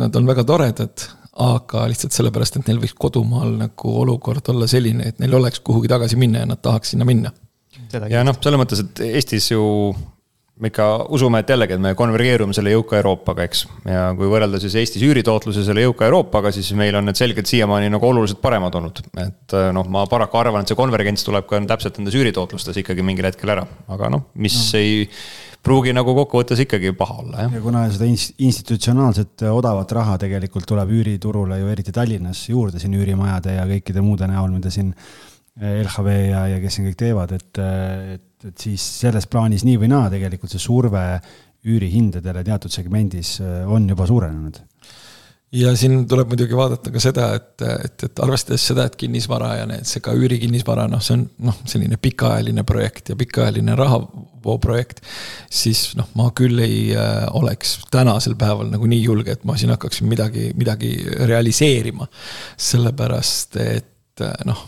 nad 0.00 0.18
on 0.18 0.28
väga 0.28 0.44
toredad, 0.48 1.06
aga 1.44 1.84
lihtsalt 1.90 2.16
sellepärast, 2.16 2.58
et 2.58 2.70
neil 2.70 2.80
võiks 2.82 2.96
kodumaal 2.98 3.54
nagu 3.60 3.94
olukord 4.02 4.50
olla 4.54 4.68
selline, 4.70 5.12
et 5.12 5.20
neil 5.22 5.36
oleks 5.38 5.60
kuhugi 5.66 5.90
tagasi 5.92 6.18
minna 6.18 6.42
ja 6.42 6.50
nad 6.50 6.62
tahaks 6.64 6.94
sinna 6.94 7.06
minna. 7.08 7.32
ja 8.10 8.24
noh, 8.26 8.38
selles 8.40 8.60
mõttes, 8.60 8.82
et 8.82 9.04
Eestis 9.12 9.50
ju 9.52 9.62
me 10.60 10.70
ikka 10.70 10.86
usume, 11.12 11.40
et 11.42 11.50
jällegi, 11.52 11.76
et 11.76 11.82
me 11.82 11.92
konvergeerume 11.98 12.54
selle 12.56 12.72
jõuka 12.72 12.96
Euroopaga, 13.00 13.44
eks. 13.44 13.66
ja 13.84 14.06
kui 14.16 14.28
võrrelda 14.30 14.60
siis 14.62 14.76
Eestis 14.80 15.04
üüritootluse 15.04 15.64
selle 15.66 15.84
jõuka 15.84 16.06
Euroopaga, 16.08 16.52
siis 16.54 16.70
meil 16.78 16.96
on 16.96 17.04
need 17.10 17.18
selgelt 17.18 17.50
siiamaani 17.50 17.90
nagu 17.92 18.08
oluliselt 18.08 18.40
paremad 18.44 18.74
olnud. 18.78 19.02
et 19.20 19.56
noh, 19.76 19.88
ma 19.92 20.06
paraku 20.10 20.40
arvan, 20.40 20.64
et 20.64 20.72
see 20.72 20.78
konvergents 20.78 21.26
tuleb 21.26 21.48
ka 21.50 21.60
täpselt 21.74 22.00
nendes 22.00 22.16
üüritootlustes 22.16 22.80
ikkagi 22.80 23.04
mingil 23.04 23.28
hetkel 23.28 23.52
ära, 23.52 23.66
aga 23.92 24.10
noh, 24.16 24.30
mis 24.40 24.56
no. 24.56 24.80
ei 24.80 25.04
pruugi 25.66 25.92
nagu 25.96 26.14
kokkuvõttes 26.22 26.62
ikkagi 26.64 26.94
paha 26.96 27.20
olla, 27.20 27.44
jah. 27.44 27.54
ja 27.58 27.62
kuna 27.64 27.84
seda 27.92 28.08
institutsionaalset 28.08 29.46
odavat 29.50 29.92
raha 29.98 30.16
tegelikult 30.22 30.68
tuleb 30.68 30.92
üüriturule 31.00 31.60
ju 31.60 31.72
eriti 31.72 31.92
Tallinnas 31.92 32.46
juurde 32.48 32.80
siin 32.80 32.96
üürimajade 32.96 33.58
ja 33.58 33.66
kõikide 33.68 34.04
muude 34.04 34.28
näol, 34.30 34.52
mida 34.54 34.72
siin 34.72 34.94
LHV 35.56 36.14
ja, 36.30 36.46
ja 36.52 36.56
kes 36.60 36.76
siin 36.76 36.88
kõik 36.90 36.98
teevad, 37.00 37.32
et, 37.32 37.60
et, 38.14 38.25
et 38.44 38.58
siis 38.60 38.82
selles 39.00 39.26
plaanis 39.30 39.64
nii 39.64 39.80
või 39.80 39.88
naa 39.92 40.10
tegelikult 40.12 40.52
see 40.52 40.62
surve 40.62 41.04
üürihindadele 41.66 42.44
teatud 42.46 42.70
segmendis 42.70 43.38
on 43.42 43.88
juba 43.88 44.06
suurenenud 44.06 44.60
ja 45.54 45.72
siin 45.76 46.04
tuleb 46.08 46.30
muidugi 46.30 46.56
vaadata 46.56 46.90
ka 46.92 47.00
seda, 47.02 47.26
et, 47.38 47.62
et, 47.62 48.04
et 48.08 48.22
arvestades 48.22 48.64
seda, 48.70 48.86
et 48.88 48.96
kinnisvara 48.98 49.52
ja 49.60 49.66
need, 49.70 49.86
see 49.88 50.02
ka 50.04 50.14
üürikinnisvara, 50.16 50.86
noh, 50.90 51.02
see 51.04 51.16
on 51.16 51.24
noh, 51.48 51.58
selline 51.68 51.98
pikaajaline 52.02 52.64
projekt 52.66 53.12
ja 53.12 53.18
pikaajaline 53.18 53.76
rahavooprojekt. 53.78 55.02
siis 55.50 55.88
noh, 55.98 56.08
ma 56.18 56.30
küll 56.36 56.60
ei 56.64 56.80
äh, 56.96 57.26
oleks 57.38 57.78
tänasel 57.94 58.36
päeval 58.38 58.72
nagu 58.72 58.88
nii 58.90 59.02
julge, 59.02 59.36
et 59.36 59.44
ma 59.48 59.56
siin 59.58 59.74
hakkaksin 59.74 60.08
midagi, 60.10 60.50
midagi 60.58 60.96
realiseerima. 61.30 62.08
sellepärast, 62.70 63.60
et 63.62 64.26
äh, 64.26 64.40
noh 64.48 64.66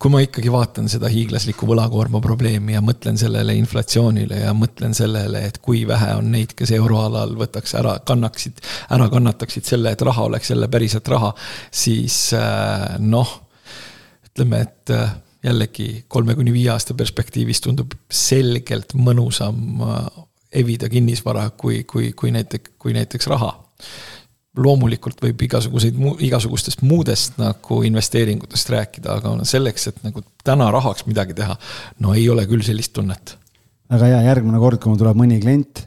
kui 0.00 0.12
ma 0.12 0.20
ikkagi 0.24 0.50
vaatan 0.52 0.88
seda 0.90 1.08
hiiglaslikku 1.08 1.66
võlakoorma 1.68 2.20
probleemi 2.24 2.74
ja 2.74 2.82
mõtlen 2.84 3.18
sellele 3.20 3.54
inflatsioonile 3.56 4.42
ja 4.42 4.52
mõtlen 4.56 4.94
sellele, 4.96 5.44
et 5.48 5.60
kui 5.64 5.84
vähe 5.88 6.10
on 6.18 6.30
neid, 6.34 6.52
kes 6.58 6.74
euroalal 6.76 7.36
võtaks 7.38 7.76
ära, 7.78 7.96
kannaksid, 8.06 8.60
ära 8.94 9.08
kannataksid 9.12 9.68
selle, 9.68 9.94
et 9.94 10.04
raha 10.04 10.26
oleks 10.28 10.50
jälle 10.52 10.68
päriselt 10.72 11.08
raha, 11.14 11.32
siis 11.70 12.18
äh, 12.36 12.96
noh, 13.00 13.38
ütleme, 14.28 14.64
et 14.66 14.94
äh, 14.94 15.16
jällegi 15.44 15.88
kolme 16.08 16.36
kuni 16.36 16.52
viie 16.54 16.72
aasta 16.74 16.96
perspektiivis 16.98 17.62
tundub 17.64 17.94
selgelt 18.10 18.96
mõnusam 18.98 19.84
äh, 19.84 20.00
evida 20.64 20.90
kinnisvara 20.90 21.48
kui, 21.58 21.82
kui, 21.88 22.12
kui 22.16 22.34
näiteks, 22.34 22.76
kui 22.78 22.94
näiteks 22.96 23.30
raha 23.30 23.54
loomulikult 24.56 25.22
võib 25.22 25.40
igasuguseid, 25.46 25.96
igasugustest 26.26 26.84
muudest 26.86 27.38
nagu 27.40 27.80
investeeringutest 27.86 28.70
rääkida, 28.70 29.18
aga 29.18 29.34
selleks, 29.48 29.88
et 29.90 30.04
nagu 30.06 30.22
täna 30.46 30.70
rahaks 30.74 31.08
midagi 31.08 31.34
teha, 31.38 31.56
no 32.04 32.14
ei 32.14 32.28
ole 32.30 32.46
küll 32.50 32.62
sellist 32.66 32.94
tunnet. 32.94 33.36
väga 33.90 34.12
hea, 34.12 34.22
järgmine 34.30 34.60
kord, 34.62 34.80
kui 34.80 34.92
mul 34.92 35.00
tuleb 35.00 35.18
mõni 35.18 35.40
klient 35.42 35.86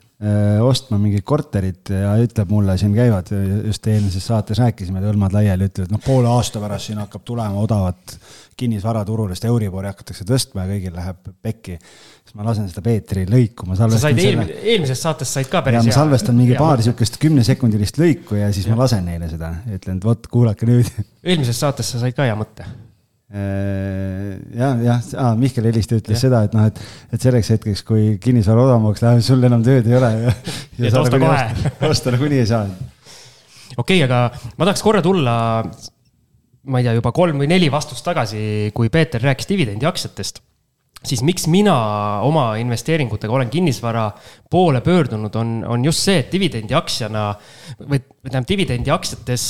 ostma 0.65 0.97
mingit 0.97 1.21
korterit 1.29 1.91
ja 1.93 2.15
ütleb 2.17 2.49
mulle, 2.49 2.73
siin 2.81 2.95
käivad, 2.95 3.29
just 3.67 3.85
eelmises 3.85 4.25
saates 4.25 4.57
rääkisime, 4.57 5.03
hõlmad 5.05 5.35
laiali, 5.35 5.67
ütlevad, 5.69 5.91
noh, 5.93 6.01
poole 6.01 6.31
aasta 6.31 6.61
pärast 6.63 6.89
siin 6.89 6.97
hakkab 7.03 7.21
tulema 7.27 7.61
odavat 7.61 8.15
kinnisvaraturule, 8.57 9.35
sest 9.37 9.45
Euribori 9.45 9.91
hakatakse 9.91 10.25
tõstma 10.25 10.65
ja 10.65 10.71
kõigil 10.71 10.97
läheb 10.97 11.29
pekki. 11.45 11.77
siis 12.25 12.33
ma 12.33 12.47
lasen 12.49 12.65
seda 12.71 12.81
Peetri 12.81 13.27
lõiku, 13.29 13.69
ma 13.69 13.77
salvestan. 13.77 14.01
sa 14.01 14.07
said 14.09 14.23
eelmine, 14.23 14.57
eelmises 14.73 15.05
saates 15.05 15.35
said 15.37 15.53
ka 15.53 15.61
päris 15.61 15.83
hea. 15.83 15.91
ma 15.91 15.99
salvestan 15.99 16.39
mingi 16.41 16.57
paar 16.57 16.81
sihukest 16.81 17.21
kümnesekundilist 17.21 18.01
lõiku 18.01 18.41
ja 18.41 18.49
siis 18.49 18.65
ja. 18.65 18.73
ma 18.73 18.87
lasen 18.87 19.05
neile 19.05 19.29
seda, 19.29 19.53
ütlen, 19.69 20.01
et 20.01 20.09
vot 20.09 20.27
kuulake 20.33 20.65
nüüd. 20.65 20.89
eelmises 21.21 21.61
saates 21.61 21.93
sa 21.93 22.01
said 22.01 22.17
ka 22.17 22.25
hea 22.25 22.41
mõtte 22.41 22.65
äh, 23.33 24.37
jah, 24.55 24.79
jah, 24.83 25.33
Mihkel 25.39 25.67
Heliste 25.67 25.99
ütles 25.99 26.15
ja. 26.15 26.27
seda, 26.27 26.43
et 26.47 26.55
noh, 26.55 26.69
et, 26.69 26.79
et 27.11 27.23
selleks 27.23 27.51
hetkeks, 27.55 27.83
kui 27.87 28.15
kinnisvara 28.23 28.63
odavamaks 28.63 29.03
läheb, 29.03 29.23
sul 29.25 29.43
enam 29.43 29.65
tööd 29.65 29.89
ei 29.89 29.97
ole 29.99 30.13
ja, 30.23 30.33
ja, 30.79 30.87
ja 30.87 31.01
osta 31.01 31.19
kohe. 31.19 31.43
osta 31.91 32.15
nagunii 32.15 32.41
ei 32.45 32.49
saa. 32.49 32.65
okei 33.75 33.99
okay,, 33.99 34.03
aga 34.07 34.23
ma 34.55 34.69
tahaks 34.69 34.85
korra 34.85 35.03
tulla 35.03 35.37
ma 36.67 36.79
ei 36.79 36.87
tea, 36.87 36.97
juba 36.97 37.13
kolm 37.15 37.39
või 37.41 37.49
neli 37.51 37.71
vastust 37.71 38.05
tagasi, 38.07 38.71
kui 38.75 38.91
Peeter 38.91 39.23
rääkis 39.23 39.47
dividendiaktsiatest, 39.49 40.41
siis 41.07 41.21
miks 41.23 41.47
mina 41.51 41.75
oma 42.27 42.49
investeeringutega 42.59 43.33
olen 43.33 43.51
kinnisvara 43.51 44.09
poole 44.51 44.81
pöördunud, 44.83 45.35
on, 45.39 45.61
on 45.67 45.85
just 45.87 46.03
see, 46.03 46.19
et 46.23 46.31
dividendiaktsiana 46.33 47.27
või 47.83 48.01
tähendab, 48.03 48.49
dividendiaktsiates 48.51 49.45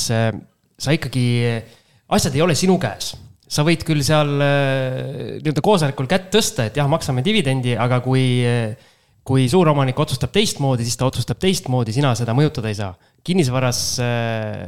sa 0.78 0.94
ikkagi, 0.94 1.24
asjad 2.14 2.38
ei 2.38 2.44
ole 2.44 2.58
sinu 2.58 2.78
käes 2.82 3.16
sa 3.48 3.64
võid 3.66 3.84
küll 3.86 4.04
seal 4.04 4.30
äh, 4.44 5.40
nii-öelda 5.40 5.64
koosolekul 5.64 6.08
kätt 6.10 6.30
tõsta, 6.34 6.68
et 6.68 6.78
jah, 6.78 6.88
maksame 6.90 7.24
dividendi, 7.26 7.74
aga 7.80 8.00
kui, 8.04 8.24
kui 9.26 9.48
suuromanik 9.50 9.98
otsustab 9.98 10.32
teistmoodi, 10.34 10.86
siis 10.86 11.00
ta 11.00 11.08
otsustab 11.08 11.40
teistmoodi, 11.42 11.94
sina 11.96 12.14
seda 12.18 12.36
mõjutada 12.36 12.72
ei 12.72 12.78
saa. 12.78 12.92
Kinnisvaras 13.24 13.82
äh, 14.04 14.64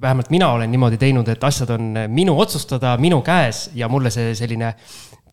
vähemalt 0.00 0.32
mina 0.32 0.52
olen 0.56 0.72
niimoodi 0.72 1.00
teinud, 1.00 1.28
et 1.32 1.44
asjad 1.44 1.74
on 1.76 1.92
minu 2.12 2.36
otsustada, 2.40 2.96
minu 3.00 3.22
käes 3.26 3.68
ja 3.78 3.88
mulle 3.92 4.12
see 4.14 4.34
selline 4.38 4.74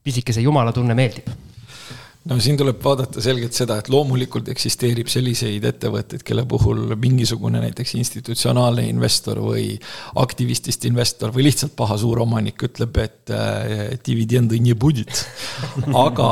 pisikese 0.04 0.44
jumalatunne 0.44 0.96
meeldib 0.96 1.32
no 2.28 2.36
siin 2.44 2.58
tuleb 2.60 2.82
vaadata 2.84 3.22
selgelt 3.24 3.56
seda, 3.56 3.78
et 3.80 3.88
loomulikult 3.92 4.50
eksisteerib 4.52 5.08
selliseid 5.12 5.64
ettevõtteid, 5.70 6.24
kelle 6.28 6.44
puhul 6.50 6.82
mingisugune 7.00 7.62
näiteks 7.64 7.94
institutsionaalne 7.96 8.84
investor 8.90 9.40
või 9.44 9.72
aktivistist 10.20 10.84
investor 10.90 11.32
või 11.36 11.46
lihtsalt 11.48 11.78
paha 11.80 11.96
suuromanik 12.02 12.66
ütleb, 12.68 13.00
et 13.00 13.32
äh, 13.32 13.94
dividendi 14.06 14.60
nie 14.66 14.76
budget. 14.76 15.24
aga 16.06 16.28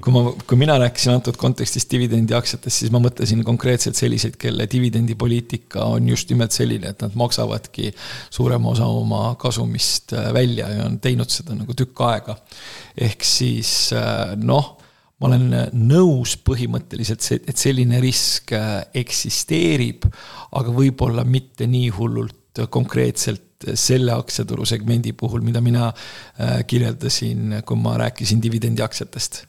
kui 0.00 0.14
ma, 0.14 0.22
kui 0.48 0.60
mina 0.60 0.78
rääkisin 0.80 1.18
antud 1.18 1.36
kontekstis 1.40 1.84
dividendiaktsiatest, 1.92 2.84
siis 2.86 2.94
ma 2.94 3.02
mõtlesin 3.04 3.44
konkreetselt 3.44 4.00
selliseid, 4.00 4.40
kelle 4.40 4.64
dividendipoliitika 4.72 5.84
on 5.98 6.08
just 6.14 6.32
nimelt 6.32 6.56
selline, 6.56 6.94
et 6.96 7.04
nad 7.04 7.12
maksavadki 7.18 7.92
suurema 8.32 8.72
osa 8.72 8.88
oma 8.88 9.22
kasumist 9.40 10.16
äh, 10.16 10.32
välja 10.34 10.72
ja 10.78 10.88
on 10.88 10.96
teinud 11.04 11.28
seda 11.32 11.58
nagu 11.60 11.76
tükk 11.76 12.06
aega. 12.08 12.40
ehk 12.96 13.24
siis 13.28 13.92
äh, 13.92 14.32
noh 14.40 14.75
ma 15.20 15.30
olen 15.30 15.46
nõus 15.72 16.36
põhimõtteliselt, 16.44 17.48
et 17.48 17.56
selline 17.56 18.00
risk 18.02 18.52
äh, 18.56 18.82
eksisteerib, 19.02 20.04
aga 20.58 20.74
võib-olla 20.76 21.24
mitte 21.24 21.68
nii 21.70 21.90
hullult 21.96 22.66
konkreetselt 22.72 23.44
selle 23.76 24.12
aktsiaturu 24.12 24.66
segmendi 24.68 25.12
puhul, 25.16 25.42
mida 25.44 25.62
mina 25.64 25.88
äh, 25.88 26.62
kirjeldasin, 26.68 27.60
kui 27.66 27.78
ma 27.80 27.96
rääkisin 28.00 28.42
dividendiaktsiatest. 28.42 29.44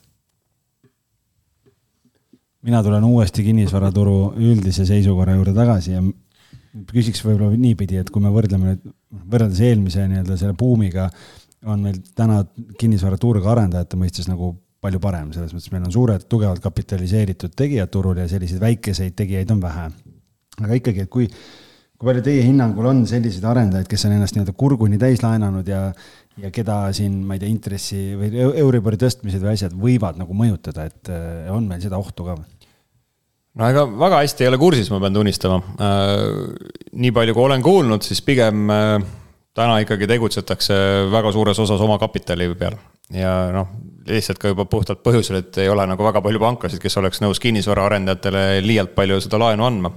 mina 2.68 2.80
tulen 2.82 3.04
uuesti 3.04 3.44
kinnisvaraturu 3.44 4.34
üldise 4.44 4.84
seisukorra 4.84 5.36
juurde 5.36 5.52
tagasi 5.56 5.92
ja 5.92 6.00
küsiks 6.90 7.22
võib-olla 7.24 7.56
niipidi, 7.56 7.96
et 8.00 8.10
kui 8.10 8.22
me 8.22 8.32
võrdleme 8.34 8.72
nüüd, 8.72 8.88
võrreldes 9.30 9.60
eelmise 9.64 10.04
nii-öelda 10.08 10.36
selle 10.36 10.56
buumiga, 10.58 11.06
on 11.64 11.80
meil 11.84 12.00
täna 12.18 12.42
kinnisvaraturg 12.80 13.46
arendajate 13.46 13.96
mõistes 13.96 14.28
nagu 14.28 14.52
palju 14.84 15.00
parem, 15.02 15.30
selles 15.34 15.54
mõttes 15.54 15.72
meil 15.74 15.86
on 15.88 15.94
suured, 15.94 16.26
tugevalt 16.30 16.62
kapitaliseeritud 16.62 17.54
tegijad 17.58 17.90
turul 17.90 18.20
ja 18.20 18.28
selliseid 18.30 18.60
väikeseid 18.62 19.16
tegijaid 19.18 19.50
on 19.54 19.62
vähe. 19.62 19.88
aga 20.58 20.76
ikkagi, 20.78 21.06
et 21.06 21.10
kui, 21.10 21.26
kui 21.98 22.06
palju 22.06 22.22
teie 22.26 22.44
hinnangul 22.46 22.86
on 22.90 23.02
selliseid 23.06 23.44
arendajaid, 23.46 23.88
kes 23.90 24.06
on 24.06 24.14
ennast 24.14 24.36
nii-öelda 24.36 24.54
kurguni 24.58 24.98
täis 24.98 25.22
laenanud 25.22 25.66
ja, 25.66 25.88
ja 26.38 26.50
keda 26.54 26.80
siin, 26.94 27.16
ma 27.26 27.34
ei 27.34 27.42
tea, 27.42 27.50
intressi 27.50 28.02
või 28.18 28.30
Euribori 28.62 29.00
tõstmised 29.00 29.42
või 29.42 29.56
asjad 29.56 29.74
võivad 29.74 30.20
nagu 30.20 30.36
mõjutada, 30.38 30.86
et 30.90 31.10
äh, 31.10 31.50
on 31.54 31.66
meil 31.66 31.82
seda 31.82 31.98
ohtu 31.98 32.28
ka 32.28 32.36
või? 32.38 32.46
no 33.58 33.70
ega 33.72 33.82
väga 33.90 34.20
hästi 34.22 34.46
ei 34.46 34.52
ole 34.52 34.60
kursis, 34.62 34.90
ma 34.94 35.00
pean 35.02 35.18
tunnistama. 35.18 35.58
Äh, 35.82 36.22
nii 37.02 37.10
palju, 37.16 37.34
kui 37.34 37.48
olen 37.48 37.66
kuulnud, 37.66 38.06
siis 38.06 38.22
pigem 38.22 38.70
äh, 38.70 38.94
täna 39.58 39.80
ikkagi 39.82 40.06
tegutsetakse 40.06 40.78
väga 41.10 41.34
suures 41.34 41.58
osas 41.66 41.82
oma 41.82 41.98
kapitali 41.98 42.46
peal 42.54 42.78
ja 43.14 43.32
noh, 43.54 43.70
lihtsalt 44.08 44.40
ka 44.40 44.52
juba 44.52 44.64
puhtalt 44.68 45.00
põhjusel, 45.04 45.40
et 45.42 45.58
ei 45.62 45.68
ole 45.72 45.84
nagu 45.88 46.04
väga 46.04 46.20
palju 46.24 46.40
pankasid, 46.42 46.80
kes 46.82 46.98
oleks 47.00 47.22
nõus 47.24 47.40
kinnisvaraarendajatele 47.42 48.44
liialt 48.64 48.94
palju 48.96 49.18
seda 49.24 49.40
laenu 49.40 49.66
andma. 49.68 49.92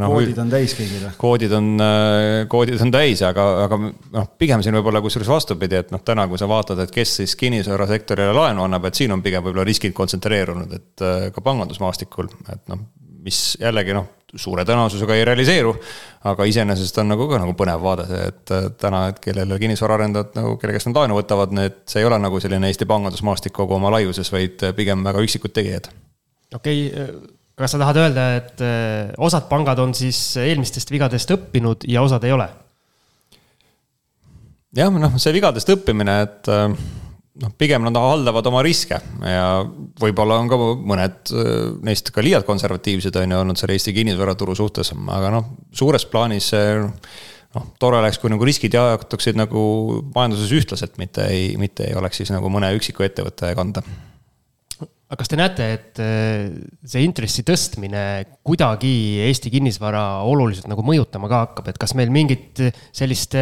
noh. 0.00 0.12
koodid 0.12 0.40
on 0.42 0.52
täis 0.52 0.74
kõigil 0.76 1.04
või? 1.04 1.12
koodid 1.20 1.56
on, 1.56 1.68
äh, 1.84 2.44
koodid 2.52 2.80
on 2.82 2.92
täis, 2.94 3.22
aga, 3.26 3.46
aga 3.66 3.78
noh, 3.82 4.30
pigem 4.40 4.64
siin 4.64 4.76
võib-olla 4.78 5.02
kusjuures 5.04 5.30
vastupidi, 5.32 5.80
et 5.80 5.92
noh, 5.94 6.02
täna, 6.04 6.26
kui 6.28 6.40
sa 6.40 6.48
vaatad, 6.50 6.80
et 6.82 6.92
kes 6.94 7.18
siis 7.22 7.36
kinnisvarasektorile 7.40 8.34
laenu 8.36 8.66
annab, 8.66 8.88
et 8.88 8.98
siin 9.00 9.14
on 9.14 9.22
pigem 9.24 9.44
võib-olla 9.44 9.68
riskid 9.68 9.94
kontsentreerunud, 9.96 10.76
et 10.76 11.06
äh, 11.06 11.28
ka 11.34 11.44
pangandusmaastikul, 11.44 12.32
et 12.52 12.64
noh, 12.72 12.84
mis 13.22 13.44
jällegi 13.60 13.94
noh 13.96 14.10
suure 14.40 14.64
tõenäosusega 14.64 15.16
ei 15.16 15.24
realiseeru. 15.28 15.74
aga 16.24 16.44
iseenesest 16.46 16.98
on 17.02 17.10
nagu 17.10 17.26
ka 17.28 17.40
nagu 17.42 17.52
põnev 17.58 17.82
vaade 17.82 18.06
see, 18.08 18.28
et 18.30 18.52
täna, 18.80 19.02
et 19.10 19.18
kellele 19.20 19.58
kinnisvaraarendajad 19.58 20.36
nagu, 20.38 20.54
kelle 20.60 20.76
käest 20.76 20.88
nad 20.88 21.00
laenu 21.00 21.18
võtavad, 21.18 21.52
need, 21.56 21.82
see 21.90 22.00
ei 22.00 22.08
ole 22.08 22.18
nagu 22.22 22.40
selline 22.40 22.70
Eesti 22.70 22.86
pangandusmaastik 22.88 23.52
kogu 23.56 23.76
oma 23.76 23.90
laiuses, 23.92 24.30
vaid 24.32 24.62
pigem 24.78 25.04
väga 25.04 25.24
üksikud 25.26 25.52
tegijad. 25.52 25.90
okei 26.54 26.86
okay,, 26.88 27.20
kas 27.58 27.74
sa 27.74 27.82
tahad 27.82 28.00
öelda, 28.04 28.26
et 28.38 28.64
osad 29.18 29.48
pangad 29.50 29.82
on 29.82 29.92
siis 29.94 30.20
eelmistest 30.40 30.90
vigadest 30.94 31.34
õppinud 31.36 31.84
ja 31.90 32.06
osad 32.06 32.24
ei 32.24 32.32
ole? 32.32 32.48
jah, 34.76 34.88
noh, 34.88 35.18
see 35.20 35.36
vigadest 35.36 35.74
õppimine, 35.76 36.20
et 36.24 36.52
noh, 37.40 37.52
pigem 37.56 37.84
nad 37.86 37.96
haldavad 37.96 38.46
oma 38.50 38.60
riske 38.64 38.98
ja 39.24 39.46
võib-olla 40.02 40.38
on 40.42 40.50
ka 40.50 40.58
mõned 40.92 41.32
äh, 41.32 41.50
neist 41.86 42.12
ka 42.12 42.24
liialt 42.24 42.48
konservatiivsed 42.48 43.16
on 43.22 43.34
ju 43.34 43.42
olnud 43.42 43.60
selle 43.60 43.76
Eesti 43.78 43.94
kinnisvaraturu 43.96 44.56
suhtes, 44.58 44.92
aga 44.92 45.32
noh, 45.32 45.52
suures 45.76 46.04
plaanis 46.10 46.52
noh, 46.52 47.66
tore 47.80 48.00
oleks, 48.02 48.20
kui 48.20 48.32
nagu 48.32 48.46
riskid 48.48 48.76
jaotuksid 48.76 49.38
nagu 49.38 49.64
majanduses 50.14 50.52
ühtlaselt, 50.56 50.96
mitte 51.00 51.26
ei, 51.32 51.52
mitte 51.60 51.88
ei 51.88 51.98
oleks 51.98 52.22
siis 52.22 52.32
nagu 52.34 52.52
mõne 52.52 52.72
üksiku 52.76 53.06
ettevõtte 53.06 53.52
kanda. 53.56 53.84
aga 54.82 55.20
kas 55.20 55.32
te 55.32 55.40
näete, 55.40 55.68
et 55.78 56.02
äh, 56.04 56.48
see 56.84 57.04
intressi 57.06 57.44
tõstmine 57.48 58.06
kuidagi 58.44 58.94
Eesti 59.28 59.52
kinnisvara 59.52 60.22
oluliselt 60.28 60.68
nagu 60.72 60.84
mõjutama 60.84 61.32
ka 61.32 61.44
hakkab, 61.46 61.72
et 61.72 61.80
kas 61.80 61.96
meil 61.96 62.12
mingit 62.12 62.60
sellist 62.92 63.40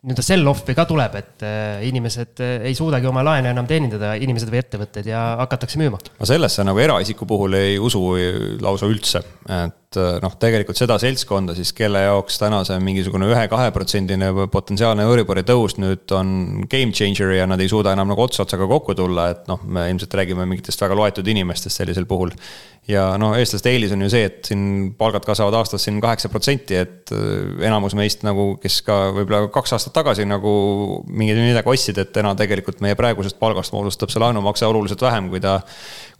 nii-öelda 0.00 0.22
sell-off'i 0.24 0.72
ka 0.76 0.86
tuleb, 0.88 1.16
et 1.20 1.42
äh, 1.44 1.82
inimesed 1.84 2.40
äh, 2.40 2.54
ei 2.70 2.76
suudagi 2.76 3.08
oma 3.10 3.20
laene 3.26 3.50
enam 3.52 3.66
teenindada, 3.68 4.14
inimesed 4.16 4.48
või 4.48 4.62
ettevõtted 4.62 5.10
ja 5.10 5.24
hakatakse 5.42 5.76
müüma. 5.80 6.00
ma 6.16 6.28
sellesse 6.28 6.64
nagu 6.64 6.80
eraisiku 6.80 7.28
puhul 7.28 7.58
ei 7.58 7.76
usu 7.76 8.00
lausa 8.64 8.88
üldse, 8.88 9.20
et 9.44 10.00
äh, 10.00 10.16
noh, 10.24 10.38
tegelikult 10.40 10.80
seda 10.80 10.96
seltskonda 11.02 11.52
siis, 11.58 11.74
kelle 11.76 12.06
jaoks 12.06 12.40
täna 12.40 12.62
see 12.64 12.80
mingisugune 12.80 13.28
ühe-kaheprotsendine 13.28 14.32
potentsiaalne 14.48 15.04
Euribori 15.04 15.44
tõus 15.44 15.76
nüüd 15.76 16.16
on 16.16 16.64
game 16.72 16.96
changer 16.96 17.36
ja 17.36 17.50
nad 17.50 17.60
ei 17.60 17.68
suuda 17.68 17.92
enam 17.92 18.08
nagu 18.14 18.24
ots 18.24 18.40
otsaga 18.40 18.70
kokku 18.72 18.96
tulla, 18.96 19.28
et 19.34 19.44
noh, 19.52 19.60
me 19.68 19.84
ilmselt 19.92 20.16
räägime 20.16 20.48
mingitest 20.48 20.80
väga 20.80 20.96
loetud 20.96 21.28
inimestest 21.28 21.84
sellisel 21.84 22.08
puhul 22.08 22.32
ja 22.90 23.04
no 23.20 23.30
eestlaste 23.38 23.70
eelis 23.72 23.94
on 23.94 24.04
ju 24.04 24.10
see, 24.12 24.26
et 24.28 24.50
siin 24.50 24.62
palgad 24.98 25.24
kasvavad 25.26 25.56
aastas 25.60 25.84
siin 25.86 26.00
kaheksa 26.02 26.30
protsenti, 26.32 26.76
et 26.80 27.12
äh, 27.14 27.64
enamus 27.68 27.96
meist 27.98 28.24
nagu, 28.26 28.52
kes 28.62 28.80
ka 28.86 28.98
võib-olla 29.16 29.50
kaks 29.54 29.76
aastat 29.76 29.94
tagasi 29.96 30.26
nagu 30.28 30.52
mingeid 31.06 31.40
midagi 31.40 31.72
ostsid, 31.72 32.00
et 32.02 32.12
täna 32.14 32.34
tegelikult 32.38 32.82
meie 32.84 32.98
praegusest 32.98 33.38
palgast 33.40 33.74
moodustab 33.76 34.12
see 34.12 34.22
laenumakse 34.22 34.68
oluliselt 34.68 35.04
vähem, 35.06 35.30
kui 35.32 35.42
ta 35.42 35.60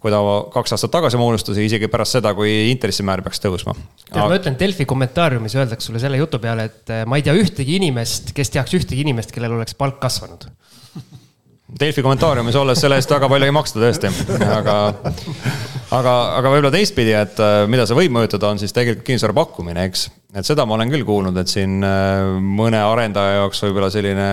kui 0.00 0.12
ta 0.12 0.20
kaks 0.54 0.76
aastat 0.76 0.94
tagasi 0.94 1.20
moodustas 1.20 1.58
ja 1.60 1.64
isegi 1.66 1.90
pärast 1.92 2.16
seda, 2.16 2.32
kui 2.36 2.70
intressimäär 2.70 3.20
peaks 3.24 3.42
tõusma. 3.44 3.74
tead, 4.06 4.22
ma 4.22 4.38
ütlen 4.38 4.56
Delfi 4.60 4.86
kommentaariumis 4.88 5.58
öeldakse 5.58 5.90
sulle 5.90 6.00
selle 6.02 6.20
jutu 6.20 6.40
peale, 6.42 6.70
et 6.70 6.94
äh, 6.94 7.04
ma 7.08 7.20
ei 7.20 7.26
tea 7.26 7.36
ühtegi 7.36 7.76
inimest, 7.80 8.32
kes 8.36 8.54
teaks 8.54 8.78
ühtegi 8.80 9.04
inimest, 9.04 9.34
kellel 9.36 9.58
oleks 9.58 9.76
palk 9.78 10.00
kasvanud 10.02 10.48
Delfi 11.78 12.02
kommentaariumis 12.02 12.56
olles 12.58 12.80
selle 12.82 12.96
eest 12.98 13.10
väga 13.12 13.28
palju 13.30 13.46
ei 13.46 13.52
maksta 13.54 13.78
tõesti, 13.78 14.08
aga, 14.42 14.74
aga, 15.94 16.14
aga 16.40 16.50
võib-olla 16.50 16.72
teistpidi, 16.74 17.12
et 17.14 17.38
äh, 17.40 17.62
mida 17.70 17.84
see 17.86 17.98
võib 17.98 18.14
mõjutada, 18.16 18.50
on 18.50 18.58
siis 18.58 18.74
tegelikult 18.74 19.06
kinnisvara 19.06 19.36
pakkumine, 19.36 19.84
eks. 19.86 20.02
et 20.34 20.48
seda 20.48 20.66
ma 20.66 20.74
olen 20.74 20.90
küll 20.90 21.06
kuulnud, 21.06 21.38
et 21.38 21.52
siin 21.52 21.78
äh, 21.86 22.24
mõne 22.42 22.80
arendaja 22.82 23.36
jaoks 23.38 23.62
võib-olla 23.68 23.90
selline 23.94 24.26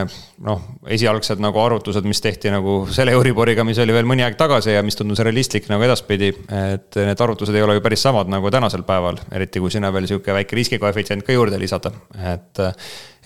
noh, 0.48 0.66
esialgsed 0.98 1.44
nagu 1.44 1.62
arvutused, 1.62 2.08
mis 2.10 2.24
tehti 2.26 2.52
nagu 2.54 2.80
selle 2.96 3.14
Euriboriga, 3.18 3.68
mis 3.68 3.84
oli 3.86 3.94
veel 3.94 4.10
mõni 4.10 4.26
aeg 4.26 4.40
tagasi 4.40 4.74
ja 4.74 4.82
mis 4.86 4.98
tundus 4.98 5.22
realistlik 5.22 5.70
nagu 5.70 5.86
edaspidi. 5.86 6.34
et 6.74 6.98
need 6.98 7.22
arvutused 7.28 7.56
ei 7.56 7.68
ole 7.68 7.78
ju 7.78 7.86
päris 7.86 8.02
samad 8.08 8.34
nagu 8.34 8.50
tänasel 8.54 8.88
päeval, 8.88 9.22
eriti 9.32 9.62
kui 9.62 9.74
sinna 9.74 9.94
veel 9.94 10.10
sihuke 10.10 10.34
väike 10.42 10.58
riskikoefitsient 10.58 11.28
ka 11.28 11.38
juurde 11.38 11.62
lisada, 11.62 11.94
et, 12.34 12.66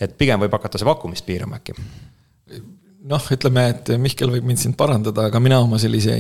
et 0.04 0.20
pigem 0.20 0.44
võib 0.44 0.60
hakata 0.60 0.82
see 0.82 0.92
pakkumist 0.92 1.26
piirama 1.26 1.62
äkki 1.64 1.80
noh, 3.12 3.26
ütleme, 3.36 3.66
et 3.74 3.92
Mihkel 4.02 4.32
võib 4.32 4.46
mind 4.48 4.62
siin 4.62 4.76
parandada, 4.78 5.28
aga 5.30 5.42
mina 5.44 5.60
oma 5.64 5.80
sellise 5.82 6.16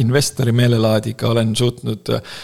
investori 0.00 0.54
meelelaadiga 0.56 1.30
olen 1.30 1.54
suutnud 1.58 2.12
äh, 2.14 2.38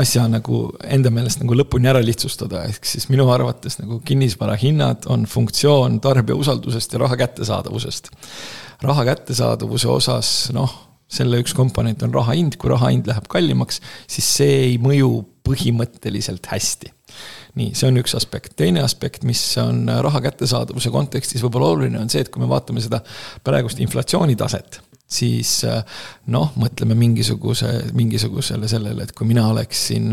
asja 0.00 0.26
nagu 0.30 0.64
enda 0.86 1.12
meelest 1.14 1.42
nagu 1.42 1.56
lõpuni 1.58 1.90
ära 1.90 2.02
lihtsustada, 2.04 2.64
ehk 2.70 2.88
siis 2.88 3.08
minu 3.12 3.28
arvates 3.34 3.78
nagu 3.80 4.00
kinnisvara 4.06 4.58
hinnad 4.60 5.08
on 5.12 5.28
funktsioon 5.30 6.00
tarbija 6.04 6.38
usaldusest 6.38 6.94
ja 6.94 7.04
raha 7.04 7.18
kättesaadavusest. 7.22 8.12
raha 8.82 9.08
kättesaadavuse 9.08 9.88
osas, 9.90 10.34
noh, 10.54 10.74
selle 11.08 11.40
üks 11.42 11.54
komponent 11.56 12.02
on 12.04 12.12
raha 12.14 12.36
hind, 12.36 12.58
kui 12.60 12.70
raha 12.70 12.92
hind 12.92 13.08
läheb 13.08 13.26
kallimaks, 13.30 13.80
siis 14.10 14.28
see 14.38 14.62
ei 14.68 14.78
mõju 14.82 15.10
põhimõtteliselt 15.48 16.46
hästi 16.50 16.92
nii, 17.54 17.72
see 17.78 17.88
on 17.88 18.00
üks 18.02 18.16
aspekt, 18.18 18.56
teine 18.56 18.82
aspekt, 18.84 19.24
mis 19.28 19.42
on 19.62 19.86
raha 20.04 20.20
kättesaadavuse 20.28 20.92
kontekstis 20.94 21.44
võib-olla 21.44 21.72
oluline, 21.74 22.00
on 22.02 22.12
see, 22.12 22.24
et 22.24 22.32
kui 22.32 22.42
me 22.42 22.50
vaatame 22.50 22.82
seda 22.84 23.00
praegust 23.44 23.80
inflatsioonitaset 23.84 24.82
siis 25.08 25.62
äh, 25.64 25.80
noh, 26.28 26.50
mõtleme 26.60 26.92
mingisuguse, 26.98 27.70
mingisugusele 27.96 28.68
sellele, 28.68 29.06
et 29.06 29.14
kui 29.16 29.28
mina 29.28 29.46
oleksin, 29.48 30.10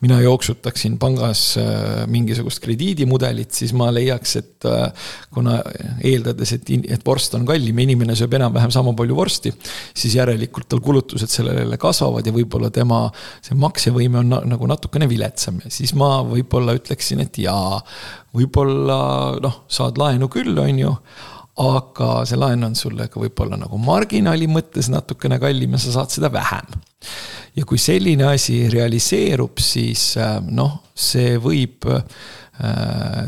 mina 0.00 0.20
jooksutaksin 0.24 0.96
pangas 1.00 1.42
äh, 1.60 2.06
mingisugust 2.08 2.62
krediidimudelit, 2.64 3.52
siis 3.52 3.74
ma 3.76 3.90
leiaks, 3.92 4.36
et 4.40 4.68
äh, 4.68 5.10
kuna 5.34 5.58
eeldades, 6.00 6.54
et, 6.56 6.72
et 6.96 7.04
vorst 7.06 7.36
on 7.36 7.44
kallim 7.48 7.76
ja 7.76 7.86
inimene 7.88 8.16
sööb 8.16 8.38
enam-vähem 8.38 8.72
sama 8.72 8.96
palju 8.96 9.18
vorsti, 9.18 9.52
siis 9.92 10.16
järelikult 10.16 10.70
tal 10.72 10.80
kulutused 10.84 11.28
sellele 11.32 11.76
kasvavad 11.80 12.26
ja 12.26 12.32
võib-olla 12.32 12.72
tema 12.72 13.04
see 13.44 13.58
maksevõime 13.58 14.22
on 14.22 14.38
nagu 14.48 14.70
natukene 14.70 15.08
viletsam. 15.10 15.60
Ja 15.64 15.72
siis 15.72 15.92
ma 15.98 16.22
võib-olla 16.24 16.76
ütleksin, 16.78 17.20
et 17.26 17.36
jaa, 17.42 17.82
võib-olla 18.32 18.98
noh, 19.44 19.62
saad 19.68 20.00
laenu 20.00 20.32
küll, 20.32 20.56
on 20.56 20.82
ju 20.86 20.96
aga 21.60 22.22
see 22.28 22.38
laen 22.40 22.64
on 22.64 22.76
sulle 22.78 23.08
ka 23.12 23.20
võib-olla 23.20 23.58
nagu 23.60 23.80
marginaali 23.80 24.48
mõttes 24.48 24.88
natukene 24.92 25.36
kallim 25.42 25.76
ja 25.76 25.82
sa 25.82 25.98
saad 25.98 26.14
seda 26.14 26.32
vähem. 26.32 26.78
ja 27.56 27.64
kui 27.68 27.78
selline 27.78 28.24
asi 28.30 28.68
realiseerub, 28.72 29.60
siis 29.60 30.16
äh, 30.16 30.38
noh, 30.40 30.78
see 30.94 31.36
võib 31.36 31.84
äh, 31.92 32.00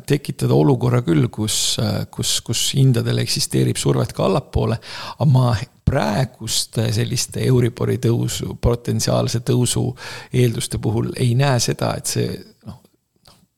tekitada 0.07 0.57
olukorra 0.57 1.03
küll, 1.05 1.29
kus, 1.29 1.77
äh, 1.83 2.07
kus, 2.11 2.39
kus 2.41 2.71
hindadel 2.79 3.21
eksisteerib 3.21 3.77
survet 3.77 4.17
ka 4.17 4.25
allapoole, 4.25 4.81
aga 5.19 5.29
ma 5.29 5.53
praeguste 5.85 6.89
selliste 6.97 7.45
Euribori 7.45 7.99
tõusu, 8.01 8.57
potentsiaalse 8.57 9.43
tõusu 9.45 9.85
eelduste 10.33 10.81
puhul 10.81 11.13
ei 11.21 11.35
näe 11.37 11.61
seda, 11.61 11.93
et 11.99 12.09
see 12.09 12.31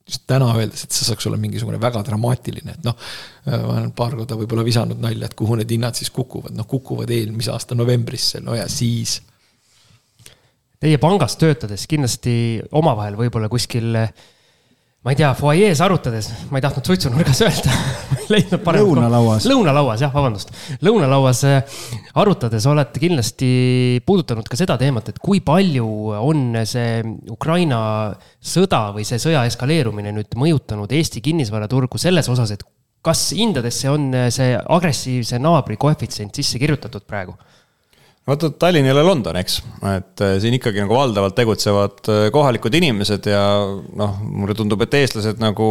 just 0.07 0.23
täna 0.29 0.49
öeldes, 0.55 0.85
et 0.85 0.95
see 0.95 1.07
saaks 1.07 1.27
olla 1.27 1.39
mingisugune 1.41 1.79
väga 1.81 2.01
dramaatiline, 2.07 2.77
et 2.77 2.85
noh, 2.87 2.95
ma 3.47 3.59
olen 3.73 3.91
paar 3.97 4.15
korda 4.15 4.37
võib-olla 4.39 4.63
visanud 4.67 5.01
nalja, 5.03 5.27
et 5.27 5.35
kuhu 5.37 5.57
need 5.59 5.71
hinnad 5.75 5.99
siis 5.99 6.11
kukuvad, 6.15 6.55
noh 6.55 6.67
kukuvad 6.69 7.11
eelmise 7.11 7.51
aasta 7.51 7.75
novembrisse, 7.75 8.39
no 8.43 8.55
ja 8.55 8.69
siis. 8.71 9.19
Teie 10.79 10.99
pangas 11.01 11.35
töötades 11.41 11.87
kindlasti 11.89 12.37
omavahel 12.77 13.17
võib-olla 13.19 13.49
kuskil 13.51 13.95
äh, 13.97 14.11
ma 15.05 15.13
ei 15.13 15.17
tea, 15.19 15.29
fuajees 15.37 15.81
arutades, 15.85 16.29
ma 16.51 16.59
ei 16.59 16.63
tahtnud 16.65 16.87
suitsunurgas 16.89 17.41
öelda 17.45 17.75
leidnud 18.33 18.63
parem. 18.65 18.83
lõunalauas. 18.83 19.45
lõunalauas, 19.47 20.01
jah, 20.03 20.13
vabandust. 20.13 20.51
lõunalauas 20.83 21.43
äh, 21.47 21.77
arutades 22.17 22.65
olete 22.67 23.01
kindlasti 23.03 23.51
puudutanud 24.07 24.49
ka 24.49 24.59
seda 24.59 24.77
teemat, 24.81 25.13
et 25.13 25.21
kui 25.23 25.39
palju 25.45 25.87
on 26.17 26.63
see 26.67 27.03
Ukraina 27.31 27.79
sõda 28.41 28.87
või 28.95 29.05
see 29.07 29.21
sõja 29.21 29.45
eskaleerumine 29.47 30.15
nüüd 30.15 30.33
mõjutanud 30.39 30.91
Eesti 30.97 31.21
kinnisvaraturgu 31.23 32.01
selles 32.01 32.27
osas, 32.33 32.57
et 32.57 32.65
kas 33.05 33.29
hindadesse 33.37 33.91
on 33.93 34.09
see 34.33 34.57
agressiivse 34.57 35.39
naabri 35.39 35.77
koefitsient 35.79 36.35
sisse 36.35 36.59
kirjutatud 36.59 37.05
praegu? 37.07 37.37
Vaata, 38.27 38.49
Tallinn 38.59 38.87
ei 38.87 38.93
ole 38.93 39.03
London, 39.07 39.39
eks, 39.39 39.59
et 39.93 40.23
äh, 40.25 40.37
siin 40.43 40.57
ikkagi 40.57 40.83
nagu 40.83 40.97
valdavalt 40.97 41.35
tegutsevad 41.37 42.09
äh, 42.11 42.23
kohalikud 42.35 42.75
inimesed 42.79 43.29
ja 43.31 43.43
noh, 43.99 44.17
mulle 44.21 44.55
tundub, 44.57 44.83
et 44.85 44.97
eestlased 44.99 45.41
nagu 45.43 45.69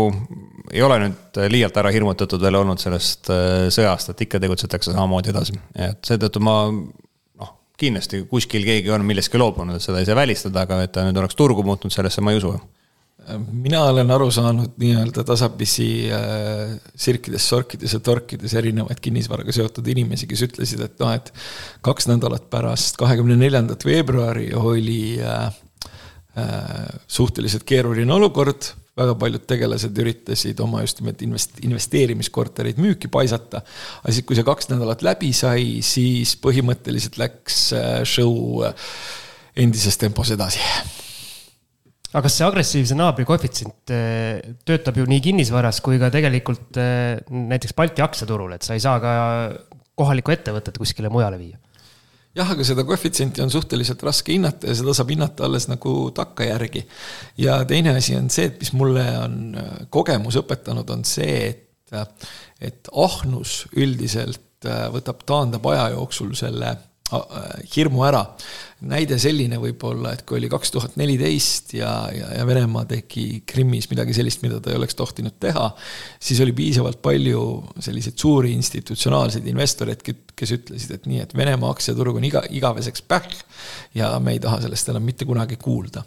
ei 0.73 0.83
ole 0.83 0.99
nüüd 1.05 1.43
liialt 1.53 1.77
ära 1.79 1.93
hirmutatud 1.95 2.43
veel 2.43 2.59
olnud 2.59 2.81
sellest 2.83 3.29
sõjast, 3.73 4.11
et 4.11 4.25
ikka 4.27 4.41
tegutsetakse 4.43 4.91
samamoodi 4.91 5.31
edasi. 5.31 5.55
et 5.79 6.01
seetõttu 6.09 6.43
ma 6.43 6.57
noh, 6.73 7.53
kindlasti 7.79 8.25
kuskil 8.31 8.67
keegi 8.67 8.91
on 8.91 9.07
millestki 9.07 9.39
loobunud, 9.39 9.79
et 9.79 9.85
seda 9.85 10.03
ei 10.03 10.09
saa 10.09 10.19
välistada, 10.19 10.65
aga 10.67 10.81
et 10.83 10.97
ta 10.97 11.07
nüüd 11.07 11.21
oleks 11.23 11.39
turgu 11.39 11.63
muutnud, 11.67 11.95
sellesse 11.95 12.25
ma 12.25 12.35
ei 12.35 12.43
usu 12.43 12.57
mina 13.35 13.83
olen 13.91 14.11
aru 14.15 14.29
saanud 14.31 14.77
nii-öelda 14.81 15.25
tasapisi 15.27 15.89
äh, 16.15 16.77
sirkides, 16.95 17.49
sorkides 17.49 17.97
ja 17.97 18.01
torkides 18.05 18.55
erinevaid 18.59 19.01
kinnisvaraga 19.03 19.55
seotud 19.55 19.87
inimesi, 19.91 20.29
kes 20.31 20.45
ütlesid, 20.47 20.83
et 20.85 20.99
noh, 21.03 21.13
et 21.17 21.33
kaks 21.87 22.07
nädalat 22.11 22.47
pärast 22.53 22.99
kahekümne 23.01 23.39
neljandat 23.41 23.85
veebruari 23.87 24.53
oli 24.57 25.19
äh, 25.19 25.47
äh, 26.39 26.67
suhteliselt 27.09 27.67
keeruline 27.67 28.13
olukord, 28.15 28.71
väga 28.97 29.17
paljud 29.19 29.45
tegelased 29.49 29.99
üritasid 30.01 30.61
oma 30.63 30.85
just 30.85 31.03
nimelt 31.03 31.25
invest-, 31.27 31.59
investeerimiskortereid 31.67 32.79
müüki 32.81 33.11
paisata. 33.13 33.65
aga 34.03 34.13
siis, 34.15 34.27
kui 34.29 34.39
see 34.39 34.47
kaks 34.47 34.71
nädalat 34.71 35.03
läbi 35.05 35.33
sai, 35.37 35.83
siis 35.85 36.37
põhimõtteliselt 36.43 37.19
läks 37.21 37.67
äh, 37.75 37.99
show 38.07 38.63
endises 39.57 39.99
tempos 39.99 40.31
edasi 40.37 40.63
aga 42.13 42.23
kas 42.27 42.39
see 42.39 42.47
agressiivse 42.47 42.97
naabri 42.99 43.27
koefitsient 43.29 43.93
äh, 43.95 44.55
töötab 44.69 45.01
ju 45.01 45.07
nii 45.11 45.23
kinnisvaras 45.25 45.83
kui 45.85 46.01
ka 46.03 46.11
tegelikult 46.15 46.79
äh, 46.81 47.19
näiteks 47.27 47.77
Balti 47.77 48.05
aktsiaturul, 48.05 48.55
et 48.57 48.67
sa 48.67 48.77
ei 48.77 48.83
saa 48.85 49.01
ka 49.03 49.13
kohalikku 49.99 50.35
ettevõtet 50.35 50.79
kuskile 50.79 51.11
mujale 51.13 51.41
viia? 51.41 51.59
jah, 52.37 52.51
aga 52.53 52.67
seda 52.69 52.85
koefitsienti 52.87 53.41
on 53.41 53.53
suhteliselt 53.53 54.03
raske 54.07 54.35
hinnata 54.35 54.69
ja 54.69 54.77
seda 54.77 54.95
saab 54.97 55.13
hinnata 55.15 55.47
alles 55.49 55.71
nagu 55.73 55.95
takkajärgi. 56.17 56.87
ja 57.43 57.61
teine 57.69 57.97
asi 57.97 58.17
on 58.19 58.31
see, 58.31 58.51
et 58.53 58.59
mis 58.63 58.75
mulle 58.77 59.07
on 59.21 59.39
äh, 59.59 59.79
kogemus 59.91 60.39
õpetanud, 60.43 60.91
on 60.93 61.07
see, 61.09 61.39
et, 61.51 62.29
et 62.61 62.93
ahnus 62.93 63.65
üldiselt 63.77 64.43
võtab, 64.67 65.21
taandab 65.29 65.67
aja 65.71 65.91
jooksul 65.95 66.33
selle 66.35 66.73
hirmu 67.77 68.03
ära 68.09 68.25
näide 68.85 69.17
selline 69.21 69.57
võib-olla, 69.61 70.13
et 70.13 70.23
kui 70.29 70.37
oli 70.37 70.51
kaks 70.53 70.73
tuhat 70.75 70.97
neliteist 71.01 71.73
ja, 71.79 71.91
ja, 72.13 72.29
ja 72.37 72.47
Venemaa 72.49 72.85
tegi 72.91 73.41
Krimmis 73.49 73.89
midagi 73.89 74.13
sellist, 74.17 74.43
mida 74.45 74.59
ta 74.61 74.73
ei 74.73 74.77
oleks 74.77 74.99
tohtinud 74.99 75.39
teha, 75.41 75.71
siis 76.21 76.43
oli 76.45 76.53
piisavalt 76.57 77.01
palju 77.05 77.45
selliseid 77.81 78.21
suuri 78.21 78.53
institutsionaalseid 78.57 79.49
investoreid, 79.49 80.05
kes 80.37 80.53
ütlesid, 80.59 80.93
et 80.99 81.09
nii, 81.09 81.23
et 81.25 81.33
Venemaa 81.37 81.73
aktsiaturg 81.73 82.21
on 82.21 82.29
iga, 82.29 82.45
igaveseks 82.53 83.07
pähk 83.09 83.39
ja 83.97 84.13
me 84.21 84.37
ei 84.37 84.43
taha 84.45 84.61
sellest 84.67 84.93
enam 84.93 85.09
mitte 85.09 85.29
kunagi 85.29 85.57
kuulda 85.57 86.05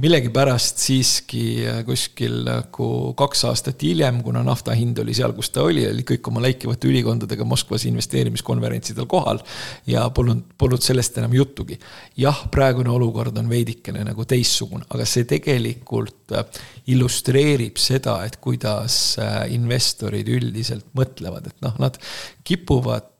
millegipärast 0.00 0.80
siiski 0.80 1.44
äh, 1.68 1.80
kuskil 1.86 2.40
nagu 2.46 2.88
kaks 3.18 3.44
aastat 3.50 3.82
hiljem, 3.84 4.22
kuna 4.24 4.42
nafta 4.46 4.74
hind 4.76 4.98
oli 5.02 5.14
seal, 5.16 5.34
kus 5.36 5.52
ta 5.52 5.64
oli, 5.66 5.84
oli 5.88 6.04
kõik 6.08 6.30
oma 6.30 6.42
läikivate 6.44 6.88
ülikondadega 6.90 7.46
Moskvas 7.48 7.84
investeerimiskonverentsidel 7.90 9.08
kohal. 9.10 9.42
ja 9.86 10.06
polnud, 10.14 10.42
polnud 10.58 10.82
sellest 10.84 11.18
enam 11.20 11.34
juttugi. 11.36 11.78
jah, 12.16 12.44
praegune 12.50 12.90
olukord 12.90 13.36
on 13.38 13.48
veidikene 13.50 14.04
nagu 14.06 14.24
teistsugune, 14.24 14.86
aga 14.88 15.06
see 15.08 15.28
tegelikult 15.28 16.36
äh, 16.36 16.44
illustreerib 16.92 17.78
seda, 17.80 18.20
et 18.24 18.40
kuidas 18.40 19.18
äh, 19.20 19.44
investorid 19.54 20.28
üldiselt 20.28 20.88
mõtlevad, 20.96 21.50
et 21.52 21.66
noh, 21.66 21.76
nad 21.82 22.00
kipuvad 22.44 23.19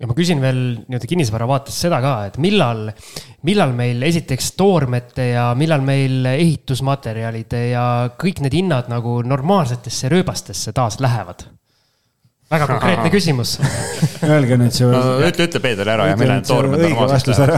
ja 0.00 0.04
äh, 0.04 0.10
ma 0.10 0.16
küsin 0.16 0.42
veel 0.42 0.60
nii-öelda 0.84 1.08
kinnisvara 1.10 1.46
vaates 1.48 1.76
seda 1.84 2.00
ka, 2.02 2.14
et 2.28 2.38
millal, 2.42 2.88
millal 3.46 3.74
meil 3.76 4.02
esiteks 4.06 4.52
toormete 4.58 5.30
ja 5.32 5.50
millal 5.58 5.84
meil 5.86 6.26
ehitusmaterjalide 6.34 7.60
ja 7.70 7.84
kõik 8.20 8.42
need 8.44 8.56
hinnad 8.58 8.90
nagu 8.92 9.20
normaalsetesse 9.26 10.10
rööbastesse 10.12 10.74
taas 10.76 10.98
lähevad? 11.02 11.46
väga 12.50 12.66
konkreetne 12.68 13.10
küsimus 13.10 13.56
Öelge 14.34 14.58
nüüd 14.60 14.74
see 14.74 14.90
no,. 14.90 15.00
ütle, 15.24 15.48
ütle 15.48 15.62
Peeter 15.62 15.88
ära 15.94 16.10
ja 16.10 16.18
millal 16.18 16.42
need 16.42 16.50
toormed 16.50 16.82
normaalseks 16.84 17.30
lähevad 17.30 17.56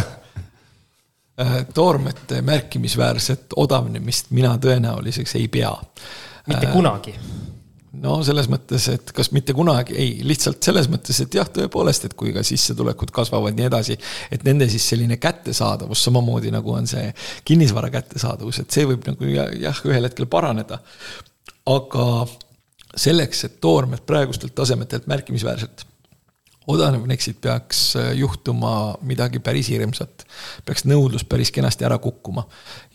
äh, 1.40 1.58
toormete 1.74 2.40
märkimisväärset 2.46 3.56
odavnemist 3.56 4.30
mina 4.36 4.54
tõenäoliseks 4.62 5.36
ei 5.40 5.48
pea. 5.52 5.72
mitte 6.46 6.70
kunagi 6.72 7.16
no 8.02 8.18
selles 8.26 8.48
mõttes, 8.52 8.88
et 8.92 9.12
kas 9.16 9.30
mitte 9.34 9.54
kunagi, 9.56 9.96
ei, 9.98 10.14
lihtsalt 10.26 10.62
selles 10.64 10.88
mõttes, 10.92 11.18
et 11.22 11.36
jah, 11.38 11.48
tõepoolest, 11.52 12.08
et 12.08 12.16
kui 12.18 12.32
ka 12.34 12.44
sissetulekud 12.46 13.12
kasvavad 13.14 13.56
nii 13.56 13.68
edasi, 13.68 13.96
et 14.32 14.46
nende 14.46 14.68
siis 14.72 14.86
selline 14.92 15.18
kättesaadavus, 15.22 16.04
samamoodi 16.08 16.52
nagu 16.54 16.74
on 16.76 16.88
see 16.90 17.08
kinnisvara 17.46 17.90
kättesaadavus, 17.94 18.62
et 18.62 18.76
see 18.76 18.86
võib 18.88 19.06
nagu 19.08 19.32
jah, 19.32 19.82
ühel 19.88 20.08
hetkel 20.08 20.28
paraneda. 20.30 20.80
aga 21.66 22.06
selleks, 22.96 23.44
et 23.44 23.60
toormed 23.60 24.04
praegustelt 24.06 24.54
tasemetelt 24.54 25.08
märkimisväärselt 25.10 25.84
odavneksid, 26.66 27.38
peaks 27.40 27.80
äh, 27.96 28.12
juhtuma 28.18 28.94
midagi 29.02 29.38
päris 29.38 29.68
hirmsat. 29.70 30.24
peaks 30.66 30.84
nõudlus 30.84 31.24
päris 31.24 31.50
kenasti 31.54 31.86
ära 31.86 31.98
kukkuma. 31.98 32.46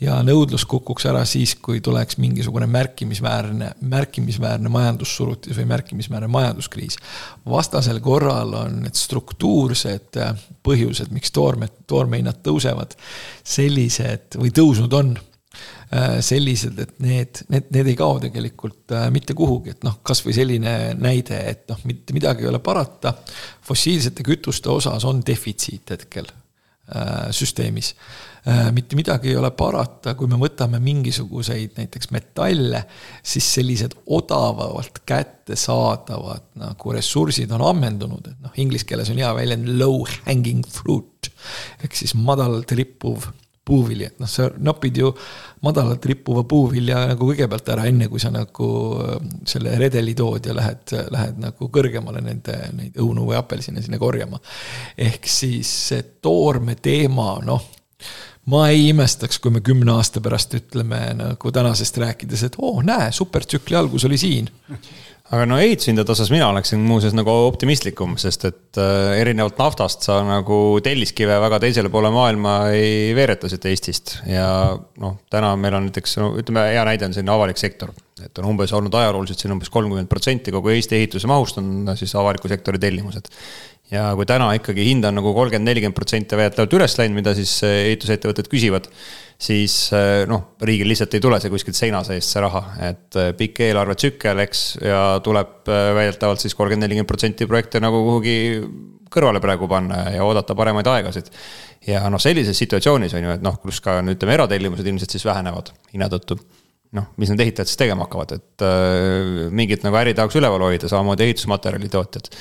ja 0.02 0.20
nõudlus 0.24 0.66
kukuks 0.66 1.06
ära 1.06 1.24
siis, 1.26 1.56
kui 1.56 1.82
tuleks 1.82 2.18
mingisugune 2.18 2.68
märkimisväärne, 2.68 3.72
märkimisväärne 3.82 4.70
majandussurutis 4.70 5.58
või 5.58 5.66
märkimisväärne 5.66 6.28
majanduskriis. 6.28 6.98
vastasel 7.46 8.00
korral 8.00 8.54
on 8.54 8.82
need 8.84 8.96
struktuursed 9.00 10.18
äh, 10.18 10.36
põhjused, 10.64 11.12
miks 11.12 11.32
toormed, 11.32 11.84
toormehinnad 11.88 12.44
tõusevad, 12.44 12.98
sellised 13.44 14.40
või 14.40 14.52
tõusnud 14.52 14.94
on 14.94 15.18
sellised, 16.24 16.78
et 16.80 16.92
need, 17.04 17.42
need, 17.52 17.72
need 17.76 17.92
ei 17.92 17.98
kao 18.00 18.16
tegelikult 18.24 18.94
äh, 18.96 19.10
mitte 19.12 19.36
kuhugi, 19.38 19.76
et 19.76 19.82
noh, 19.84 19.98
kasvõi 20.08 20.36
selline 20.38 20.76
näide, 20.96 21.40
et 21.52 21.66
noh, 21.72 21.82
mitte 21.90 22.16
midagi 22.16 22.46
ei 22.46 22.52
ole 22.52 22.62
parata. 22.64 23.14
fossiilsete 23.68 24.24
kütuste 24.24 24.72
osas 24.72 25.04
on 25.06 25.20
defitsiit 25.28 25.92
hetkel 25.92 26.30
äh, 26.32 27.28
süsteemis. 27.36 27.96
mitte 28.74 28.96
midagi 28.98 29.30
ei 29.30 29.36
ole 29.38 29.52
parata, 29.54 30.16
kui 30.18 30.26
me 30.28 30.40
võtame 30.42 30.80
mingisuguseid 30.82 31.76
näiteks 31.78 32.10
metalle, 32.10 32.86
siis 33.22 33.52
sellised 33.54 33.94
odavalt 34.08 35.04
kättesaadavad 35.06 36.48
nagu 36.64 36.96
ressursid 36.96 37.52
on 37.52 37.62
ammendunud, 37.68 38.32
et 38.32 38.40
noh, 38.42 38.56
inglise 38.64 38.88
keeles 38.90 39.12
on 39.14 39.22
hea 39.22 39.30
väljend 39.38 39.70
low 39.76 40.08
hanging 40.24 40.66
fruit 40.66 41.30
ehk 41.84 42.00
siis 42.00 42.16
madalalt 42.18 42.72
rippuv 42.78 43.28
puuvili, 43.66 44.08
et 44.10 44.22
noh, 44.22 44.30
sa 44.30 44.48
nopid 44.58 44.98
ju 44.98 45.12
madalalt 45.66 46.06
rippuva 46.10 46.44
puuvilja 46.50 47.04
nagu 47.12 47.28
kõigepealt 47.30 47.70
ära, 47.74 47.86
enne 47.90 48.08
kui 48.10 48.22
sa 48.22 48.32
nagu 48.34 48.70
äh, 49.04 49.20
selle 49.48 49.76
redeli 49.80 50.16
tood 50.18 50.50
ja 50.50 50.56
lähed, 50.58 50.96
lähed 51.14 51.38
nagu 51.44 51.70
kõrgemale 51.74 52.24
nende, 52.26 52.58
neid 52.78 52.98
õunu 53.02 53.28
või 53.30 53.38
apelsine 53.38 53.84
sinna 53.84 54.02
korjama. 54.02 54.42
ehk 54.98 55.30
siis 55.30 55.70
see 55.92 56.04
toorme 56.22 56.76
teema, 56.82 57.36
noh 57.46 57.70
ma 58.50 58.66
ei 58.74 58.88
imestaks, 58.90 59.38
kui 59.40 59.54
me 59.54 59.62
kümne 59.62 59.94
aasta 59.94 60.22
pärast 60.24 60.56
ütleme 60.58 61.00
nagu 61.20 61.52
tänasest 61.54 62.02
rääkides, 62.02 62.48
et 62.48 62.58
oo 62.58 62.78
oh,, 62.80 62.84
näe, 62.86 63.12
supertsükli 63.14 63.78
algus 63.78 64.08
oli 64.10 64.18
siin 64.18 64.50
aga 65.32 65.46
no 65.48 65.58
ehitushindade 65.64 66.12
osas 66.12 66.30
mina 66.34 66.50
oleksin 66.52 66.82
muuseas 66.84 67.16
nagu 67.16 67.32
optimistlikum, 67.48 68.18
sest 68.20 68.46
et 68.50 68.80
äh, 68.82 69.14
erinevalt 69.22 69.60
naftast 69.62 70.04
sa 70.08 70.20
nagu 70.28 70.58
telliskive 70.84 71.38
väga 71.46 71.62
teisele 71.64 71.92
poole 71.94 72.12
maailma 72.14 72.56
ei 72.76 73.14
veereta 73.16 73.50
siit 73.52 73.68
Eestist. 73.72 74.18
ja 74.28 74.46
noh, 74.76 75.18
täna 75.32 75.54
meil 75.60 75.80
on 75.80 75.88
näiteks, 75.88 76.18
no 76.20 76.34
ütleme, 76.42 76.68
hea 76.76 76.84
näide 76.88 77.08
on 77.08 77.16
selline 77.16 77.36
avalik 77.36 77.62
sektor. 77.62 77.96
et 78.22 78.38
on 78.38 78.52
umbes 78.52 78.70
olnud 78.78 78.94
ajalooliselt 78.94 79.40
siin 79.42 79.56
umbes 79.56 79.72
kolmkümmend 79.74 80.12
protsenti 80.12 80.52
kogu 80.54 80.70
Eesti 80.76 81.00
ehituse 81.00 81.30
mahust 81.32 81.58
on 81.58 81.96
siis 81.98 82.12
avaliku 82.20 82.52
sektori 82.52 82.78
tellimused 82.78 83.32
ja 83.92 84.12
kui 84.16 84.28
täna 84.28 84.52
ikkagi 84.60 84.86
hind 84.88 85.08
on 85.08 85.18
nagu 85.20 85.34
kolmkümmend, 85.36 85.68
nelikümmend 85.68 85.98
protsenti 85.98 86.38
väidetavalt 86.40 86.76
üles 86.78 86.96
läinud, 87.00 87.18
mida 87.18 87.34
siis 87.38 87.58
ehitusettevõtted 87.68 88.52
küsivad, 88.52 88.88
siis 89.42 89.76
eh, 89.98 90.24
noh, 90.30 90.54
riigil 90.62 90.90
lihtsalt 90.92 91.18
ei 91.18 91.24
tule 91.24 91.40
see 91.42 91.52
kuskilt 91.54 91.78
seina 91.78 92.04
seest, 92.06 92.30
see 92.34 92.44
raha, 92.44 92.62
et 92.92 93.20
eh, 93.20 93.32
pikk 93.38 93.64
eelarvetsükkel, 93.68 94.44
eks, 94.46 94.64
ja 94.86 95.02
tuleb 95.26 95.70
eh, 95.72 95.90
väidetavalt 95.98 96.44
siis 96.44 96.56
kolmkümmend, 96.58 96.86
nelikümmend 96.86 97.10
protsenti 97.10 97.50
projekte 97.50 97.82
nagu 97.84 98.04
kuhugi 98.06 98.38
kõrvale 99.12 99.42
praegu 99.44 99.68
panna 99.68 100.06
ja 100.14 100.24
oodata 100.24 100.56
paremaid 100.56 100.88
aegasid. 100.88 101.32
ja 101.88 102.06
noh, 102.14 102.22
sellises 102.22 102.58
situatsioonis 102.62 103.18
on 103.18 103.28
ju, 103.28 103.36
et 103.36 103.46
noh, 103.46 103.58
kus 103.62 103.82
ka 103.84 104.00
ütleme, 104.02 104.38
eratellimused 104.38 104.88
ilmselt 104.88 105.18
siis 105.18 105.26
vähenevad 105.28 105.74
hinna 105.92 106.08
tõttu 106.12 106.38
noh, 106.96 107.08
mis 107.20 107.32
need 107.32 107.42
ehitajad 107.46 107.70
siis 107.72 107.80
tegema 107.80 108.06
hakkavad, 108.06 108.34
et 108.36 108.64
äh, 108.68 109.50
mingit 109.56 109.86
nagu 109.86 109.98
äri 110.00 110.14
tahaks 110.18 110.36
üleval 110.40 110.68
hoida, 110.68 110.90
samamoodi 110.92 111.28
ehitusmaterjali 111.28 111.92
tootjad. 111.92 112.32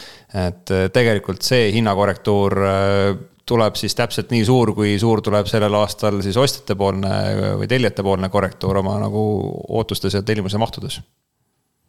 et 0.44 0.72
äh, 0.74 0.86
tegelikult 0.94 1.46
see 1.46 1.70
hinnakorrektuur 1.76 2.58
äh, 2.66 3.20
tuleb 3.50 3.78
siis 3.78 3.96
täpselt 3.98 4.30
nii 4.34 4.44
suur, 4.46 4.74
kui 4.76 4.96
suur 5.02 5.22
tuleb 5.26 5.48
sellel 5.50 5.74
aastal 5.80 6.20
siis 6.24 6.38
ostjatepoolne 6.40 7.14
või 7.60 7.70
tellijatepoolne 7.70 8.30
korrektuur 8.32 8.82
oma 8.82 8.98
nagu 9.02 9.24
ootustes 9.80 10.14
ja 10.18 10.22
tellimuse 10.26 10.60
mahtudes. 10.60 11.00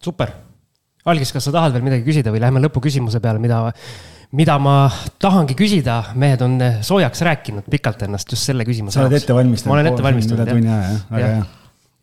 super, 0.01 0.33
Algis, 1.05 1.31
kas 1.33 1.47
sa 1.47 1.53
tahad 1.53 1.73
veel 1.73 1.85
midagi 1.85 2.05
küsida 2.05 2.33
või 2.33 2.41
läheme 2.43 2.61
lõpuküsimuse 2.61 3.21
peale, 3.21 3.41
mida 3.41 3.63
mida 4.37 4.55
ma 4.63 4.75
tahangi 5.19 5.55
küsida, 5.59 5.97
mehed 6.19 6.43
on 6.45 6.57
soojaks 6.85 7.23
rääkinud 7.27 7.67
pikalt 7.71 8.05
ennast 8.07 8.31
just 8.31 8.47
selle 8.47 8.63
küsimuse 8.67 8.95
sa 8.95 9.03
oled 9.03 9.17
ette 9.19 9.35
valmistanud? 9.35 9.71
ma 9.71 9.77
olen 9.79 9.89
ette 9.91 10.05
valmistanud, 10.05 10.51
jah. 11.19 11.41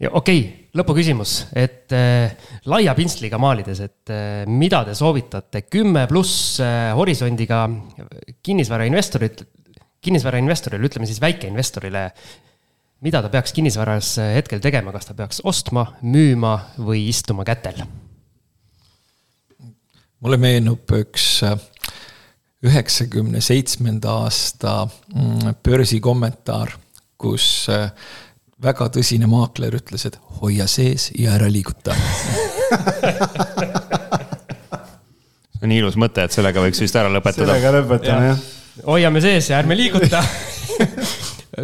ja 0.04 0.10
okei 0.12 0.42
okay,, 0.42 0.67
lõpuküsimus, 0.78 1.34
et 1.58 1.94
äh, 1.96 2.34
laia 2.70 2.94
pintsliga 2.98 3.40
maalides, 3.42 3.80
et 3.84 4.12
äh, 4.14 4.42
mida 4.48 4.84
te 4.86 4.94
soovitate 4.98 5.64
kümme 5.66 6.06
pluss 6.10 6.58
äh, 6.64 6.90
horisondiga 6.96 7.64
kinnisvarainvestorit, 8.46 9.42
kinnisvarainvestorile, 10.04 10.88
ütleme 10.88 11.08
siis 11.10 11.20
väikeinvestorile, 11.22 12.04
mida 13.04 13.22
ta 13.22 13.30
peaks 13.32 13.54
kinnisvaras 13.56 14.16
äh, 14.22 14.34
hetkel 14.38 14.62
tegema, 14.64 14.94
kas 14.94 15.10
ta 15.10 15.16
peaks 15.18 15.42
ostma, 15.46 15.86
müüma 16.02 16.58
või 16.78 17.08
istuma 17.12 17.46
kätel? 17.48 17.84
mulle 20.18 20.38
meenub 20.40 20.90
üks 20.98 21.26
äh, 21.46 21.58
üheksakümne 22.66 23.40
seitsmenda 23.44 24.16
aasta 24.24 24.80
mm, 24.88 25.60
börsikommentaar, 25.62 26.74
kus 27.18 27.68
äh, 27.70 27.92
väga 28.62 28.88
tõsine 28.94 29.28
maakler 29.30 29.76
ütles, 29.78 30.06
et 30.08 30.18
hoia 30.40 30.66
sees 30.70 31.10
ja 31.18 31.36
ära 31.36 31.48
liiguta 31.50 31.94
see 35.58 35.66
on 35.66 35.74
ilus 35.74 35.98
mõte, 36.00 36.24
et 36.26 36.34
sellega 36.34 36.62
võiks 36.62 36.80
vist 36.82 36.96
ära 36.98 37.10
lõpetada. 37.12 37.46
sellega 37.46 37.72
lõpetame 37.78 38.30
ja. 38.30 38.34
jah. 38.34 38.38
hoiame 38.90 39.22
sees 39.24 39.50
ja 39.52 39.60
ärme 39.62 39.78
liiguta 39.78 40.22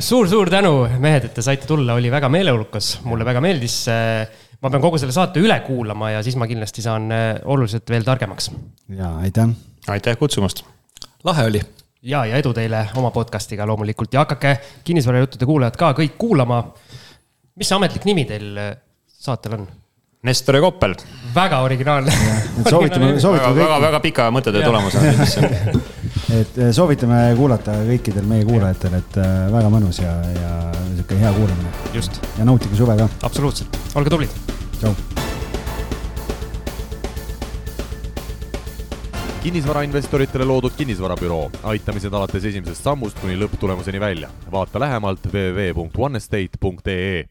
suur-suur 0.08 0.50
tänu, 0.50 0.72
mehed, 1.02 1.28
et 1.28 1.34
te 1.36 1.42
saite 1.44 1.68
tulla, 1.70 1.94
oli 1.98 2.10
väga 2.10 2.28
meeleolukas, 2.32 2.96
mulle 3.06 3.26
väga 3.26 3.42
meeldis. 3.44 3.76
ma 4.62 4.70
pean 4.70 4.82
kogu 4.82 4.98
selle 4.98 5.14
saate 5.14 5.42
üle 5.42 5.60
kuulama 5.66 6.14
ja 6.16 6.22
siis 6.26 6.38
ma 6.40 6.48
kindlasti 6.50 6.82
saan 6.82 7.10
eh, 7.14 7.24
oluliselt 7.44 7.90
veel 7.90 8.06
targemaks. 8.06 8.50
ja 8.96 9.16
aitäh. 9.22 9.48
aitäh 9.88 10.18
kutsumast. 10.18 10.64
lahe 11.24 11.46
oli 11.50 11.62
ja, 12.04 12.24
ja 12.28 12.38
edu 12.40 12.52
teile 12.56 12.84
oma 13.00 13.10
podcast'iga 13.14 13.66
loomulikult 13.68 14.12
ja 14.14 14.24
hakake 14.24 14.56
kinnisvarajuttude 14.84 15.48
kuulajad 15.48 15.78
ka 15.80 15.92
kõik 15.96 16.18
kuulama. 16.18 16.64
Mis 17.58 17.70
see 17.70 17.78
ametlik 17.78 18.04
nimi 18.08 18.26
teil 18.28 18.54
äh, 18.58 18.76
saatel 19.06 19.58
on? 19.58 19.66
Nestor 20.24 20.56
ja 20.56 20.60
Koppel. 20.64 20.94
väga 21.34 21.60
originaalne. 21.60 22.12
soovitame, 22.70 23.20
soovitame. 23.20 23.58
väga, 23.58 23.80
väga, 23.80 24.00
pika 24.00 24.30
mõttetöö 24.32 24.64
tulemus 24.64 24.94
on. 24.96 25.04
et 26.40 26.58
äh, 26.58 26.70
soovitame 26.72 27.20
kuulata 27.38 27.76
kõikidel 27.84 28.26
meie 28.28 28.46
kuulajatel, 28.48 28.96
et 28.98 29.18
äh, 29.20 29.34
väga 29.52 29.70
mõnus 29.74 30.00
ja, 30.02 30.14
ja 30.34 30.54
sihuke 30.94 31.20
hea 31.20 31.34
kuulamine. 31.36 31.74
just. 31.94 32.18
ja 32.38 32.48
nautige 32.48 32.80
suve 32.80 32.96
ka. 32.98 33.10
absoluutselt, 33.28 33.78
olge 33.94 34.14
tublid. 34.16 34.40
tšau. 34.80 34.96
kinnisvarainvestoritele 39.44 40.44
loodud 40.48 40.72
kinnisvarabüroo, 40.72 41.50
aitamised 41.68 42.14
alates 42.16 42.46
esimesest 42.48 42.86
sammust 42.88 43.20
kuni 43.20 43.36
lõpptulemuseni 43.36 44.00
välja. 44.00 44.32
vaata 44.50 44.80
lähemalt 44.80 45.28
www.onestate.ee 45.28 47.22